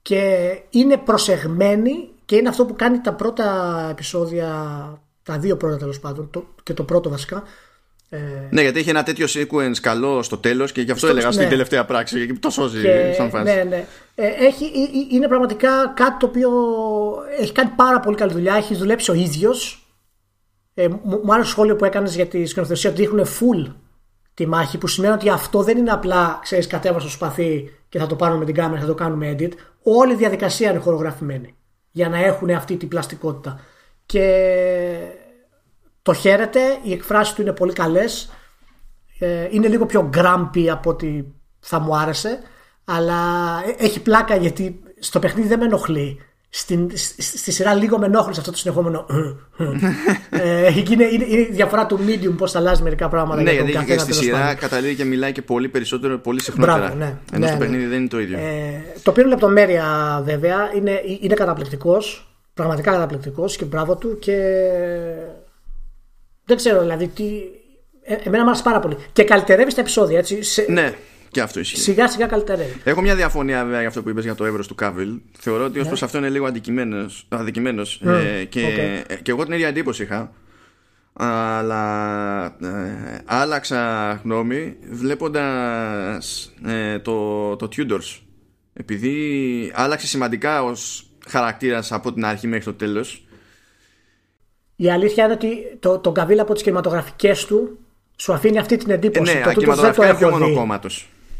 Και 0.01 0.49
είναι 0.69 0.97
προσεγμένη 0.97 2.09
και 2.25 2.35
είναι 2.35 2.49
αυτό 2.49 2.65
που 2.65 2.75
κάνει 2.75 3.01
τα 3.01 3.13
πρώτα 3.13 3.87
επεισόδια 3.91 4.47
τα 5.23 5.37
δύο 5.39 5.57
πρώτα 5.57 5.77
τέλος 5.77 5.99
πάντων 5.99 6.29
το, 6.29 6.47
και 6.63 6.73
το 6.73 6.83
πρώτο 6.83 7.09
βασικά. 7.09 7.43
Ε, 8.09 8.17
ναι, 8.49 8.61
γιατί 8.61 8.79
έχει 8.79 8.89
ένα 8.89 9.03
τέτοιο 9.03 9.25
sequence 9.29 9.77
καλό 9.81 10.23
στο 10.23 10.37
τέλος 10.37 10.71
και 10.71 10.81
γι' 10.81 10.91
αυτό 10.91 11.05
στο, 11.05 11.15
έλεγα 11.15 11.27
ναι. 11.27 11.33
στην 11.33 11.49
τελευταία 11.49 11.85
πράξη. 11.85 12.27
Και 12.27 12.33
το 12.33 12.49
σώζει 12.49 12.81
και, 12.81 13.13
σαν 13.17 13.29
φάση. 13.29 13.53
Ναι, 13.53 13.63
ναι. 13.63 13.85
Ε, 14.15 14.27
έχει, 14.27 14.65
είναι 15.11 15.27
πραγματικά 15.27 15.93
κάτι 15.95 16.17
το 16.19 16.25
οποίο 16.25 16.51
έχει 17.39 17.51
κάνει 17.51 17.71
πάρα 17.75 17.99
πολύ 17.99 18.15
καλή 18.15 18.31
δουλειά. 18.31 18.55
Έχει 18.55 18.75
δουλέψει 18.75 19.11
ο 19.11 19.13
ίδιος. 19.13 19.83
Ε, 20.73 20.87
μου 20.87 21.33
άρεσε 21.33 21.47
το 21.47 21.49
σχόλιο 21.49 21.75
που 21.75 21.85
έκανες 21.85 22.15
για 22.15 22.25
τη 22.25 22.45
σκηνοθεσία 22.45 22.89
ότι 22.89 23.01
δείχνουν 23.01 23.25
full 23.25 23.73
τη 24.33 24.47
μάχη, 24.47 24.77
που 24.77 24.87
σημαίνει 24.87 25.13
ότι 25.13 25.29
αυτό 25.29 25.63
δεν 25.63 25.77
είναι 25.77 25.91
απλά, 25.91 26.39
ξέρεις, 26.41 26.67
κατέβα 26.67 26.99
στο 26.99 27.09
σπαθί 27.09 27.69
και 27.89 27.99
θα 27.99 28.07
το 28.07 28.15
πάρουμε 28.15 28.39
με 28.39 28.45
την 28.45 28.53
κάμερα, 28.53 28.81
θα 28.81 28.87
το 28.87 28.93
κάνουμε 28.93 29.35
edit. 29.37 29.51
Όλη 29.83 30.13
η 30.13 30.15
διαδικασία 30.15 30.69
είναι 30.69 30.79
χορογραφημένη 30.79 31.55
για 31.91 32.09
να 32.09 32.17
έχουν 32.17 32.49
αυτή 32.49 32.77
την 32.77 32.87
πλαστικότητα. 32.87 33.59
Και 34.11 34.95
το 36.01 36.13
χαίρεται, 36.13 36.59
οι 36.83 36.91
εκφράσεις 36.91 37.33
του 37.33 37.41
είναι 37.41 37.53
πολύ 37.53 37.73
καλές. 37.73 38.29
Ε, 39.19 39.47
είναι 39.51 39.67
λίγο 39.67 39.85
πιο 39.85 40.09
grumpy 40.13 40.67
από 40.67 40.89
ότι 40.89 41.33
θα 41.59 41.79
μου 41.79 41.97
άρεσε 41.97 42.39
αλλά 42.85 43.15
ε, 43.67 43.83
έχει 43.85 44.01
πλάκα 44.01 44.35
γιατί 44.35 44.79
στο 44.99 45.19
παιχνίδι 45.19 45.47
δεν 45.47 45.59
με 45.59 45.65
ενοχλεί. 45.65 46.21
Στην, 46.51 46.89
στη 47.17 47.51
σειρά 47.51 47.73
λίγο 47.73 47.97
με 47.97 48.05
ενόχλησε 48.05 48.39
αυτό 48.39 48.51
το 48.51 48.57
συνεχόμενο. 48.57 49.05
Ε, 50.29 50.67
είναι, 50.89 51.03
είναι, 51.03 51.25
η 51.25 51.49
διαφορά 51.51 51.85
του 51.85 51.99
medium 52.07 52.33
πως 52.37 52.51
θα 52.51 52.59
αλλάζει 52.59 52.83
μερικά 52.83 53.09
πράγματα 53.09 53.41
ναι 53.41 53.51
γιατί 53.51 53.85
και 53.85 53.97
στη 53.97 54.13
σειρά 54.13 54.53
καταλήγει 54.53 54.95
και 54.95 55.05
μιλάει 55.05 55.31
και 55.31 55.41
πολύ 55.41 55.69
περισσότερο 55.69 56.17
πολύ 56.17 56.41
συχνότερα. 56.41 56.77
Μπράβο, 56.77 56.95
ναι, 56.95 57.05
ενώ 57.05 57.39
ναι, 57.39 57.47
στο 57.47 57.55
ναι. 57.55 57.61
παιχνίδι 57.61 57.85
δεν 57.85 57.99
είναι 57.99 58.07
το 58.07 58.19
ίδιο. 58.19 58.37
Ε, 58.37 58.83
το 59.03 59.09
οποίο 59.09 59.23
είναι 59.23 59.31
λεπτομέρεια 59.31 60.21
βέβαια 60.25 60.71
είναι, 60.75 61.01
είναι 61.21 61.33
καταπληκτικός 61.33 62.28
πραγματικά 62.59 62.91
καταπληκτικός 62.91 63.57
και 63.57 63.65
μπράβο 63.65 63.95
του 63.95 64.19
και 64.19 64.37
δεν 66.45 66.57
ξέρω 66.57 66.81
δηλαδή 66.81 67.07
τι. 67.07 67.23
Ε, 68.03 68.15
εμένα 68.23 68.43
μου 68.43 68.49
άρεσε 68.49 68.63
πάρα 68.63 68.79
πολύ. 68.79 68.97
Και 69.13 69.23
καλυτερεύεις 69.23 69.73
τα 69.73 69.81
επεισόδια 69.81 70.17
έτσι. 70.17 70.43
Σε... 70.43 70.65
Ναι, 70.69 70.93
και 71.31 71.41
αυτό 71.41 71.59
ισχύει. 71.59 71.77
Σιγά 71.77 72.07
σιγά 72.07 72.25
καλυτερεύει. 72.25 72.81
Έχω 72.83 73.01
μια 73.01 73.15
διαφωνία 73.15 73.63
βέβαια 73.63 73.79
για 73.79 73.87
αυτό 73.87 74.03
που 74.03 74.09
είπες 74.09 74.23
για 74.23 74.35
το 74.35 74.45
εύρο 74.45 74.65
του 74.65 74.75
Κάβιλ. 74.75 75.19
Θεωρώ 75.39 75.63
ότι 75.63 75.77
ως 75.77 75.83
ναι. 75.83 75.89
προς 75.89 76.03
αυτό 76.03 76.17
είναι 76.17 76.29
λίγο 76.29 76.45
αδικημένος. 76.45 78.01
Ε, 78.01 78.43
και, 78.43 78.61
okay. 79.09 79.17
και 79.21 79.31
εγώ 79.31 79.43
την 79.43 79.53
ίδια 79.53 79.67
εντύπωση 79.67 80.03
είχα. 80.03 80.31
Αλλά 81.13 82.45
ε, 82.45 83.21
άλλαξα 83.25 84.11
γνώμη 84.23 84.77
βλέποντας 84.91 86.53
ε, 86.65 86.99
το, 86.99 87.55
το 87.55 87.67
Tudors 87.77 88.19
επειδή 88.73 89.71
άλλαξε 89.75 90.07
σημαντικά 90.07 90.63
ως 90.63 91.08
χαρακτήρας 91.29 91.91
από 91.91 92.13
την 92.13 92.25
αρχή 92.25 92.47
μέχρι 92.47 92.65
το 92.65 92.73
τέλος 92.73 93.23
η 94.81 94.91
αλήθεια 94.91 95.23
είναι 95.23 95.33
ότι 95.33 95.77
το, 95.79 95.99
το 95.99 96.11
Γκαβίλ 96.11 96.39
από 96.39 96.53
τις 96.53 96.63
κινηματογραφικές 96.63 97.45
του 97.45 97.79
σου 98.15 98.33
αφήνει 98.33 98.57
αυτή 98.57 98.77
την 98.77 98.89
εντύπωση. 98.89 99.31
Ε, 99.31 99.45
ναι, 99.45 99.53
το 99.53 99.75
δεν 99.75 99.93
το 99.93 100.03
έχω 100.03 100.29
μονοκόμματο. 100.29 100.89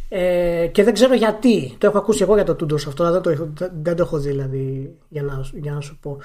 Ε, 0.10 0.68
και 0.72 0.84
δεν 0.84 0.94
ξέρω 0.94 1.14
γιατί. 1.14 1.76
Το 1.78 1.88
έχω 1.88 1.98
ακούσει 1.98 2.22
εγώ 2.22 2.36
για 2.36 2.44
το 2.44 2.56
Τούντος 2.56 2.88
αυτό, 2.88 3.04
αλλά 3.04 3.22
δεν 3.22 3.22
το, 3.22 3.70
δεν 3.82 3.96
το 3.96 4.04
έχω 4.04 4.18
δει 4.18 4.30
δηλαδή 4.30 4.96
για 5.10 5.24
να, 5.24 5.46
για 5.54 5.74
να 5.74 5.82
σου 5.82 5.98
πω. 6.02 6.18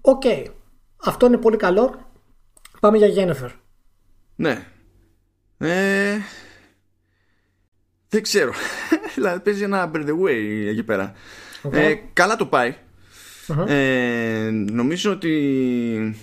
Οκ. 0.00 0.22
okay. 0.24 0.44
Αυτό 0.96 1.26
είναι 1.26 1.36
πολύ 1.36 1.56
καλό. 1.56 1.94
Πάμε 2.80 2.96
για 2.96 3.06
Γένεφερ. 3.06 3.50
Ναι. 4.34 4.66
Ε, 5.58 6.16
δεν 8.14 8.22
ξέρω. 8.22 8.52
δηλαδή 9.14 9.40
παίζει 9.40 9.62
ένα 9.62 9.90
by 9.94 9.98
the 9.98 10.18
way 10.22 10.66
εκεί 10.68 10.82
πέρα. 10.82 11.14
Ε, 11.70 11.94
καλά 12.12 12.36
το 12.36 12.46
πάει. 12.46 12.74
Ε, 13.66 14.50
νομίζω 14.50 15.10
ότι 15.10 16.16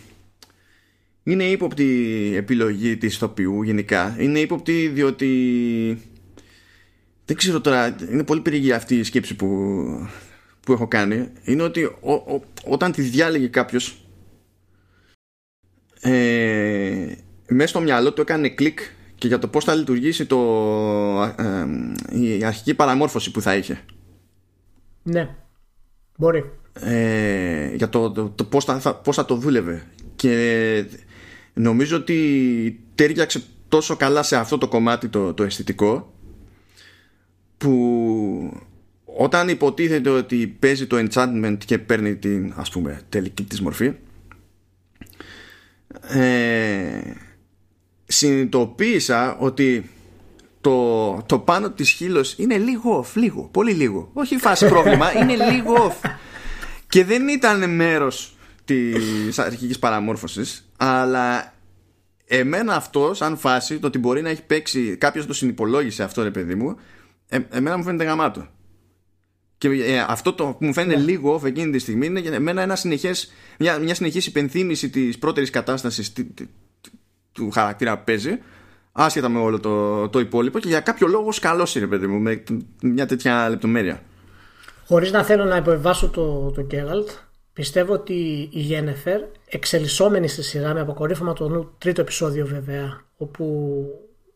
είναι 1.24 1.44
ύποπτη 1.44 2.34
επιλογή 2.36 2.98
της 2.98 3.16
ηθοποιού 3.16 3.64
γενικά. 3.64 4.16
Είναι 4.20 4.40
ύποπτη 4.40 4.88
διότι 4.88 5.30
δεν 7.26 7.36
ξέρω 7.36 7.62
τώρα, 7.62 7.96
είναι 8.12 8.24
πολύ 8.24 8.42
περίεργη 8.42 8.72
αυτή 8.72 8.96
η 8.96 9.04
σκέψη 9.04 9.36
που, 9.36 9.48
που 10.60 10.74
έχω 10.74 10.88
κάνει. 10.88 11.30
Είναι 11.44 11.64
ότι 11.64 11.96
όταν 12.64 12.92
τη 12.92 13.02
διάλεγε 13.02 13.48
κάποιος 13.48 14.06
ε, 16.02 17.16
μέσα 17.48 17.68
στο 17.68 17.82
μυαλό 17.82 18.14
του 18.14 18.22
έκανε 18.22 18.50
κλικ 18.50 18.80
και 19.22 19.28
για 19.28 19.40
το 19.40 19.48
πώς 19.48 19.64
θα 19.64 19.76
λειτουργήσει 19.76 20.26
το, 20.26 20.40
ε, 21.38 21.66
η 22.20 22.44
αρχική 22.44 22.74
παραμόρφωση 22.74 23.32
που 23.32 23.42
θα 23.42 23.56
είχε. 23.56 23.82
Ναι, 25.04 25.36
μπορεί. 26.18 26.52
Ε, 26.74 27.76
για 27.76 27.90
το, 27.90 28.12
το, 28.12 28.30
το 28.30 28.44
πώς, 28.44 28.66
θα, 28.66 28.96
πώς 28.96 29.16
θα 29.16 29.26
το 29.26 29.36
δούλευε. 29.36 29.84
Και 30.16 30.86
νομίζω 31.54 31.98
ότι 31.98 32.80
τέριαξε 32.96 33.44
τόσο 33.68 33.96
καλά 33.96 34.24
σε 34.24 34.36
αυτό 34.36 34.58
το 34.58 34.68
κομμάτι 34.68 35.08
το, 35.08 35.34
το 35.34 35.44
αισθητικό 35.44 36.14
που 37.58 38.64
όταν 39.06 39.50
υποτίθεται 39.50 40.10
ότι 40.10 40.48
παίζει 40.48 40.88
το 40.88 41.08
enchantment 41.08 41.58
και 41.66 41.78
παίρνει 41.78 42.16
την 42.16 42.54
ας 42.56 42.70
πούμε 42.70 43.02
τελική 43.10 43.44
της 43.44 43.62
μορφή 43.62 43.94
ε, 46.02 47.00
συνειδητοποίησα 48.12 49.38
ότι 49.38 49.90
το, 50.62 51.14
το 51.26 51.40
πάνω 51.40 51.72
της 51.72 51.90
χείλος 51.90 52.34
είναι 52.38 52.58
λίγο 52.58 53.06
off, 53.06 53.14
λίγο, 53.14 53.50
πολύ 53.52 53.72
λίγο. 53.72 54.10
Όχι 54.14 54.38
φάση 54.38 54.68
πρόβλημα, 54.68 55.14
είναι 55.22 55.36
λίγο 55.52 55.74
off. 55.88 56.10
Και 56.88 57.06
δεν 57.06 57.28
ήταν 57.28 57.76
μέρος 57.76 58.36
της 58.66 59.40
αρχικής 59.40 59.80
παραμόρφωσης, 59.80 60.72
αλλά 60.78 61.54
εμένα 62.26 62.76
αυτό, 62.76 63.14
σαν 63.14 63.38
φάση, 63.38 63.80
το 63.80 63.88
ότι 63.88 63.98
μπορεί 63.98 64.22
να 64.22 64.30
έχει 64.30 64.44
παίξει, 64.44 64.96
κάποιος 64.98 65.26
το 65.26 65.34
συνυπολόγισε 65.34 66.04
αυτό, 66.04 66.24
ρε 66.24 66.32
παιδί 66.32 66.56
μου, 66.56 66.78
ε, 67.30 67.40
εμένα 67.50 67.78
μου 67.78 67.84
φαίνεται 67.84 68.04
γαμάτο. 68.04 68.48
Και 69.58 69.68
ε, 69.70 70.06
αυτό 70.08 70.34
το 70.34 70.46
που 70.46 70.66
μου 70.66 70.74
φαίνεται 70.74 71.00
ναι. 71.00 71.06
λίγο 71.06 71.36
off 71.36 71.44
εκείνη 71.44 71.72
τη 71.72 71.80
στιγμή 71.80 72.06
είναι 72.06 72.20
για 72.20 72.40
μένα 72.40 72.62
ένα 72.62 72.76
συνεχές, 72.76 73.32
μια, 73.60 73.78
μια 73.80 73.96
συνεχής 73.96 74.26
υπενθύμηση 74.26 74.90
της 74.90 75.18
πρώτερης 75.18 75.50
κατάστασης 75.50 76.14
του 77.32 77.52
χαρακτήρα 77.52 77.98
που 77.98 78.04
παίζει 78.06 78.40
άσχετα 78.92 79.30
με 79.30 79.40
όλο 79.40 79.60
το, 79.60 80.10
το 80.10 80.20
υπόλοιπο 80.20 80.60
και 80.60 80.68
για 80.68 80.80
κάποιο 80.80 81.08
λόγο 81.08 81.32
σκαλώσει 81.32 81.80
ρε 81.80 81.88
παιδί 81.88 82.08
μου 82.08 82.20
με 82.20 82.44
μια 82.82 83.06
τέτοια 83.06 83.50
λεπτομέρεια. 83.50 84.02
Χωρίς 84.88 85.12
να 85.12 85.24
θέλω 85.24 85.44
να 85.44 85.56
υποβιβάσω 85.56 86.10
το, 86.10 86.52
το 86.52 86.68
Geralt, 86.72 87.10
πιστεύω 87.54 87.94
ότι 87.94 88.50
η 88.52 88.60
Γένεφερ 88.60 89.22
εξελισσόμενη 89.46 90.28
στη 90.28 90.44
σειρά 90.44 90.74
με 90.74 90.80
αποκορύφωμα 90.80 91.34
το 91.34 91.74
τρίτο 91.78 92.02
επεισόδιο 92.02 92.46
βέβαια, 92.46 93.02
όπου 93.18 93.86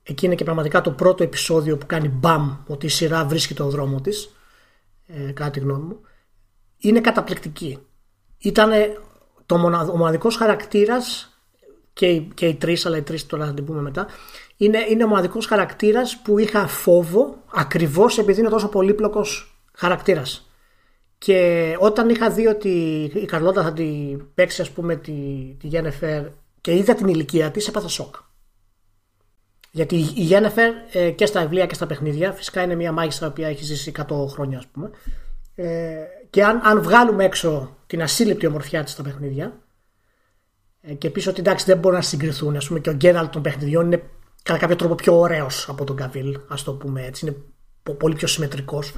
εκεί 0.04 0.26
είναι 0.26 0.36
και 0.36 0.44
πραγματικά 0.44 0.82
το 0.82 0.92
πρώτο 0.92 1.24
επεισόδιο 1.24 1.78
που 1.78 1.86
κάνει 1.86 2.08
μπαμ 2.08 2.58
ότι 2.68 2.86
η 2.86 2.90
σειρά 2.90 3.26
βρίσκει 3.26 3.54
τον 3.54 3.70
δρόμο 3.70 4.02
της, 4.02 4.36
ε, 5.08 5.32
κατά 5.32 5.50
τη 5.50 5.60
γνώμη 5.60 5.84
μου, 5.84 6.00
είναι 6.78 7.02
καταπληκτική. 7.02 7.78
Ήταν 8.38 8.72
το 9.46 9.56
ο 9.92 9.98
μοναδικός 9.98 10.36
χαρακτήρας 10.36 11.35
και, 11.96 12.20
και 12.20 12.48
οι 12.48 12.56
τρεις, 12.56 12.86
αλλά 12.86 12.98
οι 12.98 13.02
τρεις 13.02 13.26
τώρα 13.26 13.46
θα 13.46 13.54
την 13.54 13.66
πούμε 13.66 13.82
μετά, 13.82 14.08
είναι, 14.58 14.86
είναι 14.90 15.04
ο 15.04 15.08
μοναδικός 15.08 15.46
χαρακτήρας 15.46 16.22
που 16.22 16.40
είχα 16.40 16.68
φόβο 16.68 17.44
ακριβώς 17.54 18.18
επειδή 18.18 18.40
είναι 18.40 18.50
τόσο 18.50 18.70
πολύπλοκος 18.70 19.60
χαρακτήρας. 19.74 20.50
Και 21.18 21.76
όταν 21.80 22.10
είχα 22.10 22.30
δει 22.30 22.48
ότι 22.48 22.70
η 23.14 23.26
Καρλώτα 23.26 23.64
θα 23.64 23.74
την 23.74 24.34
παίξει, 24.34 24.62
ας 24.62 24.70
πούμε, 24.70 24.96
τη, 24.96 25.12
τη 25.60 25.68
Γένεφερ 25.68 26.24
και 26.62 26.76
είδα 26.76 26.96
την 26.96 27.08
ηλικία 27.08 27.52
της, 27.52 27.68
έπαθα 27.68 27.88
σοκ. 27.88 28.16
Γιατί 29.72 29.96
η 29.96 30.22
Γένεφερ 30.22 30.74
ε, 30.92 31.10
και 31.10 31.26
στα 31.26 31.42
βιβλία 31.42 31.66
και 31.66 31.76
στα 31.76 31.88
παιχνίδια, 31.88 32.32
φυσικά 32.32 32.62
είναι 32.62 32.76
μια 32.76 32.92
μάγισσα 32.92 33.32
που 33.32 33.42
έχει 33.42 33.64
ζήσει 33.64 33.92
100 33.98 34.04
χρόνια, 34.28 34.58
ας 34.58 34.68
πούμε. 34.68 34.90
Ε, 35.56 35.96
και 36.30 36.44
αν, 36.44 36.62
αν 36.64 36.82
βγάλουμε 36.82 37.24
έξω 37.24 37.78
την 37.88 38.02
ασύλληπτη 38.02 38.46
ομορφιά 38.48 38.84
της 38.84 38.94
στα 38.94 39.04
παιχνίδια, 39.04 39.46
ε, 39.46 39.65
και 40.98 41.08
επίση 41.08 41.30
ότι 41.30 41.40
εντάξει 41.40 41.66
δεν 41.66 41.78
μπορούν 41.78 41.98
να 41.98 42.04
συγκριθούν. 42.04 42.56
Α 42.56 42.62
πούμε 42.68 42.80
και 42.80 42.90
ο 42.90 42.94
Γκέραλτ 42.94 43.32
των 43.32 43.42
παιχνιδιών 43.42 43.86
είναι 43.86 44.04
κατά 44.44 44.60
κάποιο 44.60 44.76
τρόπο 44.76 44.96
πιο 44.96 45.20
ωραίος 45.20 45.70
από 45.70 45.84
τον 45.84 45.96
Καβίλ, 45.96 46.40
ας 46.48 46.64
το 46.64 46.74
πούμε 46.74 47.06
έτσι. 47.06 47.26
Είναι 47.26 47.36
πολύ 47.98 48.16
πιο 48.16 48.28
συμμετρικός. 48.28 48.94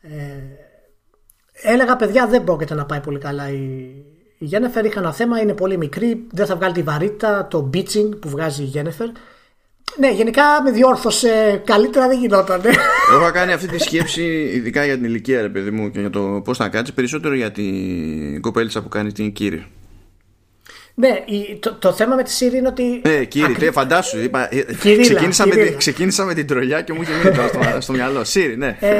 Ε, 0.00 0.10
έλεγα 1.52 1.96
παιδιά 1.96 2.26
δεν 2.26 2.44
πρόκειται 2.44 2.74
να 2.74 2.84
πάει 2.84 3.00
πολύ 3.00 3.18
καλά 3.18 3.50
η, 3.50 3.88
η 4.38 4.44
Γένεφερ. 4.44 4.84
Είχα 4.84 5.00
ένα 5.00 5.12
θέμα, 5.12 5.40
είναι 5.40 5.54
πολύ 5.54 5.76
μικρή, 5.76 6.26
δεν 6.32 6.46
θα 6.46 6.56
βγάλει 6.56 6.74
τη 6.74 6.82
βαρύτητα, 6.82 7.46
το 7.50 7.70
beaching 7.74 8.18
που 8.20 8.28
βγάζει 8.28 8.62
η 8.62 8.66
Γένεφερ. 8.66 9.08
Ναι, 9.98 10.10
γενικά 10.10 10.42
με 10.64 10.70
διόρθωσε. 10.70 11.62
Καλύτερα 11.64 12.08
δεν 12.08 12.18
γινόταν. 12.18 12.60
Έχω 13.12 13.30
κάνει 13.32 13.52
αυτή 13.52 13.66
τη 13.66 13.78
σκέψη, 13.78 14.22
ειδικά 14.54 14.84
για 14.84 14.94
την 14.94 15.04
ηλικία, 15.04 15.40
ρε 15.40 15.48
παιδί 15.48 15.70
μου, 15.70 15.90
και 15.90 16.00
για 16.00 16.10
το 16.10 16.40
πώς 16.44 16.56
θα 16.56 16.68
κάτσει, 16.68 16.94
περισσότερο 16.94 17.34
για 17.34 17.52
την 17.52 18.40
κοπέλτσα 18.40 18.82
που 18.82 18.88
κάνει 18.88 19.12
την 19.12 19.32
κύριε. 19.32 19.64
Ναι, 20.94 21.24
το, 21.60 21.74
το 21.74 21.92
θέμα 21.92 22.14
με 22.14 22.22
τη 22.22 22.30
Σύρη 22.30 22.56
είναι 22.56 22.68
ότι. 22.68 23.02
Ναι, 23.04 23.24
κύριε, 23.24 23.48
Ακρι... 23.48 23.70
φαντάσου. 23.70 24.18
Είπα, 24.18 24.54
ε, 24.54 24.64
Κυρίλα, 24.80 25.02
ξεκίνησα, 25.02 25.46
Με, 25.46 25.54
ξεκίνησα 25.54 26.24
με 26.24 26.34
την 26.34 26.46
τρολιά 26.46 26.80
και 26.80 26.92
μου 26.92 27.02
είχε 27.02 27.12
μείνει 27.12 27.34
στο, 27.34 27.80
στο 27.80 27.92
μυαλό. 27.92 28.24
Σύρη, 28.24 28.56
ναι. 28.56 28.76
Ε, 28.80 28.96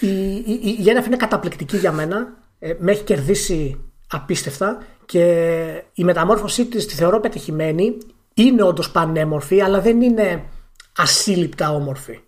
η, 0.00 0.34
η, 0.34 0.60
η 0.62 0.70
Γένεφ 0.78 1.06
είναι 1.06 1.16
καταπληκτική 1.16 1.76
για 1.76 1.92
μένα. 1.92 2.32
Ε, 2.58 2.72
με 2.78 2.92
έχει 2.92 3.02
κερδίσει 3.02 3.80
απίστευτα 4.10 4.82
και 5.04 5.24
η 5.94 6.04
μεταμόρφωσή 6.04 6.66
της 6.66 6.86
τη 6.86 6.94
θεωρώ 6.94 7.20
πετυχημένη. 7.20 7.98
Είναι 8.34 8.62
όντως 8.62 8.90
πανέμορφη, 8.90 9.60
αλλά 9.60 9.80
δεν 9.80 10.00
είναι 10.00 10.44
ασύλληπτα 10.96 11.72
όμορφη. 11.74 12.20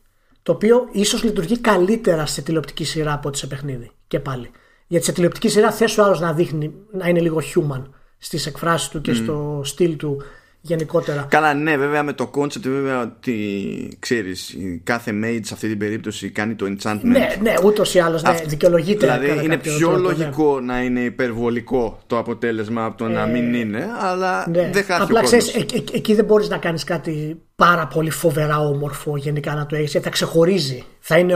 Το 0.43 0.53
οποίο 0.53 0.89
ίσως 0.93 1.23
λειτουργεί 1.23 1.59
καλύτερα 1.59 2.27
σε 2.27 2.43
τηλεοπτική 2.43 2.85
σειρά 2.85 3.13
από 3.13 3.29
ότι 3.29 3.39
σε 3.39 3.47
παιχνίδι. 3.47 3.91
Και 4.07 4.21
πάλι. 4.21 4.51
Γιατί 4.87 5.05
σε 5.05 5.13
τηλεοπτική 5.13 5.49
σειρά 5.49 5.71
θες 5.71 5.99
ο 5.99 6.05
άλλος 6.05 6.21
να 6.21 6.33
δείχνει 6.33 6.73
να 6.93 7.09
είναι 7.09 7.21
λίγο 7.21 7.41
human 7.55 7.83
στις 8.25 8.47
εκφράσεις 8.47 8.89
του 8.89 9.01
και 9.01 9.15
στο 9.15 9.61
στυλ 9.65 9.97
του 9.97 10.23
γενικότερα. 10.67 11.27
Καλά, 11.29 11.55
ναι, 11.55 11.77
βέβαια 11.77 12.03
με 12.03 12.13
το 12.13 12.31
concept 12.35 12.61
βέβαια 12.63 13.03
ότι 13.03 13.97
ξέρεις, 13.99 14.57
κάθε 14.85 15.13
mage 15.25 15.41
σε 15.43 15.55
αυτή 15.55 15.69
την 15.69 15.79
περίπτωση 15.79 16.31
κάνει 16.31 16.55
το 16.55 16.67
enchantment. 16.67 17.01
Ναι, 17.03 17.29
ναι, 17.43 17.55
ούτως 17.65 17.95
ή 17.95 17.99
άλλως 17.99 18.23
ναι, 18.23 18.35
δικαιολογείται. 18.47 19.19
Δηλαδή 19.19 19.45
είναι 19.45 19.57
πιο 19.57 19.79
τρόπο, 19.79 19.97
ναι. 19.97 20.03
λογικό 20.03 20.61
ναι. 20.61 20.73
να 20.73 20.83
είναι 20.83 21.01
υπερβολικό 21.01 21.99
το 22.07 22.19
αποτέλεσμα 22.19 22.85
από 22.85 22.97
το 22.97 23.05
ε, 23.05 23.09
να 23.09 23.27
μην 23.27 23.55
είναι, 23.55 23.89
αλλά 24.01 24.49
ναι. 24.49 24.71
δεν 24.73 24.85
χάσει 24.85 25.03
Απλά 25.03 25.23
ξέρεις, 25.23 25.55
ε, 25.55 25.59
ε, 25.59 25.83
εκεί 25.93 26.15
δεν 26.15 26.25
μπορείς 26.25 26.49
να 26.49 26.57
κάνεις 26.57 26.85
κάτι 26.85 27.43
πάρα 27.57 27.87
πολύ 27.87 28.11
φοβερά 28.11 28.59
όμορφο 28.59 29.17
γενικά 29.17 29.55
να 29.55 29.67
το 29.67 29.77
έχεις, 29.77 29.93
θα 30.03 30.11
ξεχωρίζει. 30.11 30.85
Θα 31.01 31.19
είναι 31.19 31.35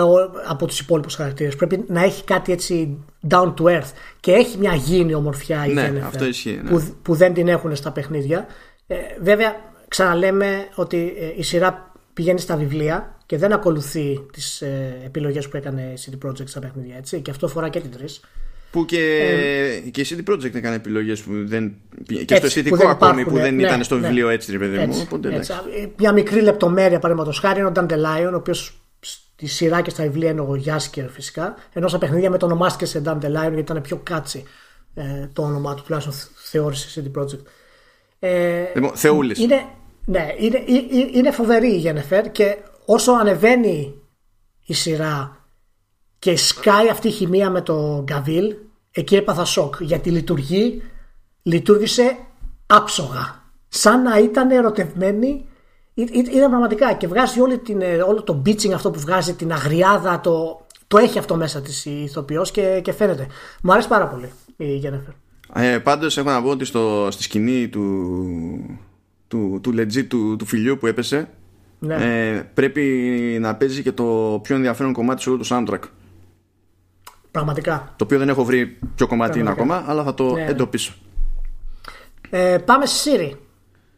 από 0.49 0.67
τους 0.67 0.81
υπόλοιπους 0.81 1.15
χαρακτήρες. 1.15 1.57
Πρέπει 1.57 1.85
να 1.89 2.03
έχει 2.03 2.25
κάτι 2.25 2.53
έτσι 2.53 2.99
down 3.29 3.55
to 3.55 3.65
earth 3.65 3.93
και 4.21 4.33
έχει 4.33 4.59
μια 4.59 4.75
γήινη 4.75 5.15
ομορφιά 5.15 5.67
η 5.67 5.73
ναι, 5.73 6.03
αυτό 6.07 6.25
ισχύει, 6.25 6.61
ναι. 6.63 6.71
που, 6.71 6.97
που 7.03 7.15
δεν 7.15 7.35
την 7.35 7.49
έχουν 7.49 7.77
στα 7.77 7.93
παιχνίδια. 7.93 8.47
Ε, 8.91 8.97
βέβαια, 9.21 9.57
ξαναλέμε 9.89 10.69
ότι 10.75 11.15
ε, 11.19 11.33
η 11.37 11.43
σειρά 11.43 11.93
πηγαίνει 12.15 12.41
στα 12.41 12.57
βιβλία 12.57 13.17
και 13.27 13.39
δεν 13.39 13.53
ακολουθεί 13.53 14.27
τις 14.33 14.61
ε, 14.63 15.01
επιλογές 15.05 15.49
που 15.49 15.57
έκανε 15.57 15.83
η 15.83 15.99
CD 16.05 16.27
Projekt 16.27 16.49
στα 16.49 16.61
παιχνίδια. 16.61 16.97
Έτσι, 16.97 17.21
και 17.21 17.31
αυτό 17.31 17.47
αφορά 17.47 17.69
και 17.69 17.81
την 17.81 17.91
τρεις. 17.91 18.21
Που 18.71 18.85
και, 18.85 19.01
ε, 19.87 19.91
και 19.91 20.01
η 20.01 20.07
CD 20.11 20.33
Projekt 20.33 20.55
έκανε 20.55 20.75
επιλογές 20.75 21.21
που 21.21 21.33
δεν. 21.47 21.75
και 22.27 22.37
στο 22.37 22.47
αισθητικό 22.47 22.89
ακόμη 22.89 23.25
που 23.25 23.35
δεν 23.35 23.55
ναι, 23.55 23.63
ήταν 23.63 23.85
στο 23.85 23.95
ναι, 23.95 24.07
βιβλίο 24.07 24.29
έτσι, 24.29 24.53
ρε 24.53 24.59
παιδί 24.59 24.79
μου. 24.87 25.01
Οπότε, 25.03 25.35
έτσι. 25.35 25.53
Μια 25.97 26.13
μικρή 26.13 26.41
λεπτομέρεια 26.41 26.99
παραδείγματος 26.99 27.39
χάρη 27.39 27.61
είναι 27.61 27.69
ο 27.69 27.73
Dandelion, 27.75 28.31
ο 28.33 28.37
οποίος 28.37 28.81
στη 29.01 29.47
σειρά 29.47 29.81
και 29.81 29.91
στα 29.91 30.03
βιβλία 30.03 30.31
είναι 30.31 30.41
ο 30.41 30.55
Γιάσκερ 30.55 31.11
φυσικά. 31.11 31.55
Ενώ 31.73 31.89
στα 31.89 31.99
παιχνίδια 31.99 32.31
με 32.31 32.39
το 32.39 32.47
ονομάστηκε 32.47 32.85
σε 32.85 33.03
Dandelion 33.05 33.31
γιατί 33.31 33.59
ήταν 33.59 33.81
πιο 33.81 34.01
κάτσι 34.03 34.45
ε, 34.95 35.29
το 35.33 35.43
όνομά 35.43 35.75
του, 35.75 35.83
τουλάχιστον 35.83 36.15
θεώρησε 36.35 37.01
η 37.01 37.13
CD 37.15 37.21
Projekt. 37.21 37.43
Ε, 38.19 38.65
λοιπόν, 38.75 38.91
Θεούλης. 38.95 39.39
Είναι, 39.39 39.67
ναι, 40.05 40.35
είναι, 40.39 40.65
είναι 41.13 41.31
φοβερή 41.31 41.73
η 41.73 41.77
Γενεφέρ 41.77 42.31
και 42.31 42.57
όσο 42.85 43.13
ανεβαίνει 43.13 43.95
η 44.67 44.75
σειρά 44.75 45.37
και 46.19 46.37
σκάει 46.37 46.89
αυτή 46.89 47.09
η 47.09 47.11
χημεία 47.11 47.51
με 47.51 47.61
το 47.61 48.03
Γκαβίλ, 48.05 48.55
εκεί 48.91 49.17
έπαθα 49.17 49.45
σοκ 49.45 49.75
γιατί 49.81 50.11
λειτουργεί, 50.11 50.83
λειτουργήσε 51.43 52.17
άψογα. 52.67 53.43
Σαν 53.69 54.03
να 54.03 54.19
ήταν 54.19 54.51
ερωτευμένη 54.51 55.47
είναι 55.95 56.49
πραγματικά 56.49 56.93
και 56.93 57.07
βγάζει 57.07 57.41
όλη 57.41 57.59
την, 57.59 57.81
ε, 57.81 58.03
όλο 58.03 58.23
το 58.23 58.43
beaching 58.47 58.71
αυτό 58.71 58.91
που 58.91 59.01
βγάζει, 59.01 59.35
την 59.35 59.53
αγριάδα, 59.53 60.21
το, 60.21 60.67
το 60.87 60.99
έχει 60.99 61.19
αυτό 61.19 61.37
μέσα 61.37 61.61
της 61.61 61.85
η 61.85 62.03
ηθοποιός 62.03 62.51
και, 62.51 62.81
και 62.85 62.93
φαίνεται. 62.93 63.27
Μου 63.63 63.73
αρέσει 63.73 63.89
πάρα 63.89 64.09
πολύ 64.09 64.33
η 64.57 64.77
Γενέφερ. 64.77 65.13
Ε, 65.55 65.79
πάντως 65.79 66.19
έχω 66.19 66.31
να 66.31 66.43
πω 66.43 66.49
ότι 66.49 66.65
στο, 66.65 67.09
στη 67.11 67.23
σκηνή 67.23 67.69
του, 67.69 68.79
του, 69.29 69.59
του 69.63 69.75
legit 69.77 70.07
του, 70.09 70.37
του 70.37 70.47
φιλιού 70.47 70.79
που 70.79 70.87
έπεσε 70.87 71.29
ναι. 71.79 71.95
ε, 71.95 72.43
πρέπει 72.55 72.83
να 73.41 73.55
παίζει 73.57 73.83
και 73.83 73.93
το 73.93 74.41
πιο 74.43 74.55
ενδιαφέρον 74.55 74.93
κομμάτι 74.93 75.23
σε 75.23 75.31
όλο 75.31 75.39
το 75.39 75.47
soundtrack. 75.51 75.83
Πραγματικά. 77.31 77.95
Το 77.97 78.05
οποίο 78.05 78.19
δεν 78.19 78.29
έχω 78.29 78.45
βρει 78.45 78.79
ποιο 78.95 79.07
κομμάτι 79.07 79.39
είναι 79.39 79.51
ακόμα, 79.51 79.85
αλλά 79.87 80.03
θα 80.03 80.15
το 80.15 80.33
ναι. 80.33 80.45
εντοπίσω. 80.45 80.93
Ε, 82.31 82.59
πάμε 82.65 82.87
στη 82.87 83.11
Siri. 83.11 83.37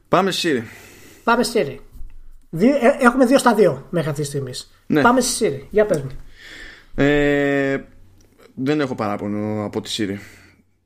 Πάμε 0.08 0.30
στη 0.30 0.48
Siri. 0.54 0.62
Πάμε 1.24 1.42
στη 1.42 1.62
Siri. 1.64 1.78
Δύο, 2.50 2.74
ε, 2.74 2.96
έχουμε 3.00 3.26
δύο 3.26 3.38
στα 3.38 3.54
δύο 3.54 3.86
μέχρι 3.90 4.08
αυτή 4.08 4.20
τη 4.22 4.26
στιγμή. 4.26 4.52
Ναι. 4.86 5.02
Πάμε 5.02 5.20
στη 5.20 5.46
Siri. 5.46 5.66
Για 5.70 5.86
πες 5.86 6.02
μου. 6.02 6.10
Ε, 6.94 7.84
δεν 8.54 8.80
έχω 8.80 8.94
παράπονο 8.94 9.64
από 9.64 9.80
τη 9.80 9.94
Siri. 9.96 10.39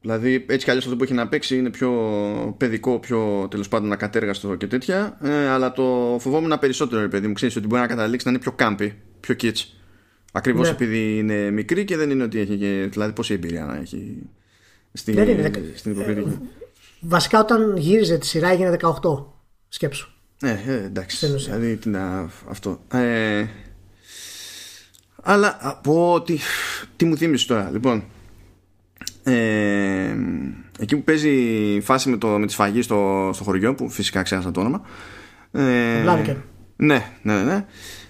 Δηλαδή, 0.04 0.44
έτσι 0.48 0.64
κι 0.64 0.70
αλλιώς 0.70 0.84
αυτό 0.84 0.96
που 0.96 1.04
έχει 1.04 1.12
να 1.12 1.28
παίξει 1.28 1.56
είναι 1.56 1.70
πιο 1.70 1.90
παιδικό, 2.56 2.98
πιο 2.98 3.46
τέλος 3.50 3.68
πάντων 3.68 3.92
ακατέργαστο 3.92 4.54
και 4.54 4.66
τέτοια. 4.66 5.18
Ε, 5.22 5.48
αλλά 5.48 5.72
το 5.72 6.16
φοβόμουν 6.20 6.58
περισσότερο, 6.58 7.00
ρε 7.00 7.08
παιδί 7.08 7.26
μου. 7.26 7.32
Ξέρεις 7.32 7.56
ότι 7.56 7.66
μπορεί 7.66 7.80
να 7.80 7.86
καταλήξει 7.86 8.26
να 8.26 8.32
είναι 8.32 8.40
πιο 8.40 8.52
κάμπι, 8.52 8.96
πιο 9.20 9.34
kitsch. 9.40 9.64
Ακριβώς 10.32 10.66
ναι. 10.66 10.72
επειδή 10.74 11.18
είναι 11.18 11.50
μικρή 11.50 11.84
και 11.84 11.96
δεν 11.96 12.10
είναι 12.10 12.22
ότι 12.22 12.38
έχει. 12.38 12.56
Και, 12.56 12.88
δηλαδή, 12.90 13.12
πόση 13.12 13.34
εμπειρία 13.34 13.64
να 13.64 13.76
έχει 13.76 14.16
στην, 14.92 15.14
δεν 15.14 15.28
είναι, 15.28 15.50
στην 15.74 15.92
υποκριτική. 15.92 16.28
Ε, 16.28 16.38
βασικά, 17.00 17.40
όταν 17.40 17.76
γύριζε 17.76 18.18
τη 18.18 18.26
σειρά 18.26 18.48
έγινε 18.48 18.76
18. 18.80 19.24
Σκέψου. 19.68 20.10
Ναι, 20.42 20.62
ε, 20.66 20.84
εντάξει. 20.84 21.26
Δηλαδή, 21.26 21.76
τι 21.76 21.88
να, 21.88 22.30
αυτό. 22.48 22.80
Ε, 22.92 23.44
αλλά 25.22 25.58
από 25.60 26.22
τι, 26.26 26.38
τι 26.96 27.04
μου 27.04 27.16
θύμισε 27.16 27.46
τώρα. 27.46 27.70
Λοιπόν, 27.72 28.04
ε, 29.24 30.16
εκεί 30.78 30.96
που 30.96 31.04
παίζει 31.04 31.30
η 31.74 31.80
φάση 31.80 32.08
με, 32.08 32.16
το, 32.16 32.26
με 32.26 32.46
τη 32.46 32.52
σφαγή 32.52 32.82
στο, 32.82 33.30
στο 33.34 33.44
χωριό 33.44 33.74
που 33.74 33.88
φυσικά 33.90 34.22
ξέχασα 34.22 34.50
το 34.50 34.60
όνομα 34.60 34.82
ε, 35.52 36.02
Ναι, 36.76 37.12
ναι, 37.22 37.42
ναι. 37.42 37.64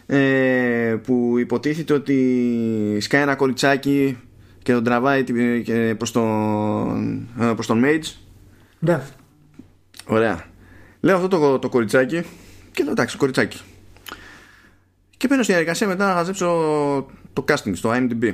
Ε, 0.07 0.95
που 0.95 1.39
υποτίθεται 1.39 1.93
ότι 1.93 2.99
σκάει 3.01 3.23
ένα 3.23 3.35
κοριτσάκι 3.35 4.19
και 4.63 4.73
τον 4.73 4.85
τραβάει 4.85 5.25
και 5.63 5.95
προς 5.99 6.13
τον, 6.13 7.29
ε, 7.41 7.53
προς 7.55 7.67
τον 7.67 7.83
Mage. 7.85 8.13
Ναι. 8.79 9.01
Ωραία. 10.07 10.45
Λέω 11.01 11.17
αυτό 11.17 11.29
το, 11.29 11.59
το 11.59 11.69
κοριτσάκι 11.69 12.23
και 12.73 12.83
λέω 12.83 12.93
εντάξει, 12.93 13.17
κοριτσάκι. 13.17 13.61
Και 15.17 15.29
παίρνω 15.29 15.43
στη 15.43 15.53
διαδικασία 15.53 15.87
μετά 15.87 16.07
να 16.07 16.15
χαζέψω 16.15 16.47
το 17.33 17.45
casting 17.49 17.73
στο 17.73 17.91
IMDb. 17.95 18.33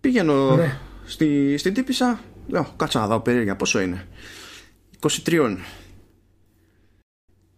Πηγαίνω 0.00 0.56
Ναι. 0.56 0.78
Στη, 1.08 1.56
στην 1.58 1.74
τύπησα, 1.74 2.20
λέω 2.48 2.74
κάτσα 2.76 3.00
να 3.00 3.06
δω 3.06 3.20
περίεργα 3.20 3.56
πόσο 3.56 3.80
είναι. 3.80 4.06
23. 5.00 5.56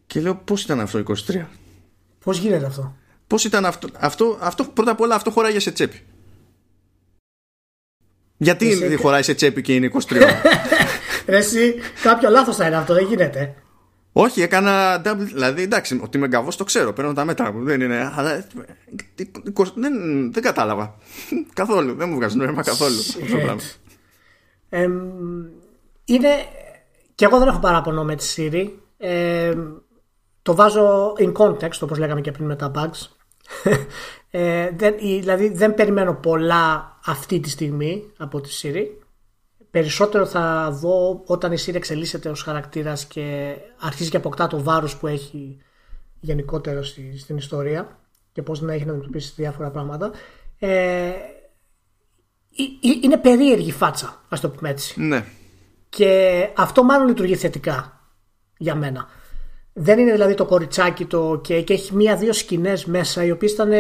Και 0.07 0.21
λέω 0.21 0.35
πώς 0.37 0.63
ήταν 0.63 0.81
αυτό 0.81 1.03
23. 1.29 1.47
Πώς 2.25 2.39
γίνεται 2.39 2.67
αυτό; 2.67 2.97
Πώς 3.27 3.45
ήταν 3.45 3.65
αυτό, 3.65 3.89
αυτό, 3.99 4.39
αυτό 4.41 4.65
πρώτα 4.65 4.91
απ' 4.91 5.01
όλα 5.01 5.15
αυτό 5.15 5.31
χωράγε 5.31 5.59
σε 5.59 5.71
τσέπη. 5.71 6.01
Γιατί 8.37 8.69
Εσύ- 8.71 8.97
χωράει 9.01 9.23
σε 9.23 9.35
τσέπη 9.35 9.63
και 9.63 9.75
είναι 9.75 9.87
23. 9.87 10.41
Ρε, 11.27 11.37
εσύ, 11.43 11.75
κάποιο 12.03 12.31
λάθος 12.31 12.57
θα 12.57 12.67
είναι 12.67 12.77
αυτό, 12.77 12.95
δεν 12.95 13.07
γίνεται. 13.07 13.55
Όχι, 14.13 14.43
έκανα 14.43 15.03
double. 15.05 15.17
Δηλαδή, 15.17 15.63
εντάξει, 15.63 16.01
ότι 16.03 16.19
με 16.19 16.27
γκαβός 16.27 16.57
το 16.57 16.65
ξέρω. 16.65 16.93
Παίρνω 16.93 17.13
τα 17.13 17.25
μέτρα 17.25 17.53
μου. 17.53 17.65
Δεν 17.65 17.81
είναι. 17.81 18.13
Αλλά. 18.15 18.33
ε, 18.33 18.47
Δεν, 19.75 19.93
δεν 20.33 20.43
κατάλαβα. 20.43 20.95
καθόλου. 21.55 21.95
Δεν 21.95 22.09
μου 22.09 22.15
βγάζει 22.15 22.37
νόημα 22.37 22.63
καθόλου. 22.63 22.99
αυτό 22.99 23.21
το 23.21 23.37
πράγμα. 23.43 23.61
Εμ, 24.69 24.93
είναι. 26.05 26.29
Και 27.15 27.25
εγώ 27.25 27.39
δεν 27.39 27.49
έχω 27.49 27.59
παράπονο 27.59 28.05
με 28.05 28.15
τη 28.17 28.35
Siri. 28.37 28.69
Εμ, 28.99 29.61
το 30.43 30.55
βάζω 30.55 31.13
in 31.19 31.33
context, 31.33 31.79
όπως 31.81 31.99
λέγαμε 31.99 32.21
και 32.21 32.31
πριν 32.33 32.47
με 32.47 32.57
τα 32.57 32.71
bugs. 32.75 33.09
Ε, 34.33 34.71
δεν, 34.77 34.95
η- 34.99 35.19
δηλαδή 35.19 35.49
δεν 35.49 35.75
περιμένω 35.75 36.15
πολλά 36.15 36.99
αυτή 37.05 37.41
τη 37.41 37.51
στιγμή 37.51 38.11
από 38.17 38.41
τη 38.41 38.51
Siri. 38.63 39.00
Περισσότερο 39.71 40.27
θα 40.27 40.71
δω 40.71 41.23
όταν 41.27 41.53
η 41.53 41.57
Siri 41.67 41.75
εξελίσσεται 41.75 42.29
ως 42.29 42.43
χαρακτήρας 42.43 43.05
και 43.07 43.55
αρχίζει 43.81 44.11
και 44.11 44.17
αποκτά 44.17 44.47
το 44.47 44.63
βάρος 44.63 44.97
που 44.97 45.07
έχει 45.07 45.59
γενικότερα 46.21 46.83
στη- 46.83 47.19
στην 47.19 47.37
ιστορία 47.37 47.99
και 48.33 48.43
πώς 48.43 48.61
να 48.61 48.73
έχει 48.73 48.85
να 48.85 48.91
αντιμετωπίσει 48.91 49.33
διάφορα 49.37 49.71
πράγματα. 49.71 50.11
Ε, 50.59 50.69
ε- 50.69 51.13
ε- 52.83 52.99
είναι 53.03 53.17
περίεργη 53.19 53.69
η 53.69 53.73
φάτσα, 53.73 54.25
ας 54.29 54.41
το 54.41 54.51
πούμε 54.51 54.69
έτσι. 54.71 55.01
Ναι. 55.01 55.25
Και 55.89 56.49
αυτό 56.57 56.83
μάλλον 56.83 57.07
λειτουργεί 57.09 57.37
θετικά 57.37 58.01
για 58.57 58.75
μένα. 58.75 59.09
Δεν 59.73 59.99
είναι 59.99 60.13
δηλαδή 60.13 60.35
το 60.35 60.45
κοριτσάκι 60.45 61.05
το 61.05 61.41
και, 61.45 61.63
και 61.63 61.73
έχει 61.73 61.95
μία-δύο 61.95 62.33
σκηνές 62.33 62.85
μέσα 62.85 63.25
οι 63.25 63.31
οποίες 63.31 63.53
ήταν 63.53 63.71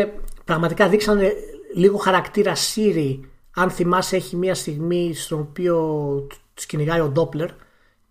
πραγματικά 0.45 0.89
δείξανε 0.89 1.33
λίγο 1.75 1.97
χαρακτήρα 1.97 2.53
Siri. 2.55 3.19
Αν 3.61 3.71
θυμάσαι 3.71 4.17
έχει 4.17 4.37
μία 4.37 4.55
στιγμή 4.55 5.15
στον 5.15 5.39
οποίο 5.41 5.77
τους 6.55 6.67
κυνηγάει 6.67 7.01
ο 7.01 7.09
Ντόπλερ 7.09 7.51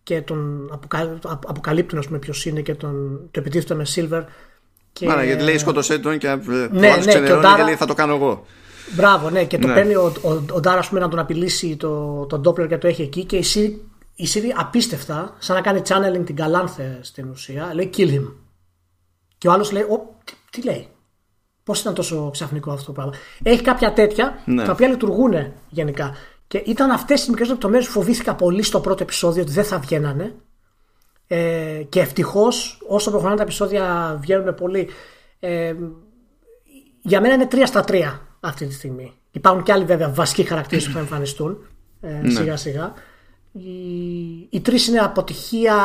και 0.04 0.22
τον 0.22 0.70
αποκαλύπτουν, 0.72 1.32
αποκαλύπτουν 1.48 2.00
ας 2.00 2.06
πούμε 2.08 2.20
ποιος 2.20 2.46
είναι 2.46 2.62
και 2.62 2.76
τον, 2.76 3.20
το 3.32 3.40
επιτίθεται 3.40 3.74
με 3.76 3.86
Silver. 3.96 4.24
Και... 4.94 5.12
Άρα, 5.12 5.24
γιατί 5.24 5.44
λέει 5.44 5.58
σκότωσέ 5.58 6.00
τον 6.00 6.18
και 6.18 6.28
ε, 6.28 6.32
ο 6.34 6.38
ναι, 6.72 6.92
άλλος 6.92 7.06
και 7.06 7.10
ο 7.10 7.14
ξενερώνει 7.14 7.42
Ντάρα- 7.42 7.58
και 7.58 7.64
λέει 7.64 7.76
θα 7.76 7.86
το 7.86 7.94
κάνω 7.94 8.16
εγώ. 8.16 8.46
Μπράβο, 8.96 9.30
ναι, 9.30 9.46
και 9.46 9.58
το 9.58 9.68
Ναι. 9.68 9.74
παίρνει 9.74 9.96
ο, 9.96 10.14
ο, 10.22 10.30
ο 10.32 10.60
Ντάρα 10.60 10.80
ας 10.80 10.88
πούμε, 10.88 11.00
να 11.00 11.08
τον 11.08 11.20
απειλήσει 11.20 11.76
το, 11.78 12.26
τον 12.26 12.42
Doppler 12.48 12.68
και 12.68 12.78
το 12.78 12.88
έχει 12.88 13.02
εκεί 13.02 13.24
και 13.26 13.38
η 13.38 13.44
Siri, 13.54 13.72
η 14.16 14.28
Siri 14.34 14.54
απίστευτα, 14.56 15.36
σαν 15.40 15.56
να 15.56 15.62
κάνει 15.62 15.82
channeling 15.88 16.26
την 16.26 16.36
Καλάνθε 16.36 17.00
στην 17.02 17.30
ουσία, 17.30 17.72
λέει 17.74 17.90
kill 17.98 18.10
him. 18.10 18.32
Και 19.38 19.48
ο 19.48 19.52
άλλος 19.52 19.72
λέει, 19.72 19.82
«Ω, 19.82 20.16
τι, 20.24 20.34
τι 20.50 20.62
λέει, 20.64 20.88
Πώς 21.70 21.80
ήταν 21.80 21.94
τόσο 21.94 22.30
ξαφνικό 22.32 22.72
αυτό 22.72 22.86
το 22.86 22.92
πράγμα. 22.92 23.14
Έχει 23.44 23.62
κάποια 23.62 23.94
τέτοια 23.94 24.42
Ναι. 24.46 24.66
τα 24.66 24.72
οποία 24.72 24.88
λειτουργούν 24.88 25.34
γενικά. 25.70 26.16
Και 26.48 26.58
ήταν 26.58 26.92
αυτές 26.92 27.26
οι 27.26 27.30
μικρές 27.30 27.48
λεπτομέρειες 27.50 27.86
που 27.86 27.92
φοβήθηκα 27.92 28.36
πολύ 28.36 28.64
στο 28.64 28.80
πρώτο 28.80 29.04
επεισόδιο 29.04 29.42
ότι 29.42 29.52
δεν 29.52 29.64
θα 29.64 29.80
βγαίνανε. 29.80 30.36
Ε, 31.28 31.84
και 31.90 32.00
ευτυχώς, 32.00 32.82
όσο 32.88 33.10
προχωράνε 33.10 33.38
τα 33.38 33.44
επεισόδια, 33.44 34.18
βγαίνουν 34.22 34.56
πολύ. 34.56 34.90
Ε, 35.40 35.76
για 37.02 37.22
μένα 37.22 37.34
είναι 37.34 37.48
3 37.52 37.66
στα 37.66 37.84
3 37.88 38.20
αυτή 38.40 38.66
τη 38.66 38.74
στιγμή. 38.74 39.14
Υπάρχουν 39.32 39.64
και 39.64 39.72
άλλοι 39.72 39.86
βέβαια 39.86 40.10
βασικοί 40.10 40.44
χαρακτήρες 40.44 40.86
που 40.86 40.92
θα 40.92 41.00
εμφανιστούν 41.00 41.58
ε, 42.02 42.30
σιγά 42.30 42.58
σιγά. 42.58 42.94
Η, 43.52 43.68
η 44.50 44.62
τρεις 44.62 44.88
είναι 44.88 45.00
αποτυχία. 45.00 45.76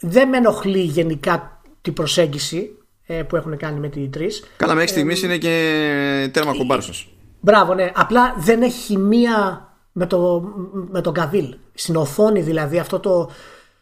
Δεν 0.00 0.28
με 0.28 0.36
ενοχλεί 0.36 0.80
γενικά 0.82 1.60
την 1.80 1.92
προσέγγιση 1.92 2.56
ε, 2.56 2.81
που 3.28 3.36
έχουν 3.36 3.56
κάνει 3.56 3.80
με 3.80 3.88
την 3.88 4.10
τρεις. 4.10 4.44
Καλά, 4.56 4.74
μέχρι 4.74 4.88
στιγμής 4.88 5.22
είναι 5.22 5.38
και 5.38 6.30
τέρμα 6.32 6.56
κομπάρσο. 6.56 6.92
Μπράβο, 7.40 7.74
ναι. 7.74 7.90
Απλά 7.94 8.34
δεν 8.38 8.62
έχει 8.62 8.80
χημεία 8.80 9.66
με, 9.92 10.06
το, 10.06 10.42
με 10.90 11.00
τον 11.00 11.12
Καβίλ. 11.12 11.54
Στην 11.74 11.96
οθόνη 11.96 12.40
δηλαδή 12.40 12.78
αυτό 12.78 12.98
το, 12.98 13.30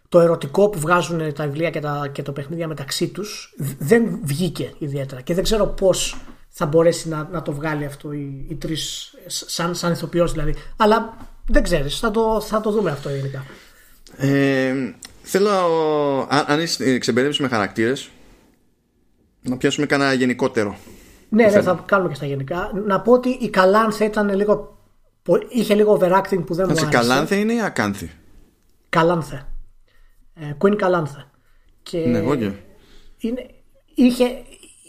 το 0.08 0.20
ερωτικό 0.20 0.68
που 0.68 0.78
βγάζουν 0.78 1.32
τα 1.32 1.44
βιβλία 1.44 1.70
και, 1.70 1.80
τα, 1.80 2.08
και 2.12 2.22
το 2.22 2.32
παιχνίδια 2.32 2.68
μεταξύ 2.68 3.08
τους 3.08 3.54
δεν 3.78 4.18
βγήκε 4.22 4.72
ιδιαίτερα. 4.78 5.20
Και 5.20 5.34
δεν 5.34 5.42
ξέρω 5.42 5.66
πώς 5.66 6.16
θα 6.48 6.66
μπορέσει 6.66 7.08
να, 7.08 7.28
να 7.32 7.42
το 7.42 7.52
βγάλει 7.52 7.84
αυτό 7.84 8.12
η, 8.12 8.46
η 8.48 8.54
Τρις 8.54 9.14
σαν, 9.26 9.74
σαν 9.74 9.92
ηθοποιός 9.92 10.32
δηλαδή. 10.32 10.54
Αλλά 10.76 11.16
δεν 11.46 11.62
ξέρεις, 11.62 11.98
θα 11.98 12.10
το, 12.10 12.40
θα 12.40 12.60
το 12.60 12.70
δούμε 12.70 12.90
αυτό 12.90 13.08
γενικά. 13.10 13.44
Ε, 14.16 14.74
θέλω, 15.22 15.50
αν, 16.28 16.44
αν 16.46 16.60
είσαι 16.60 16.98
ξεμπερδέψει 16.98 17.42
με 17.42 17.48
χαρακτήρες, 17.48 18.10
να 19.42 19.56
πιάσουμε 19.56 19.86
κανένα 19.86 20.12
γενικότερο. 20.12 20.76
Ναι, 21.28 21.44
ναι, 21.44 21.60
θα 21.62 21.82
κάνουμε 21.86 22.08
και 22.08 22.14
στα 22.14 22.26
γενικά. 22.26 22.70
Να 22.86 23.00
πω 23.00 23.12
ότι 23.12 23.28
η 23.28 23.48
Καλάνθε 23.50 24.04
ήταν 24.04 24.34
λίγο. 24.34 24.78
είχε 25.48 25.74
λίγο 25.74 25.98
overacting 26.00 26.42
που 26.46 26.54
δεν 26.54 26.64
μου 26.68 26.72
Έτσι, 26.72 26.84
άρεσε. 26.84 26.98
καλάνθε 26.98 27.36
είναι 27.36 27.52
ή 27.52 27.62
ακάνθη; 27.62 28.10
Καλάνθε. 28.88 29.46
Ε, 30.34 30.52
Queen 30.58 30.76
Καλάνθε. 30.76 31.24
Και 31.82 31.98
Ναι, 31.98 32.18
εγώ 32.18 32.34
και. 32.36 32.50
είναι, 33.18 33.46
είχε, 33.94 34.24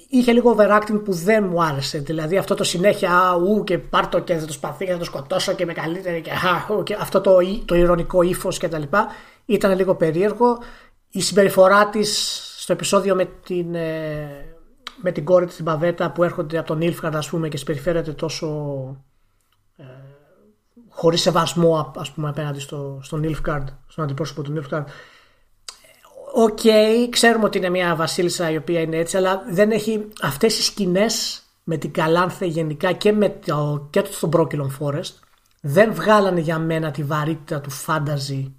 είχε 0.09 0.31
λίγο 0.31 0.55
overacting 0.57 1.01
που 1.05 1.13
δεν 1.13 1.43
μου 1.49 1.63
άρεσε. 1.63 1.97
Δηλαδή 1.99 2.37
αυτό 2.37 2.55
το 2.55 2.63
συνέχεια 2.63 3.11
«Α, 3.17 3.35
ου 3.35 3.63
και 3.63 3.77
πάρτο 3.77 4.19
και 4.19 4.35
θα 4.35 4.45
το 4.45 4.53
σπαθεί 4.53 4.85
και 4.85 4.91
θα 4.91 4.97
το 4.97 5.03
σκοτώσω 5.03 5.53
και 5.53 5.65
με 5.65 5.73
καλύτερη 5.73 6.21
και, 6.21 6.31
«Α, 6.31 6.75
ου», 6.75 6.83
και 6.83 6.97
αυτό 6.99 7.21
το, 7.21 7.37
το 7.65 7.75
ειρωνικό 7.75 8.21
ύφος 8.21 8.57
και 8.57 8.67
τα 8.67 8.77
λοιπά 8.79 9.07
ήταν 9.45 9.75
λίγο 9.75 9.95
περίεργο. 9.95 10.57
Η 11.11 11.21
συμπεριφορά 11.21 11.89
της 11.89 12.39
στο 12.61 12.73
επεισόδιο 12.73 13.15
με 13.15 13.25
την, 13.25 13.75
ε, 13.75 14.55
με 15.01 15.11
την 15.11 15.25
κόρη 15.25 15.45
της 15.45 15.55
την 15.55 15.65
Παβέτα 15.65 16.11
που 16.11 16.23
έρχονται 16.23 16.57
από 16.57 16.67
τον 16.67 16.81
Νίλφγκαρντ 16.81 17.15
ας 17.15 17.29
πούμε 17.29 17.49
και 17.49 17.57
συμπεριφέρεται 17.57 18.11
τόσο 18.13 18.47
ε, 19.77 19.83
χωρίς 20.89 21.21
σεβασμό 21.21 21.93
ας 21.95 22.11
πούμε 22.11 22.29
απέναντι 22.29 22.59
στο, 22.59 22.99
στον 23.03 23.23
Νίλφγκαρντ 23.23 23.67
στον 23.87 24.03
αντιπρόσωπο 24.03 24.41
του 24.41 24.53
Ήλφγαρντ 24.55 24.87
Οκ, 26.33 26.59
ξέρουμε 27.09 27.45
ότι 27.45 27.57
είναι 27.57 27.69
μια 27.69 27.95
βασίλισσα 27.95 28.51
η 28.51 28.57
οποία 28.57 28.79
είναι 28.81 28.97
έτσι, 28.97 29.17
αλλά 29.17 29.43
δεν 29.51 29.71
έχει 29.71 30.07
αυτές 30.21 30.57
οι 30.57 30.63
σκηνές 30.63 31.43
με 31.63 31.77
την 31.77 31.91
Καλάνθε 31.91 32.45
γενικά 32.45 32.91
και, 32.91 33.11
με 33.11 33.29
το, 33.29 33.87
και 33.89 34.01
το 34.01 34.11
στον 34.11 34.29
Brokilon 34.33 34.67
Forest 34.79 35.13
δεν 35.61 35.93
βγάλανε 35.93 36.39
για 36.39 36.59
μένα 36.59 36.91
τη 36.91 37.03
βαρύτητα 37.03 37.61
του 37.61 37.69
φάνταζι 37.69 38.55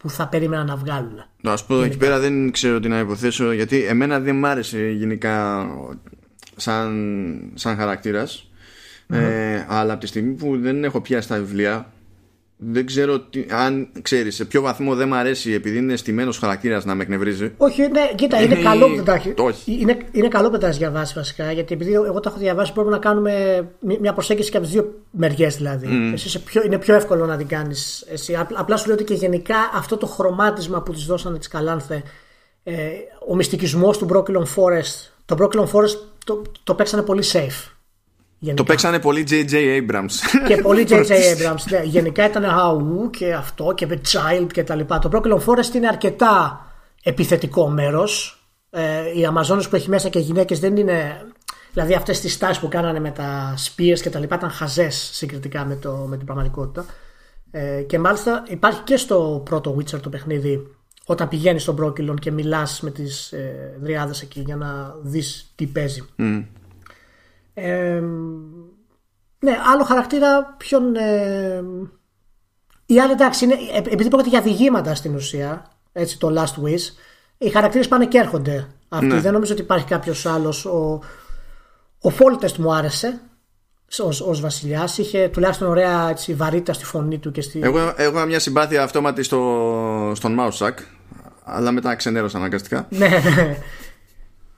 που 0.00 0.10
θα 0.10 0.28
περίμενα 0.28 0.64
να 0.64 0.76
βγάλουν. 0.76 1.24
Να 1.40 1.56
σου 1.56 1.66
πω 1.66 1.82
εκεί 1.82 1.96
πέρα 1.96 2.18
δεν 2.18 2.50
ξέρω 2.50 2.80
τι 2.80 2.88
να 2.88 2.98
υποθέσω 2.98 3.52
γιατί 3.52 3.84
εμένα 3.84 4.20
δεν 4.20 4.36
μ' 4.36 4.44
άρεσε 4.44 4.90
γενικά 4.90 5.66
σαν, 6.56 7.52
σαν 7.54 7.76
χαρακτηρας 7.76 8.50
ε, 9.08 9.64
αλλά 9.68 9.92
από 9.92 10.00
τη 10.00 10.06
στιγμή 10.06 10.32
που 10.32 10.58
δεν 10.60 10.84
έχω 10.84 11.00
πιάσει 11.00 11.28
τα 11.28 11.36
βιβλία 11.36 11.92
δεν 12.62 12.86
ξέρω 12.86 13.20
τι, 13.20 13.44
αν 13.50 13.88
ξέρεις 14.02 14.34
σε 14.34 14.44
ποιο 14.44 14.60
βαθμό 14.62 14.94
δεν 14.94 15.08
μ' 15.08 15.14
αρέσει 15.14 15.52
επειδή 15.52 15.78
είναι 15.78 15.96
στημένος 15.96 16.38
χαρακτήρας 16.38 16.84
να 16.84 16.94
με 16.94 17.02
εκνευρίζει 17.02 17.52
Όχι, 17.56 17.80
ναι, 17.88 18.10
κοίτα, 18.14 18.42
είναι 18.42 18.54
Ε, 18.54 18.62
καλό 18.62 18.88
που 18.88 18.94
δεν 18.94 19.04
τα 19.04 19.14
έχει. 19.14 19.34
όχι. 19.38 19.78
Είναι, 19.80 19.98
είναι 20.12 20.28
καλό 20.28 20.44
που 20.44 20.50
δεν 20.50 20.60
τα 20.60 20.66
έχει 20.66 20.78
διαβάσει 20.78 21.12
βασικά. 21.16 21.52
Γιατί 21.52 21.74
επειδή 21.74 21.92
εγώ 21.92 22.20
τα 22.20 22.28
έχω 22.30 22.38
διαβάσει, 22.38 22.72
μπορούμε 22.74 22.94
να 22.94 23.00
κάνουμε 23.00 23.64
μια 24.00 24.12
προσέγγιση 24.12 24.50
και 24.50 24.56
από 24.56 24.66
τις 24.66 24.74
δύο 24.74 24.94
μεριές 25.10 25.56
δηλαδή. 25.56 26.10
Εσύ 26.12 26.26
είσαι 26.26 26.38
πιο, 26.38 26.62
είναι 26.64 26.78
πιο 26.78 26.94
εύκολο 26.94 27.26
να 27.26 27.36
την 27.36 27.46
κάνεις. 27.46 28.04
Απλά 28.54 28.76
σου 28.76 28.86
λέω 28.86 28.94
ότι 28.94 29.04
και 29.04 29.14
γενικά 29.14 29.56
αυτό 29.74 29.96
το 29.96 30.06
χρωμάτισμα 30.06 30.82
που 30.82 30.92
της 30.92 31.04
δώσανε 31.04 31.38
της 31.38 31.48
Καλάνθε, 31.48 32.02
ε, 32.62 32.74
ο 33.28 33.34
μυστικισμός 33.34 33.98
του 33.98 34.06
Brooklyn 34.12 34.42
Forest. 34.56 35.08
Το 35.24 35.36
Brooklyn 35.40 35.64
Forest 35.64 35.96
το, 36.24 36.42
το 36.64 36.74
παίξανε 36.74 37.02
πολύ 37.02 37.22
safe. 37.32 37.70
Γενικά. 38.42 38.62
Το 38.62 38.68
παίξανε 38.68 38.98
πολύ 38.98 39.26
J.J. 39.30 39.52
Abrams 39.52 40.42
Και 40.46 40.56
πολύ 40.56 40.86
J.J. 40.88 41.10
Abrams. 41.32 41.64
Ναι, 41.70 41.80
γενικά 41.84 42.26
ήταν 42.26 42.44
αου 42.44 43.10
και 43.10 43.32
αυτό 43.32 43.72
και 43.76 43.86
με 43.86 44.00
Child 44.08 44.46
και 44.52 44.64
τα 44.64 44.74
λοιπά. 44.74 44.98
Το 44.98 45.10
Brooklyn 45.12 45.38
Forest 45.38 45.74
είναι 45.74 45.86
αρκετά 45.86 46.64
επιθετικό 47.02 47.68
μέρος. 47.68 48.42
Ε, 48.70 49.18
οι 49.18 49.24
Αμαζόνες 49.24 49.68
που 49.68 49.76
έχει 49.76 49.88
μέσα 49.88 50.08
και 50.08 50.18
γυναίκες 50.18 50.60
δεν 50.60 50.76
είναι. 50.76 51.26
Δηλαδή 51.72 51.94
αυτές 51.94 52.20
τις 52.20 52.38
τάσει 52.38 52.60
που 52.60 52.68
κάνανε 52.68 53.00
με 53.00 53.10
τα 53.10 53.54
spears 53.58 53.98
και 54.02 54.10
τα 54.10 54.18
λοιπά 54.18 54.34
ήταν 54.34 54.50
χαζές 54.50 55.10
συγκριτικά 55.12 55.64
με, 55.64 55.76
το, 55.76 56.06
με 56.08 56.16
την 56.16 56.26
πραγματικότητα. 56.26 56.84
Ε, 57.50 57.82
και 57.82 57.98
μάλιστα 57.98 58.44
υπάρχει 58.48 58.80
και 58.80 58.96
στο 58.96 59.42
πρώτο 59.44 59.76
Witcher 59.78 60.00
το 60.00 60.08
παιχνίδι 60.08 60.66
όταν 61.06 61.28
πηγαίνεις 61.28 61.62
στον 61.62 61.76
Πρόκυλον 61.76 62.18
και 62.18 62.30
μιλάς 62.30 62.80
με 62.80 62.90
τις 62.90 63.32
ε, 63.32 63.76
δριάδες 63.80 64.22
εκεί 64.22 64.40
για 64.40 64.56
να 64.56 64.94
δεις 65.02 65.52
τι 65.54 65.66
παίζει. 65.66 66.04
Ε, 67.54 68.02
ναι, 69.38 69.56
άλλο 69.72 69.84
χαρακτήρα 69.84 70.54
ποιον... 70.58 70.96
Ε, 70.96 71.62
η 72.86 73.00
άλλη 73.00 73.12
εντάξει, 73.12 73.44
είναι, 73.44 73.54
ε, 73.54 73.76
επειδή 73.76 74.08
πρόκειται 74.08 74.28
για 74.28 74.40
διηγήματα 74.40 74.94
στην 74.94 75.14
ουσία, 75.14 75.70
έτσι 75.92 76.18
το 76.18 76.34
Last 76.36 76.62
Wish, 76.64 76.94
οι 77.38 77.50
χαρακτήρες 77.50 77.88
πάνε 77.88 78.06
και 78.06 78.18
έρχονται. 78.18 78.66
Αυτοί. 78.88 79.06
Ναι. 79.06 79.20
Δεν 79.20 79.32
νομίζω 79.32 79.52
ότι 79.52 79.62
υπάρχει 79.62 79.86
κάποιος 79.86 80.26
άλλος. 80.26 80.64
Ο, 80.64 81.00
ο 82.00 82.10
Φόλτεστ 82.10 82.56
μου 82.56 82.74
άρεσε 82.74 83.20
ως, 83.98 84.20
ως 84.20 84.40
βασιλιάς 84.40 84.98
είχε 84.98 85.28
τουλάχιστον 85.28 85.68
ωραία 85.68 86.08
έτσι, 86.08 86.34
βαρύτητα 86.34 86.72
στη 86.72 86.84
φωνή 86.84 87.18
του 87.18 87.30
και 87.30 87.40
στη... 87.40 87.60
Εγώ 87.62 87.94
έχω 87.96 88.24
μια 88.26 88.40
συμπάθεια 88.40 88.82
αυτόματη 88.82 89.22
στο, 89.22 90.12
στον 90.14 90.32
Μάουσακ 90.32 90.78
αλλά 91.44 91.70
μετά 91.72 91.94
ξενέρωσα 91.94 92.38
αναγκαστικά 92.38 92.86
ναι, 92.90 93.08
ναι. 93.08 93.56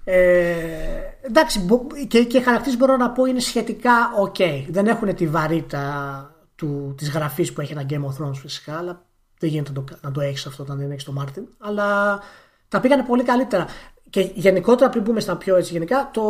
Ε, 0.05 1.11
εντάξει 1.22 1.66
και, 2.08 2.24
και 2.24 2.38
οι 2.38 2.42
χαρακτήρες 2.42 2.78
μπορώ 2.78 2.96
να 2.96 3.10
πω 3.10 3.24
είναι 3.24 3.40
σχετικά 3.40 3.92
ok 4.24 4.64
δεν 4.68 4.86
έχουν 4.86 5.14
τη 5.14 5.26
βαρύτητα 5.26 6.34
του, 6.54 6.94
της 6.96 7.10
γραφής 7.10 7.52
που 7.52 7.60
έχει 7.60 7.72
ένα 7.72 7.86
Game 7.88 8.04
of 8.04 8.26
Thrones 8.26 8.34
φυσικά 8.34 8.78
αλλά 8.78 9.06
δεν 9.38 9.50
γίνεται 9.50 9.72
να 9.72 9.84
το, 9.84 9.96
να 10.00 10.10
το 10.10 10.20
έχεις 10.20 10.46
αυτό 10.46 10.62
όταν 10.62 10.78
δεν 10.78 10.90
έχεις 10.90 11.04
το 11.04 11.12
Μάρτιν 11.12 11.46
αλλά 11.58 12.20
τα 12.68 12.80
πήγανε 12.80 13.02
πολύ 13.02 13.22
καλύτερα 13.22 13.66
και 14.10 14.20
γενικότερα 14.34 14.90
πριν 14.90 15.02
πούμε 15.02 15.20
στα 15.20 15.36
πιο 15.36 15.56
έτσι 15.56 15.72
γενικά 15.72 16.10
το, 16.12 16.24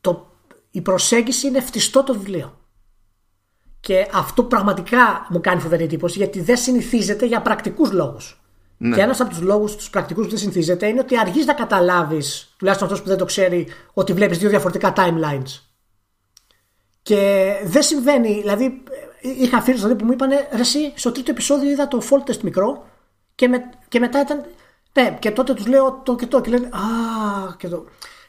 το 0.00 0.34
η 0.70 0.80
προσέγγιση 0.80 1.46
είναι 1.46 1.60
φτιστό 1.60 2.02
το 2.02 2.12
βιβλίο. 2.12 2.58
Και 3.80 4.08
αυτό 4.12 4.44
πραγματικά 4.44 5.26
μου 5.28 5.40
κάνει 5.40 5.60
φοβερή 5.60 5.84
εντύπωση 5.84 6.18
γιατί 6.18 6.40
δεν 6.40 6.56
συνηθίζεται 6.56 7.26
για 7.26 7.42
πρακτικούς 7.42 7.92
λόγους. 7.92 8.43
Ναι. 8.84 8.96
Και 8.96 9.02
ένας 9.02 9.20
από 9.20 9.30
τους 9.30 9.40
λόγους 9.40 9.76
τους 9.76 9.90
πρακτικούς 9.90 10.24
που 10.24 10.30
δεν 10.30 10.38
συνηθίζεται 10.38 10.86
είναι 10.86 11.00
ότι 11.00 11.18
αργείς 11.18 11.46
να 11.46 11.54
καταλάβεις, 11.54 12.54
τουλάχιστον 12.56 12.88
αυτός 12.88 13.02
που 13.02 13.08
δεν 13.08 13.18
το 13.18 13.24
ξέρει, 13.24 13.68
ότι 13.92 14.12
βλέπεις 14.12 14.38
δύο 14.38 14.48
διαφορετικά 14.48 14.92
timelines. 14.96 15.60
Και 17.02 17.52
δεν 17.64 17.82
συμβαίνει, 17.82 18.40
δηλαδή 18.40 18.82
είχα 19.20 19.60
φίλους 19.60 19.80
δηλαδή, 19.80 19.98
που 19.98 20.04
μου 20.04 20.12
είπαν 20.12 20.30
εσύ 20.50 20.92
στο 20.94 21.12
τρίτο 21.12 21.30
επεισόδιο 21.30 21.70
είδα 21.70 21.88
το 21.88 22.02
fault 22.10 22.30
test 22.30 22.40
μικρό 22.40 22.86
και, 23.34 23.48
με, 23.48 23.70
και 23.88 23.98
μετά 23.98 24.20
ήταν. 24.20 24.44
Ναι, 24.92 25.16
και 25.20 25.30
τότε 25.30 25.54
τους 25.54 25.66
λέω 25.66 26.00
το 26.04 26.16
και 26.16 26.26
το 26.26 26.40
και 26.40 26.50
λένε 26.50 26.66
Α, 26.66 27.54
και 27.56 27.68
το 27.68 27.84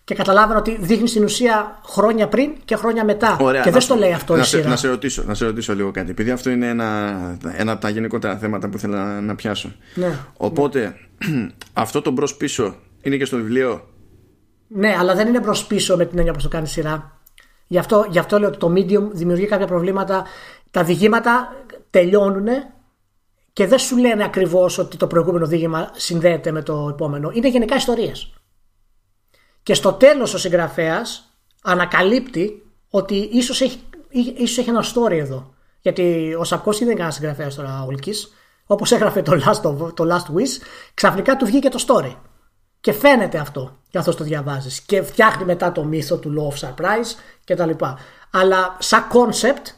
και 0.06 0.16
καταλάβαινα 0.16 0.60
ότι 0.60 0.78
δείχνει 0.80 1.08
στην 1.08 1.24
ουσία 1.24 1.80
χρόνια 1.86 2.28
πριν 2.28 2.52
και 2.66 2.76
χρόνια 2.76 3.06
μετά. 3.06 3.38
Ωραία, 3.42 3.62
και 3.62 3.72
δεν 3.72 3.82
στο 3.82 3.96
λέει 3.96 4.14
αυτό 4.14 4.36
να, 4.36 4.42
η 4.42 4.44
σειρά. 4.44 4.70
Να 4.70 4.76
σε, 4.76 4.88
ρωτήσω, 4.88 5.24
να 5.28 5.34
σε 5.34 5.46
ρωτήσω 5.46 5.76
λίγο 5.76 5.92
κάτι. 5.92 6.12
Επειδή 6.12 6.32
αυτό 6.32 6.50
είναι 6.50 6.68
ένα, 6.68 7.38
ένα 7.58 7.72
από 7.72 7.82
τα 7.82 7.90
γενικότερα 7.90 8.38
θέματα 8.38 8.70
που 8.70 8.78
θέλω 8.78 8.96
να, 8.96 9.22
να 9.22 9.36
πιάσω. 9.36 9.72
Ναι, 9.96 10.20
Οπότε, 10.38 10.96
ναι. 11.30 11.48
αυτό 11.74 12.02
το 12.02 12.12
μπρος 12.12 12.36
πίσω 12.36 12.76
είναι 13.02 13.18
και 13.18 13.26
στο 13.26 13.38
βιβλίο; 13.38 13.88
Ναι, 14.68 14.96
αλλά 15.00 15.16
δεν 15.16 15.28
είναι 15.28 15.40
μπρος 15.40 15.66
πίσω 15.66 15.98
με 15.98 16.06
την 16.06 16.18
έννοια 16.18 16.34
που 16.34 16.42
το 16.42 16.48
κάνει 16.48 16.68
σειρά. 16.68 17.20
Γι' 17.68 17.78
αυτό, 17.78 18.06
γι 18.10 18.20
αυτό 18.20 18.40
λέω 18.40 18.48
ότι 18.48 18.58
το 18.58 18.74
medium 18.76 19.10
δημιουργεί 19.12 19.46
κάποια 19.46 19.68
προβλήματα. 19.68 20.26
Τα 20.72 20.84
διηγήματα 20.84 21.56
τελειώνουν 21.90 22.48
και 23.54 23.68
δεν 23.68 23.80
σου 23.80 23.98
λένε 23.98 24.24
ακριβώς 24.24 24.78
ότι 24.78 24.98
το 24.98 25.08
προηγούμενο 25.08 25.46
δίγημα 25.46 25.92
συνδέεται 25.94 26.52
με 26.52 26.62
το 26.62 26.88
επόμενο. 26.92 27.32
Είναι 27.34 27.50
γενικά 27.50 27.76
ιστορίες. 27.76 28.34
Και 29.66 29.74
στο 29.74 29.94
τέλος 29.94 30.34
ο 30.34 30.38
συγγραφέας 30.38 31.38
ανακαλύπτει 31.62 32.64
ότι 32.90 33.16
ίσως 33.16 33.62
έχει, 33.62 33.80
ίσως 34.38 34.58
έχει 34.58 34.70
ένα 34.70 34.84
story 34.84 35.12
εδώ. 35.12 35.54
Γιατί 35.82 36.36
ο 36.40 36.44
Σαπκός 36.44 36.78
δεν 36.78 36.88
είναι 36.88 36.96
κανένας 36.96 37.16
συγγραφέας 37.16 37.56
τώρα 37.56 37.84
ο 37.84 37.86
Ολκής. 37.86 38.34
Όπως 38.66 38.92
έγραφε 38.92 39.22
το 39.22 39.32
last, 39.32 39.94
το 39.94 40.04
last 40.14 40.36
Wish, 40.36 40.62
ξαφνικά 40.94 41.36
του 41.36 41.46
βγήκε 41.46 41.70
το 41.70 41.84
story. 41.88 42.16
Και 42.80 42.92
φαίνεται 42.92 43.38
αυτό 43.38 43.78
καθώ 43.92 44.16
το 44.16 44.24
διαβάζεις. 44.24 44.82
Και 44.82 45.02
φτιάχνει 45.02 45.46
μετά 45.46 45.72
το 45.72 45.84
μύθο 45.84 46.18
του 46.18 46.34
Law 46.38 46.54
of 46.54 46.68
Surprise 46.68 47.20
κτλ. 47.46 47.86
Αλλά 48.32 48.78
σαν 48.80 49.08
concept 49.12 49.74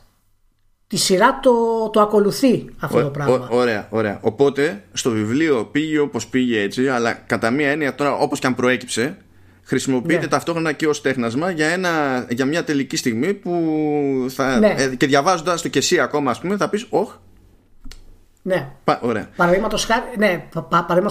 τη 0.88 0.98
σειρά 0.98 1.40
το, 1.40 1.52
το 1.90 2.02
ακολουθεί 2.02 2.70
αυτό 2.80 3.02
το 3.02 3.10
πράγμα. 3.10 3.48
ωραία, 3.52 3.88
ωραία. 3.90 4.20
Οπότε 4.22 4.84
στο 4.94 5.10
βιβλίο 5.10 5.66
πήγε 5.66 6.00
όπως 6.00 6.28
πήγε 6.28 6.62
έτσι, 6.62 6.88
αλλά 6.88 7.14
κατά 7.14 7.52
μία 7.52 7.70
έννοια 7.70 7.96
τώρα 7.96 8.14
όπως 8.18 8.40
και 8.40 8.48
αν 8.48 8.56
προέκυψε, 8.56 9.18
χρησιμοποιείται 9.68 10.22
ναι. 10.22 10.28
ταυτόχρονα 10.28 10.72
και 10.72 10.88
ως 10.88 11.02
τέχνασμα 11.02 11.52
για, 11.52 11.68
ένα, 11.68 12.26
για 12.30 12.46
μια 12.46 12.64
τελική 12.64 12.96
στιγμή 12.96 13.34
που 13.34 13.52
θα, 14.30 14.60
ναι. 14.60 14.76
ε, 14.78 14.96
και 14.96 15.08
διαβάζοντας 15.08 15.62
το 15.62 15.68
και 15.68 15.80
εσύ 15.80 16.00
ακόμα, 16.00 16.32
ας 16.32 16.40
πούμε, 16.40 16.58
θα 16.58 16.70
πεις, 16.70 16.88
Ωχ. 16.90 17.16
Ναι. 18.42 18.72
Πα, 18.84 19.00
ωραία. 19.02 19.30
Παραδείγματος 19.36 19.86
χάρη, 19.86 20.04
ναι, 20.18 20.48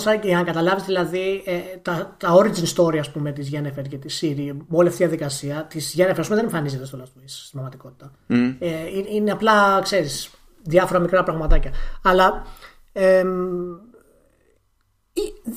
χάρη 0.02 0.20
για 0.22 0.36
να 0.36 0.44
καταλάβεις 0.44 0.84
δηλαδή 0.84 1.42
ε, 1.44 1.76
τα, 1.82 2.16
τα 2.18 2.34
origin 2.34 2.74
story 2.74 2.96
ας 2.98 3.10
πούμε, 3.10 3.32
της 3.32 3.48
Γένεφερ 3.48 3.82
και 3.82 3.96
της 3.96 4.14
Σύρι, 4.14 4.52
με 4.68 4.76
όλη 4.76 4.88
αυτή 4.88 5.00
τη 5.00 5.06
διαδικασία 5.06 5.66
της 5.68 5.92
Γένεφερ, 5.94 6.20
ας 6.20 6.26
πούμε, 6.26 6.38
δεν 6.38 6.48
εμφανίζεται 6.48 6.86
στο 6.86 6.98
Last 6.98 7.18
Wish 7.18 7.24
στην 7.26 7.50
πραγματικότητα. 7.52 8.10
Mm. 8.28 8.54
Ε, 8.58 8.68
είναι 9.14 9.30
απλά, 9.30 9.80
ξέρεις, 9.82 10.30
διάφορα 10.62 11.00
μικρά 11.00 11.22
πραγματάκια. 11.22 11.70
Αλλά 12.02 12.46
ε, 12.92 13.22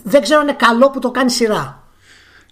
δεν 0.03 0.21
ξέρω 0.21 0.39
αν 0.39 0.47
είναι 0.47 0.57
καλό 0.57 0.89
που 0.89 0.99
το 0.99 1.11
κάνει 1.11 1.31
σειρά. 1.31 1.88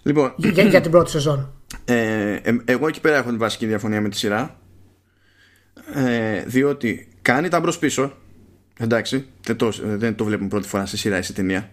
Λοιπόν, 0.02 0.34
για, 0.36 0.64
για 0.64 0.80
την 0.80 0.90
πρώτη 0.90 1.10
σεζόν. 1.10 1.52
Ε, 1.84 2.32
ε, 2.32 2.56
εγώ 2.64 2.88
εκεί 2.88 3.00
πέρα 3.00 3.16
έχω 3.16 3.28
την 3.28 3.38
βασική 3.38 3.66
διαφωνία 3.66 4.00
με 4.00 4.08
τη 4.08 4.16
σειρά. 4.16 4.58
Ε, 5.94 6.44
διότι 6.44 7.08
κάνει 7.22 7.48
τα 7.48 7.60
μπρος 7.60 7.78
πίσω. 7.78 8.12
Εντάξει, 8.78 9.26
δεν 9.42 9.56
το, 9.56 9.72
δεν 9.82 10.14
το 10.14 10.24
βλέπουμε 10.24 10.48
πρώτη 10.48 10.68
φορά 10.68 10.86
σε 10.86 10.96
σειρά 10.96 11.18
ή 11.18 11.22
σε 11.22 11.32
ταινία. 11.32 11.70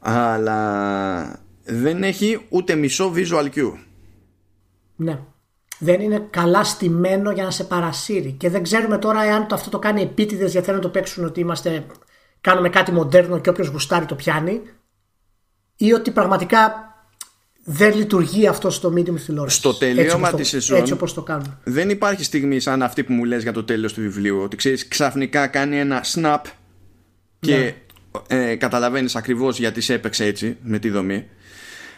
Αλλά 0.00 1.40
δεν 1.64 2.02
έχει 2.02 2.46
ούτε 2.48 2.74
μισό 2.74 3.12
visual 3.16 3.48
cue. 3.54 3.72
Ναι. 4.96 5.18
Δεν 5.78 6.00
είναι 6.00 6.26
καλά 6.30 6.64
στημένο 6.64 7.30
για 7.30 7.44
να 7.44 7.50
σε 7.50 7.64
παρασύρει. 7.64 8.32
Και 8.32 8.50
δεν 8.50 8.62
ξέρουμε 8.62 8.98
τώρα 8.98 9.24
εάν 9.24 9.46
το 9.46 9.54
αυτό 9.54 9.70
το 9.70 9.78
κάνει 9.78 10.02
επίτηδες 10.02 10.50
γιατί 10.50 10.66
θέλουν 10.66 10.80
να 10.80 10.86
το 10.86 10.92
παίξουν 10.92 11.24
ότι 11.24 11.40
είμαστε, 11.40 11.86
κάνουμε 12.40 12.68
κάτι 12.68 12.92
μοντέρνο 12.92 13.38
και 13.40 13.50
όποιος 13.50 13.68
γουστάρει 13.68 14.06
το 14.06 14.14
πιάνει. 14.14 14.60
Ή 15.76 15.92
ότι 15.92 16.10
πραγματικά 16.10 16.86
δεν 17.68 17.94
λειτουργεί 17.94 18.46
αυτό 18.46 18.70
στο 18.70 18.92
medium 18.96 19.20
τηλεόραση. 19.26 19.56
Στο 19.56 19.74
τελείωμα 19.74 20.32
της 20.32 20.48
σεζόν. 20.48 20.78
Έτσι 20.78 20.92
όπως 20.92 21.14
το 21.14 21.22
κάνουν. 21.22 21.58
Δεν 21.64 21.90
υπάρχει 21.90 22.24
στιγμή 22.24 22.60
σαν 22.60 22.82
αυτή 22.82 23.04
που 23.04 23.12
μου 23.12 23.24
λες 23.24 23.42
για 23.42 23.52
το 23.52 23.64
τέλος 23.64 23.92
του 23.92 24.00
βιβλίου. 24.00 24.40
Ότι 24.42 24.56
ξέρεις, 24.56 24.88
ξαφνικά 24.88 25.46
κάνει 25.46 25.78
ένα 25.78 26.04
snap 26.14 26.40
και 27.40 27.56
ναι. 28.28 28.50
ε, 28.50 28.56
καταλαβαίνεις 28.56 29.16
ακριβώς 29.16 29.58
γιατί 29.58 29.80
σε 29.80 29.94
έπαιξε 29.94 30.24
έτσι 30.24 30.56
με 30.62 30.78
τη 30.78 30.90
δομή. 30.90 31.26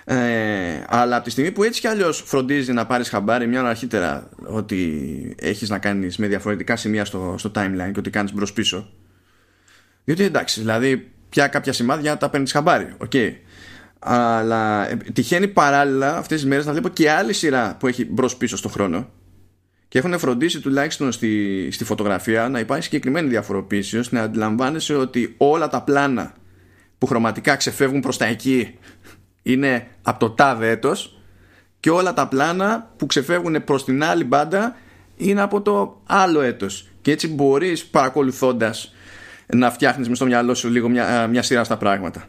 Ε, 0.05 0.84
αλλά 0.86 1.16
από 1.16 1.24
τη 1.24 1.30
στιγμή 1.30 1.50
που 1.50 1.62
έτσι 1.62 1.80
κι 1.80 1.86
αλλιώς 1.86 2.22
φροντίζει 2.26 2.72
να 2.72 2.86
πάρεις 2.86 3.09
χαμπάρι 3.09 3.46
μια 3.46 3.60
ώρα 3.60 3.68
αρχίτερα 3.68 4.28
ότι 4.46 5.34
έχεις 5.38 5.68
να 5.68 5.78
κάνεις 5.78 6.16
με 6.16 6.26
διαφορετικά 6.26 6.76
σημεία 6.76 7.05
στο, 7.05 7.34
στο 7.38 7.50
timeline 7.55 7.90
και 7.92 7.98
ότι 7.98 8.10
κάνεις 8.10 8.32
μπρος 8.32 8.52
πίσω. 8.52 8.90
Διότι 10.05 10.22
εντάξει, 10.22 10.60
δηλαδή 10.60 11.10
πια 11.28 11.46
κάποια 11.46 11.72
σημάδια 11.72 12.16
τα 12.16 12.30
παίρνεις 12.30 12.52
χαμπάρι. 12.52 12.96
Okay 13.09 13.32
αλλά 13.98 14.90
ε, 14.90 14.96
τυχαίνει 15.12 15.48
παράλληλα 15.48 16.16
αυτές 16.16 16.40
τις 16.40 16.48
μέρες 16.48 16.66
να 16.66 16.72
βλέπω 16.72 16.88
και 16.88 17.10
άλλη 17.10 17.32
σειρά 17.32 17.76
που 17.78 17.86
έχει 17.86 18.04
μπρος 18.04 18.36
πίσω 18.36 18.56
στο 18.56 18.68
χρόνο 18.68 19.08
και 19.88 19.98
έχουν 19.98 20.18
φροντίσει 20.18 20.60
τουλάχιστον 20.60 21.12
στη, 21.12 21.68
στη 21.70 21.84
φωτογραφία 21.84 22.48
να 22.48 22.58
υπάρχει 22.58 22.82
συγκεκριμένη 22.82 23.28
διαφοροποίηση 23.28 23.98
ώστε 23.98 24.16
να 24.16 24.22
αντιλαμβάνεσαι 24.22 24.94
ότι 24.94 25.34
όλα 25.36 25.68
τα 25.68 25.82
πλάνα 25.82 26.34
που 26.98 27.06
χρωματικά 27.06 27.56
ξεφεύγουν 27.56 28.00
προς 28.00 28.16
τα 28.16 28.24
εκεί 28.24 28.78
είναι 29.42 29.86
από 30.02 30.18
το 30.18 30.30
τάδε 30.30 30.70
έτος 30.70 31.20
και 31.80 31.90
όλα 31.90 32.12
τα 32.12 32.28
πλάνα 32.28 32.90
που 32.96 33.06
ξεφεύγουν 33.06 33.64
προς 33.64 33.84
την 33.84 34.04
άλλη 34.04 34.24
μπάντα 34.24 34.76
είναι 35.16 35.40
από 35.40 35.62
το 35.62 36.02
άλλο 36.06 36.40
έτος. 36.40 36.88
Και 37.02 37.10
έτσι 37.10 37.28
μπορείς 37.28 37.86
παρακολουθώντας 37.86 38.94
να 39.46 39.70
φτιάχνεις 39.70 40.08
με 40.08 40.14
στο 40.14 40.24
μυαλό 40.24 40.54
σου 40.54 40.68
λίγο 40.68 40.88
μια, 40.88 41.26
μια 41.26 41.42
σειρά 41.42 41.64
στα 41.64 41.76
πράγματα 41.76 42.28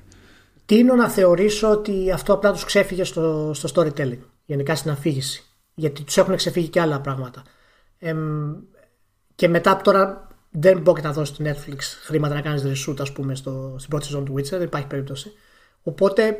τίνω 0.69 0.95
να 0.95 1.09
θεωρήσω 1.09 1.71
ότι 1.71 2.11
αυτό 2.11 2.33
απλά 2.33 2.51
τους 2.51 2.63
ξέφυγε 2.63 3.03
στο, 3.03 3.51
στο 3.53 3.69
storytelling, 3.73 4.19
γενικά 4.45 4.75
στην 4.75 4.91
αφήγηση. 4.91 5.43
Γιατί 5.73 6.03
τους 6.03 6.17
έχουν 6.17 6.35
ξεφύγει 6.35 6.67
και 6.67 6.81
άλλα 6.81 7.01
πράγματα. 7.01 7.43
Ε, 7.99 8.15
και 9.35 9.47
μετά 9.47 9.77
τώρα 9.77 10.27
δεν 10.49 10.79
μπορεί 10.79 11.01
να 11.01 11.11
δώσει 11.11 11.33
στο 11.33 11.43
Netflix 11.47 11.77
χρήματα 12.03 12.33
να 12.33 12.41
κάνεις 12.41 12.63
reshoot, 12.65 12.95
ας 12.99 13.11
πούμε, 13.11 13.35
στο, 13.35 13.75
στην 13.77 13.89
πρώτη 13.89 14.05
σεζόν 14.05 14.25
του 14.25 14.33
Witcher, 14.33 14.49
δεν 14.49 14.61
υπάρχει 14.61 14.87
περίπτωση. 14.87 15.31
Οπότε 15.83 16.39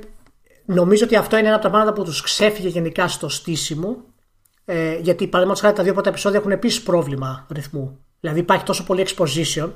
νομίζω 0.66 1.06
ότι 1.06 1.16
αυτό 1.16 1.38
είναι 1.38 1.48
ένα 1.48 1.56
από 1.56 1.64
τα 1.64 1.70
πράγματα 1.70 1.94
που 1.94 2.04
τους 2.04 2.22
ξέφυγε 2.22 2.68
γενικά 2.68 3.08
στο 3.08 3.30
στήσιμο. 3.30 3.98
Ε, 4.66 4.98
γιατί 4.98 5.24
παραδείγματος 5.26 5.62
χάρη 5.62 5.76
τα 5.76 5.84
δύο 5.84 5.94
πρώτα 5.94 6.10
επεισόδια 6.10 6.40
έχουν 6.40 6.52
επίσης 6.52 6.84
πρόβλημα 6.84 7.48
ρυθμού. 7.50 8.00
Δηλαδή 8.20 8.40
υπάρχει 8.40 8.64
τόσο 8.64 8.84
πολύ 8.84 9.08
exposition 9.08 9.70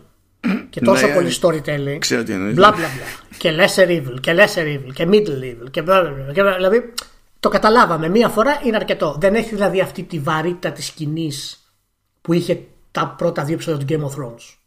και 0.70 0.80
τόσο 0.80 1.08
ναι, 1.08 1.14
πολύ 1.14 1.36
storytelling. 1.42 1.98
Ξέρω 2.00 2.24
τι 2.24 2.32
εννοείς. 2.32 2.54
Μπλα 2.56 2.72
μπλα 2.72 2.88
μπλα. 2.88 3.38
Και 3.38 3.52
lesser 3.52 3.88
evil, 3.88 4.20
και 4.20 4.36
lesser 4.38 4.64
evil, 4.64 4.94
και 4.94 5.08
middle 5.08 5.44
evil. 5.44 5.72
Και 5.72 5.84
bla, 5.86 6.04
bla, 6.04 6.08
bla. 6.08 6.54
Δηλαδή 6.56 6.94
το 7.40 7.50
καταλάβαμε. 7.50 8.10
Μία 8.10 8.30
φορά 8.30 8.60
είναι 8.64 8.76
αρκετό. 8.76 9.18
Δεν 9.20 9.36
έχει 9.36 9.50
δηλαδή 9.50 9.82
αυτή 9.82 10.04
τη 10.04 10.20
βαρύτητα 10.20 10.72
της 10.72 10.86
σκηνής 10.86 11.58
που 12.22 12.34
είχε 12.34 12.62
τα 12.92 13.08
πρώτα 13.18 13.44
δύο 13.44 13.54
επεισόδια 13.54 13.86
του 13.86 13.94
Game 13.94 14.06
of 14.06 14.24
Thrones. 14.24 14.58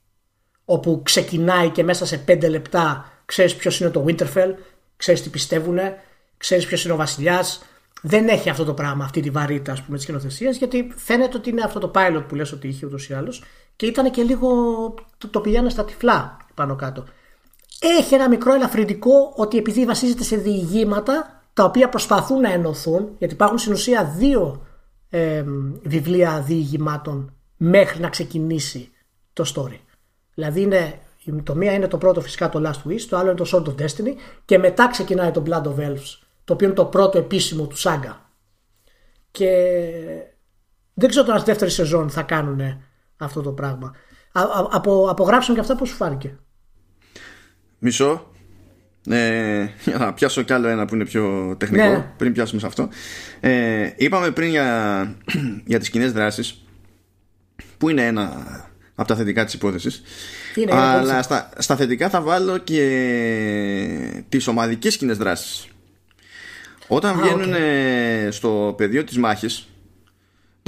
όπου 0.65 1.01
ξεκινάει 1.05 1.69
και 1.69 1.85
μέσα 1.85 2.07
σε 2.07 2.25
5 2.29 2.49
λεπτά 2.49 3.13
ξέρεις 3.25 3.55
ποιος 3.55 3.81
είναι 3.81 3.91
το 3.91 4.05
Winterfell, 4.09 4.55
ξέρεις 4.97 5.23
τι 5.23 5.29
πιστεύουν, 5.29 5.79
ξέρεις 6.37 6.67
ποιος 6.67 6.85
είναι 6.85 6.93
ο 6.93 6.97
βασιλιάς. 6.97 7.63
Δεν 8.03 8.29
έχει 8.29 8.51
αυτό 8.51 8.65
το 8.65 8.75
πράγμα, 8.75 9.05
αυτή 9.05 9.21
τη 9.21 9.31
βαρύτητα 9.31 9.73
ας 9.73 9.83
πούμε, 9.83 9.97
της 9.97 10.05
σκηνοθεσίας, 10.05 10.57
γιατί 10.57 10.93
φαίνεται 10.97 11.37
ότι 11.37 11.51
είναι 11.51 11.63
αυτό 11.63 11.79
το 11.79 11.91
pilot 11.95 12.25
που 12.29 12.35
λες 12.35 12.53
ότι 12.53 12.69
είχε 12.69 12.87
ούτως 12.87 13.09
ή 13.09 13.15
άλλως 13.15 13.43
και 13.77 13.87
ήταν 13.87 14.11
και 14.11 14.23
λίγο 14.23 14.49
το, 15.19 15.29
το 15.29 15.41
πηγαίνω 15.41 15.69
στα 15.69 15.85
τυφλά 15.85 16.37
πάνω 16.55 16.77
κάτω. 16.77 17.05
Έχει 17.81 18.15
ένα 18.15 18.29
μικρό 18.29 18.55
ελαφρυντικό 18.55 19.33
ότι 19.37 19.59
επειδή 19.59 19.85
βασίζεται 19.85 20.23
σε 20.23 20.37
διηγήματα 20.37 21.43
τα 21.53 21.65
οποία 21.65 21.89
προσπαθούν 21.89 22.41
να 22.41 22.53
ενωθούν, 22.53 23.09
γιατί 23.19 23.35
υπάρχουν 23.35 23.59
στην 23.59 23.73
ουσία 23.73 24.05
δύο 24.05 24.67
ε, 25.11 25.45
βιβλία 25.83 26.41
διηγημάτων 26.41 27.35
μέχρι 27.57 28.01
να 28.01 28.09
ξεκινήσει 28.09 28.91
το 29.33 29.53
story. 29.55 29.79
Δηλαδή 30.35 30.61
είναι, 30.61 30.99
το 31.43 31.55
μία 31.55 31.73
είναι 31.73 31.89
το 31.89 31.99
πρώτο 31.99 32.21
φυσικά 32.21 32.49
το 32.49 32.63
Last 32.65 32.91
Wish, 32.91 33.01
το 33.09 33.17
άλλο 33.17 33.31
είναι 33.31 33.45
το 33.45 33.51
Sword 33.53 33.69
of 33.69 33.85
Destiny 33.85 34.15
και 34.45 34.59
μετά 34.59 34.89
ξεκινάει 34.89 35.31
το 35.31 35.43
Blood 35.47 35.63
of 35.63 35.79
Elves, 35.79 36.19
το 36.45 36.53
οποίο 36.53 36.67
είναι 36.67 36.77
το 36.77 36.85
πρώτο 36.85 37.19
επίσημο 37.19 37.67
του 37.67 37.77
Σάγκα. 37.77 38.31
Και 39.31 39.51
δεν 40.95 41.09
ξέρω 41.09 41.25
τώρα 41.25 41.39
στη 41.39 41.51
δεύτερη 41.51 41.71
σεζόν 41.71 42.11
θα 42.11 42.23
κάνουν 42.23 42.61
αυτό 43.17 43.41
το 43.43 43.53
πράγμα. 43.53 43.95
Α, 44.33 44.41
α, 44.41 44.69
από, 44.71 45.07
από 45.11 45.23
γράψιμο 45.23 45.55
και 45.55 45.61
αυτά 45.61 45.77
πώς 45.77 45.89
σου 45.89 45.95
φάνηκε; 45.95 46.39
Μισό. 47.79 48.31
Ε, 49.09 49.67
για 49.85 49.99
να 49.99 50.13
πιάσω 50.15 50.43
κι 50.43 50.53
άλλο 50.53 50.69
ένα 50.69 50.85
που 50.85 50.95
είναι 50.95 51.05
πιο 51.05 51.55
τεχνικό 51.59 51.85
Ναι. 51.89 52.13
πριν 52.17 52.33
πιάσουμε 52.33 52.61
σε 52.61 52.67
αυτό 52.67 52.89
ε, 53.41 53.91
είπαμε 53.97 54.31
πριν 54.31 54.49
για, 54.49 55.17
για 55.71 55.79
τις 55.79 55.91
κοινές 55.91 56.13
δράσεις 56.13 56.65
που 57.79 57.89
είναι 57.89 58.07
ένα 58.07 58.33
από 58.95 59.09
τα 59.09 59.17
θετικά 59.17 59.45
της 59.45 59.55
υπόθεσης 59.55 60.03
Είναι, 60.55 60.71
είναι 60.73 60.81
αλλά 60.81 61.01
πολύ 61.11 61.23
στα, 61.23 61.51
στα 61.59 61.77
θετικά 61.77 62.09
θα 62.09 62.21
βάλω 62.21 62.59
και 62.59 64.25
τις 64.29 64.47
ομαδικές 64.47 64.97
κοινές 64.97 65.17
δράσεις 65.17 65.69
όταν 66.89 67.19
Α, 67.19 67.23
βγαίνουν 67.23 67.53
οκ. 67.53 67.59
ε, 67.61 68.29
στο 68.31 68.75
πεδίο 68.77 69.05
της 69.05 69.19
μάχης 69.19 69.69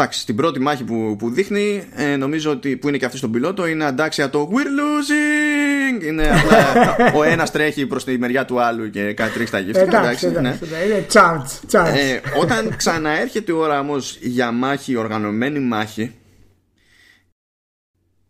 Εντάξει, 0.00 0.20
στην 0.20 0.36
πρώτη 0.36 0.60
μάχη 0.60 0.84
που, 0.84 1.16
που 1.18 1.30
δείχνει, 1.30 1.88
ε, 1.94 2.16
νομίζω 2.16 2.50
ότι 2.50 2.76
που 2.76 2.88
είναι 2.88 2.96
και 2.96 3.04
αυτή 3.04 3.16
στον 3.16 3.30
πιλότο, 3.30 3.66
είναι 3.66 3.84
αντάξια 3.84 4.30
το 4.30 4.50
We're 4.52 4.54
losing! 4.54 6.04
Είναι 6.04 6.30
απλά 6.30 6.86
ο 7.18 7.22
ένας 7.22 7.50
τρέχει 7.50 7.86
προς 7.86 8.04
τη 8.04 8.18
μεριά 8.18 8.44
του 8.44 8.60
άλλου 8.60 8.90
και 8.90 9.12
κάτι 9.12 9.32
τρίξει 9.32 9.52
τα 9.52 9.58
γύφτια. 9.58 9.82
Εντάξει, 9.82 10.30
ναι. 10.30 10.38
εντάξει, 10.38 10.64
ναι. 10.70 10.78
είναι 10.78 11.06
chance, 11.12 11.70
chance. 11.70 11.94
Ε, 11.94 12.20
όταν 12.40 12.76
ξαναέρχεται 12.76 13.52
η 13.52 13.54
ώρα 13.54 13.80
όμω 13.80 13.96
για 14.20 14.52
μάχη, 14.52 14.96
οργανωμένη 14.96 15.58
μάχη, 15.58 16.14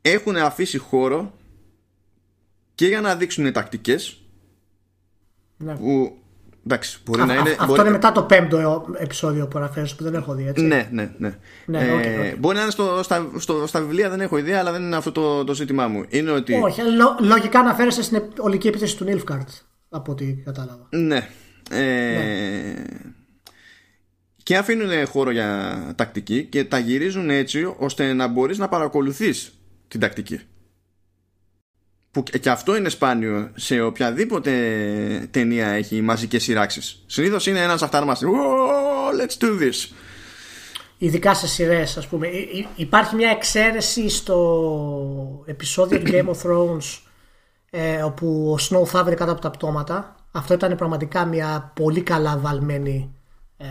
έχουν 0.01 0.36
αφήσει 0.36 0.78
χώρο 0.78 1.35
και 2.74 2.86
για 2.86 3.01
να 3.01 3.16
δείξουν 3.16 3.53
τακτικές 3.53 4.20
Ναι. 5.57 5.74
που 5.74 6.19
εντάξει, 6.70 6.99
μπορεί 7.05 7.20
Α- 7.20 7.27
να 7.27 7.32
α- 7.32 7.36
είναι. 7.36 7.51
αυτό 7.51 7.66
μπορεί- 7.66 7.81
είναι 7.81 7.90
μετά 7.90 8.12
το 8.12 8.23
πέμπτο 8.23 8.86
επεισόδιο 8.99 9.47
που 9.49 9.59
αναφέρεις 9.59 9.95
που 9.95 10.05
δεν 10.05 10.15
έχω 10.15 10.35
δει 10.35 10.47
έτσι. 10.49 10.65
Ναι, 10.65 10.89
ναι, 10.93 11.11
ναι. 11.19 11.35
Ναι, 11.66 11.78
Ε, 11.78 11.93
OK, 11.93 11.99
OK. 12.32 12.39
Μπορεί 12.39 12.57
να 12.57 12.62
είναι 12.62 12.70
στο, 12.70 13.01
στα, 13.03 13.31
στο, 13.39 13.66
στα 13.66 13.81
βιβλία, 13.81 14.11
δεν 14.11 14.20
έχω 14.20 14.39
ιδέα, 14.39 14.59
αλλά 14.59 14.73
δεν 14.73 14.82
είναι 14.82 14.97
αυτό 14.97 15.12
το, 15.12 15.45
το 15.45 15.55
ζήτημά 15.55 15.89
μου. 15.89 16.05
Είναι 16.09 16.31
ότι. 16.31 16.55
Όχι, 16.65 16.81
λο- 16.82 17.16
λογικά 17.20 17.59
αναφέρεσαι 17.61 18.03
στην 18.03 18.23
ολική 18.39 18.69
επίθεση 18.69 18.97
του 18.97 19.05
Νίλφγκαρντ 19.05 19.49
από 19.89 20.12
ό,τι 20.12 20.32
κατάλαβα. 20.32 20.86
Ναι. 20.90 21.28
Ε, 21.70 22.74
Και 24.43 24.57
αφήνουν 24.57 25.07
χώρο 25.07 25.31
για 25.31 25.78
τακτική 25.97 26.45
και 26.45 26.65
τα 26.65 26.78
γυρίζουν 26.78 27.31
έτσι 27.31 27.74
ώστε 27.78 28.12
να 28.12 28.27
μπορείς 28.27 28.59
να 28.59 28.69
παρακολουθείς 28.69 29.59
την 29.89 30.01
τακτική. 30.01 30.40
Που 32.19 32.24
και- 32.24 32.39
και 32.39 32.51
αυτό 32.51 32.77
είναι 32.77 32.89
σπάνιο 32.89 33.51
σε 33.55 33.81
οποιαδήποτε 33.81 34.51
ταινία 35.31 35.66
έχει 35.69 36.01
μαζικές 36.01 36.43
σειράξεις. 36.43 37.03
Συνήθως 37.07 37.47
είναι 37.47 37.61
ένας 37.62 37.82
αυτάρμας. 37.82 38.20
«Whoa, 38.23 39.20
Let's 39.20 39.45
do 39.45 39.61
this. 39.62 39.93
Ειδικά 40.99 41.35
σε 41.35 41.47
σειρές, 41.47 41.97
ας 41.97 42.07
πούμε. 42.07 42.27
Υ- 42.27 42.57
υ- 42.59 42.66
Υπάρχει 42.77 43.15
μια 43.15 43.31
εξαίρεση 43.31 44.09
στο 44.09 45.43
επεισόδιο 45.47 45.99
του 45.99 46.11
Game 46.12 46.27
of 46.27 46.43
Thrones 46.43 46.99
ε, 47.70 48.03
όπου 48.03 48.57
ο 48.59 48.62
Snow 48.70 48.86
θα 48.86 49.05
βρει 49.05 49.15
κάτω 49.15 49.32
από 49.32 49.40
τα 49.40 49.51
πτώματα. 49.51 50.16
Αυτό 50.32 50.55
ήταν 50.55 50.77
πραγματικά 50.77 51.24
μια 51.24 51.73
πολύ 51.77 52.01
καλά 52.03 52.36
βαλμένη 52.39 53.15
ε, 53.57 53.66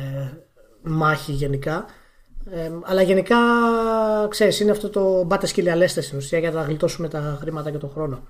μάχη 0.82 1.32
γενικά. 1.32 1.86
Ε, 2.52 2.72
αλλά 2.84 3.02
γενικά, 3.02 3.38
ξέρεις, 4.30 4.60
είναι 4.60 4.72
αυτό 4.72 4.90
το 4.90 5.24
μπάτες 5.24 5.49
σκύλια 5.49 5.76
λέστε 5.76 6.02
στην 6.02 6.18
ουσία 6.18 6.40
για 6.40 6.52
να 6.52 6.61
γλιτώσουμε 6.61 7.10
τα 7.10 7.38
χρήματα 7.41 7.72
και 7.72 7.78
τον 7.78 7.90
χρόνο 7.90 8.28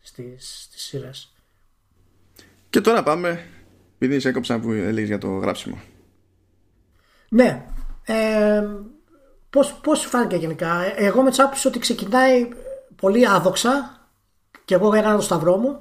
στις, 0.00 0.62
στις 0.62 0.82
σειρές. 0.82 1.32
Και 2.70 2.80
τώρα 2.80 3.02
πάμε, 3.02 3.46
επειδή 3.98 4.20
σε 4.20 4.28
έκοψα 4.28 4.58
που 4.58 4.72
έλεγες 4.72 5.08
για 5.08 5.18
το 5.18 5.28
γράψιμο. 5.28 5.80
Ναι. 7.28 7.64
Ε, 8.04 8.66
πώς, 9.50 9.72
πώς 9.82 9.98
σου 9.98 10.08
φάνηκε 10.08 10.36
γενικά; 10.36 10.84
Ε, 10.84 10.94
Εγώ 10.96 11.22
με 11.22 11.30
τσάπησε 11.30 11.68
ότι 11.68 11.78
ξεκινάει 11.78 12.48
πολύ 12.96 13.28
άδοξα 13.28 14.00
και 14.64 14.74
εγώ 14.74 14.94
έκανα 14.94 15.16
το 15.16 15.22
σταυρό 15.22 15.56
μου. 15.56 15.80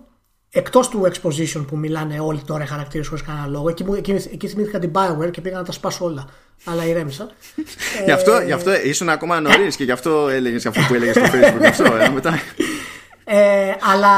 Εκτός 0.49 0.89
του 0.89 1.11
exposition 1.11 1.65
που 1.67 1.77
μιλάνε 1.77 2.19
όλοι 2.19 2.41
τώρα 2.41 2.63
οι 2.63 2.67
χαρακτήρες 2.67 3.07
χωρίς 3.07 3.23
κανένα 3.23 3.47
λόγο. 3.47 3.69
Εκεί, 3.69 3.83
μου- 3.83 3.93
εκεί, 3.93 4.11
εκεί 4.11 4.47
θυμήθηκα 4.47 4.79
την 4.79 4.91
Bioware 4.93 5.31
και 5.31 5.41
πήγα 5.41 5.57
να 5.57 5.63
τα 5.63 5.71
σπάσω 5.71 6.05
όλα. 6.05 6.27
Αλλά 6.65 6.85
ηρέμησα. 6.85 7.29
Γι' 8.05 8.11
αυτό, 8.11 8.39
γι 8.39 8.51
αυτό 8.51 8.81
ήσουν 8.83 9.09
ακόμα 9.09 9.39
νωρίς 9.39 9.75
και 9.75 9.83
γι' 9.83 9.91
αυτό 9.91 10.27
έλεγε 10.29 10.67
αυτό 10.67 10.81
που 10.87 10.93
έλεγες 10.93 11.15
στο 11.15 11.25
Facebook. 11.25 11.59
Γι' 11.59 11.65
αυτό, 11.67 11.95
ε, 11.95 12.09
μετά. 12.09 12.33
Ε, 13.27 13.71
αλλά 13.93 14.09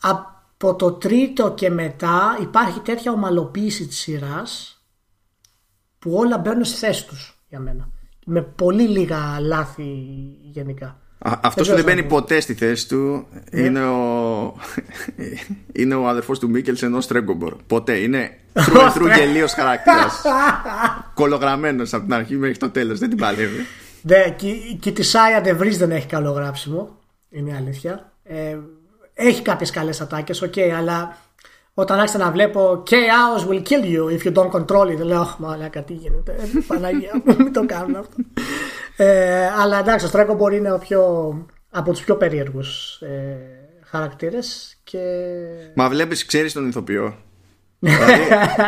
από 0.00 0.74
το 0.74 0.92
τρίτο 0.92 1.52
και 1.54 1.70
μετά 1.70 2.38
υπάρχει 2.40 2.80
τέτοια 2.80 3.12
ομαλοποίηση 3.12 3.86
της 3.86 3.98
σειράς 3.98 4.82
που 5.98 6.12
όλα 6.14 6.38
μπαίνουν 6.38 6.64
στη 6.64 6.76
θέση 6.78 7.06
τους 7.06 7.40
για 7.48 7.58
μένα. 7.60 7.88
Με 8.26 8.42
πολύ 8.42 8.88
λίγα 8.88 9.40
λάθη 9.40 9.82
γενικά. 10.42 10.98
Αυτός 11.22 11.54
που 11.54 11.60
ξέρω 11.60 11.76
δεν 11.76 11.84
μπαίνει 11.84 12.02
τι 12.02 12.02
να 12.02 12.14
ποτέ 12.14 12.40
στη 12.40 12.54
θέση 12.54 12.88
του 12.88 13.26
είναι 13.50 13.84
ο, 13.84 14.54
είναι 15.80 15.94
ο 15.94 16.08
αδερφός 16.08 16.38
του 16.38 16.50
Μίκελς 16.50 16.82
ενός 16.82 17.06
Τρέγκομπορ. 17.06 17.56
Ποτέ. 17.66 17.96
Είναι 17.96 18.38
through 18.52 18.92
through 18.94 19.16
γελίος 19.16 19.52
χαρακτήρας. 19.52 20.22
Κολογραμμένος 21.14 21.94
από 21.94 22.04
την 22.04 22.14
αρχή 22.14 22.36
μέχρι 22.36 22.56
το 22.56 22.70
τέλος. 22.70 22.98
Δεν 22.98 23.08
την 23.08 23.18
παλεύει. 23.18 23.66
Ναι, 24.02 24.34
και, 24.36 24.52
και 24.80 24.92
η 24.92 25.02
Τισάια 25.02 25.40
ντε 25.40 25.55
Βρις 25.55 25.76
δεν 25.76 25.90
έχει 25.90 26.06
καλό 26.06 26.30
γράψιμο. 26.30 26.98
Είναι 27.30 27.50
η 27.50 27.54
αλήθεια. 27.54 28.12
Ε, 28.22 28.56
έχει 29.14 29.42
κάποιες 29.42 29.70
καλές 29.70 30.00
ατάκες, 30.00 30.42
οκ, 30.42 30.54
αλλά 30.78 31.16
όταν 31.74 31.98
άρχισα 31.98 32.18
να 32.18 32.30
βλέπω 32.30 32.82
Chaos 32.90 33.48
will 33.48 33.62
kill 33.62 33.84
you 33.84 34.18
if 34.18 34.26
you 34.26 34.32
don't 34.32 34.50
control 34.50 34.86
it, 34.86 34.98
λέω 34.98 35.20
«Αχ, 35.20 35.38
μαλάκα 35.38 35.82
τι 35.82 35.92
γίνεται. 35.92 36.32
Ε, 36.32 36.58
Παναγία 36.66 37.22
μου, 37.24 37.36
μην 37.38 37.52
το 37.52 37.66
κάνουν 37.66 37.96
αυτό. 37.96 38.14
Ε, 39.02 39.46
αλλά 39.58 39.78
εντάξει, 39.78 40.04
ο 40.04 40.08
Στρέγκομπορ 40.08 40.56
είναι 40.56 40.72
ο 40.72 40.78
πιο, 40.78 41.02
από 41.70 41.90
τους 41.92 42.04
πιο 42.04 42.16
περίεργους 42.16 43.00
ε, 43.00 43.36
χαρακτήρες. 43.84 44.76
Και... 44.84 44.98
Μα 45.74 45.88
βλέπεις, 45.88 46.24
ξέρεις 46.24 46.52
τον 46.52 46.68
ηθοποιό. 46.68 47.14
δηλαδή, 47.78 48.22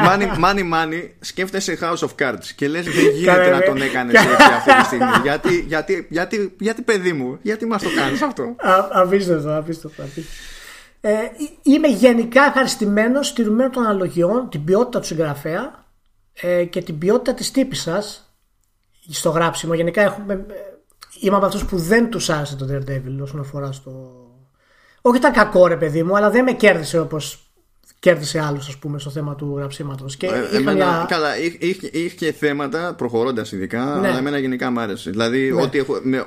money, 0.06 0.44
money, 0.44 0.72
money, 0.72 1.08
σκέφτεσαι 1.20 1.78
House 1.80 2.08
of 2.08 2.08
Cards 2.22 2.44
και 2.56 2.68
λες 2.68 2.84
δεν 2.84 3.10
γίνεται 3.10 3.36
Καλέ, 3.36 3.50
να 3.50 3.58
ρε. 3.58 3.64
τον 3.66 3.82
έκανες 3.82 4.14
έτσι 4.14 4.52
αυτή 4.56 4.74
τη 4.78 4.84
στιγμή. 4.84 5.10
γιατί, 5.22 5.60
γιατί, 5.60 6.06
γιατί, 6.10 6.54
γιατί 6.58 6.82
παιδί 6.82 7.12
μου, 7.12 7.38
γιατί 7.42 7.66
μας 7.66 7.82
το 7.82 7.88
κάνεις 7.96 8.22
αυτό; 8.22 8.42
Α- 8.42 8.88
Απίστευτο, 8.90 9.56
απίστευτο. 9.56 10.02
απίστευτο. 10.02 10.30
Ε, 11.00 11.12
είμαι 11.62 11.88
γενικά 11.88 12.42
ευχαριστημένος 12.44 13.26
στηρουμένο 13.28 13.70
των 13.70 13.82
αναλογιών, 13.84 14.48
την 14.50 14.64
ποιότητα 14.64 15.00
του 15.00 15.06
συγγραφέα 15.06 15.84
ε, 16.40 16.64
και 16.64 16.82
την 16.82 16.98
ποιότητα 16.98 17.34
της 17.34 17.50
τύπης 17.50 17.80
σας 17.80 18.31
στο 19.10 19.30
γράψιμο. 19.30 19.74
Γενικά 19.74 20.02
έχουμε, 20.02 20.32
ε, 20.34 20.38
είμαι 21.20 21.36
από 21.36 21.46
αυτούς 21.46 21.64
που 21.64 21.76
δεν 21.78 22.10
τους 22.10 22.30
άρεσε 22.30 22.56
το 22.56 22.66
Daredevil 22.70 23.22
όσον 23.22 23.40
αφορά 23.40 23.72
στο... 23.72 24.10
Όχι 25.00 25.16
ήταν 25.16 25.32
κακό 25.32 25.66
ρε 25.66 25.76
παιδί 25.76 26.02
μου, 26.02 26.16
αλλά 26.16 26.30
δεν 26.30 26.44
με 26.44 26.52
κέρδισε 26.52 26.98
όπως 26.98 27.46
κέρδισε 27.98 28.40
άλλους 28.40 28.68
ας 28.68 28.76
πούμε 28.76 28.98
στο 28.98 29.10
θέμα 29.10 29.34
του 29.34 29.54
γραψίματος. 29.56 30.16
Και 30.16 30.26
Ε, 30.26 30.30
είχα 30.30 30.56
εμένα, 30.56 30.72
μια- 30.74 31.06
Καλά, 31.08 31.38
είχε, 31.38 31.56
είχε, 31.60 31.86
είχε 31.92 32.32
θέματα 32.32 32.94
προχωρώντας 32.94 33.52
ειδικά, 33.52 33.84
Ναι. 34.00 34.08
αλλά 34.08 34.18
εμένα 34.18 34.38
γενικά 34.38 34.70
μ' 34.70 34.78
άρεσε. 34.78 35.10
Δηλαδή, 35.10 35.52
ό,τι 35.52 35.78
έχω. 35.78 36.00
Με, 36.02 36.26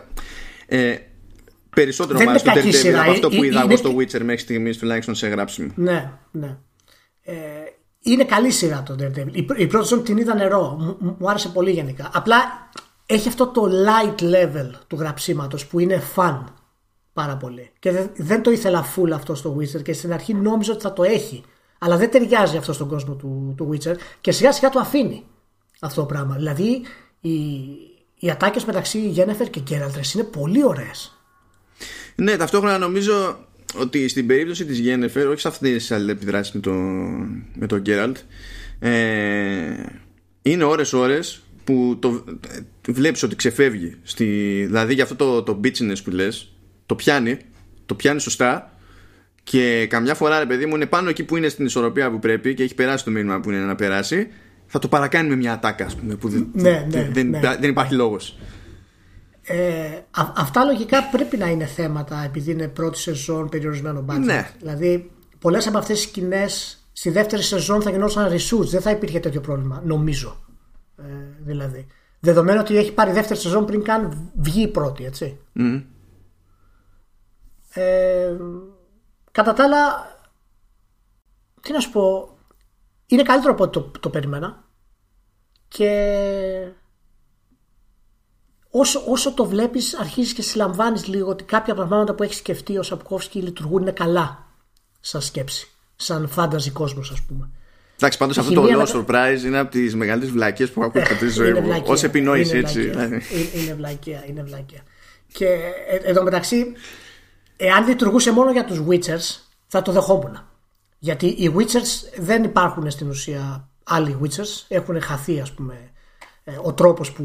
ε, 0.65 0.95
περισσότερο 1.76 2.18
Δεν 2.18 2.27
μ' 2.27 2.30
άρεσε 2.30 2.45
είναι 2.45 2.53
το 2.56 2.61
κακή 2.61 2.76
Daredevil 2.77 2.80
σειρά. 2.81 3.02
από 3.02 3.11
αυτό 3.11 3.27
Ε, 3.31 3.35
που 3.35 3.43
ε, 3.43 3.45
είδα 3.45 3.57
εγώ 3.57 3.65
είναι- 3.68 3.76
στο 3.76 3.89
Witcher 3.97 4.23
μέχρι 4.23 4.38
στιγμής, 4.41 4.77
τουλάχιστον 4.77 5.15
σε 5.15 5.27
γράψιμο. 5.27 5.72
Ναι, 5.76 6.11
ναι. 6.31 6.57
Ε, 7.23 7.34
είναι 8.06 8.23
καλή 8.23 8.52
σειρά 8.52 8.84
το 8.84 8.95
Daredevil. 8.99 9.32
Η, 9.32 9.45
η 9.56 9.68
πρώτη 9.68 9.88
σεζόν 9.88 10.03
την 10.03 10.18
είδα 10.18 10.36
νερό. 10.36 10.77
Μου, 10.80 10.98
μου- 10.99 11.15
μου 11.19 11.30
άρεσε 11.30 11.49
πολύ 11.49 11.72
γενικά. 11.72 12.10
Απλά 12.14 12.36
έχει 13.06 13.27
αυτό 13.27 13.48
το 13.48 13.69
light 13.86 14.22
level 14.22 14.72
του 14.88 14.95
γραψίματος 14.95 15.65
που 15.65 15.80
είναι 15.80 16.02
fun 16.15 16.44
πάρα 17.14 17.38
πολύ. 17.38 17.72
Και 17.80 17.91
δεν, 17.91 18.10
δεν 18.15 18.44
το 18.44 18.52
ήθελα 18.52 18.86
full 18.95 19.10
αυτό 19.14 19.36
στο 19.36 19.57
Witcher 19.60 19.84
και 19.84 19.94
στην 19.94 20.14
αρχή 20.14 20.34
νόμιζα 20.34 20.73
ότι 20.73 20.82
θα 20.82 20.94
το 20.94 21.03
έχει. 21.03 21.44
Αλλά 21.80 21.98
δεν 21.98 22.11
ταιριάζει 22.11 22.57
αυτό 22.57 22.73
στον 22.73 22.88
κόσμο 22.88 23.14
του, 23.14 23.53
του 23.57 23.69
Witcher 23.72 23.95
και 24.22 24.32
σιγά 24.32 24.52
σιγά 24.52 24.69
το 24.69 24.80
αφήνει 24.80 25.26
αυτό 25.80 26.02
το 26.02 26.07
πράγμα. 26.07 26.36
Δηλαδή 26.36 26.82
οι, 27.19 27.32
οι 28.19 28.30
ατάκες 28.30 28.65
μεταξύ 28.65 29.07
Γένεφερ 29.10 29.49
και 29.49 29.60
Γκέραλτρες 29.60 30.14
είναι 30.14 30.23
πολύ 30.23 30.65
ωραίες. 30.65 31.19
Ναι, 32.15 32.38
ταυτόχρονα 32.38 32.77
νομίζω 32.77 33.38
ότι 33.73 34.07
στην 34.07 34.27
περίπτωση 34.27 34.65
της 34.65 34.79
Γένεφερ, 34.79 35.27
όχι 35.27 35.39
σε 35.39 35.47
αυτές 35.47 35.71
τις 35.71 35.91
αλληλεπιδράσεις 35.91 36.53
με, 36.53 36.59
το, 36.59 36.71
με 37.55 37.67
τον 37.67 37.79
Γκέραλτ, 37.79 38.17
ε, 38.79 38.91
είναι 40.41 40.63
ώρες-ώρες 40.63 41.41
που 41.63 41.97
το, 41.99 42.23
βλέπεις 42.87 43.23
ότι 43.23 43.35
ξεφεύγει. 43.35 43.95
Στη, 44.03 44.25
δηλαδή 44.65 44.93
για 44.93 45.03
αυτό 45.03 45.15
το, 45.15 45.43
το 45.43 45.59
bitchiness 45.63 46.03
που 46.03 46.11
λες, 46.11 46.53
το 46.85 46.95
πιάνει, 46.95 47.37
το 47.85 47.95
πιάνει 47.95 48.19
σωστά 48.19 48.75
και 49.43 49.87
καμιά 49.89 50.13
φορά 50.13 50.39
ρε 50.39 50.45
παιδί 50.45 50.65
μου 50.65 50.75
είναι 50.75 50.85
πάνω 50.85 51.09
εκεί 51.09 51.23
που 51.23 51.37
είναι 51.37 51.47
στην 51.47 51.65
ισορροπία 51.65 52.11
που 52.11 52.19
πρέπει 52.19 52.53
και 52.53 52.63
έχει 52.63 52.75
περάσει 52.75 53.03
το 53.03 53.11
μήνυμα 53.11 53.39
που 53.39 53.51
είναι 53.51 53.59
να 53.59 53.75
περάσει 53.75 54.27
θα 54.65 54.79
το 54.79 54.87
παρακάνει 54.87 55.29
με 55.29 55.35
μια 55.35 55.53
ατάκα 55.53 55.85
ας 55.85 55.95
πούμε 55.95 56.15
που 56.15 56.29
δεν, 56.29 56.47
Ναι, 56.53 56.87
ναι, 56.91 57.09
δεν, 57.13 57.29
ναι. 57.29 57.39
δεν 57.39 57.69
υπάρχει 57.69 57.93
λόγος 57.93 58.37
Ε, 59.47 60.01
α- 60.11 60.34
αυτά 60.35 60.63
λογικά 60.63 61.03
πρέπει 61.09 61.38
να 61.38 61.47
είναι 61.47 61.65
θέματα 61.65 62.23
επειδή 62.23 62.51
είναι 62.51 62.67
πρώτη 62.67 62.97
σεζόν 62.97 63.49
περιορισμένο 63.49 64.05
budget. 64.09 64.19
Ναι. 64.19 64.51
Δηλαδή, 64.59 65.11
πολλές 65.39 65.67
από 65.67 65.77
αυτές 65.77 65.99
τις 65.99 66.07
σκηνές 66.09 66.80
στη 66.91 67.09
δεύτερη 67.09 67.41
σεζόν 67.41 67.81
θα 67.81 67.89
γινόταν 67.89 68.31
reshoots. 68.31 68.65
Δεν 68.65 68.81
θα 68.81 68.91
υπήρχε 68.91 69.19
τέτοιο 69.19 69.41
πρόβλημα, 69.41 69.81
νομίζω. 69.85 70.38
Ε, 70.97 71.03
δηλαδή. 71.39 71.88
Δεδομένου 72.19 72.59
ότι 72.61 72.77
έχει 72.77 72.93
πάρει 72.93 73.11
δεύτερη 73.11 73.39
σεζόν 73.39 73.65
πριν 73.65 73.84
καν 73.84 74.31
βγει 74.35 74.61
η 74.61 74.67
πρώτη, 74.67 75.05
έτσι. 75.05 75.39
Μμμ. 75.53 75.81
Ε, 77.73 78.38
κατά 79.31 79.53
τα 79.53 79.63
άλλα, 79.63 80.07
τι 81.61 81.72
να 81.72 81.80
σου 81.80 81.91
πω, 81.91 82.38
είναι 83.05 83.23
καλύτερο 83.23 83.53
από 83.53 83.63
ό,τι 83.63 83.72
το, 83.72 83.91
το 83.99 84.09
περίμενα. 84.09 84.63
Και 85.67 85.91
όσο, 88.80 89.03
όσο 89.07 89.34
το 89.34 89.45
βλέπεις 89.45 89.95
αρχίζεις 89.99 90.34
και 90.34 90.41
συλλαμβάνεις 90.41 91.07
λίγο 91.07 91.30
ότι 91.30 91.43
κάποια 91.43 91.76
πράγματα 91.76 92.14
που 92.14 92.23
έχεις 92.23 92.38
σκεφτεί 92.38 92.77
ο 92.77 92.84
Σαπκόφσκι 92.84 93.39
λειτουργούν 93.39 93.81
είναι 93.81 93.91
καλά 93.91 94.45
σαν 94.99 95.22
σκέψη. 95.22 95.69
Σαν 95.95 96.27
φάνταζι 96.27 96.72
κόσμος 96.72 97.11
ας 97.11 97.22
πούμε. 97.22 97.49
Εντάξει, 97.97 98.18
πάντως 98.18 98.35
Η 98.35 98.39
αυτό 98.39 98.53
το 98.53 98.61
χημεία 98.61 98.85
law 98.85 98.91
of 98.93 99.05
surprise 99.35 99.43
είναι 99.45 99.57
από 99.60 99.72
τις 99.72 99.95
μεγαλύτερες 99.95 100.34
βλακίες 100.35 100.69
που 100.72 100.80
έχω 100.81 100.89
ακούσει 100.89 101.06
κατά 101.14 101.19
τη 101.26 101.30
ζωή 101.31 101.49
Είναι 101.49 101.60
μου. 101.60 101.65
βλακεία. 101.65 101.91
Ως 101.93 102.03
επινόηση 102.03 102.49
Είναι 102.57 102.60
έτσι. 102.68 102.81
βλακεία. 102.89 103.07
δηλαδή. 103.07 103.26
Είναι, 103.53 103.64
είναι 103.64 103.73
βλακεία, 103.73 104.23
είναι 104.27 104.43
βλακεία. 104.43 104.81
Και 105.31 105.45
ε, 105.89 105.95
εδώ 106.10 106.23
μεταξύ, 106.23 106.65
εάν 107.57 107.88
λειτουργούσε 107.88 108.31
μόνο 108.31 108.52
για 108.52 108.65
τους 108.65 108.81
Witchers, 108.89 109.39
θα 109.68 109.81
το 109.81 109.91
δεχόμουν. 109.91 110.39
Γιατί 110.99 111.26
οι 111.26 111.53
Witchers 111.57 112.19
δεν 112.19 112.43
υπάρχουν 112.43 112.91
στην 112.91 113.10
ουσία 113.10 113.69
άλλοι 113.84 114.18
Witchers. 114.23 114.64
Έχουν 114.68 115.02
χαθεί, 115.02 115.39
ας 115.39 115.52
πούμε, 115.52 115.76
ε, 116.43 116.52
ο 116.64 116.73
τρόπος 116.73 117.11
που 117.11 117.23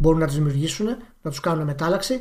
μπορούν 0.00 0.18
να 0.18 0.26
τους 0.26 0.34
δημιουργήσουν, 0.34 0.86
να 1.22 1.30
τους 1.30 1.40
κάνουν 1.40 1.64
μετάλλαξη. 1.64 2.20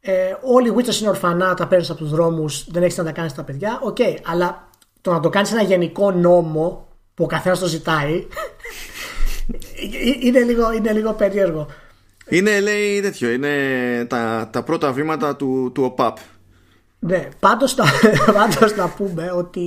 Ε, 0.00 0.36
όλοι 0.42 0.68
οι 0.68 0.72
Witchers 0.76 1.00
είναι 1.00 1.08
ορφανά, 1.08 1.54
τα 1.54 1.66
παίρνεις 1.66 1.90
από 1.90 1.98
τους 1.98 2.10
δρόμους, 2.10 2.70
δεν 2.70 2.82
έχεις 2.82 2.96
να 2.96 3.04
τα 3.04 3.12
κάνεις 3.12 3.34
τα 3.34 3.44
παιδιά. 3.44 3.80
Οκ, 3.82 3.96
αλλά 4.24 4.68
το 5.00 5.12
να 5.12 5.20
το 5.20 5.28
κάνεις 5.28 5.52
ένα 5.52 5.62
γενικό 5.62 6.10
νόμο 6.10 6.88
που 7.14 7.24
ο 7.24 7.26
καθένας 7.26 7.58
το 7.58 7.66
ζητάει 7.66 8.26
ε, 9.50 10.16
είναι 10.26 10.40
λίγο, 10.40 10.72
είναι 10.72 10.92
λίγο 10.92 11.12
περίεργο. 11.12 11.66
Είναι, 12.28 12.60
λέει, 12.60 13.00
τέτοιο, 13.00 13.30
είναι 13.30 13.54
τα, 14.08 14.48
τα 14.52 14.62
πρώτα 14.62 14.92
βήματα 14.92 15.36
του, 15.36 15.70
του 15.74 15.82
ΟΠΑΠ. 15.82 16.16
Ναι, 16.98 17.28
πάντως, 17.40 17.76
να, 17.76 17.84
πάντως 18.38 18.76
να 18.76 18.88
πούμε 18.88 19.32
ότι 19.36 19.60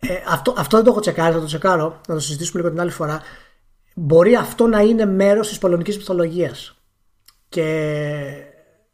ε, 0.00 0.14
αυτό, 0.28 0.54
αυτό 0.56 0.76
δεν 0.76 0.84
το 0.84 0.90
έχω 0.90 1.00
τσεκάρει, 1.00 1.32
θα 1.32 1.40
το 1.40 1.46
τσεκάρω, 1.46 2.00
να 2.08 2.14
το 2.14 2.20
συζητήσουμε 2.20 2.60
λίγο 2.60 2.72
την 2.72 2.80
άλλη 2.82 2.90
φορά. 2.90 3.22
Μπορεί 3.94 4.34
αυτό 4.34 4.66
να 4.66 4.80
είναι 4.80 5.06
μέρος 5.06 5.48
της 5.48 5.58
πολωνικής 5.58 5.96
μυθολογίας 5.96 6.74
και 7.48 7.62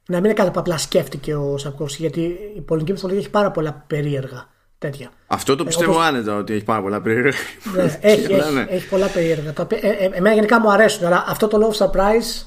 να 0.09 0.16
μην 0.16 0.24
είναι 0.24 0.32
κάτι 0.35 0.51
που 0.51 0.59
απλά 0.60 0.78
σκέφτηκε 0.78 1.35
ο 1.35 1.56
Σαπκόφσκι 1.59 2.01
γιατί 2.02 2.39
η 2.56 2.60
πολωνική 2.60 2.93
μυθολογία 2.93 3.23
έχει 3.23 3.31
πάρα 3.32 3.51
πολλά 3.51 3.85
περίεργα 3.86 4.48
τέτοια. 4.78 5.10
Αυτό 5.27 5.56
το 5.56 5.64
πιστεύω 5.64 5.93
όπως- 5.93 6.05
άνετα 6.05 6.36
ότι 6.36 6.52
έχει 6.55 6.64
πάρα 6.64 6.82
πολλά 6.82 7.01
περίεργα. 7.01 7.39
Ναι, 7.74 7.82
έχει, 8.01 8.32
Αλλά 8.35 8.44
έχει, 8.44 8.55
ναι. 8.55 8.66
έχει 8.68 8.89
πολλά 8.89 9.06
περίεργα. 9.06 9.52
Τα 9.52 9.62
οποία- 9.62 9.78
ε, 9.82 9.89
ε, 9.89 10.05
εμένα 10.12 10.35
γενικά 10.35 10.60
μου 10.60 10.73
αρέσουν, 10.73 11.06
αλλά 11.06 11.24
αυτό 11.28 11.47
το 11.48 11.59
Love 11.70 11.86
Surprise 11.86 12.47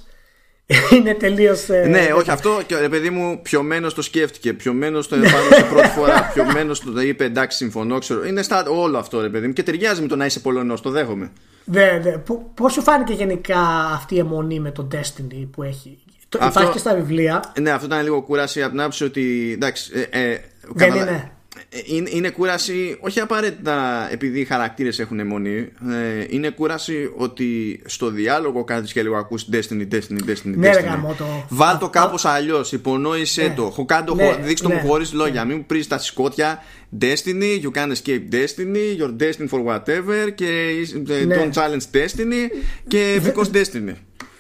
είναι 0.96 1.14
τελείως... 1.14 1.70
ε, 1.70 1.86
Ναι, 1.88 2.08
όχι 2.16 2.32
αυτό 2.32 2.62
και 2.66 2.76
ρε 2.80 2.90
παιδί 2.90 3.10
μου 3.10 3.40
πιωμένος 3.42 3.94
το 3.94 4.02
σκέφτηκε, 4.02 4.54
πιωμένος 4.54 5.08
το 5.08 5.16
εφάρμοσε 5.16 5.64
πρώτη 5.70 5.88
φορά, 5.88 6.24
πιωμένος 6.34 6.80
το 6.80 7.02
είπε 7.02 7.24
εντάξει 7.24 7.58
συμφωνώ, 7.58 7.98
ξέρω. 8.00 8.26
Είναι 8.26 8.42
στα, 8.42 8.66
όλο 8.70 8.98
αυτό 8.98 9.22
ρε 9.22 9.30
παιδί 9.30 9.48
μου 9.48 9.54
και 9.54 9.64
ταιριάζει 9.64 10.02
με 10.02 10.08
το 10.08 10.16
να 10.16 10.26
είσαι 10.26 10.40
Πολωνός, 10.40 10.82
το 10.82 10.90
δέχομαι. 10.90 11.32
Ναι, 11.72 12.02
ναι. 12.04 12.18
Πώς 12.54 12.74
σου 12.74 12.82
φάνηκε 12.82 13.14
γενικά 13.14 13.60
αυτή 13.94 14.16
η 14.16 14.20
αιμονή 14.20 14.60
με 14.60 14.72
το 14.72 14.88
Destiny 14.92 15.48
που 15.52 15.64
έχει; 15.64 15.98
Το, 16.30 16.38
Αυτό- 16.42 16.50
Υπάρχει 16.60 16.72
και 16.72 16.80
στα 16.80 16.96
βιβλία. 16.96 17.44
Ναι, 17.62 17.70
αυτό 17.72 17.86
ήταν 17.86 18.04
λίγο 18.04 18.22
κούραση 18.22 18.62
από 18.62 18.72
την 18.72 18.80
άποψη 18.80 19.04
ότι 19.04 19.52
εντάξει. 19.54 19.92
Ε, 19.96 20.02
ε, 20.32 20.40
Δεν 20.74 20.88
καταλα- 20.90 21.12
είναι. 21.12 21.32
Ε, 21.70 21.78
Είναι, 21.86 22.10
είναι 22.14 22.30
κούραση 22.30 22.98
όχι 23.00 23.20
απαραίτητα 23.20 24.08
επειδή 24.12 24.40
οι 24.40 24.46
χαρακτήρες 24.46 25.00
έχουν 25.00 25.20
αιμονή 25.20 25.58
ε, 25.92 26.26
είναι 26.30 26.50
κούραση 26.50 27.12
ότι 27.16 27.82
στο 27.86 28.10
διάλογο 28.10 28.64
κάθεις 28.64 28.94
και 28.94 29.02
λίγο 29.02 29.16
ακούς 29.18 29.46
Destiny, 29.52 29.88
Destiny, 29.94 30.30
Destiny, 30.30 30.36
Ναι, 30.44 30.70
ρε 30.72 30.80
Destiny. 30.82 30.86
γαμώ 30.86 31.16
το. 31.18 31.26
Βάλ 31.50 31.78
το 31.78 31.86
Α- 31.86 31.90
κάπως 31.90 32.26
αλλιώς 32.26 32.72
υπονόησέ 32.72 33.42
Ναι. 33.44 33.54
το 33.56 33.64
χοκάντο, 33.64 34.16
Ναι, 34.16 34.38
δείξτε 34.42 34.68
το 34.68 34.74
ναι. 34.74 34.82
μου 34.82 34.88
χωρίς 34.88 35.14
λόγια 35.14 35.46
μην 35.46 35.58
μου 35.58 35.64
πρίζεις 35.66 35.88
τα 35.88 35.98
σκότια 36.00 36.64
Destiny, 37.02 37.62
you 37.64 37.72
can 37.78 37.92
escape 37.92 38.22
Destiny 38.32 38.98
you're 39.00 39.16
destined 39.24 39.50
for 39.50 39.64
whatever 39.66 40.32
και 40.36 40.70
ε, 41.10 41.26
Ναι. 41.26 41.36
don't 41.36 41.54
challenge 41.54 41.96
Destiny 41.98 42.52
και 42.88 43.22
because 43.26 43.56
Destiny 43.56 43.94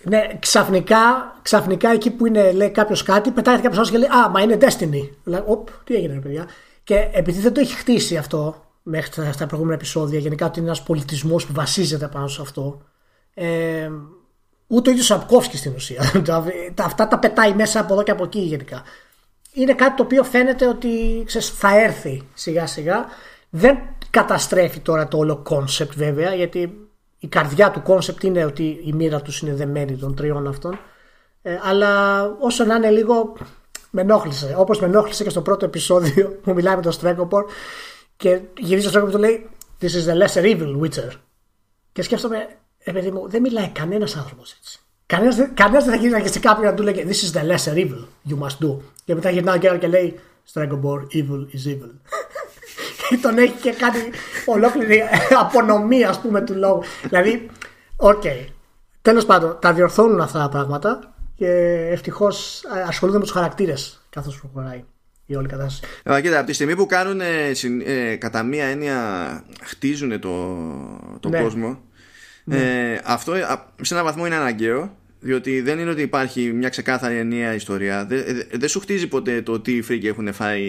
Ναι, 0.04 0.28
ξαφνικά, 0.40 0.98
ξαφνικά 1.42 1.90
εκεί 1.92 2.10
που 2.12 2.26
είναι, 2.26 2.52
λέει 2.52 2.70
κάποιος 2.70 3.04
κάτι, 3.04 3.32
πετάγεται 3.32 3.62
κάποιος 3.68 3.80
άλλο 3.90 3.90
και 4.00 4.08
λέει 4.08 4.20
Α, 4.24 4.30
μα 4.30 4.42
είναι 4.42 4.58
Destiny. 4.62 5.10
Λέει, 5.24 5.42
Οπ, 5.46 5.70
τι 5.84 5.96
έγινε, 5.96 6.14
ρε 6.14 6.20
παιδιά. 6.20 6.48
Και 6.90 7.10
επειδή 7.12 7.40
δεν 7.40 7.54
το 7.54 7.60
έχει 7.60 7.76
χτίσει 7.76 8.18
αυτό 8.18 8.66
μέχρι 8.84 9.10
τα- 9.10 9.32
στα 9.32 9.46
προηγούμενα 9.46 9.76
επεισόδια, 9.78 10.20
γενικά 10.20 10.46
ότι 10.46 10.60
είναι 10.60 10.68
ένας 10.68 10.84
πολιτισμός 10.84 11.46
που 11.46 11.54
βασίζεται 11.54 12.08
πάνω 12.08 12.28
σε 12.28 12.42
αυτό. 12.42 12.82
Ε, 13.34 13.90
ούτε 14.68 14.90
ο 14.90 14.92
ίδιος 14.92 15.06
Σαπκόφσκι 15.06 15.58
στην 15.58 15.74
ουσία. 15.76 16.12
Τα- 16.26 16.46
τα- 16.74 16.84
αυτά 16.84 17.08
τα 17.08 17.20
πετάει 17.20 17.54
μέσα 17.54 17.80
από 17.80 17.94
εδώ 17.94 18.04
και 18.04 18.12
από 18.12 18.24
εκεί 18.24 18.40
γενικά. 18.40 18.84
Είναι 19.54 19.74
κάτι 19.74 19.96
το 19.96 20.04
οποίο 20.04 20.24
φαίνεται 20.24 20.68
ότι 20.68 21.24
ξέρεις, 21.26 21.50
θα 21.50 21.80
έρθει 21.80 22.24
σιγά 22.34 22.68
σιγά. 22.68 23.06
Δεν 23.50 23.78
καταστρέφει 24.10 24.80
τώρα 24.80 25.08
το 25.08 25.18
όλο 25.18 25.38
κόνσεπτ 25.38 25.94
βέβαια, 25.96 26.34
γιατί 26.36 26.90
η 27.20 27.28
καρδιά 27.28 27.72
του 27.72 27.82
κόνσεπτ 27.82 28.24
είναι 28.24 28.46
ότι 28.46 28.82
η 28.84 28.94
μοίρα 28.94 29.22
τους 29.22 29.42
είναι 29.42 29.54
δεμένη 29.54 29.98
των 29.98 30.16
τριών 30.16 30.48
αυτών. 30.48 30.80
Ε, 31.42 31.60
αλλά 31.64 32.22
όσο 32.40 32.64
να 32.66 32.76
είναι 32.76 32.90
λίγο 32.90 33.34
με 33.90 34.02
ενόχλησε. 34.02 34.56
Όπως 34.58 34.80
με 34.80 34.88
ενόχλησε 34.88 35.24
και 35.24 35.30
στο 35.30 35.42
πρώτο 35.42 35.66
επεισόδιο 35.66 36.28
που 36.44 36.54
μιλάει 36.54 36.76
με 36.76 36.82
τον 36.82 36.92
Στρέγκομπορ 36.92 37.46
και 38.18 38.40
γυρίζει 38.58 38.86
ο 38.86 38.90
Στρέγκομπορ 38.90 39.12
και 39.12 39.18
του 39.18 39.24
λέει 39.24 39.50
This 39.82 39.86
is 39.86 40.06
the 40.10 40.16
lesser 40.22 40.44
evil, 40.44 40.82
Witcher. 40.82 41.12
Και 41.92 42.02
σκέφτομαι, 42.02 42.48
ε, 42.78 42.92
παιδί 42.92 43.12
μου, 43.12 43.30
δεν 43.30 43.42
μιλάει 43.42 43.70
κανένας 43.70 44.16
άνθρωπος 44.16 44.52
έτσι. 44.52 44.80
Κανένας 45.06 45.36
κανένας 45.54 45.86
δεν 45.86 45.94
θα 45.94 46.00
γυρίσει 46.00 46.34
σε 46.34 46.40
κάποιον 46.40 46.66
να 46.66 46.74
του 46.74 46.84
λέει 46.84 47.06
This 47.08 47.12
is 47.12 47.40
the 47.40 47.56
lesser 47.56 47.74
evil 47.74 48.06
you 48.30 48.38
must 48.44 48.66
do. 48.66 48.78
Και 49.06 49.16
μετά 49.16 49.30
γυρνάει 49.30 49.56
ο 49.56 49.60
Γκέραλτ 49.60 49.80
και 49.80 49.88
λέει 49.88 50.20
Στρέγκομπορ, 50.44 51.08
evil 51.14 51.56
is 51.56 51.70
evil. 51.70 51.92
και 53.10 53.18
τον 53.22 53.38
έχει 53.38 53.54
και 53.62 53.72
κάνει 53.72 54.00
ολόκληρη 54.46 55.04
απονομή, 55.44 56.04
ας 56.04 56.20
πούμε, 56.20 56.42
του 56.42 56.56
λόγου. 56.56 56.84
δηλαδή, 57.04 57.50
οκ. 57.96 58.24
Τέλος 59.02 59.26
πάντων, 59.26 59.58
τα 59.62 59.74
διορθώνουν 59.74 60.22
αυτά 60.22 60.40
τα 60.40 60.50
πράγματα 60.50 61.14
και 61.40 61.48
ευτυχώς 61.92 62.64
ασχολούνται 62.88 63.18
με 63.18 63.24
τους 63.24 63.34
χαρακτήρες 63.34 64.06
καθώς 64.10 64.40
προχωράει 64.40 64.84
η 65.26 65.36
όλη 65.36 65.48
κατάσταση. 65.48 65.92
Αλλά 66.04 66.22
κοίτα, 66.22 66.38
από 66.38 66.48
τη 66.48 66.54
στιγμή 66.54 66.76
που 66.76 66.86
κάνουν 66.86 67.22
ε, 67.22 67.54
συν- 67.54 67.88
ε, 67.88 68.16
κατά 68.16 68.44
μία 68.44 68.66
έννοια 68.66 68.98
χτίζουν 69.64 70.20
το, 70.20 70.58
τον 71.20 71.32
Ναι. 71.32 71.42
κόσμο 71.42 71.80
ε, 72.52 72.58
αυτό 73.04 73.34
ε, 73.34 73.42
α, 73.42 73.66
σε 73.82 73.94
έναν 73.94 74.06
βαθμό 74.06 74.26
είναι 74.26 74.36
αναγκαίο 74.36 74.98
διότι 75.20 75.62
δεν 75.62 75.80
είναι 75.80 75.90
ότι 75.90 76.02
υπάρχει 76.02 76.42
μια 76.54 76.70
ξεκάθαρη 76.70 77.18
ενιαία 77.18 77.54
ιστορία 77.54 78.06
δεν 78.06 78.24
δε, 78.26 78.58
δεν 78.58 78.70
σου 78.70 78.80
χτίζει 78.80 79.08
ποτέ 79.08 79.42
το 79.42 79.60
τι 79.60 79.82
φρίκη 79.82 80.08
έχουν 80.08 80.34
φάει 80.34 80.62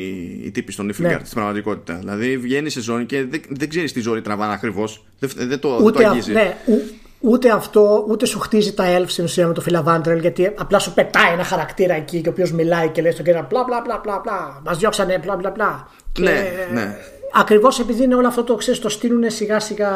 οι 0.44 0.50
τύποι 0.50 0.72
στον 0.72 0.90
Niflgaard 0.90 1.00
Ναι. 1.00 1.18
στην 1.22 1.34
πραγματικότητα 1.34 1.94
δηλαδή 1.94 2.36
βγαίνει 2.38 2.70
σε 2.70 2.80
ζώνη 2.80 3.04
και 3.04 3.24
δεν, 3.24 3.40
δεν 3.48 3.68
ξέρεις 3.68 3.92
τι 3.92 4.00
ζώνη 4.00 4.20
τραβάνε 4.20 4.52
ακριβώς 4.52 5.04
δεν, 5.18 5.30
δεν, 5.48 5.58
το, 5.58 5.68
Ούτε, 5.74 5.82
δεν 5.82 5.92
το 5.92 5.98
αυ- 5.98 6.08
αγγίζει 6.08 6.32
ναι, 6.32 6.56
ου- 6.66 6.94
ούτε 7.20 7.50
αυτό, 7.50 8.04
ούτε 8.08 8.26
σου 8.26 8.38
χτίζει 8.38 8.74
τα 8.74 8.84
elf 8.98 9.04
στην 9.06 9.24
ουσία 9.24 9.46
με 9.46 9.54
το 9.54 9.60
Φιλαβάντρελ, 9.60 10.18
γιατί 10.18 10.52
απλά 10.58 10.78
σου 10.78 10.94
πετάει 10.94 11.32
ένα 11.32 11.44
χαρακτήρα 11.44 11.94
εκεί 11.94 12.20
και 12.20 12.28
ο 12.28 12.32
οποίος 12.32 12.52
μιλάει 12.52 12.88
και 12.88 13.02
λέει 13.02 13.12
στον 13.12 13.24
κύριο 13.24 13.46
πλα 13.48 13.64
πλα 13.64 13.82
πλα 13.82 14.00
πλα 14.00 14.20
πλα. 14.20 14.60
Μας 14.64 14.78
διώξανε 14.78 15.18
πλα 15.18 15.36
πλα 15.36 15.52
πλα. 15.52 15.88
Ναι, 16.18 16.42
ναι. 16.72 16.96
Ακριβώς 17.32 17.78
επειδή 17.78 18.02
είναι 18.02 18.14
όλο 18.14 18.26
αυτό 18.26 18.44
το 18.44 18.54
ξέρεις, 18.54 18.80
το 18.80 18.88
στείλουν 18.88 19.30
σιγά 19.30 19.60
σιγά 19.60 19.90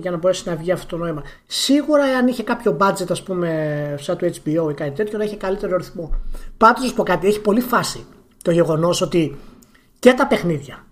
για 0.00 0.10
να 0.10 0.16
μπορέσει 0.16 0.48
να 0.48 0.56
βγει 0.56 0.72
αυτό 0.72 0.86
το 0.86 0.96
νόημα. 0.96 1.22
Σίγουρα, 1.46 2.04
αν 2.04 2.26
είχε 2.26 2.42
κάποιο 2.42 2.76
budget, 2.80 3.10
ας 3.10 3.22
πούμε, 3.22 3.94
σαν 4.00 4.16
το 4.16 4.26
HBO 4.26 4.70
ή 4.70 4.74
κάτι 4.74 4.90
τέτοιο, 4.90 5.18
να 5.18 5.24
είχε 5.24 5.36
καλύτερο 5.36 5.76
ρυθμό. 5.76 6.14
Πάντως, 6.56 6.82
να 6.82 6.88
σου 6.88 6.94
πω 6.94 7.02
κάτι, 7.02 7.26
έχει 7.26 7.40
πολύ 7.40 7.60
φάση 7.60 8.06
το 8.42 8.50
γεγονός 8.50 9.00
ότι 9.00 9.38
και 9.98 10.12
τα 10.12 10.26
παιχνίδια 10.26 10.84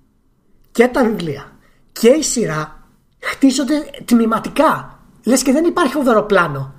και 0.73 0.89
τα 0.89 1.05
βιβλία 1.05 1.53
και 1.93 2.09
η 2.09 2.23
σειρά 2.23 2.85
χτίζονται 3.21 3.91
τμηματικά. 4.05 5.00
Λες 5.25 5.43
και 5.43 5.53
δεν 5.53 5.65
υπάρχει 5.65 5.93
φοβερό 5.93 6.23
πλάνο. 6.23 6.75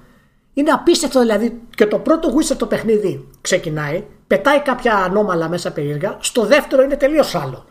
Είναι 0.53 0.71
απίστευτο 0.71 1.19
δηλαδή 1.19 1.61
και 1.75 1.85
το 1.85 1.99
πρώτο 1.99 2.33
Wizard 2.35 2.55
το 2.57 2.65
παιχνίδι 2.65 3.27
ξεκινάει, 3.41 4.03
πετάει 4.27 4.61
κάποια 4.61 4.95
ανώμαλα 4.95 5.49
μέσα 5.49 5.71
περίεργα. 5.71 6.17
Στο 6.19 6.45
δεύτερο 6.45 6.83
είναι 6.83 6.95
τελείως 6.95 7.35
άλλο. 7.35 7.65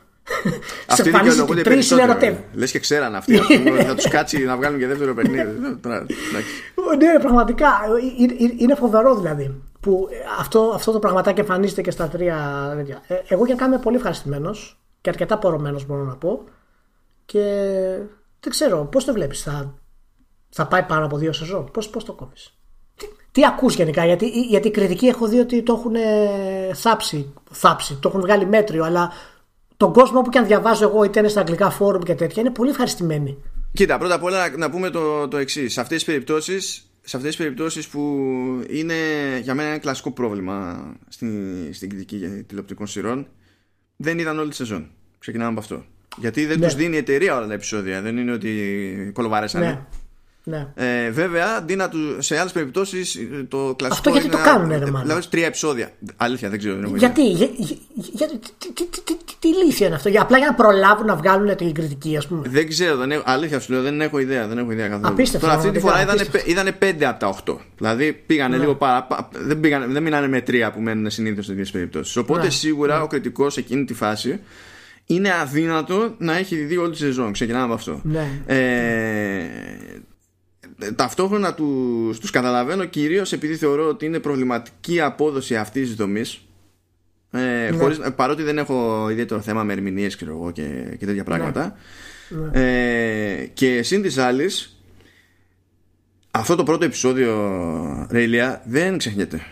Αυτοί 0.87 1.11
δικαιολογούνται 1.11 1.63
περισσότερο. 1.63 2.39
Λες 2.53 2.71
και 2.71 2.79
ξέραν 2.79 3.15
αυτοί. 3.15 3.37
θα 3.87 3.95
τους 3.95 4.09
κάτσει 4.09 4.45
να 4.45 4.57
βγάλουν 4.57 4.79
και 4.79 4.87
δεύτερο 4.87 5.15
παιχνίδι. 5.15 5.59
ναι, 6.99 7.19
πραγματικά. 7.21 7.69
Είναι 8.59 8.75
φοβερό 8.75 9.15
δηλαδή. 9.17 9.63
Που 9.81 10.09
αυτό, 10.39 10.73
αυτό 10.75 10.93
το 10.93 10.99
πραγματάκι 10.99 11.41
εμφανίζεται 11.41 11.83
και 11.83 11.91
στα 11.91 12.09
τρία. 12.09 12.37
Ε, 13.07 13.15
εγώ 13.29 13.45
για 13.45 13.55
να 13.55 13.67
είμαι 13.67 13.79
πολύ 13.79 13.97
ευχαριστημένος 13.97 14.81
και 15.01 15.11
αρκετά 15.11 15.39
πορωμένος 15.39 15.87
μπορώ 15.87 16.05
να 16.05 16.17
πω. 16.17 16.45
Και 17.25 17.41
δεν 18.41 18.51
ξέρω, 18.51 18.85
πώς 18.85 19.05
το 19.05 19.13
βλέπεις, 19.13 19.43
θα, 19.43 19.75
θα 20.51 20.67
πάει 20.67 20.83
πάνω 20.83 21.05
από 21.05 21.17
δύο 21.17 21.33
σεζόν, 21.33 21.71
πώς 21.73 21.89
πώς 21.89 22.05
το 22.05 22.13
κόβεις; 22.13 22.55
Τι, 22.97 23.07
τι 23.33 23.45
ακούς 23.45 23.75
γενικά, 23.75 24.05
γιατί, 24.05 24.29
γιατί 24.29 24.69
οι 24.69 24.71
κριτικοί 24.71 25.07
έχω 25.07 25.29
δει 25.29 25.39
ότι 25.39 25.63
το 25.63 25.73
έχουν 25.73 25.95
θάψει, 26.75 27.33
θάψει, 27.51 27.99
το 28.01 28.09
έχουν 28.09 28.21
βγάλει 28.21 28.47
μέτριο, 28.47 28.85
αλλά 28.85 29.13
τον 29.77 29.93
κόσμο 29.93 30.21
που 30.21 30.31
και 30.31 30.39
αν 30.39 30.47
διαβάζω 30.47 30.85
εγώ, 30.85 31.05
είτε 31.05 31.19
είναι 31.19 31.29
στα 31.29 31.41
αγγλικά 31.41 31.71
φόρουμ 31.71 32.03
και 32.03 32.15
τέτοια, 32.15 32.43
είναι 32.43 32.51
πολύ 32.51 32.71
ευχαριστημένοι. 32.71 33.37
Κοίτα, 33.73 33.99
πρώτα 33.99 34.15
απ' 34.15 34.23
όλα 34.23 34.57
να 34.57 34.71
πούμε 34.71 34.91
το, 34.91 35.29
το 35.29 35.37
εξής. 35.37 35.73
Σε 35.73 35.81
αυτές 35.81 35.97
τις 35.97 36.07
περιπτώσεις 36.07 36.91
σε 37.03 37.17
αυτές 37.17 37.37
τις 37.37 37.45
περιπτώσεις 37.45 37.89
που 37.89 38.01
είναι 38.69 38.95
για 39.43 39.55
μένα 39.55 39.69
ένα 39.69 39.79
κλασικό 39.79 40.11
πρόβλημα 40.11 40.85
στην, 41.09 41.31
στην 41.75 41.89
κριτική 41.89 42.45
τηλεοπτικών 42.47 42.87
σειρών 42.87 43.27
δεν 43.97 44.19
είδαν 44.19 44.39
όλη 44.39 44.51
τη 44.51 44.57
σεζόν. 44.57 44.91
Ξεκινάμε 45.19 45.51
από 45.51 45.61
αυτό. 45.61 45.85
Γιατί 46.17 46.47
δεν 46.47 46.59
ναι. 46.59 46.65
τους 46.65 46.75
δίνει 46.75 46.95
η 46.95 46.99
εταιρεία 46.99 47.37
όλα 47.37 47.47
τα 47.47 47.53
επεισόδια. 47.53 48.01
Δεν 48.01 48.17
είναι 48.17 48.33
ότι 48.33 49.11
κολοβάρεσανε. 49.15 49.67
Ναι. 49.67 49.81
Ναι. 50.51 50.67
Ε, 50.75 51.11
βέβαια, 51.11 51.47
αντί 51.59 51.77
να 51.77 51.89
του, 51.89 51.99
σε 52.19 52.39
άλλες 52.39 52.53
περιπτώσεις 52.53 53.19
το 53.49 53.75
κλασικό. 53.77 53.87
Αυτό 53.89 54.11
γιατί 54.11 54.27
είναι 54.27 54.37
το 54.37 54.43
κάνουν, 54.43 54.69
ρε 54.71 55.01
Δηλαδή 55.03 55.29
τρία 55.29 55.47
επεισόδια. 55.47 55.91
Αλήθεια, 56.17 56.49
δεν 56.49 56.59
ξέρω. 56.59 56.77
Δεν 56.77 56.97
γιατί, 56.97 57.31
για, 57.31 57.49
για, 57.57 57.77
για, 57.95 58.27
τι, 58.29 58.73
τι, 58.73 58.85
τι, 58.85 59.01
τι, 59.05 59.35
τι 59.39 59.49
λύση 59.49 59.85
είναι 59.85 59.95
αυτό, 59.95 60.09
για, 60.09 60.23
απλά 60.23 60.39
για 60.39 60.47
να 60.47 60.55
προλάβουν 60.55 61.07
να 61.07 61.17
βγάλουν 61.17 61.57
την 61.57 61.73
κριτική, 61.73 62.17
ας 62.17 62.27
πούμε. 62.27 62.49
Δεν 62.49 62.69
ξέρω, 62.69 62.97
δεν 62.97 63.11
έχω, 63.11 63.23
αλήθεια 63.27 63.61
σου 63.61 63.73
λέω, 63.73 63.83
δεν 63.83 64.01
έχω 64.01 64.19
ιδέα. 64.19 64.47
Δεν 64.47 64.59
έχω 64.59 64.71
ιδέα 64.71 64.89
καθόλου. 64.89 65.09
Απίστευτο. 65.09 65.47
Τώρα 65.47 65.59
αυτή 65.59 65.71
τη 65.71 65.81
φορά 65.81 66.07
είδανε 66.47 66.73
πέντε 66.73 67.07
από 67.07 67.19
τα 67.21 67.29
οχτώ. 67.29 67.61
Δηλαδή 67.77 68.13
πήγανε 68.13 68.55
ναι. 68.57 68.61
λίγο 68.61 68.75
παρά. 68.75 69.07
Δεν, 69.33 69.61
πήγανε, 69.61 69.87
δεν 69.87 70.03
μείνανε 70.03 70.29
με 70.29 70.41
τρία 70.41 70.73
που 70.73 70.81
μένουν 70.81 71.11
συνήθως 71.11 71.45
σε 71.45 71.51
τέτοιες 71.51 71.71
περιπτώσεις. 71.71 72.17
Οπότε 72.17 72.43
ναι. 72.43 72.51
σίγουρα 72.51 72.97
ναι. 72.97 73.03
ο 73.03 73.07
κριτικός 73.07 73.57
εκείνη 73.57 73.85
τη 73.85 73.95
φάση 73.95 74.41
είναι 75.07 75.33
αδύνατο 75.41 76.15
να 76.19 76.37
έχει 76.37 76.57
δει 76.57 76.77
όλη 76.77 76.91
τη 76.91 76.97
σεζόν. 76.97 77.33
Ξεκινάμε 77.33 77.65
από 77.65 77.75
αυτό. 77.75 78.01
Ναι. 78.03 78.29
Ε, 78.47 78.59
ταυτόχρονα 80.97 81.55
τους, 81.55 82.19
τους 82.19 82.31
καταλαβαίνω 82.31 82.85
κυρίως 82.85 83.33
επειδή 83.33 83.57
θεωρώ 83.57 83.89
ότι 83.89 84.07
είναι 84.07 84.19
προβληματική 84.19 85.01
απόδοση 85.01 85.57
αυτής 85.57 85.87
της 85.87 85.97
δομής 85.97 86.41
ε, 87.31 87.39
ναι. 87.39 87.77
χωρίς, 87.77 88.01
παρότι 88.17 88.43
δεν 88.43 88.59
έχω 88.59 89.09
ιδιαίτερο 89.11 89.41
θέμα 89.41 89.63
με 89.63 89.73
ερμηνείες 89.73 90.17
και, 90.17 90.27
και 90.99 91.07
τέτοια 91.07 91.25
πράγματα 91.25 91.77
ναι. 92.29 92.61
ναι. 92.61 93.41
Ε, 93.41 93.47
και 93.47 93.83
συν 93.83 94.03
της 94.03 94.19
άλλης 94.19 94.83
αυτό 96.31 96.57
το 96.57 96.63
πρώτο 96.63 96.85
επεισόδιο 96.85 98.07
Ρέιλια 98.11 98.63
δεν 98.67 98.99
ξεχνιέται 98.99 99.43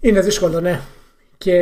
είναι 0.00 0.20
δύσκολο 0.20 0.60
ναι 0.60 0.80
και... 1.44 1.58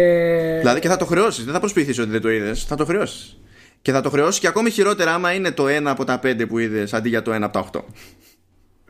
Δηλαδή 0.58 0.80
και 0.80 0.88
θα 0.88 0.96
το 0.96 1.04
χρεώσεις. 1.04 1.44
Δεν 1.44 1.52
θα 1.52 1.60
προσποιηθείς 1.60 1.98
ότι 1.98 2.10
δεν 2.10 2.20
το 2.20 2.30
είδες. 2.30 2.64
Θα 2.64 2.76
το 2.76 2.84
χρεώσεις. 2.84 3.36
Και 3.82 3.92
θα 3.92 4.00
το 4.00 4.10
χρεώσει 4.10 4.40
και 4.40 4.46
ακόμη 4.46 4.70
χειρότερα 4.70 5.14
άμα 5.14 5.32
είναι 5.32 5.52
το 5.52 5.68
ένα 5.68 5.90
από 5.90 6.04
τα 6.04 6.18
πέντε 6.18 6.46
που 6.46 6.58
είδες 6.58 6.94
αντί 6.94 7.08
για 7.08 7.22
το 7.22 7.32
ένα 7.32 7.44
από 7.44 7.54
τα 7.54 7.60
οχτώ. 7.60 7.84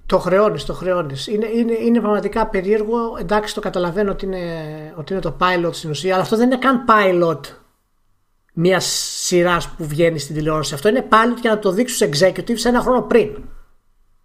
Το 0.07 0.19
χρεώνεις, 0.19 0.65
το 0.65 0.73
χρεώνεις. 0.73 1.27
Είναι, 1.27 1.47
είναι, 1.47 1.73
είναι 1.73 2.01
πραγματικά 2.01 2.47
περίεργο. 2.47 3.17
Εντάξει, 3.21 3.55
το 3.55 3.61
καταλαβαίνω 3.61 4.11
ότι 4.11 4.25
είναι, 4.25 4.39
ότι 4.97 5.13
είναι 5.13 5.23
το 5.23 5.37
pilot 5.41 5.75
στην 5.75 5.91
ουσία, 5.91 6.15
αλλά 6.15 6.23
αυτό 6.23 6.37
δεν 6.37 6.47
είναι 6.47 6.59
καν 6.59 6.85
pilot 6.89 7.41
μιας 8.53 8.85
σειράς 9.25 9.69
που 9.69 9.87
βγαίνει 9.87 10.19
στην 10.19 10.35
τηλεόραση. 10.35 10.75
Αυτό 10.75 10.89
είναι 10.89 11.09
pilot 11.11 11.41
για 11.41 11.51
να 11.51 11.59
το 11.59 11.73
δείξουν 11.73 11.97
στου 11.97 12.27
executives 12.27 12.65
ένα 12.65 12.81
χρόνο 12.81 13.03
πριν. 13.03 13.29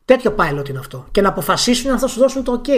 Τέτοιο 0.08 0.36
pilot 0.38 0.70
είναι 0.70 0.80
αυτό. 0.80 1.08
Και 1.12 1.22
να 1.22 1.30
αποφασίσουν 1.30 1.92
αν 1.92 2.00
θα 2.00 2.08
σου 2.08 2.20
δώσουν 2.20 2.44
το 2.44 2.62
OK. 2.66 2.70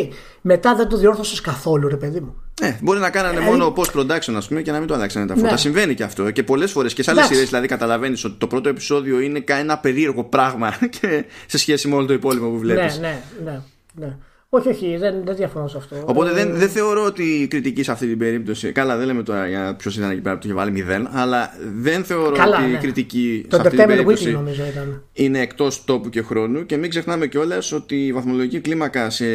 Μετά 0.42 0.76
δεν 0.76 0.88
το 0.88 0.98
διόρθωσες 0.98 1.42
καθόλου, 1.42 1.88
ρε 1.88 1.96
παιδί 1.96 2.20
μου. 2.20 2.36
Ε, 2.62 2.78
μπορεί 2.82 3.00
να 3.00 3.10
κάνανε 3.10 3.40
ε, 3.40 3.44
μόνο 3.44 3.74
post 3.76 4.00
production, 4.00 4.34
ας 4.36 4.48
πούμε, 4.48 4.62
και 4.62 4.72
να 4.72 4.80
μην 4.80 4.88
το 4.88 4.94
αλλάξανε 4.94 5.26
τα 5.26 5.36
φώτα. 5.36 5.52
Ναι. 5.52 5.58
Συμβαίνει 5.58 5.94
και 5.94 6.04
αυτό. 6.04 6.32
Και 6.32 6.44
πολλές 6.44 6.72
φορές 6.72 6.94
και 6.94 7.04
σε 7.04 7.12
άλλες 7.12 7.26
σειρές, 7.26 7.46
δηλαδή, 7.46 7.68
καταλαβαίνεις 7.68 8.24
ότι 8.24 8.36
το 8.38 8.48
πρώτο 8.48 8.70
επεισόδιο 8.70 9.20
είναι 9.20 9.44
ένα 9.46 9.78
περίεργο 9.78 10.24
πράγμα 10.24 10.78
και 11.00 11.26
σε 11.48 11.58
σχέση 11.58 11.88
με 11.88 11.96
όλο 11.96 12.06
το 12.06 12.14
υπόλοιπο 12.14 12.50
που 12.50 12.58
βλέπεις. 12.58 13.00
Ναι, 13.00 13.22
ναι, 13.44 13.52
ναι. 13.52 14.06
ναι. 14.06 14.16
Όχι, 14.52 14.70
όχι, 14.70 14.98
δεν, 14.98 15.22
δεν 15.26 15.36
διαφωνώ 15.36 15.68
σε 15.68 15.78
αυτό. 15.78 16.04
Οπότε 16.06 16.32
δεν, 16.32 16.56
δεν 16.56 16.70
θεωρώ 16.70 17.06
ότι 17.06 17.24
η 17.24 17.48
κριτική 17.48 17.84
σε 17.84 17.92
αυτή 17.92 18.08
την 18.08 18.18
περίπτωση. 18.18 18.72
Καλά, 18.72 18.98
δεν 18.98 19.06
λέμε 19.06 19.24
τώρα 19.24 19.48
για 19.48 19.76
ποιος 19.76 19.98
ήταν 19.98 20.10
εκεί 20.10 20.22
πέρα 20.22 20.36
που 20.36 20.42
το 20.42 20.48
είχε 20.48 20.58
βάλει 20.58 20.72
μηδέν, 20.72 21.10
αλλά 21.12 21.54
δεν 21.82 22.04
θεωρώ 22.04 22.36
Καλά, 22.36 22.58
ότι 22.58 22.68
ναι. 22.68 22.78
η 22.78 22.78
κριτική 22.78 23.46
το 23.50 23.56
σε 23.56 23.62
αυτή 23.62 23.78
την 23.78 23.88
περίπτωση 23.88 24.32
νομίζω 24.32 24.66
ήταν. 24.66 25.04
είναι 25.14 25.40
εκτός 25.40 25.84
τόπου 25.86 26.10
και 26.10 26.22
χρόνου. 26.22 26.66
Και 26.66 26.78
μην 26.78 26.90
ξεχνάμε 26.90 27.28
κιόλας 27.28 27.72
ότι 27.72 28.06
η 28.06 28.14
βαθμολογική 28.14 28.60
κλίμακα 28.60 29.10
σε 29.10 29.26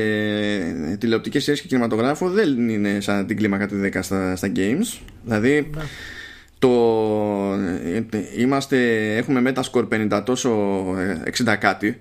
τηλεοπτικές 0.98 1.42
σειρές 1.42 1.60
και 1.60 1.68
κινηματογράφο 1.68 2.28
δεν 2.30 2.68
είναι 2.68 3.00
σαν 3.00 3.26
την 3.26 3.36
κλίμακα 3.36 3.68
του 3.68 3.74
10 3.92 3.98
στα, 4.00 4.36
στα 4.36 4.52
games. 4.56 5.00
Δηλαδή. 5.24 5.70
Ναι. 5.76 5.82
Το, 6.58 6.70
είμαστε, 8.36 8.76
έχουμε 9.16 9.52
Metascore 9.54 9.88
50 10.12 10.22
τόσο 10.24 10.84
60 11.44 11.54
κάτι 11.60 11.98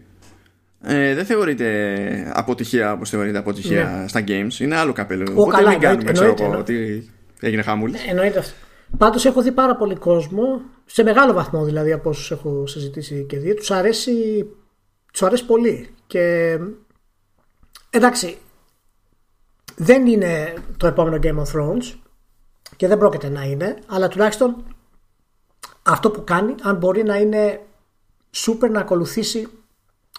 ε, 0.85 1.13
δεν 1.13 1.25
θεωρείται 1.25 2.31
αποτυχία 2.33 2.91
όπως 2.91 3.09
θεωρείται 3.09 3.37
αποτυχία 3.37 3.97
ναι. 4.01 4.07
στα 4.07 4.23
games. 4.27 4.59
Είναι 4.59 4.75
άλλο 4.75 4.93
καπέλο. 4.93 5.25
Ο, 5.29 5.41
Οπότε 5.41 5.55
καλά, 5.55 5.69
μην 5.69 5.79
κάνουμε 5.79 6.11
ξέρω 6.11 6.35
εγώ 6.39 6.57
ότι 6.57 7.09
έγινε 7.39 7.61
χαμούλη. 7.61 7.95
Ε, 7.95 8.09
εννοείται 8.09 8.39
αυτό. 8.39 8.53
Πάντως 8.97 9.25
έχω 9.25 9.41
δει 9.41 9.51
πάρα 9.51 9.75
πολύ 9.75 9.95
κόσμο, 9.95 10.61
σε 10.85 11.03
μεγάλο 11.03 11.33
βαθμό 11.33 11.63
δηλαδή 11.63 11.91
από 11.91 12.09
όσους 12.09 12.31
έχω 12.31 12.67
συζητήσει 12.67 13.25
και 13.29 13.37
δει, 13.37 13.53
τους 13.53 13.71
αρέσει, 13.71 14.45
τους 15.11 15.23
αρέσει 15.23 15.45
πολύ. 15.45 15.89
Και 16.07 16.57
εντάξει, 17.89 18.37
δεν 19.75 20.07
είναι 20.07 20.53
το 20.77 20.87
επόμενο 20.87 21.19
Game 21.23 21.37
of 21.37 21.59
Thrones 21.59 21.93
και 22.75 22.87
δεν 22.87 22.97
πρόκειται 22.97 23.29
να 23.29 23.43
είναι, 23.43 23.75
αλλά 23.87 24.07
τουλάχιστον 24.07 24.63
αυτό 25.83 26.11
που 26.11 26.23
κάνει, 26.23 26.55
αν 26.61 26.75
μπορεί 26.75 27.03
να 27.03 27.15
είναι 27.15 27.61
super 28.35 28.69
να 28.69 28.79
ακολουθήσει 28.79 29.47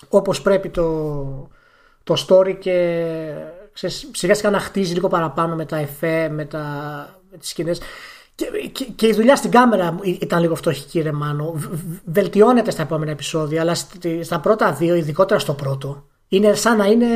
όπως 0.09 0.43
πρέπει 0.43 0.69
το, 0.69 1.49
το 2.05 2.25
story 2.29 2.57
και 2.59 3.07
ξέρεις, 3.73 4.11
σιγά 4.13 4.35
σιγά 4.35 4.51
να 4.51 4.59
χτίζει 4.59 4.95
λίγο 4.95 5.09
παραπάνω 5.09 5.55
με 5.55 5.65
τα 5.65 5.77
εφέ, 5.77 6.29
με, 6.29 6.45
τα, 6.45 6.61
με 7.31 7.37
τις 7.37 7.49
σκηνές. 7.49 7.81
Και, 8.35 8.47
και, 8.73 8.85
και, 8.85 9.07
η 9.07 9.13
δουλειά 9.13 9.37
στην 9.37 9.51
κάμερα 9.51 9.99
ήταν 10.03 10.41
λίγο 10.41 10.55
φτωχική 10.55 11.01
ρε 11.01 11.13
Μάνο. 11.13 11.55
Βελτιώνεται 12.05 12.71
στα 12.71 12.83
επόμενα 12.83 13.11
επεισόδια, 13.11 13.61
αλλά 13.61 13.75
στα 14.23 14.41
πρώτα 14.41 14.73
δύο, 14.73 14.95
ειδικότερα 14.95 15.41
στο 15.41 15.55
πρώτο, 15.55 16.07
είναι 16.29 16.55
σαν 16.55 16.77
να 16.77 16.87
είναι 16.87 17.07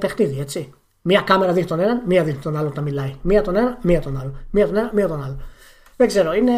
παιχνίδι, 0.00 0.40
έτσι. 0.40 0.72
Μία 1.02 1.20
κάμερα 1.20 1.52
δείχνει 1.52 1.68
τον 1.68 1.80
έναν, 1.80 2.02
μία 2.06 2.24
δείχνει 2.24 2.40
τον 2.40 2.56
άλλον 2.56 2.72
να 2.74 2.82
μιλάει. 2.82 3.14
Μία 3.22 3.42
τον 3.42 3.56
ένα, 3.56 3.78
μία 3.82 4.00
τον 4.00 4.18
άλλο. 4.20 4.34
Μία 4.50 4.66
τον 4.66 4.76
ένα, 4.76 4.90
μία 4.94 5.08
τον 5.08 5.22
άλλο. 5.22 5.36
Δεν 6.00 6.06
ξέρω, 6.06 6.32
είναι... 6.32 6.52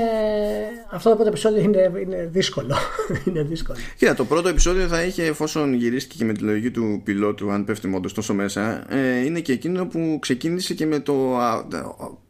αυτό 0.91 1.09
το 1.09 1.15
πρώτο 1.15 1.31
επεισόδιο 1.31 1.63
είναι, 1.63 1.93
είναι 2.03 2.29
δύσκολο. 2.33 2.77
είναι 3.27 3.43
δύσκολο. 3.43 3.79
Κοίτα, 3.97 4.15
το 4.15 4.25
πρώτο 4.25 4.49
επεισόδιο 4.49 4.87
θα 4.87 5.03
είχε, 5.03 5.25
εφόσον 5.25 5.75
γυρίστηκε 5.75 6.17
και 6.19 6.25
με 6.25 6.33
τη 6.33 6.43
λογική 6.43 6.71
του 6.71 7.01
πιλότου, 7.05 7.51
αν 7.51 7.65
πέφτει 7.65 7.89
μόνο 7.89 8.09
τόσο 8.15 8.35
μέσα, 8.35 8.85
ε, 8.95 9.25
είναι 9.25 9.41
και 9.41 9.53
εκείνο 9.53 9.87
που 9.87 10.19
ξεκίνησε 10.21 10.75
και 10.75 10.87
με 10.87 10.99
το 10.99 11.39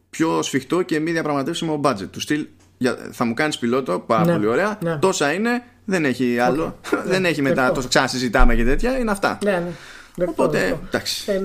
πιο 0.09 0.41
σφιχτό 0.41 0.81
και 0.81 0.99
μη 0.99 1.11
διαπραγματεύσιμο 1.11 1.81
budget. 1.83 2.07
Του 2.11 2.19
στυλ, 2.19 2.47
θα 3.11 3.25
μου 3.25 3.33
κάνεις 3.33 3.57
πιλότο, 3.57 3.99
πάρα 3.99 4.25
ναι, 4.25 4.31
πολύ 4.33 4.47
ωραία. 4.47 4.77
Ναι. 4.81 4.97
Τόσα 4.97 5.33
είναι, 5.33 5.63
δεν 5.85 6.05
έχει 6.05 6.39
άλλο. 6.39 6.79
δεν 7.11 7.25
έχει 7.25 7.41
μετά 7.41 7.71
τόσο 7.71 7.87
ξανασυζητάμε 7.87 8.55
και 8.55 8.63
τέτοια. 8.63 8.97
Είναι 8.97 9.11
αυτά. 9.11 9.37
Ναι, 9.43 9.63
ναι. 10.15 10.25
Οπότε, 10.25 10.79
εντάξει. 10.87 11.31
Ε, 11.31 11.41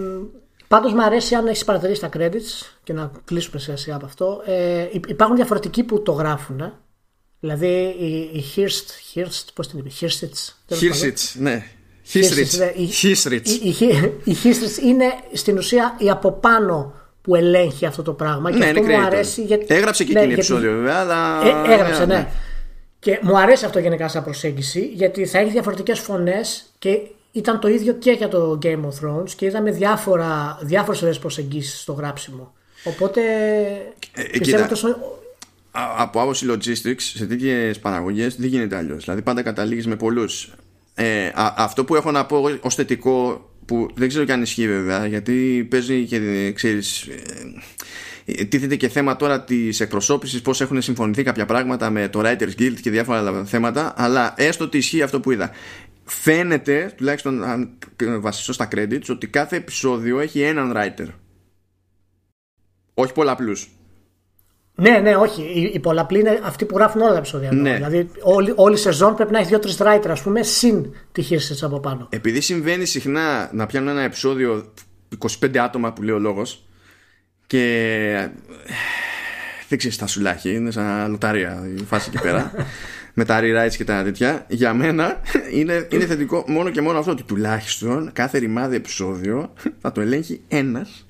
Πάντως 0.68 0.92
μου 0.92 1.02
αρέσει 1.02 1.34
αν 1.34 1.46
έχεις 1.46 1.64
παρατηρήσει 1.64 2.00
τα 2.00 2.08
credits 2.12 2.66
και 2.84 2.92
να 2.92 3.10
κλείσουμε 3.24 3.60
σιγά 3.60 3.76
σιγά 3.76 3.96
από 3.96 4.06
αυτό. 4.06 4.42
Ε, 4.46 4.86
υπάρχουν 5.08 5.36
διαφορετικοί 5.36 5.82
που 5.82 6.02
το 6.02 6.12
γράφουν. 6.12 6.60
Ε. 6.60 6.72
Δηλαδή 7.40 7.94
η, 7.98 8.38
η 8.38 8.44
Hirst, 8.56 9.14
Hirst, 9.14 9.44
πώς 9.54 9.68
την 9.68 9.78
είπε, 9.78 9.90
Hirstits. 10.00 10.74
Hirstits, 10.80 11.34
ναι. 11.38 11.64
Hirstits. 12.12 12.74
Η 14.24 14.36
Hirstits 14.44 14.82
είναι 14.82 15.04
στην 15.32 15.58
ουσία 15.58 15.96
η 15.98 16.10
από 16.10 16.32
πάνω 16.32 16.94
που 17.22 17.34
ελέγχει 17.34 17.86
αυτό 17.86 18.02
το 18.02 18.12
πράγμα. 18.12 18.50
Ναι, 18.50 18.58
και 18.58 18.64
αυτό 18.64 18.82
μου 18.82 19.04
αρέσει. 19.04 19.42
Γιατί, 19.42 19.74
έγραψε 19.74 20.04
και 20.04 20.12
ναι, 20.12 20.18
εκείνη 20.18 20.32
επεισόδιο 20.34 20.72
βέβαια, 20.72 20.96
αλλά. 20.96 21.42
Ε, 21.46 21.72
έγραψε, 21.72 22.04
ναι. 22.04 22.14
ναι. 22.14 22.28
Και 22.98 23.18
μου 23.22 23.38
αρέσει 23.38 23.64
αυτό 23.64 23.78
γενικά 23.78 24.08
σαν 24.08 24.24
προσέγγιση, 24.24 24.90
γιατί 24.94 25.26
θα 25.26 25.38
έχει 25.38 25.50
διαφορετικές 25.50 25.98
φωνές 25.98 26.64
και 26.78 26.98
ήταν 27.36 27.60
το 27.60 27.68
ίδιο 27.68 27.92
και 27.92 28.10
για 28.10 28.28
το 28.28 28.58
Game 28.62 28.80
of 28.80 28.90
Thrones 29.00 29.30
και 29.36 29.46
είδαμε 29.46 29.70
διάφορα, 29.70 30.58
διάφορες 30.62 31.02
ωραίες 31.02 31.18
προσεγγίσεις 31.18 31.80
στο 31.80 31.92
γράψιμο. 31.92 32.52
Οπότε 32.84 33.20
ε, 34.14 34.22
ε 34.22 34.38
πιστεύω 34.38 34.68
τόσο... 34.68 34.96
Από 35.96 36.20
άποψη 36.20 36.46
logistics 36.50 37.00
σε 37.00 37.26
τέτοιες 37.26 37.78
παραγωγές 37.78 38.36
δεν 38.36 38.48
γίνεται 38.48 38.76
αλλιώς. 38.76 39.04
Δηλαδή 39.04 39.22
πάντα 39.22 39.42
καταλήγεις 39.42 39.86
με 39.86 39.96
πολλούς. 39.96 40.54
Ε, 40.94 41.30
αυτό 41.34 41.84
που 41.84 41.94
έχω 41.94 42.10
να 42.10 42.26
πω 42.26 42.42
ως 42.60 42.74
θετικό 42.74 43.50
που 43.66 43.88
δεν 43.94 44.08
ξέρω 44.08 44.24
και 44.24 44.32
αν 44.32 44.42
ισχύει 44.42 44.68
βέβαια 44.68 45.06
γιατί 45.06 45.66
παίζει 45.70 46.04
και 46.04 46.52
ξέρεις, 46.52 47.08
ε, 48.24 48.44
τίθεται 48.44 48.76
και 48.76 48.88
θέμα 48.88 49.16
τώρα 49.16 49.44
της 49.44 49.80
εκπροσώπησης, 49.80 50.42
πώς 50.42 50.60
έχουν 50.60 50.82
συμφωνηθεί 50.82 51.22
κάποια 51.22 51.46
πράγματα 51.46 51.90
με 51.90 52.08
το 52.08 52.20
Writers 52.24 52.60
Guild 52.60 52.76
και 52.80 52.90
διάφορα 52.90 53.18
άλλα 53.18 53.44
θέματα. 53.44 53.94
Αλλά 53.96 54.34
έστω 54.36 54.64
ότι 54.64 54.76
ισχύει 54.76 55.02
αυτό 55.02 55.20
που 55.20 55.30
είδα. 55.30 55.50
Φαίνεται, 56.08 56.92
τουλάχιστον 56.96 57.44
αν 57.44 57.78
βασιστώ 58.20 58.52
στα 58.52 58.68
credits, 58.74 59.06
ότι 59.08 59.26
κάθε 59.26 59.56
επεισόδιο 59.56 60.20
έχει 60.20 60.40
έναν 60.40 60.72
writer. 60.76 61.08
Όχι 62.94 63.12
πολλαπλούς. 63.12 63.70
Ναι, 64.74 64.98
ναι, 64.98 65.16
όχι. 65.16 65.42
Οι, 65.42 65.70
οι 65.74 65.78
πολλαπλοί 65.78 66.20
είναι 66.20 66.40
αυτοί 66.42 66.64
που 66.64 66.76
γράφουν 66.76 67.00
όλα 67.00 67.12
τα 67.12 67.18
επεισόδια. 67.18 67.52
Ναι. 67.52 67.74
Δηλαδή, 67.74 68.10
όλη, 68.20 68.52
όλη 68.56 68.74
η 68.74 68.78
σεζόν 68.78 69.14
πρέπει 69.14 69.32
να 69.32 69.38
έχει 69.38 69.48
δύο-τρεις 69.48 69.76
writer, 69.80 70.08
ας 70.08 70.22
πούμε, 70.22 70.42
συν 70.42 70.94
τη 71.12 71.22
χείριση 71.22 71.64
από 71.64 71.80
πάνω. 71.80 72.06
Επειδή 72.10 72.40
συμβαίνει 72.40 72.84
συχνά 72.84 73.50
να 73.52 73.66
πιάνουν 73.66 73.88
ένα 73.88 74.02
επεισόδιο 74.02 74.72
25 75.40 75.56
άτομα 75.56 75.92
που 75.92 76.02
λέει 76.02 76.14
ο 76.14 76.18
λόγος 76.18 76.68
και. 77.46 78.30
Δεν 79.68 79.78
ξέρεις 79.78 79.96
τα 79.96 80.06
σουλάχη, 80.06 80.54
είναι 80.54 80.70
σαν 80.70 81.10
λοταρία 81.10 81.68
η 81.78 81.84
φάση 81.84 82.10
εκεί 82.12 82.22
πέρα. 82.22 82.52
με 83.18 83.24
τα 83.24 83.40
rewrites 83.42 83.74
και 83.76 83.84
τα 83.84 84.02
τέτοια. 84.02 84.44
Για 84.48 84.74
μένα 84.74 85.20
είναι, 85.52 85.88
είναι 85.90 86.06
θετικό 86.06 86.44
μόνο 86.46 86.70
και 86.70 86.80
μόνο 86.80 86.98
αυτό 86.98 87.10
ότι 87.10 87.22
τουλάχιστον 87.22 88.10
κάθε 88.12 88.38
ρημάδι 88.38 88.76
επεισόδιο 88.76 89.52
θα 89.80 89.92
το 89.92 90.00
ελέγχει 90.00 90.40
ένας 90.48 91.06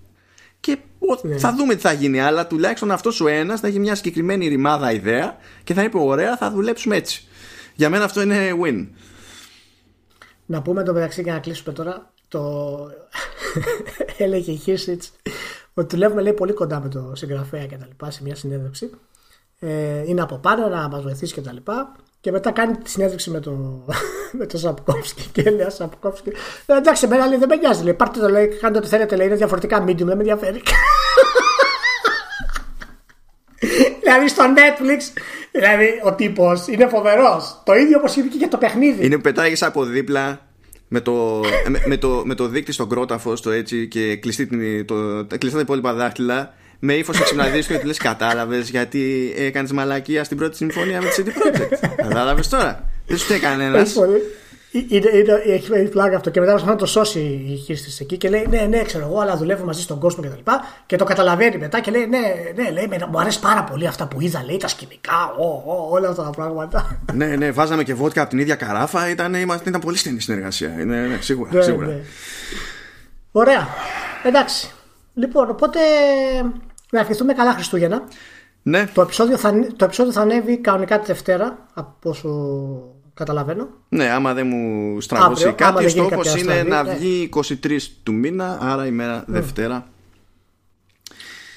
και 0.61 0.79
Ναι. 1.23 1.39
θα 1.39 1.55
δούμε 1.55 1.75
τι 1.75 1.81
θα 1.81 1.93
γίνει. 1.93 2.21
Αλλά 2.21 2.47
τουλάχιστον 2.47 2.91
αυτός 2.91 3.21
ο 3.21 3.29
ένας 3.29 3.61
θα 3.61 3.67
έχει 3.67 3.79
μια 3.79 3.95
συγκεκριμένη 3.95 4.49
ρημάδα 4.49 4.93
ιδέα 4.93 5.37
και 5.65 5.75
θα 5.75 5.83
είπε: 5.83 5.99
Ωραία, 5.99 6.37
θα 6.37 6.51
δουλέψουμε 6.51 6.97
έτσι. 6.97 7.27
Για 7.75 7.91
μένα 7.91 8.05
αυτό 8.05 8.23
είναι 8.23 8.51
win. 8.65 8.87
Να 10.47 10.63
πούμε 10.63 10.83
το 10.83 10.93
μεταξύ 10.93 11.23
και 11.23 11.31
να 11.31 11.39
κλείσουμε 11.39 11.75
τώρα. 11.75 12.13
Το... 12.29 12.77
Έλεγε 14.19 14.53
η 14.53 14.57
Χίρσιτς 14.57 15.13
ότι 15.75 15.95
δουλεύουμε 15.95 16.23
λέει 16.23 16.33
πολύ 16.33 16.53
κοντά 16.53 16.81
με 16.81 16.89
το 16.89 17.13
συγγραφέα 17.15 17.67
και 17.67 17.77
τα 17.77 17.87
λοιπά 17.87 18.11
σε 18.11 18.23
μια 18.23 18.35
συνέντευξη. 18.35 18.91
Ε, 19.59 20.03
είναι 20.07 20.23
από 20.23 20.37
πάνω 20.37 20.69
να 20.69 20.89
μας 20.89 21.03
βοηθήσει 21.03 21.35
και 21.35 21.41
τα 21.41 21.53
λοιπά. 21.53 21.97
Και 22.21 22.31
μετά 22.31 22.51
κάνει 22.51 22.77
τη 22.77 22.91
συνέντευξη 22.91 23.31
με 23.31 23.41
το, 23.41 23.85
με 24.39 24.47
το 24.47 24.59
Σαπκόφσκι 24.59 25.29
και 25.33 25.51
λέει 25.51 25.67
Σαπκόφσκι. 25.71 26.33
Ε, 26.67 26.77
εντάξει, 26.77 27.05
εμένα 27.05 27.27
λέει, 27.27 27.39
δεν 27.39 27.49
με 27.49 27.57
νοιάζει. 27.57 27.83
Λέει, 27.83 27.95
πάρτε 27.95 28.21
το, 28.21 28.29
λέει, 28.29 28.47
κάντε 28.47 28.79
ό,τι 28.79 28.89
θέλετε. 28.89 29.17
Λέει, 29.17 29.27
είναι 29.27 29.37
διαφορετικά 29.37 29.85
medium, 29.85 29.97
δεν 29.97 30.07
με 30.07 30.13
ενδιαφέρει. 30.13 30.63
δηλαδή 34.03 34.29
στο 34.29 34.45
Netflix, 34.45 35.21
δηλαδή 35.53 36.01
ο 36.05 36.15
τύπος 36.15 36.67
είναι 36.67 36.89
φοβερός. 36.89 37.63
Το 37.65 37.75
ίδιο 37.75 37.99
όπως 37.99 38.17
είναι 38.17 38.29
και 38.29 38.37
για 38.37 38.49
το 38.49 38.59
παιχνίδι. 38.59 39.05
Είναι 39.05 39.17
που 39.17 39.21
πετάγεις 39.21 39.63
από 39.63 39.85
δίπλα 39.85 40.41
με 40.89 41.01
το, 41.01 41.41
με, 41.69 41.83
με 41.87 41.97
το, 41.97 42.23
με 42.25 42.35
το 42.35 42.49
δείκτη 42.49 42.73
στον 42.73 42.89
κρόταφο 42.89 43.35
το 43.35 43.51
έτσι 43.51 43.89
και 43.89 44.17
κλειστεί 44.17 44.47
την, 44.47 44.87
το, 44.87 45.25
τα 45.25 45.37
κλειστά 45.37 45.59
τα 45.59 45.65
υπόλοιπα 45.65 45.93
δάχτυλα 45.95 46.55
με 46.79 46.93
ύφος 46.95 47.21
εξυπναδίστηκε 47.21 47.79
και 47.79 47.85
λες: 47.87 47.97
Κατάλαβες 47.99 48.69
γιατί 48.71 49.33
έκανες 49.37 49.73
μαλακία 49.73 50.25
στην 50.25 50.37
πρώτη 50.37 50.57
συμφωνία 50.57 51.01
με 51.03 51.09
τη 51.09 51.23
CD 51.23 51.29
Projekt. 51.29 51.89
Κατάλαβες 51.97 52.49
τώρα. 52.49 52.89
Δεν 53.07 53.19
σου 53.19 53.33
έκανε 53.33 53.49
κανένας. 53.63 53.89
Έχει 53.89 53.99
πολύ. 53.99 54.21
Είναι, 54.71 55.11
είναι, 55.15 55.43
έχει 55.47 55.73
έχει 55.73 55.89
πλάκα 55.89 56.17
αυτό. 56.17 56.31
Και 56.31 56.41
μετά 56.41 56.51
προσπαθεί 56.53 56.73
να 56.75 56.79
το 56.81 56.87
σώσει 56.87 57.19
η 57.53 57.57
χείριστη 57.65 58.03
εκεί 58.05 58.17
και 58.17 58.29
λέει: 58.29 58.47
Ναι, 58.51 58.61
ναι, 58.61 58.83
ξέρω 58.83 59.05
εγώ, 59.07 59.21
αλλά 59.21 59.37
δουλεύω 59.37 59.65
μαζί 59.65 59.81
στον 59.83 59.99
κόσμο 60.01 60.23
και 60.23 60.29
τα 60.29 60.35
λοιπά. 60.37 60.65
Και 60.87 60.97
το 60.97 61.05
καταλαβαίνει 61.05 61.59
μετά 61.59 61.81
και 61.81 61.91
λέει: 61.91 62.07
Ναι, 62.07 62.19
ναι, 62.63 62.71
λέει, 62.71 62.87
«με- 62.89 63.07
μου 63.11 63.21
αρέσει 63.21 63.41
πάρα 63.41 63.65
πολύ 63.65 63.87
αυτά 63.87 64.07
που 64.07 64.21
είδα, 64.21 64.43
λέει 64.47 64.57
τα 64.57 64.69
σκηνικά, 64.69 65.35
ο, 65.39 65.45
ο, 65.45 65.89
όλα 65.91 66.09
αυτά 66.09 66.23
τα 66.23 66.31
πράγματα. 66.31 67.01
ναι, 67.13 67.27
ναι, 67.27 67.51
βάζαμε 67.51 67.83
και 67.83 67.95
βότκα 67.95 68.21
από 68.21 68.31
την 68.31 68.39
ίδια 68.39 68.55
καράφα. 68.55 69.11
Ήταν, 69.11 69.35
είμαστε, 69.35 69.69
ήταν 69.69 69.81
πολύ 69.81 69.97
στενή 69.97 70.21
συνεργασία. 70.21 70.77
Είναι, 70.81 70.97
ναι, 70.97 71.19
σίγουρα. 71.21 71.51
Ναι, 71.53 71.63
σίγουρα. 71.63 71.87
ναι. 71.87 72.01
Ωραία. 73.33 73.69
Εντάξει. 74.23 74.71
Λοιπόν, 75.19 75.51
οπότε 75.51 75.79
να 76.91 77.01
ευχηθούμε 77.01 77.33
καλά 77.33 77.53
Χριστούγεννα. 77.53 78.03
Ναι, 78.63 78.87
Το 78.95 79.03
επεισόδιο, 79.03 79.37
θα, 79.37 79.67
το 79.77 79.85
επεισόδιο 79.85 80.13
θα 80.13 80.21
ανέβει 80.21 80.59
κανονικά 80.59 80.99
τη 80.99 81.07
Δευτέρα, 81.07 81.67
από 81.75 82.11
όσο 82.11 82.31
καταλαβαίνω. 83.15 83.69
ναι, 83.89 84.11
άμα 84.11 84.35
δεν 84.35 84.47
μου 84.47 85.01
στραβώσει 85.01 85.47
Αύριο, 85.47 85.67
άμα 85.67 85.73
κάτι, 85.73 85.85
δεν 85.85 85.95
γίνει 85.95 86.07
στόχο 86.07 86.23
κάποια 86.23 86.41
είναι 86.41 86.53
στραβή, 86.53 86.69
να 86.69 86.83
ναι. 86.83 86.95
βγει 86.95 87.29
23 87.65 87.79
του 88.03 88.13
μήνα, 88.13 88.59
άρα 88.61 88.87
ημέρα 88.87 89.25
Δευτέρα. 89.27 89.89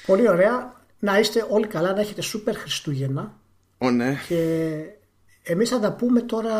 Πολύ 0.06 0.28
ωραία. 0.28 0.78
Να 0.98 1.18
είστε 1.18 1.46
όλοι 1.50 1.66
καλά, 1.66 1.92
να 1.92 2.00
έχετε 2.00 2.20
σούπερ 2.20 2.56
Χριστούγεννα. 2.56 3.34
Ω, 3.78 3.90
ναι. 3.90 4.18
Και 4.28 4.74
εμείς 5.42 5.68
θα 5.68 5.80
τα 5.80 5.92
πούμε 5.92 6.20
τώρα 6.20 6.52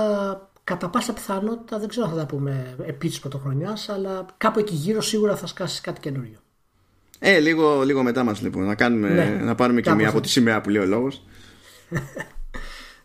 κατά 0.64 0.89
πάσα 0.89 1.12
πιθανότητα, 1.12 1.78
δεν 1.78 1.89
ξέρω 1.89 2.06
αν 2.06 2.12
θα 2.12 2.18
τα 2.18 2.27
πούμε 2.27 2.74
επί 2.86 3.09
της 3.09 3.20
πρωτοχρονιάς, 3.20 3.89
αλλά 3.89 4.27
κάπου 4.36 4.59
εκεί 4.59 4.74
γύρω 4.74 5.01
σίγουρα 5.01 5.36
θα 5.36 5.47
σκάσεις 5.47 5.81
κάτι 5.81 6.01
καινούριο. 6.01 6.39
Ε, 7.22 7.38
λίγο, 7.38 7.82
λίγο 7.82 8.02
μετά 8.02 8.24
μας 8.24 8.40
λοιπόν. 8.42 8.64
Να, 8.64 8.74
κάνουμε, 8.74 9.09
Ναι, 9.09 9.24
να 9.44 9.55
πάρουμε 9.55 9.80
και 9.80 9.84
κάπως 9.84 10.01
μία 10.01 10.09
από 10.09 10.18
έτσι. 10.18 10.32
τη 10.32 10.38
σημαία 10.38 10.60
που 10.60 10.68
λέει 10.68 10.82
ο 10.82 10.86
λόγος. 10.86 11.22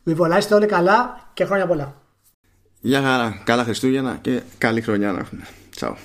Λοιπόν, 0.08 0.30
να 0.30 0.38
είστε 0.38 0.56
όλοι 0.56 0.66
καλά 0.66 1.30
και 1.34 1.46
χρόνια 1.46 1.68
πολλά. 1.68 2.02
Γεια 2.82 3.02
χαρά. 3.02 3.42
Καλά 3.44 3.64
Χριστούγεννα 3.64 4.18
και 4.22 4.42
καλή 4.58 4.82
χρονιά 4.82 5.12
να 5.12 5.20
έχουμε. 5.20 5.48
Τσάου. 5.76 5.96